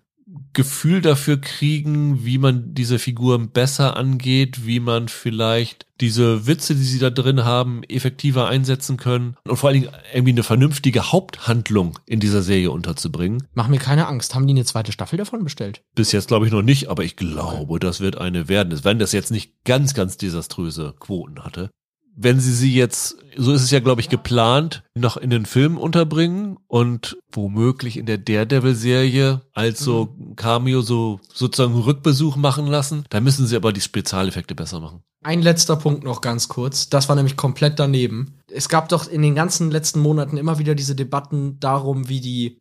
Gefühl 0.56 1.02
dafür 1.02 1.38
kriegen, 1.38 2.24
wie 2.24 2.38
man 2.38 2.72
diese 2.72 2.98
Figuren 2.98 3.50
besser 3.50 3.94
angeht, 3.94 4.64
wie 4.64 4.80
man 4.80 5.08
vielleicht 5.08 5.84
diese 6.00 6.46
Witze, 6.46 6.74
die 6.74 6.82
sie 6.82 6.98
da 6.98 7.10
drin 7.10 7.44
haben, 7.44 7.82
effektiver 7.82 8.48
einsetzen 8.48 8.96
können 8.96 9.36
und 9.46 9.58
vor 9.58 9.68
allen 9.68 9.82
Dingen 9.82 9.94
irgendwie 10.14 10.32
eine 10.32 10.42
vernünftige 10.42 11.12
Haupthandlung 11.12 11.98
in 12.06 12.20
dieser 12.20 12.40
Serie 12.40 12.70
unterzubringen. 12.70 13.46
Mach 13.52 13.68
mir 13.68 13.78
keine 13.78 14.06
Angst. 14.06 14.34
Haben 14.34 14.46
die 14.46 14.54
eine 14.54 14.64
zweite 14.64 14.92
Staffel 14.92 15.18
davon 15.18 15.44
bestellt? 15.44 15.82
Bis 15.94 16.10
jetzt 16.12 16.28
glaube 16.28 16.46
ich 16.46 16.52
noch 16.52 16.62
nicht, 16.62 16.88
aber 16.88 17.04
ich 17.04 17.16
glaube, 17.16 17.78
das 17.78 18.00
wird 18.00 18.16
eine 18.16 18.48
werden. 18.48 18.82
Wenn 18.82 18.98
das 18.98 19.12
jetzt 19.12 19.30
nicht 19.30 19.52
ganz, 19.64 19.92
ganz 19.92 20.16
desaströse 20.16 20.94
Quoten 20.98 21.44
hatte. 21.44 21.68
Wenn 22.16 22.40
sie 22.40 22.52
sie 22.52 22.74
jetzt, 22.74 23.16
so 23.36 23.52
ist 23.52 23.62
es 23.62 23.70
ja 23.70 23.80
glaube 23.80 24.00
ich 24.00 24.08
geplant, 24.08 24.82
noch 24.94 25.16
in 25.16 25.30
den 25.30 25.44
Film 25.46 25.76
unterbringen 25.76 26.56
und 26.66 27.18
womöglich 27.30 27.98
in 27.98 28.06
der 28.06 28.18
Daredevil-Serie 28.18 29.42
als 29.52 29.80
so 29.80 30.16
Cameo 30.34 30.80
so 30.80 31.20
sozusagen 31.32 31.74
Rückbesuch 31.74 32.36
machen 32.36 32.66
lassen, 32.66 33.04
dann 33.10 33.22
müssen 33.22 33.46
sie 33.46 33.56
aber 33.56 33.72
die 33.72 33.82
Spezialeffekte 33.82 34.54
besser 34.54 34.80
machen. 34.80 35.02
Ein 35.22 35.42
letzter 35.42 35.76
Punkt 35.76 36.04
noch 36.04 36.20
ganz 36.20 36.48
kurz. 36.48 36.88
Das 36.88 37.08
war 37.08 37.16
nämlich 37.16 37.36
komplett 37.36 37.78
daneben. 37.78 38.38
Es 38.50 38.68
gab 38.68 38.88
doch 38.88 39.08
in 39.08 39.22
den 39.22 39.34
ganzen 39.34 39.70
letzten 39.70 40.00
Monaten 40.00 40.36
immer 40.36 40.58
wieder 40.58 40.74
diese 40.74 40.94
Debatten 40.94 41.58
darum, 41.58 42.08
wie 42.08 42.20
die 42.20 42.58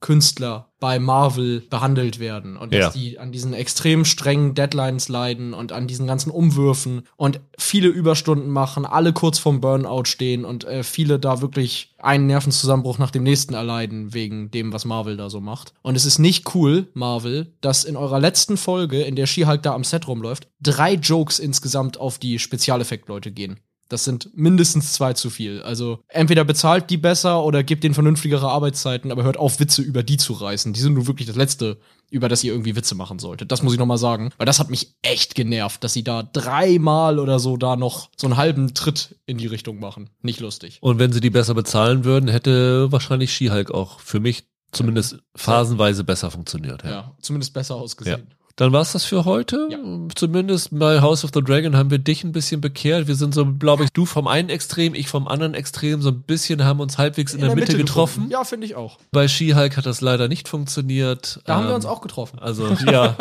Effektkünstler 0.00 0.66
bei 0.80 0.98
Marvel 0.98 1.60
behandelt 1.68 2.18
werden 2.20 2.56
und 2.56 2.72
dass 2.72 2.94
Ja. 2.94 3.00
die 3.00 3.18
an 3.18 3.32
diesen 3.32 3.52
extrem 3.52 4.06
strengen 4.06 4.54
Deadlines 4.54 5.08
leiden 5.08 5.52
und 5.52 5.72
an 5.72 5.86
diesen 5.86 6.06
ganzen 6.06 6.30
Umwürfen 6.30 7.02
und 7.16 7.40
viele 7.58 7.88
Überstunden 7.88 8.48
machen, 8.48 8.86
alle 8.86 9.12
kurz 9.12 9.38
vorm 9.38 9.60
Burnout 9.60 10.06
stehen 10.06 10.46
und 10.46 10.64
äh, 10.64 10.82
viele 10.82 11.18
da 11.18 11.42
wirklich 11.42 11.94
einen 11.98 12.26
Nervenzusammenbruch 12.26 12.96
nach 12.98 13.10
dem 13.10 13.24
nächsten 13.24 13.52
erleiden 13.52 14.14
wegen 14.14 14.50
dem, 14.50 14.72
was 14.72 14.86
Marvel 14.86 15.18
da 15.18 15.28
so 15.28 15.40
macht. 15.40 15.74
Und 15.82 15.96
es 15.96 16.06
ist 16.06 16.18
nicht 16.18 16.54
cool, 16.54 16.88
Marvel, 16.94 17.52
dass 17.60 17.84
in 17.84 17.96
eurer 17.96 18.20
letzten 18.20 18.56
Folge, 18.56 19.02
in 19.02 19.16
der 19.16 19.26
She-Hulk 19.26 19.62
da 19.62 19.74
am 19.74 19.84
Set 19.84 20.08
rumläuft, 20.08 20.48
drei 20.62 20.94
Jokes 20.94 21.38
insgesamt 21.38 21.98
auf 22.00 22.18
die 22.18 22.38
Spezialeffektleute 22.38 23.32
gehen. 23.32 23.60
Das 23.90 24.04
sind 24.04 24.30
mindestens 24.34 24.92
zwei 24.92 25.14
zu 25.14 25.30
viel. 25.30 25.62
Also 25.62 25.98
entweder 26.08 26.44
bezahlt 26.44 26.90
die 26.90 26.96
besser 26.96 27.44
oder 27.44 27.64
gebt 27.64 27.82
denen 27.82 27.92
vernünftigere 27.92 28.48
Arbeitszeiten, 28.48 29.10
aber 29.10 29.24
hört 29.24 29.36
auf, 29.36 29.58
Witze 29.58 29.82
über 29.82 30.04
die 30.04 30.16
zu 30.16 30.32
reißen. 30.32 30.72
Die 30.72 30.80
sind 30.80 30.94
nun 30.94 31.08
wirklich 31.08 31.26
das 31.26 31.34
Letzte, 31.34 31.76
über 32.08 32.28
das 32.28 32.44
ihr 32.44 32.52
irgendwie 32.52 32.76
Witze 32.76 32.94
machen 32.94 33.18
solltet. 33.18 33.50
Das 33.50 33.64
muss 33.64 33.72
ich 33.72 33.80
noch 33.80 33.86
mal 33.86 33.98
sagen. 33.98 34.30
Weil 34.38 34.46
das 34.46 34.60
hat 34.60 34.70
mich 34.70 34.94
echt 35.02 35.34
genervt, 35.34 35.82
dass 35.82 35.92
sie 35.92 36.04
da 36.04 36.22
dreimal 36.22 37.18
oder 37.18 37.40
so 37.40 37.56
da 37.56 37.74
noch 37.74 38.10
so 38.16 38.28
einen 38.28 38.36
halben 38.36 38.74
Tritt 38.74 39.16
in 39.26 39.38
die 39.38 39.48
Richtung 39.48 39.80
machen. 39.80 40.08
Nicht 40.22 40.38
lustig. 40.38 40.78
Und 40.80 41.00
wenn 41.00 41.12
sie 41.12 41.20
die 41.20 41.30
besser 41.30 41.54
bezahlen 41.54 42.04
würden, 42.04 42.28
hätte 42.28 42.92
wahrscheinlich 42.92 43.32
She-Hulk 43.32 43.72
auch 43.72 43.98
für 43.98 44.20
mich 44.20 44.44
zumindest 44.70 45.18
phasenweise 45.34 46.04
besser 46.04 46.30
funktioniert. 46.30 46.84
Ja, 46.84 47.16
zumindest 47.20 47.54
besser 47.54 47.74
ausgesehen. 47.74 48.28
Dann 48.60 48.74
war's 48.74 48.92
das 48.92 49.06
für 49.06 49.24
heute. 49.24 49.68
Ja. 49.70 49.78
Zumindest 50.14 50.68
bei 50.78 51.00
House 51.00 51.24
of 51.24 51.30
the 51.32 51.40
Dragon 51.40 51.78
haben 51.78 51.90
wir 51.90 51.96
dich 51.96 52.24
ein 52.24 52.32
bisschen 52.32 52.60
bekehrt. 52.60 53.08
Wir 53.08 53.14
sind 53.14 53.32
so, 53.32 53.46
glaube 53.46 53.84
ich, 53.84 53.90
du 53.90 54.04
vom 54.04 54.28
einen 54.28 54.50
Extrem, 54.50 54.94
ich 54.94 55.08
vom 55.08 55.28
anderen 55.28 55.54
Extrem. 55.54 56.02
So 56.02 56.10
ein 56.10 56.20
bisschen 56.20 56.62
haben 56.62 56.78
uns 56.80 56.98
halbwegs 56.98 57.32
in, 57.32 57.40
der, 57.40 57.54
Mitte, 57.54 57.74
getroffen. 57.74 58.28
Ja, 58.28 58.44
finde 58.44 58.66
ich 58.66 58.74
auch. 58.74 58.98
Bei 59.12 59.28
She-Hulk 59.28 59.78
hat 59.78 59.86
das 59.86 60.02
leider 60.02 60.28
nicht 60.28 60.46
funktioniert. 60.46 61.40
Da 61.46 61.54
haben 61.56 61.64
wir 61.64 61.70
Ähm, 61.70 61.76
uns 61.76 61.86
auch 61.86 62.02
getroffen. 62.02 62.38
Also 62.38 62.68
ja, 62.86 63.16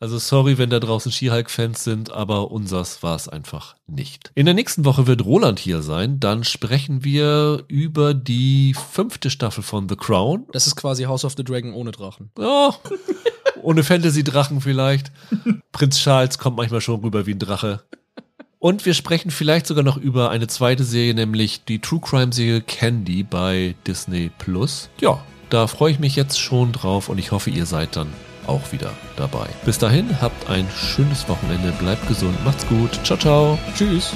also 0.00 0.18
sorry, 0.18 0.56
wenn 0.56 0.70
da 0.70 0.80
draußen 0.80 1.12
She-Hulk-Fans 1.12 1.84
sind, 1.84 2.10
aber 2.10 2.50
unsers 2.50 3.02
war 3.02 3.14
es 3.14 3.28
einfach 3.28 3.76
nicht. 3.86 4.30
In 4.34 4.46
der 4.46 4.54
nächsten 4.54 4.86
Woche 4.86 5.06
wird 5.06 5.22
Roland 5.22 5.58
hier 5.58 5.82
sein. 5.82 6.18
Dann 6.18 6.44
sprechen 6.44 7.04
wir 7.04 7.62
über 7.68 8.14
die 8.14 8.74
fünfte 8.90 9.28
Staffel 9.28 9.62
von 9.62 9.86
The 9.86 9.96
Crown. 9.96 10.46
Das 10.52 10.66
ist 10.66 10.76
quasi 10.76 11.04
House 11.04 11.26
of 11.26 11.34
the 11.36 11.44
Dragon 11.44 11.74
ohne 11.74 11.90
Drachen. 11.90 12.30
Ja, 12.38 12.74
ohne 13.68 13.84
Fantasy-Drachen 13.84 14.62
vielleicht. 14.62 15.12
Prinz 15.72 15.98
Charles 15.98 16.38
kommt 16.38 16.56
manchmal 16.56 16.80
schon 16.80 17.00
rüber 17.00 17.26
wie 17.26 17.34
ein 17.34 17.38
Drache. 17.38 17.82
Und 18.58 18.86
wir 18.86 18.94
sprechen 18.94 19.30
vielleicht 19.30 19.66
sogar 19.66 19.84
noch 19.84 19.98
über 19.98 20.30
eine 20.30 20.46
zweite 20.46 20.84
Serie, 20.84 21.12
nämlich 21.12 21.64
die 21.64 21.78
True 21.78 22.00
Crime-Serie 22.00 22.62
Candy 22.62 23.24
bei 23.24 23.74
Disney 23.86 24.30
Plus. 24.38 24.88
Ja, 25.02 25.22
da 25.50 25.66
freue 25.66 25.92
ich 25.92 25.98
mich 25.98 26.16
jetzt 26.16 26.40
schon 26.40 26.72
drauf 26.72 27.10
und 27.10 27.18
ich 27.18 27.30
hoffe, 27.30 27.50
ihr 27.50 27.66
seid 27.66 27.94
dann 27.94 28.08
auch 28.46 28.72
wieder 28.72 28.94
dabei. 29.16 29.46
Bis 29.66 29.78
dahin, 29.78 30.18
habt 30.22 30.48
ein 30.48 30.66
schönes 30.74 31.28
Wochenende, 31.28 31.70
bleibt 31.72 32.08
gesund, 32.08 32.42
macht's 32.46 32.66
gut, 32.68 32.98
ciao, 33.04 33.18
ciao. 33.18 33.58
Tschüss. 33.76 34.14